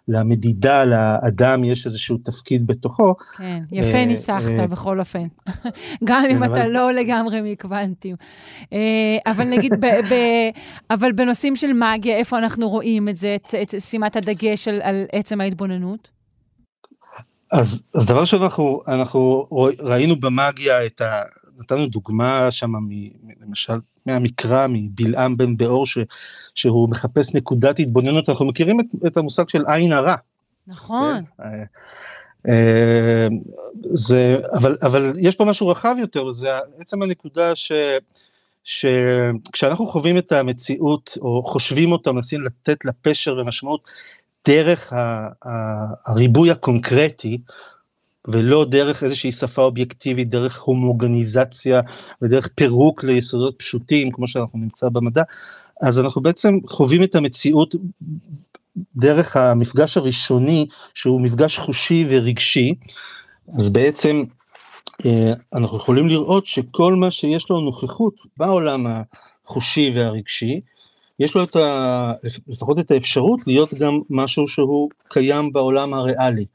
למדידה, 0.07 0.83
לאדם 0.85 1.63
יש 1.63 1.85
איזשהו 1.85 2.17
תפקיד 2.17 2.67
בתוכו. 2.67 3.15
כן, 3.37 3.63
יפה 3.71 3.97
אה, 3.97 4.05
ניסחת 4.05 4.59
אה, 4.59 4.67
בכל 4.67 4.99
אופן, 4.99 5.27
גם 6.07 6.23
אם 6.31 6.37
כן, 6.37 6.43
אתה 6.43 6.67
לא 6.67 6.91
לגמרי 6.91 7.51
מקוונטים. 7.51 8.15
אה, 8.73 9.17
אבל 9.27 9.45
נגיד, 9.45 9.73
אבל 10.89 11.11
בנושאים 11.11 11.55
של 11.55 11.73
מאגיה, 11.73 12.17
איפה 12.17 12.37
אנחנו 12.37 12.69
רואים 12.69 13.09
את 13.09 13.15
זה, 13.15 13.35
את 13.61 13.73
שימת 13.79 14.15
הדגש 14.15 14.67
על 14.67 15.05
עצם 15.11 15.41
ההתבוננות? 15.41 16.09
אז, 17.51 17.81
אז 17.95 18.07
דבר 18.07 18.25
שאנחנו 18.25 18.81
אנחנו 18.87 19.47
ראינו 19.79 20.19
במאגיה 20.19 20.85
את 20.85 21.01
ה... 21.01 21.21
נתנו 21.57 21.87
דוגמה 21.87 22.51
שם, 22.51 22.73
למשל, 23.41 23.79
מהמקרא, 24.05 24.67
מבלעם 24.69 25.37
בן 25.37 25.57
באור, 25.57 25.87
ש, 25.87 25.97
שהוא 26.55 26.89
מחפש 26.89 27.35
נקודת 27.35 27.79
התבוננות, 27.79 28.29
אנחנו 28.29 28.45
מכירים 28.45 28.79
את, 28.79 28.85
את 29.07 29.17
המושג 29.17 29.49
של 29.49 29.63
עין 29.67 29.93
הרע. 29.93 30.15
נכון. 30.67 31.15
כן? 31.37 31.43
אה, 31.43 31.63
אה, 32.47 33.27
זה, 33.93 34.37
אבל, 34.53 34.77
אבל 34.81 35.13
יש 35.17 35.35
פה 35.35 35.45
משהו 35.45 35.67
רחב 35.67 35.95
יותר, 35.99 36.25
וזה 36.25 36.47
עצם 36.79 37.01
הנקודה 37.01 37.55
ש... 37.55 37.71
שכשאנחנו 38.63 39.87
חווים 39.87 40.17
את 40.17 40.31
המציאות 40.31 41.17
או 41.21 41.43
חושבים 41.43 41.91
אותה, 41.91 42.11
מנסים 42.11 42.41
לתת 42.45 42.85
לה 42.85 42.91
פשר 43.01 43.37
ומשמעות 43.37 43.81
דרך 44.47 44.93
הריבוי 46.05 46.51
הקונקרטי, 46.51 47.37
ולא 48.27 48.65
דרך 48.65 49.03
איזושהי 49.03 49.31
שפה 49.31 49.61
אובייקטיבית, 49.61 50.29
דרך 50.29 50.61
הומוגניזציה 50.61 51.81
ודרך 52.21 52.49
פירוק 52.55 53.03
ליסודות 53.03 53.55
פשוטים, 53.57 54.11
כמו 54.11 54.27
שאנחנו 54.27 54.59
נמצא 54.59 54.89
במדע, 54.89 55.23
אז 55.81 55.99
אנחנו 55.99 56.21
בעצם 56.21 56.59
חווים 56.67 57.03
את 57.03 57.15
המציאות 57.15 57.75
דרך 58.95 59.35
המפגש 59.35 59.97
הראשוני, 59.97 60.67
שהוא 60.93 61.21
מפגש 61.21 61.57
חושי 61.57 62.05
ורגשי, 62.09 62.75
אז 63.53 63.69
בעצם 63.69 64.23
אה, 65.05 65.33
אנחנו 65.53 65.77
יכולים 65.77 66.07
לראות 66.07 66.45
שכל 66.45 66.95
מה 66.95 67.11
שיש 67.11 67.49
לו 67.49 67.61
נוכחות 67.61 68.13
בעולם 68.37 68.85
החושי 69.45 69.91
והרגשי, 69.95 70.61
יש 71.19 71.35
לו 71.35 71.43
את 71.43 71.55
ה, 71.55 72.13
לפחות 72.47 72.79
את 72.79 72.91
האפשרות 72.91 73.39
להיות 73.47 73.73
גם 73.73 73.99
משהו 74.09 74.47
שהוא 74.47 74.89
קיים 75.07 75.53
בעולם 75.53 75.93
הריאלי. 75.93 76.45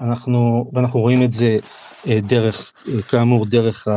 אנחנו, 0.00 0.70
ואנחנו 0.72 1.00
רואים 1.00 1.22
את 1.22 1.32
זה 1.32 1.58
אה, 2.06 2.20
דרך, 2.20 2.72
אה, 2.88 3.02
כאמור, 3.02 3.46
דרך 3.46 3.88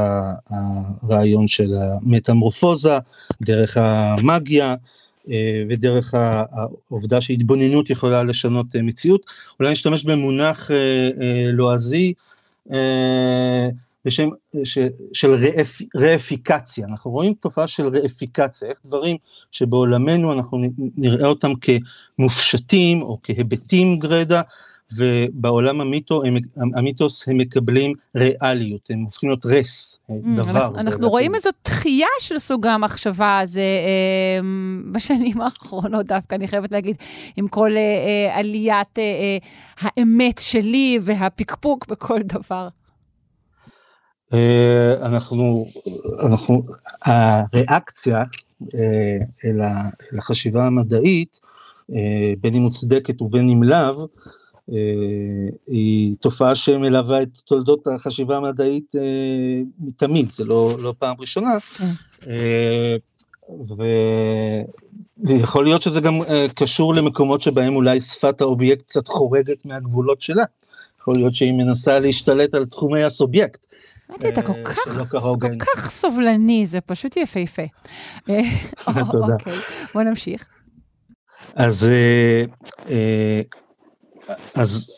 הרעיון 1.03 1.47
של 1.47 1.73
המטמורפוזה, 1.73 2.97
דרך 3.41 3.77
המאגיה, 3.77 4.75
אה, 5.29 5.63
ודרך 5.69 6.13
העובדה 6.13 7.21
שהתבוננות 7.21 7.89
יכולה 7.89 8.23
לשנות 8.23 8.65
מציאות. 8.75 9.21
אולי 9.59 9.71
נשתמש 9.71 10.03
במונח 10.03 10.71
לועזי 11.53 12.13
בשם 14.05 14.29
ש, 14.63 14.77
של 15.13 15.33
ראפ, 15.33 15.81
ראפיקציה, 15.95 16.85
אנחנו 16.87 17.11
רואים 17.11 17.33
תופעה 17.33 17.67
של 17.67 17.87
ראפיקציה, 17.87 18.69
איך 18.69 18.79
דברים 18.85 19.17
שבעולמנו 19.51 20.33
אנחנו 20.33 20.61
נראה 20.97 21.27
אותם 21.27 21.51
כמופשטים 22.17 23.01
או 23.01 23.17
כהיבטים 23.23 23.99
גרידא, 23.99 24.41
ובעולם 24.93 25.81
המיתו, 25.81 26.23
הם, 26.23 26.37
המיתוס 26.75 27.27
הם 27.27 27.37
מקבלים 27.37 27.93
ריאליות, 28.15 28.89
הם 28.89 28.99
הופכים 28.99 29.29
להיות 29.29 29.45
רס, 29.45 29.99
Mm, 30.09 30.11
דבר. 30.37 30.51
אנחנו, 30.51 30.79
אנחנו 30.79 31.09
רואים 31.09 31.35
איזו 31.35 31.49
דחייה 31.65 32.07
של 32.19 32.39
סוג 32.39 32.67
המחשבה 32.67 33.39
הזה 33.39 33.61
אה, 33.61 34.39
בשנים 34.91 35.41
האחרונות 35.41 36.05
דווקא, 36.05 36.35
אני 36.35 36.47
חייבת 36.47 36.71
להגיד, 36.71 36.95
עם 37.37 37.47
כל 37.47 37.71
אה, 37.75 37.77
אה, 37.77 38.39
עליית 38.39 38.99
אה, 38.99 39.03
אה, 39.03 39.37
האמת 39.79 40.37
שלי 40.37 40.99
והפקפוק 41.01 41.87
בכל 41.87 42.19
דבר. 42.21 42.67
אה, 44.33 44.93
אנחנו, 45.01 45.65
אנחנו, 46.25 46.63
הריאקציה 47.05 48.23
אה, 48.75 49.17
אל 49.45 49.61
החשיבה 50.17 50.65
המדעית, 50.65 51.39
אה, 51.95 52.33
בין 52.41 52.55
אם 52.55 52.61
מוצדקת 52.61 53.21
ובין 53.21 53.49
אם 53.49 53.63
לאו, 53.63 54.07
היא 55.67 56.15
תופעה 56.19 56.55
שמלווה 56.55 57.21
את 57.21 57.29
תולדות 57.45 57.87
החשיבה 57.87 58.37
המדעית 58.37 58.95
אה, 58.95 59.61
מתמיד, 59.79 60.31
זה 60.31 60.45
לא, 60.45 60.77
לא 60.79 60.93
פעם 60.99 61.15
ראשונה. 61.19 61.57
כן. 61.75 61.91
אה, 62.27 62.95
ו- 63.49 64.61
ויכול 65.23 65.65
להיות 65.65 65.81
שזה 65.81 65.99
גם 66.01 66.21
אה, 66.21 66.45
קשור 66.55 66.95
למקומות 66.95 67.41
שבהם 67.41 67.75
אולי 67.75 68.01
שפת 68.01 68.41
האובייקט 68.41 68.85
קצת 68.85 69.07
חורגת 69.07 69.65
מהגבולות 69.65 70.21
שלה. 70.21 70.43
יכול 71.01 71.15
להיות 71.15 71.33
שהיא 71.33 71.53
מנסה 71.53 71.99
להשתלט 71.99 72.53
על 72.53 72.65
תחומי 72.65 73.03
הסובייקט. 73.03 73.65
ראיתי, 74.09 74.29
אתה 74.29 74.41
כל 74.41 74.53
אה, 74.53 74.63
כך, 74.63 75.09
שלא 75.09 75.35
כל. 75.41 75.47
כך 75.59 75.89
סובלני, 75.89 76.65
זה 76.65 76.81
פשוט 76.81 77.17
יפהפה. 77.17 77.61
אה, 78.29 78.41
תודה. 79.11 79.33
אוקיי, 79.33 79.57
בוא 79.93 80.03
נמשיך. 80.03 80.47
אז, 81.55 81.87
אה, 81.87 82.43
אה, 82.89 83.41
אז 84.55 84.89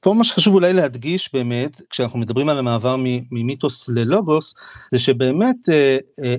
פה 0.00 0.14
מה 0.14 0.24
שחשוב 0.24 0.54
אולי 0.54 0.72
להדגיש 0.72 1.30
באמת, 1.32 1.82
כשאנחנו 1.90 2.18
מדברים 2.18 2.48
על 2.48 2.58
המעבר 2.58 2.96
ממיתוס 3.30 3.88
ללוגוס, 3.88 4.54
זה 4.92 4.98
שבאמת 4.98 5.68
אה, 5.68 5.98
אה, 6.24 6.36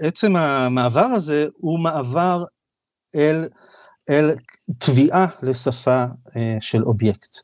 עצם 0.00 0.36
המעבר 0.36 1.00
הזה 1.00 1.46
הוא 1.56 1.78
מעבר 1.78 2.44
אל, 3.16 3.48
אל 4.10 4.30
תביעה 4.78 5.26
לשפה 5.42 6.04
אה, 6.36 6.56
של 6.60 6.82
אובייקט. 6.82 7.36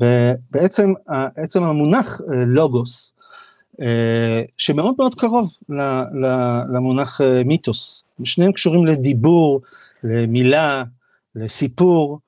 ובעצם 0.00 0.92
עצם 1.36 1.62
המונח 1.62 2.20
לוגוס, 2.46 3.12
שמאוד 4.58 4.94
מאוד 4.98 5.14
קרוב 5.14 5.48
למונח 6.72 7.20
מיתוס, 7.44 8.04
שניהם 8.24 8.52
קשורים 8.52 8.86
לדיבור, 8.86 9.60
למילה, 10.04 10.84
לסיפור, 11.34 12.20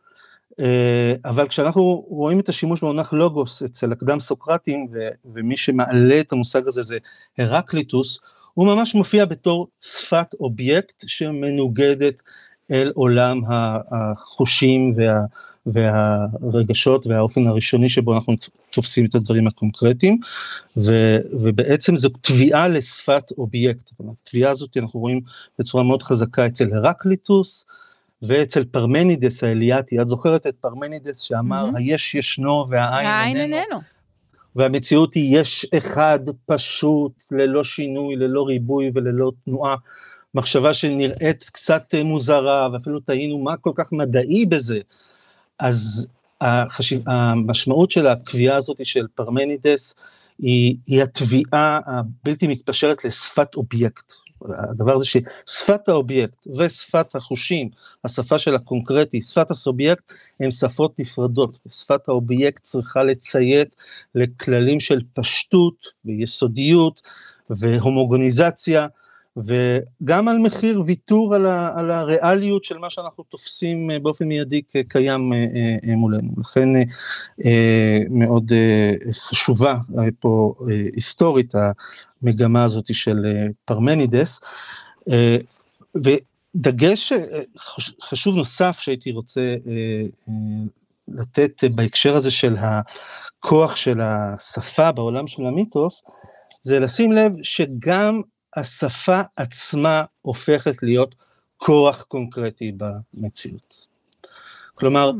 אבל 1.25 1.49
כשאנחנו 1.49 2.05
רואים 2.09 2.41
את 2.41 2.49
השימוש 2.49 2.81
במונח 2.81 3.13
לוגוס 3.13 3.63
אצל 3.63 3.93
הקדם 3.93 4.21
סוקרטים, 4.21 4.89
ומי 5.35 5.57
שמעלה 5.57 6.21
את 6.21 6.33
המושג 6.33 6.69
הזה 6.69 6.83
זה 6.83 6.99
הרקליטוס, 7.39 8.19
הוא 8.55 8.67
ממש 8.67 8.95
מופיע 8.95 9.25
בתור 9.25 9.69
שפת 9.81 10.35
אובייקט 10.41 11.05
שמנוגדת 11.07 12.23
אל 12.71 12.93
עולם 12.95 13.41
החושים 13.91 14.95
וה, 14.97 15.21
והרגשות 15.67 17.07
והאופן 17.07 17.47
הראשוני 17.47 17.89
שבו 17.89 18.15
אנחנו 18.15 18.35
תופסים 18.71 19.05
את 19.05 19.15
הדברים 19.15 19.47
הקונקרטיים, 19.47 20.19
ו, 20.77 21.17
ובעצם 21.33 21.97
זו 21.97 22.09
תביעה 22.21 22.69
לשפת 22.69 23.23
אובייקט. 23.39 23.91
התביעה 24.01 24.51
הזאת 24.51 24.77
אנחנו 24.77 25.01
רואים 25.01 25.21
בצורה 25.59 25.85
מאוד 25.85 26.03
חזקה 26.03 26.47
אצל 26.47 26.73
הרקליטוס, 26.73 27.67
ואצל 28.23 28.65
פרמנידס 28.65 29.45
האליאתי, 29.45 30.01
את 30.03 30.09
זוכרת 30.09 30.47
את 30.47 30.55
פרמנידס 30.61 31.21
שאמר 31.21 31.65
מהמם. 31.65 31.77
היש 31.77 32.15
ישנו 32.15 32.67
והאין 32.71 33.07
האין 33.07 33.37
איננו, 33.37 33.57
איננו. 33.57 33.81
והמציאות 34.57 35.15
היא 35.15 35.39
יש 35.41 35.67
אחד 35.79 36.19
פשוט, 36.47 37.13
ללא 37.31 37.65
שינוי, 37.65 38.17
ללא 38.17 38.43
ריבוי 38.43 38.91
וללא 38.95 39.33
תנועה, 39.45 39.77
מחשבה 40.35 40.75
שנראית 40.75 41.51
קצת 41.53 41.95
מוזרה, 42.05 42.69
ואפילו 42.73 43.01
תהינו 43.01 43.39
מה 43.39 43.57
כל 43.57 43.73
כך 43.75 43.93
מדעי 43.93 44.47
בזה. 44.47 44.81
אז 45.59 46.09
החשיב, 46.41 47.03
המשמעות 47.07 47.91
של 47.91 48.07
הקביעה 48.07 48.57
הזאת 48.57 48.87
של 48.87 49.07
פרמנידס 49.15 49.95
היא, 50.39 50.77
היא 50.87 51.03
התביעה 51.03 51.81
הבלתי 51.87 52.47
מתפשרת 52.47 53.05
לשפת 53.05 53.55
אובייקט. 53.55 54.13
הדבר 54.45 54.97
הזה 54.97 55.07
ששפת 55.07 55.89
האובייקט 55.89 56.47
ושפת 56.59 57.15
החושים, 57.15 57.71
השפה 58.05 58.39
של 58.39 58.55
הקונקרטי, 58.55 59.23
שפת 59.23 59.51
הסובייקט, 59.51 60.03
הן 60.41 60.51
שפות 60.51 60.99
נפרדות. 60.99 61.59
שפת 61.69 62.09
האובייקט 62.09 62.63
צריכה 62.63 63.03
לציית 63.03 63.77
לכללים 64.15 64.81
של 64.81 65.01
פשטות 65.15 65.87
ויסודיות 66.05 67.03
והומוגניזציה, 67.51 68.87
וגם 69.47 70.29
על 70.29 70.39
מחיר 70.39 70.83
ויתור 70.87 71.35
על, 71.35 71.47
ה, 71.47 71.79
על 71.79 71.91
הריאליות 71.91 72.65
של 72.65 72.79
מה 72.79 72.91
שאנחנו 72.91 73.25
תופסים 73.25 73.91
אה, 73.91 73.99
באופן 73.99 74.25
מיידי 74.25 74.63
כקיים 74.73 75.33
אה, 75.33 75.47
אה, 75.89 75.97
מולנו. 75.97 76.31
לכן 76.41 76.69
מאוד 78.11 78.53
חשובה 79.13 79.77
פה 80.21 80.55
היסטורית 80.95 81.53
המגמה 82.23 82.65
הזאת 82.65 82.95
של 82.95 83.27
פרמנידס. 83.65 84.41
ודגש 85.95 87.13
חש- 87.59 87.95
חשוב 88.03 88.37
נוסף 88.37 88.79
שהייתי 88.81 89.13
רוצה 89.13 89.57
לתת 91.09 91.65
בהקשר 91.65 92.17
הזה 92.17 92.31
של 92.31 92.57
הכוח 92.59 93.77
של 93.77 94.01
השפה 94.01 94.93
בעולם 94.93 95.27
של 95.27 95.47
המיתוס, 95.47 96.03
זה 96.63 96.81
לשים 96.81 97.13
לב 97.13 97.33
שגם 97.43 98.21
השפה 98.59 99.21
עצמה 99.37 100.05
הופכת 100.23 100.83
להיות 100.83 101.15
כוח 101.57 102.03
קונקרטי 102.03 102.73
במציאות. 102.77 103.87
כלומר, 104.75 105.11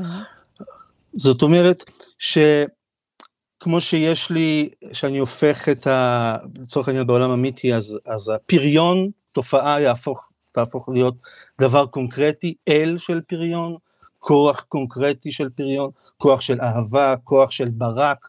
זאת 1.13 1.43
אומרת 1.43 1.91
שכמו 2.19 3.81
שיש 3.81 4.31
לי, 4.31 4.69
שאני 4.93 5.19
הופך 5.19 5.69
את 5.69 5.87
ה... 5.87 6.37
לצורך 6.59 6.89
העניין 6.89 7.07
בעולם 7.07 7.31
המיתי, 7.31 7.75
אז, 7.75 7.99
אז 8.07 8.29
הפריון, 8.29 9.11
תופעה 9.33 9.81
יהפוך, 9.81 10.29
תהפוך 10.53 10.89
להיות 10.89 11.15
דבר 11.61 11.87
קונקרטי, 11.87 12.55
אל 12.69 12.97
של 12.99 13.21
פריון, 13.21 13.77
כוח 14.19 14.65
קונקרטי 14.69 15.33
של 15.33 15.49
פריון, 15.49 15.91
כוח 16.17 16.41
של 16.41 16.61
אהבה, 16.61 17.15
כוח 17.25 17.51
של 17.51 17.69
ברק. 17.69 18.29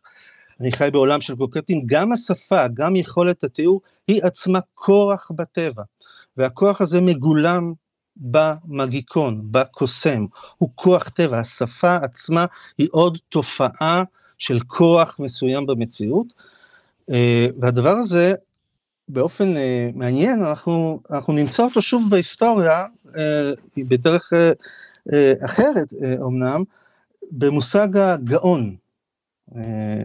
אני 0.60 0.72
חי 0.72 0.90
בעולם 0.92 1.22
של 1.22 1.36
קונקרטים, 1.36 1.84
גם 1.86 2.12
השפה, 2.12 2.68
גם 2.74 2.96
יכולת 2.96 3.44
התיאור, 3.44 3.82
היא 4.10 4.24
עצמה 4.24 4.60
כוח 4.76 5.32
בטבע, 5.36 5.84
והכוח 6.38 6.82
הזה 6.82 7.02
מגולם 7.02 7.74
במגיקון, 8.18 9.42
בקוסם, 9.52 10.26
הוא 10.58 10.70
כוח 10.76 11.10
טבע, 11.10 11.40
השפה 11.40 11.96
עצמה 11.96 12.46
היא 12.78 12.88
עוד 12.92 13.18
תופעה 13.30 14.04
של 14.38 14.60
כוח 14.68 15.20
מסוים 15.20 15.66
במציאות, 15.66 16.28
אה, 17.12 17.48
והדבר 17.60 17.90
הזה, 17.90 18.34
באופן 19.10 19.58
אה, 19.58 19.90
מעניין, 19.96 20.46
אנחנו, 20.46 21.02
אנחנו 21.12 21.34
נמצא 21.34 21.64
אותו 21.64 21.82
שוב 21.82 22.04
בהיסטוריה, 22.10 22.86
אה, 23.18 23.52
בדרך 23.78 24.34
אחרת 25.46 25.94
אמנם, 26.22 26.64
במושג 27.32 27.98
הגאון, 27.98 28.76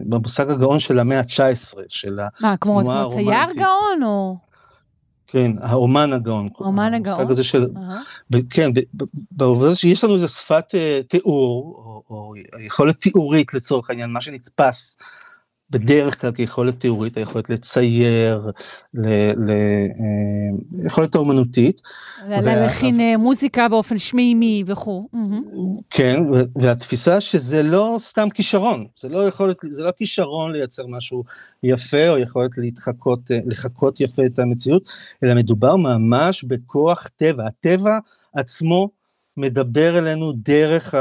במושג 0.05 0.51
הגאון 0.51 0.79
של 0.79 0.99
המאה 0.99 1.19
ה-19, 1.19 1.77
של 1.87 2.19
מה, 2.39 2.57
כמו 2.57 2.79
התנועה 2.81 3.01
כמו 3.01 3.09
צייר 3.11 3.33
הרומנטית. 3.33 3.61
גאון 3.61 4.03
או... 4.03 4.37
כן, 5.27 5.51
האומן 5.61 6.13
הגאון. 6.13 6.49
אומן 6.59 6.93
המושג 6.93 7.11
הגאון? 7.11 7.31
הזה 7.31 7.43
של, 7.43 7.67
כן, 8.49 8.71
בעובדה 9.31 9.75
שיש 9.75 10.03
לנו 10.03 10.13
איזה 10.13 10.27
שפת 10.27 10.65
אה, 10.75 11.01
תיאור, 11.07 11.75
או, 11.77 12.03
או 12.09 12.33
יכולת 12.65 13.01
תיאורית 13.01 13.53
לצורך 13.53 13.89
העניין, 13.89 14.09
מה 14.09 14.21
שנתפס 14.21 14.97
בדרך 15.69 16.21
כלל 16.21 16.31
כיכולת 16.31 16.79
תיאורית, 16.79 17.17
היכולת 17.17 17.49
לצייר, 17.49 18.51
ל- 18.93 19.07
ל- 19.31 19.49
אה, 19.99 20.85
יכולת 20.85 21.15
האומנותית. 21.15 21.81
וה- 22.29 22.41
להלחין 22.41 22.99
אה, 22.99 23.17
מוזיקה 23.17 23.69
באופן 23.69 23.97
שמימי 23.97 24.63
וכו'. 24.65 25.09
כן, 25.89 26.21
והתפיסה 26.55 27.21
שזה 27.21 27.63
לא 27.63 27.97
סתם 27.99 28.27
כישרון, 28.33 28.85
זה 28.99 29.09
לא 29.09 29.27
יכולת, 29.27 29.57
זה 29.75 29.81
לא 29.81 29.91
כישרון 29.97 30.51
לייצר 30.51 30.87
משהו 30.87 31.23
יפה 31.63 32.09
או 32.09 32.17
יכולת 32.17 32.51
להתחקות, 32.57 33.31
אה, 33.31 33.37
לחקות 33.45 33.99
יפה 34.01 34.25
את 34.25 34.39
המציאות, 34.39 34.83
אלא 35.23 35.33
מדובר 35.35 35.75
ממש 35.75 36.43
בכוח 36.43 37.07
טבע, 37.15 37.45
הטבע 37.47 37.99
עצמו 38.33 38.89
מדבר 39.37 39.97
אלינו 39.97 40.33
דרך 40.33 40.93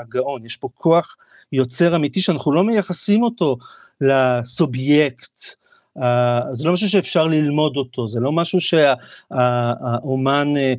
הגאון, 0.00 0.46
יש 0.46 0.56
פה 0.56 0.68
כוח 0.74 1.16
יוצר 1.52 1.96
אמיתי 1.96 2.20
שאנחנו 2.20 2.52
לא 2.52 2.64
מייחסים 2.64 3.22
אותו 3.22 3.56
לסובייקט, 4.00 5.40
אה, 6.02 6.40
זה 6.52 6.64
לא 6.64 6.72
משהו 6.72 6.88
שאפשר 6.88 7.26
ללמוד 7.26 7.76
אותו, 7.76 8.08
זה 8.08 8.20
לא 8.20 8.32
משהו 8.32 8.58
שהאומן 8.60 10.48
אה, 10.56 10.74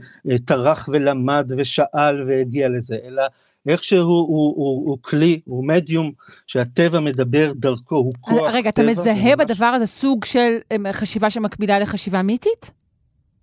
טרח 0.45 0.89
ולמד 0.91 1.51
ושאל 1.57 2.23
והגיע 2.27 2.69
לזה, 2.69 2.97
אלא 3.07 3.23
איכשהו 3.67 3.99
הוא, 3.99 4.27
הוא, 4.27 4.53
הוא, 4.55 4.89
הוא 4.89 4.97
כלי, 5.01 5.39
הוא 5.45 5.67
מדיום 5.67 6.11
שהטבע 6.47 6.99
מדבר 6.99 7.51
דרכו, 7.55 7.95
הוא 7.95 8.13
כוח 8.21 8.33
אז 8.33 8.39
טבע. 8.39 8.49
רגע, 8.51 8.69
אתה 8.69 8.83
מזהה 8.83 9.35
ממש- 9.35 9.45
בדבר 9.45 9.65
הזה 9.65 9.85
סוג 9.85 10.25
של 10.25 10.57
אה, 10.71 10.93
חשיבה 10.93 11.29
שמקבילה 11.29 11.79
לחשיבה 11.79 12.21
מיתית? 12.21 12.71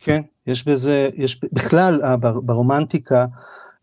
כן, 0.01 0.21
יש 0.47 0.65
בזה, 0.69 1.11
יש 1.17 1.41
בכלל 1.53 2.01
אה, 2.03 2.17
בר- 2.17 2.41
ברומנטיקה, 2.41 3.27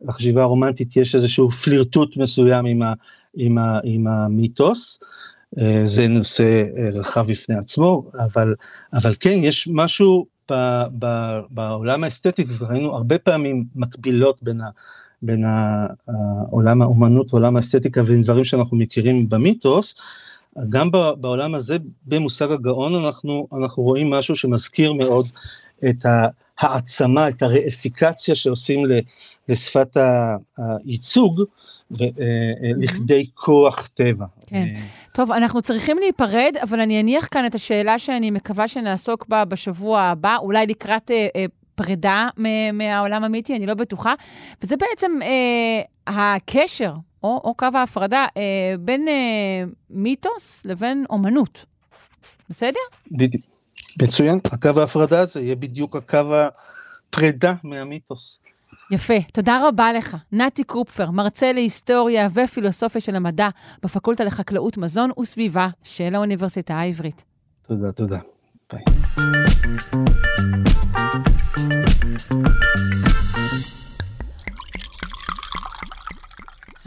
בחשיבה 0.01 0.41
הרומנטית 0.43 0.97
יש 0.97 1.15
איזשהו 1.15 1.51
פלירטוט 1.51 2.17
מסוים 2.17 2.65
עם, 2.65 2.81
ה, 2.81 2.93
עם, 3.35 3.57
ה, 3.57 3.79
עם 3.83 4.07
המיתוס, 4.07 4.99
אה, 5.59 5.81
זה 5.85 6.07
נושא 6.07 6.63
אה, 6.77 6.89
רחב 6.93 7.27
בפני 7.31 7.55
עצמו, 7.55 8.03
אבל, 8.19 8.55
אבל 8.93 9.13
כן, 9.19 9.39
יש 9.43 9.67
משהו 9.71 10.25
ב, 10.51 10.83
ב, 10.99 11.05
בעולם 11.49 12.03
האסתטי, 12.03 12.45
וראינו 12.59 12.95
הרבה 12.95 13.17
פעמים 13.17 13.65
מקבילות 13.75 14.43
בין, 14.43 14.61
ה, 14.61 14.69
בין 15.21 15.43
העולם 16.07 16.81
האומנות 16.81 17.33
ועולם 17.33 17.55
האסתטיקה 17.55 18.01
ועם 18.07 18.23
דברים 18.23 18.43
שאנחנו 18.43 18.77
מכירים 18.77 19.29
במיתוס, 19.29 19.95
גם 20.69 20.91
בעולם 20.91 21.55
הזה, 21.55 21.77
במושג 22.05 22.51
הגאון, 22.51 23.05
אנחנו, 23.05 23.47
אנחנו 23.59 23.83
רואים 23.83 24.09
משהו 24.09 24.35
שמזכיר 24.35 24.93
מאוד 24.93 25.27
את 25.89 26.05
ההעצמה, 26.59 27.29
את 27.29 27.43
הראפיקציה 27.43 28.35
שעושים 28.35 28.85
לשפת 29.49 29.97
הייצוג, 30.57 31.41
לכדי 32.77 33.29
כוח 33.33 33.87
טבע. 33.87 34.25
כן. 34.47 34.65
טוב, 35.13 35.31
אנחנו 35.31 35.61
צריכים 35.61 35.97
להיפרד, 35.97 36.53
אבל 36.63 36.79
אני 36.79 37.01
אניח 37.01 37.27
כאן 37.31 37.45
את 37.45 37.55
השאלה 37.55 37.99
שאני 37.99 38.31
מקווה 38.31 38.67
שנעסוק 38.67 39.25
בה 39.27 39.45
בשבוע 39.45 40.01
הבא, 40.01 40.37
אולי 40.37 40.67
לקראת 40.67 41.11
אה, 41.11 41.27
אה, 41.35 41.45
פרידה 41.75 42.29
מהעולם 42.73 43.23
המיתי, 43.23 43.55
אני 43.55 43.65
לא 43.65 43.73
בטוחה. 43.73 44.13
וזה 44.63 44.75
בעצם 44.77 45.11
אה, 45.21 45.81
הקשר, 46.07 46.93
או, 47.23 47.41
או 47.43 47.53
קו 47.55 47.67
ההפרדה, 47.73 48.25
אה, 48.37 48.75
בין 48.79 49.07
אה, 49.07 49.63
מיתוס 49.89 50.65
לבין 50.65 51.05
אומנות. 51.09 51.65
בסדר? 52.49 52.79
בדיוק. 53.11 53.45
מצוין, 54.01 54.39
הקו 54.45 54.79
ההפרדה 54.79 55.19
הזה 55.19 55.39
יהיה 55.39 55.55
בדיוק 55.55 55.95
הקו 55.95 56.17
הפרידה 57.09 57.53
מהמיתוס. 57.63 58.39
יפה, 58.91 59.13
תודה 59.33 59.67
רבה 59.67 59.93
לך. 59.93 60.17
נתי 60.31 60.63
קרופפר, 60.63 61.11
מרצה 61.11 61.53
להיסטוריה 61.53 62.27
ופילוסופיה 62.33 63.01
של 63.01 63.15
המדע 63.15 63.47
בפקולטה 63.83 64.23
לחקלאות 64.23 64.77
מזון 64.77 65.09
וסביבה 65.19 65.67
של 65.83 66.15
האוניברסיטה 66.15 66.75
העברית. 66.75 67.23
תודה, 67.61 67.91
תודה. 67.91 68.19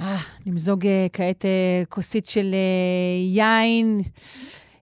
אה, 0.01 0.17
נמזוג 0.47 0.87
אה, 0.87 1.07
כעת 1.13 1.45
אה, 1.45 1.83
כוסית 1.89 2.27
של 2.27 2.51
אה, 2.55 2.59
יין 3.35 4.01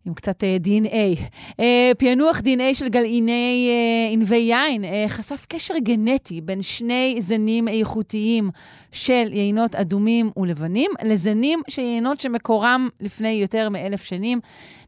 עם 0.04 0.14
קצת 0.14 0.44
אה, 0.44 0.56
DNA. 0.64 1.20
אה, 1.60 1.90
פענוח 1.98 2.38
DNA 2.38 2.74
של 2.74 2.88
גלעיני 2.88 3.68
אה, 3.70 4.12
ענבי 4.12 4.36
יין 4.36 4.84
חשף 5.08 5.46
קשר 5.48 5.74
גנטי 5.78 6.40
בין 6.40 6.62
שני 6.62 7.16
זנים 7.18 7.68
איכותיים 7.68 8.50
של 8.92 9.28
יינות 9.32 9.74
אדומים 9.74 10.30
ולבנים 10.36 10.90
לזנים 11.04 11.62
של 11.68 11.82
יינות 11.82 12.20
שמקורם 12.20 12.88
לפני 13.00 13.28
יותר 13.28 13.68
מאלף 13.68 14.02
שנים. 14.02 14.40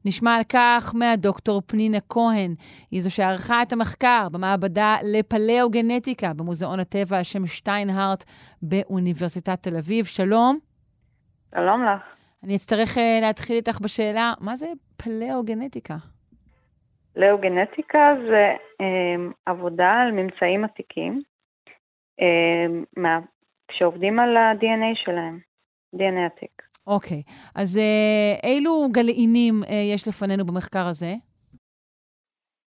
נשמע 0.04 0.34
על 0.34 0.42
כך 0.48 0.92
מהדוקטור 0.94 1.62
פנינה 1.66 1.98
כהן, 2.08 2.54
היא 2.90 3.02
זו 3.02 3.10
שערכה 3.10 3.62
את 3.62 3.72
המחקר 3.72 4.28
במעבדה 4.32 4.96
לפלאוגנטיקה 5.02 6.32
במוזיאון 6.32 6.80
הטבע 6.80 7.16
על 7.16 7.22
שם 7.22 7.46
שטיינהארט 7.46 8.24
באוניברסיטת 8.62 9.62
תל 9.62 9.76
אביב. 9.76 10.04
שלום. 10.04 10.58
שלום 11.54 11.84
לך. 11.84 12.19
אני 12.44 12.56
אצטרך 12.56 12.96
uh, 12.96 13.00
להתחיל 13.20 13.56
איתך 13.56 13.80
בשאלה, 13.80 14.32
מה 14.40 14.56
זה 14.56 14.66
פלאוגנטיקה? 14.96 15.96
פלאוגנטיקה 17.12 18.14
זה 18.28 18.54
um, 18.82 19.32
עבודה 19.46 19.90
על 19.90 20.12
ממצאים 20.12 20.64
עתיקים, 20.64 21.22
um, 22.20 22.84
מה, 22.96 23.18
כשעובדים 23.68 24.18
על 24.18 24.36
ה-DNA 24.36 25.04
שלהם, 25.04 25.38
DNA 25.96 26.26
עתיק. 26.26 26.62
אוקיי, 26.86 27.22
אז 27.54 27.76
uh, 27.76 28.46
אילו 28.46 28.88
גלעינים 28.92 29.62
uh, 29.62 29.72
יש 29.94 30.08
לפנינו 30.08 30.44
במחקר 30.44 30.86
הזה? 30.86 31.14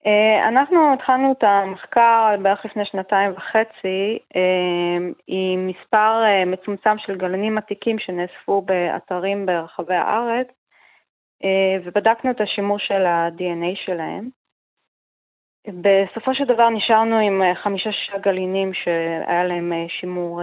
Uh, 0.06 0.48
אנחנו 0.48 0.94
התחלנו 0.94 1.32
את 1.32 1.44
המחקר 1.44 2.36
בערך 2.42 2.66
לפני 2.66 2.86
שנתיים 2.86 3.32
וחצי 3.32 4.20
uh, 4.34 5.22
עם 5.28 5.68
מספר 5.68 6.22
uh, 6.24 6.50
מצומצם 6.50 6.98
של 6.98 7.18
גלעינים 7.18 7.58
עתיקים 7.58 8.00
שנאספו 8.00 8.62
באתרים 8.62 9.46
ברחבי 9.46 9.96
הארץ 9.96 10.48
ובדקנו 11.86 12.32
את 12.32 12.42
השימוש 12.42 12.88
של 12.88 13.06
ה-DNA 13.06 13.86
שלהם. 13.86 14.30
בסופו 15.68 16.36
של 16.36 16.46
דבר 16.46 16.70
נשארנו 16.70 17.16
עם 17.16 17.42
חמישה-שישה 17.64 18.18
גלעינים 18.18 18.74
שהיה 18.74 19.44
להם 19.44 19.72
שימור 20.00 20.42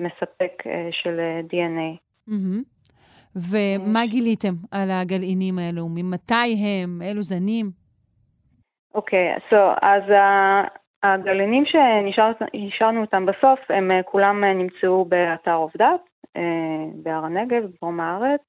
מספק 0.00 0.62
של 0.90 1.20
DNA. 1.50 1.98
Mm-hmm. 2.28 2.64
ומה 3.36 4.06
גיליתם 4.06 4.54
על 4.70 4.90
הגלעינים 4.90 5.58
האלו? 5.58 5.88
ממתי 5.88 6.34
הם? 6.34 7.02
אילו 7.02 7.22
זנים? 7.22 7.79
אוקיי, 8.94 9.36
okay, 9.36 9.38
so, 9.50 9.56
אז 9.82 10.02
הגלעינים 11.02 11.64
שנשארנו 11.64 13.02
איתם 13.02 13.26
בסוף, 13.26 13.60
הם 13.68 13.90
כולם 14.04 14.44
נמצאו 14.44 15.04
באתר 15.04 15.54
עובדת, 15.54 16.00
בהר 17.02 17.24
הנגב, 17.24 17.62
בדרום 17.64 18.00
הארץ. 18.00 18.40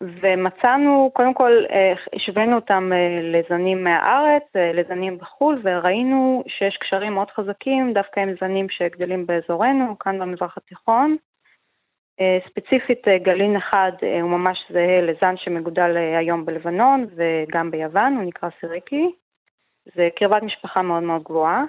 ומצאנו, 0.00 1.10
קודם 1.14 1.34
כל, 1.34 1.52
השווינו 2.12 2.54
אותם 2.56 2.90
לזנים 3.22 3.84
מהארץ, 3.84 4.42
לזנים 4.54 5.18
בחו"ל, 5.18 5.60
וראינו 5.62 6.42
שיש 6.48 6.76
קשרים 6.76 7.14
מאוד 7.14 7.30
חזקים, 7.30 7.92
דווקא 7.92 8.20
עם 8.20 8.34
זנים 8.40 8.68
שגדלים 8.68 9.26
באזורנו, 9.26 9.98
כאן 9.98 10.18
במזרח 10.18 10.56
התיכון. 10.56 11.16
ספציפית 12.48 13.08
גלין 13.22 13.56
אחד 13.56 13.92
הוא 14.22 14.30
ממש 14.30 14.58
זהה 14.72 15.00
לזן 15.00 15.36
שמגודל 15.36 15.96
היום 15.96 16.46
בלבנון 16.46 17.06
וגם 17.16 17.70
ביוון, 17.70 18.16
הוא 18.16 18.24
נקרא 18.24 18.48
סיריקי. 18.60 19.10
זה 19.94 20.08
קרבת 20.16 20.42
משפחה 20.42 20.82
מאוד 20.82 21.02
מאוד 21.02 21.22
גבוהה. 21.22 21.64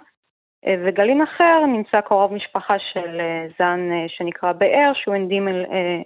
וגלין 0.85 1.21
אחר 1.21 1.65
נמצא 1.65 2.01
קרוב 2.01 2.33
משפחה 2.33 2.79
של 2.79 3.21
זן 3.59 3.79
שנקרא 4.07 4.51
באר, 4.51 4.91
שהוא 4.93 5.15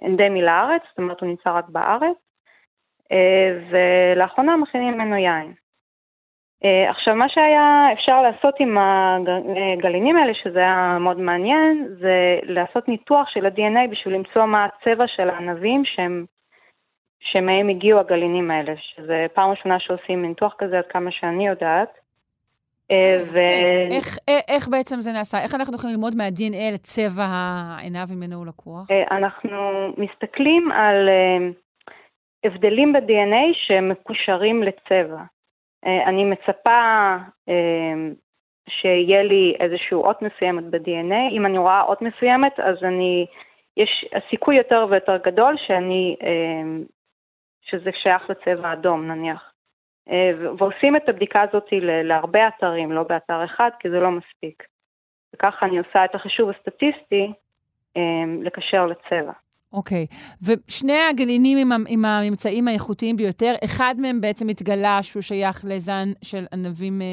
אנדמי 0.05 0.41
לארץ, 0.41 0.81
זאת 0.89 0.97
אומרת 0.97 1.21
הוא 1.21 1.29
נמצא 1.29 1.51
רק 1.57 1.65
בארץ. 1.69 2.17
ולאחרונה 3.69 4.57
מכינים 4.57 4.93
ממנו 4.93 5.15
יין. 5.15 5.53
Uh, 6.63 6.89
עכשיו, 6.89 7.15
מה 7.15 7.29
שהיה 7.29 7.87
אפשר 7.93 8.21
לעשות 8.21 8.55
עם 8.59 8.77
הגלינים 9.77 10.17
האלה, 10.17 10.33
שזה 10.43 10.59
היה 10.59 10.97
מאוד 10.99 11.19
מעניין, 11.19 11.87
זה 11.99 12.39
לעשות 12.43 12.87
ניתוח 12.87 13.29
של 13.29 13.45
ה-DNA 13.45 13.91
בשביל 13.91 14.13
למצוא 14.13 14.45
מה 14.45 14.65
הצבע 14.65 15.05
של 15.07 15.29
הענבים 15.29 15.85
שהם, 15.85 16.25
שמהם 17.19 17.69
הגיעו 17.69 17.99
הגלינים 17.99 18.51
האלה, 18.51 18.73
שזה 18.77 19.25
פעם 19.33 19.49
ראשונה 19.49 19.79
שעושים 19.79 20.25
ניתוח 20.25 20.53
כזה, 20.57 20.77
עד 20.77 20.85
כמה 20.89 21.11
שאני 21.11 21.47
יודעת. 21.47 21.89
Uh, 22.91 22.95
ו... 23.33 23.37
איך, 23.91 24.17
איך 24.47 24.67
בעצם 24.67 25.01
זה 25.01 25.11
נעשה? 25.11 25.43
איך 25.43 25.55
אנחנו 25.55 25.75
יכולים 25.75 25.95
ללמוד 25.95 26.15
מה-DNA 26.15 26.73
לצבע 26.73 27.25
העיניו 27.29 28.05
ממנו 28.15 28.35
הוא 28.35 28.45
לקוח? 28.45 28.87
אנחנו 29.11 29.59
מסתכלים 29.97 30.71
על 30.71 31.09
הבדלים 32.43 32.93
ב-DNA 32.93 33.55
שמקושרים 33.67 34.63
לצבע. 34.63 35.23
אני 35.85 36.25
מצפה 36.25 37.15
שיהיה 38.69 39.23
לי 39.23 39.55
איזשהו 39.59 40.03
אות 40.03 40.21
מסוימת 40.21 40.63
ב-DNA. 40.63 41.31
אם 41.31 41.45
אני 41.45 41.57
רואה 41.57 41.81
אות 41.81 42.01
מסוימת, 42.01 42.59
אז 42.59 42.83
אני, 42.83 43.25
יש 43.77 44.05
הסיכוי 44.13 44.57
יותר 44.57 44.85
ויותר 44.89 45.17
גדול 45.17 45.55
שאני, 45.57 46.15
שזה 47.61 47.89
שייך 47.93 48.29
לצבע 48.29 48.73
אדום 48.73 49.07
נניח. 49.07 49.53
ועושים 50.57 50.95
את 50.95 51.09
הבדיקה 51.09 51.41
הזאת 51.41 51.67
להרבה 51.81 52.47
אתרים, 52.47 52.91
לא 52.91 53.03
באתר 53.03 53.45
אחד, 53.45 53.69
כי 53.79 53.89
זה 53.89 53.99
לא 53.99 54.11
מספיק. 54.11 54.63
וככה 55.33 55.65
אני 55.65 55.77
עושה 55.77 56.05
את 56.05 56.15
החישוב 56.15 56.49
הסטטיסטי 56.49 57.33
לקשר 58.41 58.85
לצבע. 58.85 59.31
אוקיי, 59.73 60.05
okay. 60.09 60.15
ושני 60.47 60.99
הגלינים 61.09 61.57
עם, 61.57 61.83
עם 61.87 62.05
הממצאים 62.05 62.67
האיכותיים 62.67 63.15
ביותר, 63.15 63.53
אחד 63.65 63.95
מהם 63.97 64.21
בעצם 64.21 64.47
התגלה 64.47 64.99
שהוא 65.01 65.21
שייך 65.21 65.65
לזן 65.67 66.07
של 66.23 66.43
ענבים 66.53 67.01
אה, 67.01 67.07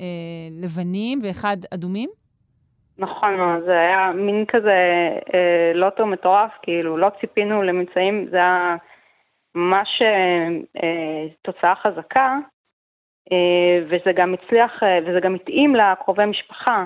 אה, 0.00 0.48
לבנים 0.62 1.18
ואחד 1.22 1.56
אדומים? 1.74 2.10
נכון, 2.98 3.60
זה 3.66 3.72
היה 3.72 4.12
מין 4.14 4.44
כזה 4.48 4.78
אה, 5.34 5.72
לוטו 5.74 6.06
מטורף, 6.06 6.50
כאילו 6.62 6.96
לא 6.96 7.08
ציפינו 7.20 7.62
לממצאים, 7.62 8.26
זה 8.30 8.36
היה 8.36 8.76
ממש 9.54 9.88
אה, 10.02 10.48
אה, 10.82 11.26
תוצאה 11.42 11.74
חזקה, 11.74 12.38
אה, 13.32 13.84
וזה 13.86 14.12
גם 14.16 14.34
הצליח, 14.34 14.82
אה, 14.82 14.98
וזה 15.06 15.20
גם 15.20 15.34
התאים 15.34 15.74
לקרובי 15.74 16.24
משפחה. 16.24 16.84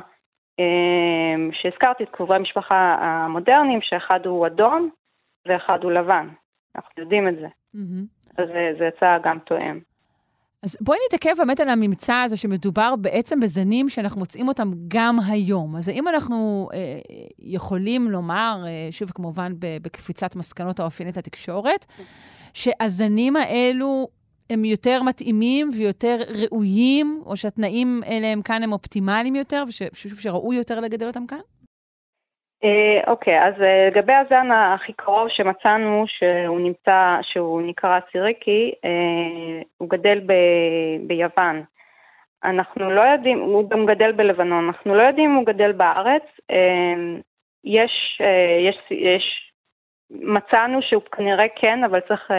שהזכרתי 1.52 2.04
את 2.04 2.08
קרובי 2.10 2.34
המשפחה 2.34 2.96
המודרניים, 3.00 3.80
שאחד 3.82 4.26
הוא 4.26 4.46
אדום 4.46 4.90
ואחד 5.48 5.78
הוא 5.82 5.92
לבן. 5.92 6.28
אנחנו 6.76 7.02
יודעים 7.02 7.28
את 7.28 7.34
זה. 7.40 7.46
Mm-hmm. 7.46 8.42
אז 8.42 8.48
זה, 8.48 8.70
זה 8.78 8.84
יצא 8.84 9.18
גם 9.24 9.38
תואם. 9.38 9.80
אז 10.62 10.76
בואי 10.80 10.98
נתעכב 11.06 11.34
באמת 11.38 11.60
על 11.60 11.68
הממצא 11.68 12.14
הזה 12.14 12.36
שמדובר 12.36 12.96
בעצם 12.96 13.40
בזנים 13.40 13.88
שאנחנו 13.88 14.20
מוצאים 14.20 14.48
אותם 14.48 14.70
גם 14.88 15.16
היום. 15.28 15.76
אז 15.76 15.88
האם 15.88 16.08
אנחנו 16.08 16.68
אה, 16.72 16.78
יכולים 17.38 18.10
לומר, 18.10 18.64
אה, 18.66 18.88
שוב 18.90 19.10
כמובן 19.10 19.52
בקפיצת 19.58 20.36
מסקנות 20.36 20.80
האופיינית 20.80 21.16
לתקשורת, 21.16 21.86
שהזנים 22.54 23.36
האלו 23.36 24.08
הם 24.50 24.64
יותר 24.64 25.02
מתאימים 25.02 25.70
ויותר 25.78 26.16
ראויים, 26.28 27.22
או 27.26 27.36
שהתנאים 27.36 28.02
אליהם 28.06 28.42
כאן 28.42 28.62
הם 28.62 28.72
אופטימליים 28.72 29.36
יותר, 29.36 29.64
ושוב 29.68 30.18
שראוי 30.18 30.56
יותר 30.56 30.80
לגדל 30.80 31.06
אותם 31.06 31.26
כאן? 31.26 31.38
אה, 32.64 33.00
אוקיי, 33.06 33.42
אז 33.44 33.54
אה, 33.62 33.88
לגבי 33.90 34.12
הזן 34.12 34.50
הכי 34.50 34.92
קרוב 34.92 35.28
שמצאנו 35.28 36.04
שהוא 36.06 36.60
נמצא, 36.60 37.18
שהוא 37.22 37.62
נקרא 37.62 37.98
סיריקי, 38.12 38.72
אה, 38.84 39.62
הוא 39.78 39.90
גדל 39.90 40.20
ב, 40.26 40.32
ביוון. 41.06 41.62
אנחנו 42.44 42.90
לא 42.90 43.00
יודעים, 43.00 43.40
הוא 43.40 43.70
גם 43.70 43.86
גדל 43.86 44.12
בלבנון, 44.12 44.64
אנחנו 44.66 44.94
לא 44.94 45.02
יודעים 45.02 45.30
אם 45.30 45.36
הוא 45.36 45.46
גדל 45.46 45.72
בארץ. 45.72 46.22
יש, 47.64 48.20
יש, 48.68 48.76
יש, 48.90 49.52
מצאנו 50.10 50.82
שהוא 50.82 51.02
כנראה 51.02 51.44
כן, 51.56 51.84
אבל 51.84 52.00
צריך 52.00 52.30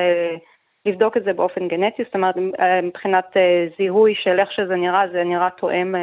לבדוק 0.85 1.17
את 1.17 1.23
זה 1.23 1.33
באופן 1.33 1.67
גנטי, 1.67 2.03
זאת 2.03 2.15
אומרת 2.15 2.35
מבחינת 2.83 3.37
זיהוי 3.77 4.15
של 4.15 4.39
איך 4.39 4.51
שזה 4.51 4.75
נראה, 4.75 5.07
זה 5.11 5.23
נראה 5.23 5.49
תואם 5.49 5.95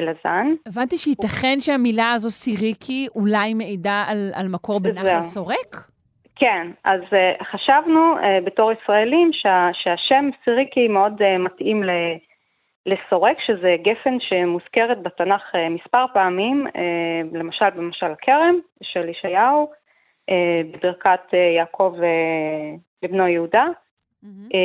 לזן. 0.00 0.46
הבנתי 0.66 0.96
שייתכן 0.96 1.60
שהמילה 1.60 2.12
הזו 2.12 2.30
סיריקי 2.30 3.06
אולי 3.14 3.54
מעידה 3.54 4.04
על, 4.08 4.30
על 4.34 4.46
מקור 4.48 4.80
בנחל 4.80 5.22
סורק? 5.22 5.92
כן, 6.36 6.70
אז 6.84 7.00
uh, 7.00 7.44
חשבנו 7.44 8.14
uh, 8.18 8.44
בתור 8.44 8.72
ישראלים 8.72 9.30
שה, 9.32 9.68
שהשם 9.72 10.30
סיריקי 10.44 10.88
מאוד 10.88 11.22
uh, 11.22 11.38
מתאים 11.38 11.84
ל, 11.84 11.90
לסורק, 12.86 13.36
שזה 13.46 13.76
גפן 13.82 14.16
שמוזכרת 14.20 15.02
בתנ"ך 15.02 15.42
uh, 15.54 15.58
מספר 15.70 16.04
פעמים, 16.14 16.66
uh, 16.66 17.36
למשל 17.36 17.70
במשל 17.70 18.06
הכרם 18.06 18.58
של 18.82 19.08
ישעיהו, 19.08 19.70
uh, 20.30 20.34
בברכת 20.72 21.20
uh, 21.30 21.36
יעקב 21.56 21.94
uh, 21.98 22.78
לבנו 23.02 23.28
יהודה. 23.28 23.66
Mm-hmm. 24.24 24.56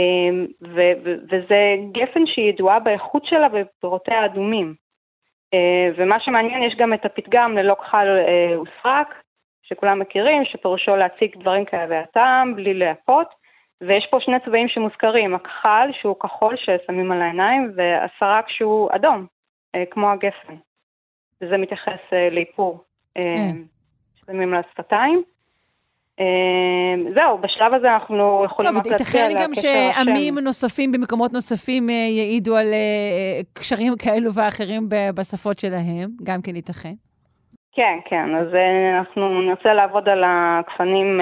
ו- 0.61 0.97
ו- 1.03 1.19
וזה 1.31 1.75
גפן 1.91 2.21
שהיא 2.25 2.49
ידועה 2.49 2.79
באיכות 2.79 3.25
שלה 3.25 3.47
ובפירותיה 3.53 4.21
האדומים. 4.21 4.86
אה, 5.53 5.89
ומה 5.97 6.19
שמעניין, 6.19 6.63
יש 6.63 6.75
גם 6.77 6.93
את 6.93 7.05
הפתגם 7.05 7.57
ללא 7.57 7.75
כחל 7.79 8.07
אה, 8.07 8.59
וסרק, 8.61 9.15
שכולם 9.63 9.99
מכירים, 9.99 10.45
שפירושו 10.45 10.95
להציג 10.95 11.37
דברים 11.39 11.65
כאבי 11.65 11.95
הטעם, 11.95 12.55
בלי 12.55 12.73
להפות, 12.73 13.27
ויש 13.81 14.07
פה 14.11 14.17
שני 14.19 14.39
צבעים 14.45 14.67
שמוזכרים, 14.67 15.35
הכחל 15.35 15.89
שהוא 16.01 16.19
כחול 16.19 16.55
ששמים 16.57 17.11
על 17.11 17.21
העיניים, 17.21 17.71
והסרק 17.75 18.49
שהוא 18.49 18.89
אדום, 18.91 19.25
אה, 19.75 19.83
כמו 19.91 20.11
הגפן. 20.11 20.55
וזה 21.41 21.57
מתייחס 21.57 21.99
לאיפור, 22.31 22.83
כן. 23.15 23.57
ששמים 24.15 24.53
על 24.53 24.61
השפתיים. 24.67 25.23
אמ, 26.19 27.13
זהו, 27.15 27.37
בשלב 27.37 27.73
הזה 27.73 27.93
אנחנו 27.93 28.41
יכולים 28.45 28.71
רק 28.77 28.87
להציע 28.87 29.25
על 29.25 29.31
הקשר 29.31 29.39
השם. 29.39 29.53
טוב, 29.53 29.65
ייתכן 29.65 29.93
גם 29.93 30.05
שעמים 30.05 30.39
נוספים 30.39 30.91
במקומות 30.91 31.33
נוספים 31.33 31.89
אה, 31.89 31.95
יעידו 31.95 32.55
על 32.55 32.65
אה, 32.73 33.41
קשרים 33.53 33.93
כאלו 34.03 34.33
ואחרים 34.33 34.89
בשפות 35.15 35.59
שלהם, 35.59 36.09
גם 36.23 36.39
כן 36.43 36.55
ייתכן. 36.55 36.93
כן, 37.71 37.97
כן, 38.09 38.35
אז 38.35 38.55
אה, 38.55 38.97
אנחנו 38.99 39.41
נרצה 39.41 39.73
לעבוד 39.73 40.09
על 40.09 40.23
הגפנים, 40.25 41.21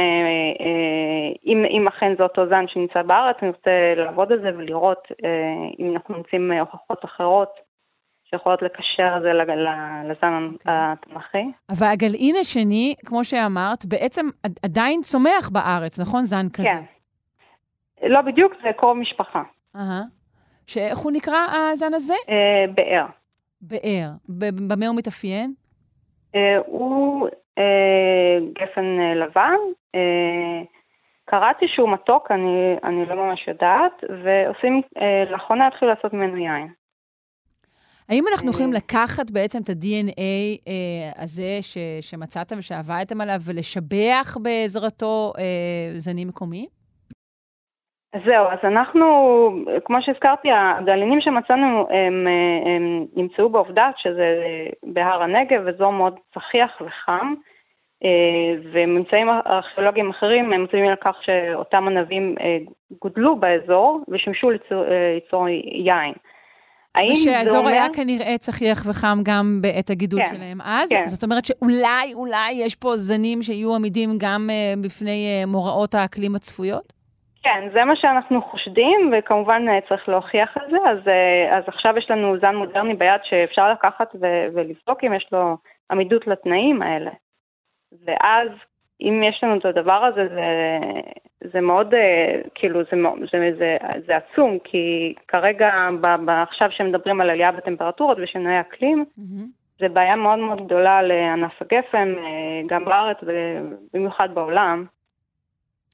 אם, 1.46 1.66
אם 1.70 1.88
אכן 1.88 2.16
זה 2.18 2.24
אותו 2.24 2.48
זן 2.50 2.66
שנמצא 2.68 3.02
בארץ, 3.02 3.36
אני 3.42 3.50
רוצה 3.50 3.94
לעבוד 3.96 4.32
על 4.32 4.40
זה 4.42 4.50
ולראות 4.58 5.08
אם 5.80 5.94
אנחנו 5.94 6.18
מוצאים 6.18 6.52
הוכחות 6.52 7.06
אחרות 7.06 7.50
שיכולות 8.30 8.62
לקשר 8.62 9.14
את 9.18 9.22
זה 9.22 9.34
לזן 10.10 10.50
okay. 10.52 10.54
אוקיי. 10.54 10.74
התנ"כי. 10.74 11.52
אבל 11.70 11.88
הגלעין 11.88 12.36
השני, 12.42 12.96
כמו 13.06 13.24
שאמרת, 13.24 13.86
בעצם 13.86 14.26
עדיין 14.64 15.02
צומח 15.02 15.50
בארץ, 15.50 16.00
נכון? 16.00 16.24
זן 16.24 16.50
כזה. 16.54 16.64
כן. 16.64 16.84
לא 18.04 18.22
בדיוק, 18.22 18.54
זה 18.64 18.70
קרוב 18.78 18.98
משפחה. 18.98 19.44
אהה. 19.76 20.02
שאיך 20.68 20.98
הוא 20.98 21.12
נקרא, 21.12 21.38
הזן 21.72 21.94
הזה? 21.94 22.14
אה, 22.30 22.66
באר. 22.76 23.06
באר. 23.62 24.10
במה 24.68 24.88
הוא 24.88 24.96
מתאפיין? 24.96 25.54
אה, 26.36 26.58
הוא 26.66 27.28
אה, 27.58 28.38
גפן 28.54 28.86
לבן. 29.16 29.58
קראתי 31.26 31.66
שהוא 31.68 31.90
מתוק, 31.94 32.32
אני, 32.32 32.76
אני 32.84 33.06
לא 33.06 33.16
ממש 33.16 33.48
יודעת, 33.48 34.04
ועושים, 34.24 34.82
לאחרונה 35.32 35.68
התחילו 35.68 35.92
לעשות 35.92 36.14
ממנו 36.14 36.38
יין. 36.38 36.68
האם 38.10 38.24
אנחנו 38.32 38.50
יכולים 38.50 38.74
אה. 38.74 38.78
לקחת 38.78 39.32
בעצם 39.32 39.60
את 39.64 39.70
ה-DNA 39.70 40.20
אה, 40.68 41.24
הזה 41.24 41.58
ש, 41.62 41.78
שמצאתם 42.02 42.56
ושעבדתם 42.58 43.22
עליו 43.22 43.40
ולשבח 43.48 44.38
בעזרתו 44.44 45.34
אה, 45.38 46.00
זנים 46.00 46.28
מקומיים? 46.28 46.70
זהו, 48.26 48.48
אז 48.48 48.60
אנחנו, 48.64 49.06
כמו 49.86 49.98
שהזכרתי, 50.02 50.48
הגלינים 50.52 51.22
שמצאנו 51.22 51.88
הם, 51.90 52.28
הם 52.66 53.06
נמצאו 53.16 53.50
בעובדת, 53.50 53.94
שזה 53.98 54.44
בהר 54.84 55.24
הנגב, 55.24 55.68
אזור 55.68 55.92
מאוד 55.92 56.16
צחיח 56.34 56.72
וחם, 56.82 57.34
אה, 58.04 58.54
וממצאים 58.74 59.30
ארכיאולוגיים 59.30 60.10
אחרים 60.10 60.54
הם 60.54 60.64
מצויים 60.64 60.88
על 60.88 60.96
כך 60.96 61.16
שאותם 61.22 61.88
ענבים 61.88 62.36
גודלו 63.02 63.36
באזור 63.36 64.02
ושימשו 64.10 64.50
ליצור 64.50 65.48
יין. 65.86 66.14
האם 66.96 67.12
ושהאזור 67.12 67.58
אומר... 67.58 67.70
היה 67.70 67.86
כנראה 67.94 68.38
צחיח 68.38 68.86
וחם 68.90 69.18
גם 69.26 69.60
בעת 69.62 69.90
הגידול 69.90 70.24
כן, 70.24 70.36
שלהם 70.36 70.62
אז? 70.62 70.90
כן. 70.90 71.06
זאת 71.06 71.24
אומרת 71.24 71.46
שאולי, 71.46 72.14
אולי 72.14 72.52
יש 72.52 72.76
פה 72.76 72.96
זנים 72.96 73.42
שיהיו 73.42 73.76
עמידים 73.76 74.10
גם 74.20 74.50
uh, 74.50 74.86
בפני 74.86 75.44
uh, 75.44 75.48
מוראות 75.48 75.96
האקלים 75.96 76.36
הצפויות? 76.36 76.94
כן, 77.44 77.70
זה 77.74 77.86
מה 77.86 77.94
שאנחנו 77.96 78.42
חושדים, 78.42 79.14
וכמובן 79.14 79.62
uh, 79.68 79.90
צריך 79.90 80.10
להוכיח 80.10 80.58
את 80.58 80.72
זה. 80.72 80.78
אז, 80.90 80.98
uh, 80.98 81.56
אז 81.56 81.64
עכשיו 81.68 81.98
יש 81.98 82.08
לנו 82.10 82.40
זן 82.42 82.56
מודרני 82.56 82.94
ביד 82.94 83.22
שאפשר 83.24 83.72
לקחת 83.72 84.16
ו- 84.22 84.48
ולבדוק 84.54 85.04
אם 85.04 85.14
יש 85.14 85.28
לו 85.32 85.58
עמידות 85.92 86.28
לתנאים 86.28 86.82
האלה. 86.82 87.12
ואז 88.06 88.50
אם 89.02 89.22
יש 89.24 89.44
לנו 89.44 89.58
את 89.58 89.66
הדבר 89.66 90.06
הזה, 90.06 90.28
זה, 90.28 90.80
זה 91.54 91.62
מאוד, 91.62 91.94
אה, 91.94 92.42
כאילו, 92.56 92.80
זה, 92.84 92.98
זה, 93.32 93.52
זה, 93.58 93.78
זה 94.08 94.14
עצום, 94.18 94.58
כי 94.64 95.14
כרגע, 95.28 95.70
ב, 96.02 96.08
ב, 96.26 96.30
עכשיו 96.30 96.70
שמדברים 96.72 97.22
על 97.22 97.30
עלייה 97.30 97.52
בטמפרטורות 97.52 98.18
ושינויי 98.24 98.60
אקלים, 98.60 99.06
mm-hmm. 99.20 99.44
זה 99.80 99.90
בעיה 99.90 100.16
מאוד 100.16 100.40
מאוד 100.40 100.66
גדולה 100.66 101.02
לענף 101.02 101.62
הגפן, 101.62 102.14
אה, 102.18 102.62
גם 102.68 102.86
בארץ 102.86 103.18
ובמיוחד 103.24 104.30
בעולם. 104.34 104.86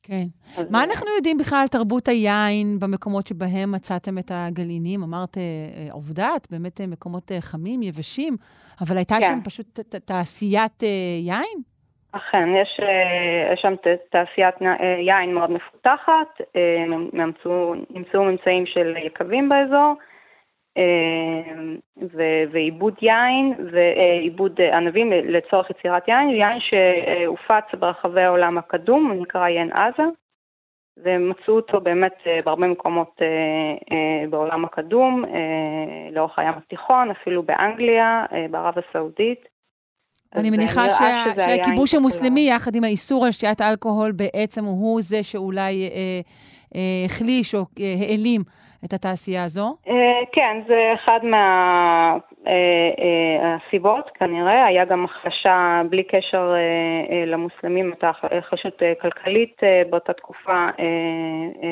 כן. 0.04 0.26
אז... 0.58 0.72
מה 0.72 0.84
אנחנו 0.84 1.08
יודעים 1.16 1.38
בכלל 1.38 1.60
על 1.60 1.68
תרבות 1.68 2.08
היין 2.08 2.80
במקומות 2.80 3.28
שבהם 3.28 3.72
מצאתם 3.72 4.18
את 4.18 4.32
הגלינים? 4.34 5.04
אמרת 5.04 5.38
אה, 5.38 5.44
עובדת, 5.92 6.48
באמת 6.52 6.82
מקומות 6.82 7.32
חמים, 7.40 7.84
יבשים, 7.84 8.38
אבל 8.82 8.98
הייתה 8.98 9.16
כן. 9.20 9.28
שם 9.28 9.40
פשוט 9.44 9.80
תעשיית 10.06 10.84
יין? 11.22 11.71
אכן, 12.12 12.50
יש, 12.56 12.80
אה, 12.82 13.54
יש 13.54 13.62
שם 13.62 13.74
תעשיית 14.10 14.56
אה, 14.62 14.96
יין 15.00 15.34
מאוד 15.34 15.52
מפותחת, 15.52 16.42
אה, 16.56 16.86
נמצאו, 17.14 17.74
ממצאים 18.16 18.66
של 18.66 18.98
יקבים 18.98 19.50
באזור, 19.50 19.94
ועיבוד 22.52 22.94
יין, 23.02 23.54
ועיבוד 23.72 24.62
ענבים 24.62 25.12
לצורך 25.12 25.70
יצירת 25.70 26.08
יין, 26.08 26.30
יין 26.30 26.60
שהופץ 26.60 27.76
ברחבי 27.80 28.22
העולם 28.22 28.58
הקדום, 28.58 29.12
הוא 29.12 29.22
נקרא 29.22 29.48
יין 29.48 29.72
עזה, 29.72 30.04
ומצאו 31.04 31.56
אותו 31.56 31.82
באמת 31.82 32.16
בהרבה 32.46 32.68
מקומות 32.68 33.22
בעולם 34.30 34.66
הקדום, 34.66 35.24
לאורך 36.12 36.40
הים 36.40 36.54
התיכון, 36.58 37.12
אפילו 37.12 37.44
באנגליה, 37.44 38.26
בערב 38.52 38.74
הסעודית. 38.78 39.51
אני 40.36 40.50
מניחה 40.50 40.90
שה, 40.90 41.24
שהכיבוש 41.36 41.96
המוסלמי, 41.96 42.50
יחד 42.50 42.76
עם 42.76 42.84
האיסור 42.84 43.26
על 43.26 43.32
שתיית 43.32 43.62
אלכוהול, 43.62 44.12
בעצם 44.12 44.66
הוא 44.66 45.02
זה 45.02 45.24
שאולי 45.24 45.90
אה, 45.90 46.22
אה, 46.76 47.06
החליש 47.06 47.56
או 47.56 47.60
אה, 47.60 47.96
העלים 48.00 48.42
את 48.86 48.94
התעשייה 48.94 49.44
הזו? 49.44 49.76
אה, 49.88 49.94
כן, 50.32 50.62
זה 50.68 50.94
אחד 50.96 51.20
מהסיבות 53.64 54.06
אה, 54.06 54.12
אה, 54.12 54.16
כנראה. 54.20 54.66
היה 54.66 54.86
גם 54.86 55.06
החלשה, 55.06 55.82
בלי 55.90 56.04
קשר 56.04 56.54
למוסלמים, 57.28 57.92
הייתה 57.92 58.12
החלשות 58.38 58.82
כלכלית 59.02 59.58
באותה 59.90 60.14
תקופה 60.14 60.68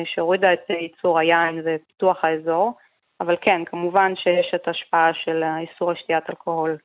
שהורידה 0.04 0.52
את 0.52 0.70
ייצור 0.70 1.18
היין 1.18 1.62
ופיתוח 1.64 2.24
האזור. 2.24 2.72
אבל 3.20 3.36
כן, 3.40 3.64
כמובן 3.66 4.12
שיש 4.16 4.52
את 4.54 4.68
ההשפעה 4.68 5.10
של 5.24 5.42
האיסור 5.42 5.90
על 5.90 5.96
שתיית 5.96 6.30
אלכוהול 6.30 6.76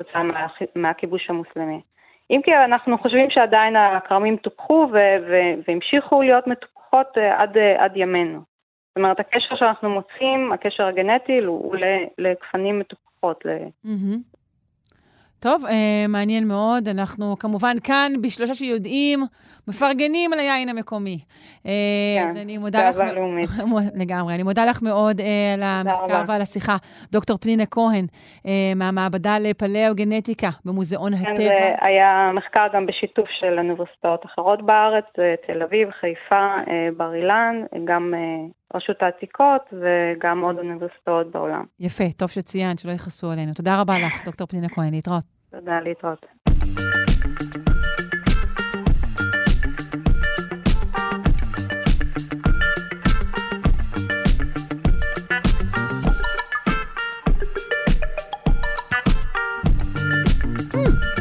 אה, 0.00 0.04
כתוצאה 0.04 0.22
מהכיבוש 0.76 1.30
המוסלמי. 1.30 1.80
אם 2.30 2.40
כי 2.44 2.54
אנחנו 2.54 2.98
חושבים 2.98 3.30
שעדיין 3.30 3.76
הכרמים 3.76 4.36
טופחו 4.36 4.88
והמשיכו 5.68 6.22
להיות 6.22 6.46
מטופחות 6.46 7.06
עד, 7.16 7.58
עד 7.78 7.92
ימינו. 7.96 8.40
זאת 8.88 8.96
אומרת, 8.96 9.20
הקשר 9.20 9.56
שאנחנו 9.56 9.90
מוצאים, 9.90 10.52
הקשר 10.52 10.86
הגנטי, 10.86 11.38
הוא 11.38 11.76
לגפנים 12.18 12.78
מטופחות. 12.78 13.44
טוב, 15.40 15.66
אה, 15.66 16.06
מעניין 16.08 16.48
מאוד. 16.48 16.88
אנחנו 16.88 17.38
כמובן 17.38 17.76
כאן, 17.84 18.12
בשלושה 18.22 18.54
שיודעים, 18.54 19.20
מפרגנים 19.68 20.32
על 20.32 20.38
היין 20.38 20.68
המקומי. 20.68 21.18
אה, 21.66 21.72
כן, 22.18 22.28
אז 22.28 22.36
אני 22.36 22.58
מודה 22.58 22.88
לך... 22.88 23.00
לאומית. 23.14 23.48
לגמרי. 24.00 24.34
אני 24.34 24.42
מודה 24.42 24.64
לך 24.64 24.82
מאוד 24.82 25.20
אה, 25.20 25.54
על 25.54 25.62
המחקר 25.62 26.22
ועל 26.26 26.42
השיחה. 26.42 26.76
דוקטור 27.12 27.38
פנינה 27.38 27.66
כהן, 27.66 28.06
אה, 28.46 28.72
מהמעבדה 28.76 29.38
לפלאוגנטיקה 29.38 30.48
במוזיאון 30.64 31.16
כן, 31.16 31.32
הטבע. 31.32 31.44
זה 31.44 31.74
היה 31.80 32.30
מחקר 32.34 32.66
גם 32.74 32.86
בשיתוף 32.86 33.28
של 33.40 33.58
אוניברסיטאות 33.58 34.26
אחרות 34.26 34.66
בארץ, 34.66 35.04
אה, 35.18 35.34
תל 35.46 35.62
אביב, 35.62 35.90
חיפה, 35.90 36.46
אה, 36.68 36.88
בר 36.96 37.14
אילן, 37.14 37.62
גם... 37.84 38.14
אה, 38.14 38.46
רשות 38.74 39.02
העתיקות 39.02 39.62
וגם 39.72 40.40
עוד 40.40 40.58
אוניברסיטאות 40.58 41.30
בעולם. 41.30 41.64
יפה, 41.80 42.04
טוב 42.16 42.28
שציינת, 42.28 42.78
שלא 42.78 42.92
יכעסו 42.92 43.30
עלינו. 43.30 43.54
תודה 43.54 43.80
רבה 43.80 43.98
לך, 43.98 44.24
דוקטור 44.24 44.46
פנינה 44.46 44.68
כהן, 44.68 44.94
להתראות. 44.94 45.24
תודה, 45.50 45.80
להתראות. 45.80 46.26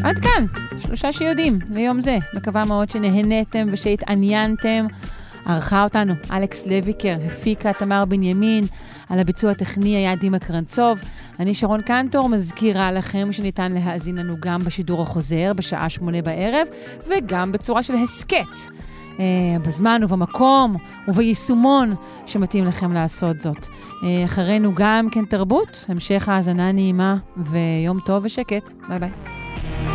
עד 0.03 0.19
כאן, 0.19 0.43
שלושה 0.77 1.11
שיודעים 1.11 1.59
ליום 1.73 2.01
זה. 2.01 2.17
מקווה 2.33 2.65
מאוד 2.65 2.89
שנהניתם 2.89 3.67
ושהתעניינתם. 3.71 4.85
ערכה 5.45 5.83
אותנו 5.83 6.13
אלכס 6.31 6.67
לויקר, 6.67 7.15
הפיקה 7.27 7.73
תמר 7.73 8.05
בנימין, 8.05 8.65
על 9.09 9.19
הביצוע 9.19 9.51
הטכני 9.51 9.95
היה 9.95 10.15
דימה 10.15 10.39
קרנצוב. 10.39 10.99
אני 11.39 11.53
שרון 11.53 11.81
קנטור, 11.81 12.29
מזכירה 12.29 12.91
לכם 12.91 13.31
שניתן 13.31 13.71
להאזין 13.71 14.15
לנו 14.15 14.35
גם 14.39 14.63
בשידור 14.63 15.01
החוזר 15.01 15.51
בשעה 15.55 15.89
שמונה 15.89 16.21
בערב, 16.21 16.67
וגם 17.07 17.51
בצורה 17.51 17.83
של 17.83 17.93
הסכת. 17.93 18.75
Uh, 19.15 19.17
בזמן 19.65 20.01
ובמקום 20.03 20.75
וביישומון 21.07 21.95
שמתאים 22.25 22.65
לכם 22.65 22.91
לעשות 22.91 23.39
זאת. 23.39 23.65
Uh, 23.65 24.05
אחרינו 24.25 24.71
גם 24.75 25.07
כן 25.11 25.25
תרבות, 25.25 25.85
המשך 25.89 26.29
האזנה 26.29 26.71
נעימה 26.71 27.15
ויום 27.37 27.99
טוב 27.99 28.25
ושקט. 28.25 28.73
ביי 28.89 28.99
ביי. 28.99 29.94